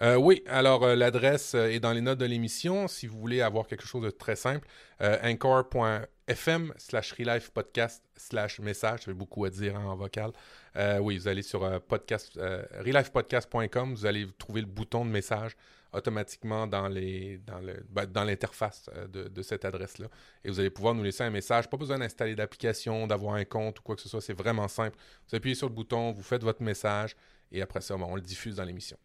Euh, 0.00 0.14
oui, 0.14 0.44
alors 0.46 0.84
euh, 0.84 0.94
l'adresse 0.94 1.54
euh, 1.56 1.70
est 1.70 1.80
dans 1.80 1.92
les 1.92 2.00
notes 2.00 2.18
de 2.18 2.24
l'émission. 2.24 2.86
Si 2.86 3.08
vous 3.08 3.18
voulez 3.18 3.40
avoir 3.40 3.66
quelque 3.66 3.84
chose 3.84 4.04
de 4.04 4.10
très 4.10 4.36
simple, 4.36 4.66
anchor.fm 5.00 6.72
slash 6.76 7.12
relife 7.12 7.50
podcast 7.50 8.04
slash 8.16 8.60
message. 8.60 9.00
Ça 9.02 9.12
beaucoup 9.12 9.44
à 9.44 9.50
dire 9.50 9.76
hein, 9.76 9.86
en 9.86 9.96
vocal. 9.96 10.32
oui, 11.00 11.18
vous 11.18 11.28
allez 11.28 11.42
sur 11.42 11.80
podcast, 11.82 12.38
relifepodcast.com, 12.78 13.94
vous 13.94 14.06
allez 14.06 14.26
trouver 14.38 14.60
le 14.60 14.66
bouton 14.66 15.04
de 15.04 15.10
message 15.10 15.56
automatiquement 15.92 16.66
dans 16.66 16.90
ben, 16.90 18.24
l'interface 18.24 18.90
de, 19.08 19.42
cette 19.42 19.64
adresse 19.64 19.96
là 19.96 20.08
et 20.44 20.50
vous 20.50 20.60
allez 20.60 20.68
pouvoir 20.68 20.94
nous 20.94 21.02
laisser 21.02 21.24
un 21.24 21.30
message 21.30 21.70
pas 21.70 21.78
besoin 21.78 21.98
d'installer 21.98 22.34
d'application 22.34 23.06
d'avoir 23.06 23.36
un 23.36 23.46
compte 23.46 23.80
ou 23.80 23.82
quoi 23.82 23.96
que 23.96 24.02
ce 24.02 24.08
soit 24.10 24.20
c'est 24.20 24.36
vraiment 24.36 24.68
simple 24.68 24.98
vous 25.30 25.34
appuyez 25.34 25.54
sur 25.54 25.66
le 25.66 25.74
bouton 25.74 26.12
vous 26.12 26.22
faites 26.22 26.42
votre 26.42 26.62
message 26.62 27.16
et 27.50 27.62
après 27.62 27.80
ça 27.80 27.96
on 27.96 28.16
le 28.16 28.20
diffuse 28.20 28.56
dans 28.56 28.64
l'émission 28.64 28.98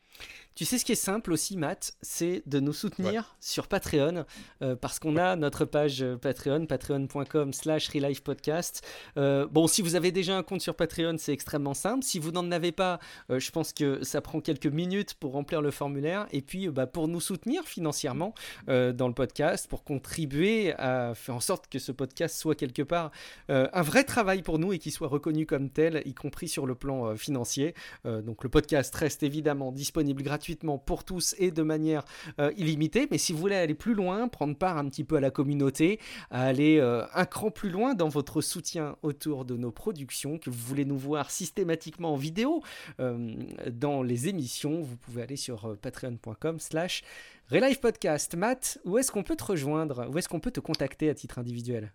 tu 0.56 0.66
sais 0.66 0.78
ce 0.78 0.86
qui 0.86 0.92
est 0.92 0.96
simple 0.96 1.32
aussi, 1.32 1.58
Matt, 1.58 1.94
c'est 2.04 2.44
de 2.46 2.60
nous 2.60 2.74
soutenir 2.74 3.36
sur 3.40 3.68
Patreon, 3.68 4.24
euh, 4.62 4.76
parce 4.76 5.00
qu'on 5.00 5.18
a 5.18 5.36
notre 5.36 5.66
page 5.66 6.04
euh, 6.04 6.16
Patreon, 6.16 6.68
patreon.com 6.68 7.54
slash 7.54 7.90
podcast. 8.24 8.86
Euh, 9.18 9.48
bon, 9.50 9.66
si 9.66 9.82
vous 9.82 9.96
avez 9.96 10.12
déjà 10.12 10.38
un 10.38 10.44
compte 10.44 10.62
sur 10.62 10.76
Patreon, 10.76 11.16
c'est 11.18 11.34
extrêmement 11.34 11.74
simple. 11.74 12.04
Si 12.04 12.20
vous 12.20 12.32
n'en 12.32 12.52
avez 12.52 12.72
pas, 12.72 13.00
je 13.30 13.50
pense 13.50 13.74
que 13.74 14.04
ça 14.04 14.22
prend 14.22 14.42
quelques 14.42 14.68
minutes 14.68 15.16
pour 15.16 15.32
remplir 15.32 15.62
le 15.62 15.72
formulaire. 15.72 16.28
Et 16.32 16.42
puis, 16.42 16.70
bah, 16.70 16.86
pour 16.86 17.08
nous 17.08 17.20
soutenir 17.20 17.64
financièrement 17.64 18.34
dans 18.68 19.08
le 19.08 19.14
podcast, 19.14 19.68
pour 19.68 19.84
contribuer 19.84 20.74
à 20.74 21.14
faire 21.16 21.36
en 21.36 21.40
sorte 21.40 21.68
que 21.68 21.80
ce 21.80 21.92
podcast 21.92 22.38
soit 22.38 22.56
quelque 22.56 22.82
part 22.82 23.12
un 23.50 23.82
vrai 23.82 24.04
travail 24.04 24.42
pour 24.42 24.60
nous 24.60 24.74
et 24.74 24.80
qu'il 24.80 24.92
soit 24.92 25.08
reconnu 25.08 25.46
comme 25.46 25.70
tel, 25.70 26.02
y 26.06 26.14
compris 26.14 26.48
sur 26.48 26.66
le 26.66 26.76
plan 26.76 27.16
financier. 27.16 27.74
donc 28.06 28.44
le 28.44 28.50
podcast 28.50 28.94
reste 28.96 29.24
évidemment 29.24 29.72
disponible 29.72 30.03
gratuitement 30.12 30.78
pour 30.78 31.04
tous 31.04 31.36
et 31.38 31.52
de 31.52 31.64
manière 31.64 32.04
euh, 32.40 32.52
illimitée. 32.58 33.08
Mais 33.10 33.18
si 33.18 33.32
vous 33.32 33.40
voulez 33.40 33.56
aller 33.56 33.74
plus 33.74 33.94
loin, 33.94 34.28
prendre 34.28 34.56
part 34.58 34.78
un 34.78 34.90
petit 34.90 35.04
peu 35.04 35.16
à 35.16 35.20
la 35.22 35.32
communauté, 35.32 36.00
aller 36.30 36.80
euh, 36.80 37.06
un 37.14 37.26
cran 37.26 37.52
plus 37.52 37.70
loin 37.70 37.94
dans 37.94 38.10
votre 38.10 38.42
soutien 38.42 38.98
autour 39.02 39.46
de 39.46 39.56
nos 39.56 39.72
productions, 39.72 40.38
que 40.38 40.50
vous 40.50 40.60
voulez 40.68 40.86
nous 40.86 40.98
voir 40.98 41.32
systématiquement 41.32 42.14
en 42.14 42.18
vidéo 42.18 42.62
euh, 43.00 43.34
dans 43.72 44.04
les 44.04 44.28
émissions, 44.28 44.82
vous 44.82 44.98
pouvez 44.98 45.24
aller 45.24 45.38
sur 45.38 45.78
patreon.com 45.82 46.60
slash 46.60 47.04
Relive 47.50 47.80
Podcast. 47.80 48.36
Matt, 48.36 48.80
où 48.86 48.98
est-ce 48.98 49.12
qu'on 49.12 49.24
peut 49.24 49.36
te 49.36 49.44
rejoindre? 49.44 50.10
Où 50.10 50.18
est-ce 50.18 50.28
qu'on 50.28 50.40
peut 50.40 50.52
te 50.52 50.60
contacter 50.60 51.10
à 51.10 51.14
titre 51.14 51.40
individuel? 51.40 51.94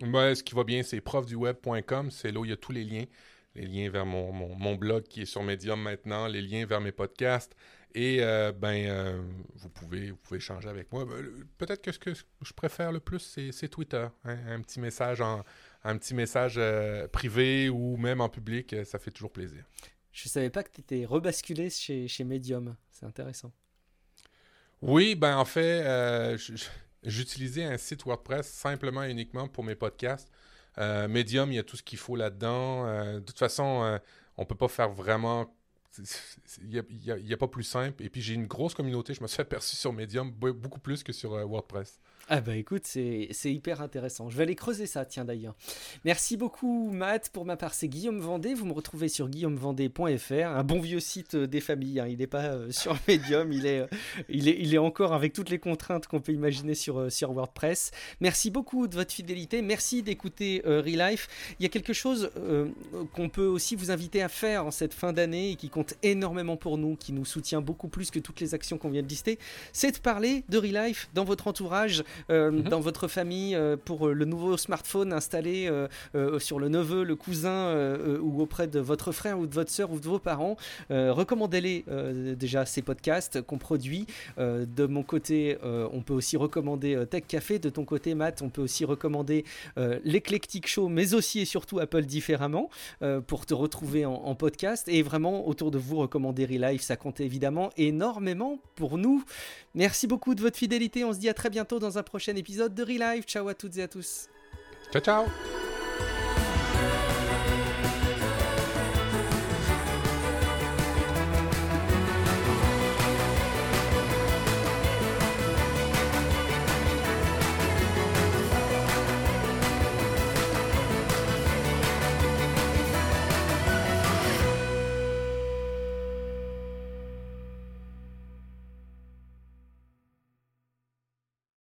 Ben, 0.00 0.34
Ce 0.34 0.42
qui 0.42 0.54
va 0.54 0.64
bien, 0.64 0.82
c'est 0.82 1.00
profduweb.com. 1.00 2.10
C'est 2.10 2.32
là 2.32 2.40
où 2.40 2.44
il 2.44 2.50
y 2.50 2.54
a 2.54 2.56
tous 2.56 2.72
les 2.72 2.84
liens 2.84 3.04
les 3.54 3.66
liens 3.66 3.90
vers 3.90 4.06
mon, 4.06 4.32
mon, 4.32 4.74
blog 4.74 5.04
qui 5.04 5.22
est 5.22 5.26
sur 5.26 5.42
Medium 5.42 5.80
maintenant, 5.80 6.26
les 6.26 6.42
liens 6.42 6.66
vers 6.66 6.80
mes 6.80 6.92
podcasts. 6.92 7.56
Et 7.94 8.18
euh, 8.20 8.52
ben, 8.52 8.86
euh, 8.86 9.20
vous, 9.54 9.68
pouvez, 9.68 10.12
vous 10.12 10.16
pouvez 10.16 10.38
échanger 10.38 10.68
avec 10.68 10.92
moi. 10.92 11.04
Ben, 11.04 11.44
peut-être 11.58 11.82
que 11.82 11.90
ce 11.90 11.98
que 11.98 12.12
je 12.14 12.52
préfère 12.52 12.92
le 12.92 13.00
plus, 13.00 13.36
c'est 13.50 13.68
Twitter. 13.68 14.06
Hein. 14.24 14.38
Un 14.48 14.60
petit 14.60 14.78
message, 14.78 15.20
en, 15.20 15.42
un 15.82 15.98
petit 15.98 16.14
message 16.14 16.54
euh, 16.56 17.08
privé 17.08 17.68
ou 17.68 17.96
même 17.96 18.20
en 18.20 18.28
public, 18.28 18.76
ça 18.84 18.98
fait 18.98 19.10
toujours 19.10 19.32
plaisir. 19.32 19.64
Je 20.12 20.28
savais 20.28 20.50
pas 20.50 20.62
que 20.62 20.70
tu 20.70 20.80
étais 20.80 21.04
rebasculé 21.04 21.68
chez, 21.70 22.06
chez 22.06 22.24
Medium. 22.24 22.76
C'est 22.90 23.06
intéressant. 23.06 23.52
Oui, 24.82 25.14
ben 25.14 25.36
en 25.36 25.44
fait, 25.44 26.38
j'utilisais 27.02 27.64
un 27.64 27.76
site 27.76 28.04
WordPress 28.04 28.48
simplement 28.48 29.04
et 29.04 29.10
uniquement 29.10 29.46
pour 29.46 29.62
mes 29.62 29.74
podcasts. 29.74 30.30
Euh, 30.78 31.08
Medium, 31.08 31.50
il 31.52 31.56
y 31.56 31.58
a 31.58 31.62
tout 31.62 31.76
ce 31.76 31.82
qu'il 31.82 31.98
faut 31.98 32.16
là-dedans. 32.16 32.86
Euh, 32.86 33.14
de 33.14 33.24
toute 33.24 33.38
façon, 33.38 33.82
euh, 33.82 33.98
on 34.36 34.44
peut 34.44 34.54
pas 34.54 34.68
faire 34.68 34.90
vraiment. 34.90 35.54
Il 36.62 36.84
n'y 37.04 37.32
a, 37.32 37.36
pas 37.36 37.48
plus 37.48 37.64
simple. 37.64 38.02
Et 38.02 38.08
puis, 38.08 38.22
j'ai 38.22 38.34
une 38.34 38.46
grosse 38.46 38.74
communauté. 38.74 39.12
Je 39.12 39.22
me 39.22 39.26
suis 39.26 39.40
aperçu 39.42 39.76
sur 39.76 39.92
Medium 39.92 40.30
beaucoup 40.30 40.80
plus 40.80 41.02
que 41.02 41.12
sur 41.12 41.32
WordPress. 41.32 42.00
Ah 42.32 42.40
bah 42.40 42.54
écoute, 42.54 42.82
c'est 42.86 43.28
hyper 43.44 43.80
intéressant. 43.80 44.30
Je 44.30 44.36
vais 44.36 44.44
aller 44.44 44.54
creuser 44.54 44.86
ça, 44.86 45.04
tiens 45.04 45.24
d'ailleurs. 45.24 45.56
Merci 46.04 46.36
beaucoup 46.36 46.92
Matt. 46.92 47.28
Pour 47.30 47.44
ma 47.44 47.56
part, 47.56 47.74
c'est 47.74 47.88
Guillaume 47.88 48.20
Vendée. 48.20 48.54
Vous 48.54 48.66
me 48.66 48.72
retrouvez 48.72 49.08
sur 49.08 49.28
guillaumevendée.fr, 49.28 50.46
un 50.46 50.62
bon 50.62 50.78
vieux 50.78 51.00
site 51.00 51.34
euh, 51.34 51.48
des 51.48 51.60
familles. 51.60 51.98
Hein. 51.98 52.06
Il 52.06 52.18
n'est 52.18 52.28
pas 52.28 52.52
euh, 52.52 52.70
sur 52.70 52.96
Medium, 53.08 53.52
il 53.52 53.66
est, 53.66 53.80
euh, 53.80 53.86
il, 54.28 54.46
est, 54.46 54.56
il 54.60 54.72
est 54.72 54.78
encore 54.78 55.12
avec 55.12 55.32
toutes 55.32 55.50
les 55.50 55.58
contraintes 55.58 56.06
qu'on 56.06 56.20
peut 56.20 56.30
imaginer 56.30 56.76
sur, 56.76 57.10
sur 57.10 57.32
WordPress. 57.32 57.90
Merci 58.20 58.52
beaucoup 58.52 58.86
de 58.86 58.94
votre 58.94 59.12
fidélité. 59.12 59.60
Merci 59.60 60.04
d'écouter 60.04 60.62
Relife. 60.64 61.26
Il 61.58 61.64
y 61.64 61.66
a 61.66 61.68
quelque 61.68 61.92
chose 61.92 62.30
qu'on 63.12 63.28
peut 63.28 63.46
aussi 63.46 63.74
vous 63.74 63.90
inviter 63.90 64.22
à 64.22 64.28
faire 64.28 64.66
en 64.66 64.70
cette 64.70 64.94
fin 64.94 65.12
d'année 65.12 65.50
et 65.50 65.56
qui 65.56 65.68
compte 65.68 65.94
énormément 66.04 66.56
pour 66.56 66.78
nous, 66.78 66.94
qui 66.94 67.12
nous 67.12 67.24
soutient 67.24 67.60
beaucoup 67.60 67.88
plus 67.88 68.12
que 68.12 68.20
toutes 68.20 68.38
les 68.38 68.54
actions 68.54 68.78
qu'on 68.78 68.90
vient 68.90 69.02
de 69.02 69.08
lister. 69.08 69.36
C'est 69.72 69.90
de 69.90 69.98
parler 69.98 70.44
de 70.48 70.58
Relife 70.58 71.10
dans 71.12 71.24
votre 71.24 71.48
entourage. 71.48 72.04
Euh, 72.28 72.50
mhm. 72.50 72.62
dans 72.62 72.80
votre 72.80 73.08
famille 73.08 73.54
euh, 73.54 73.76
pour 73.82 74.08
euh, 74.08 74.12
le 74.12 74.24
nouveau 74.24 74.56
smartphone 74.56 75.12
installé 75.12 75.70
sur 76.38 76.58
le 76.58 76.68
neveu, 76.68 77.04
le 77.04 77.16
cousin 77.16 77.74
ou 78.20 78.40
auprès 78.40 78.66
de 78.66 78.80
votre 78.80 79.12
frère 79.12 79.38
ou 79.38 79.46
de 79.46 79.54
votre 79.54 79.70
soeur 79.70 79.90
ou 79.90 79.98
de 79.98 80.06
vos 80.06 80.18
parents. 80.18 80.56
recommandez-les 80.90 81.84
déjà 82.36 82.66
ces 82.66 82.82
podcasts 82.82 83.40
qu'on 83.42 83.58
produit. 83.58 84.06
de 84.38 84.86
mon 84.86 85.02
côté, 85.02 85.56
on 85.62 86.02
peut 86.02 86.14
aussi 86.14 86.36
recommander 86.36 87.04
Tech 87.10 87.24
Café. 87.26 87.58
De 87.58 87.70
ton 87.70 87.84
côté, 87.84 88.14
Matt, 88.14 88.42
on 88.42 88.48
peut 88.48 88.62
aussi 88.62 88.84
recommander 88.84 89.44
l'Eclectic 90.04 90.66
Show, 90.66 90.88
mais 90.88 91.14
aussi 91.14 91.40
et 91.40 91.44
surtout 91.44 91.78
Apple 91.78 92.02
différemment 92.02 92.70
pour 93.26 93.46
te 93.46 93.54
retrouver 93.54 94.06
en, 94.06 94.34
podcast. 94.34 94.88
Et 94.88 95.02
vraiment, 95.02 95.46
autour 95.46 95.70
de 95.70 95.78
vous, 95.78 95.96
recommander 95.96 96.46
Relife, 96.46 96.82
ça 96.82 96.96
compte 96.96 97.20
évidemment 97.20 97.70
énormément 97.76 98.58
pour 98.74 98.98
nous. 98.98 99.24
Merci 99.74 100.06
beaucoup 100.06 100.34
de 100.34 100.40
votre 100.40 100.56
fidélité. 100.56 101.04
On 101.04 101.12
se 101.12 101.18
dit 101.18 101.28
à 101.28 101.34
très 101.34 101.50
bientôt 101.50 101.78
dans 101.78 101.98
un 101.98 102.02
prochain 102.02 102.34
épisode 102.36 102.74
de 102.74 102.82
Relive. 102.82 103.24
Ciao 103.24 103.48
à 103.48 103.54
toutes 103.54 103.76
et 103.76 103.82
à 103.82 103.88
tous. 103.88 104.28
Ciao, 104.92 105.02
ciao. 105.02 105.59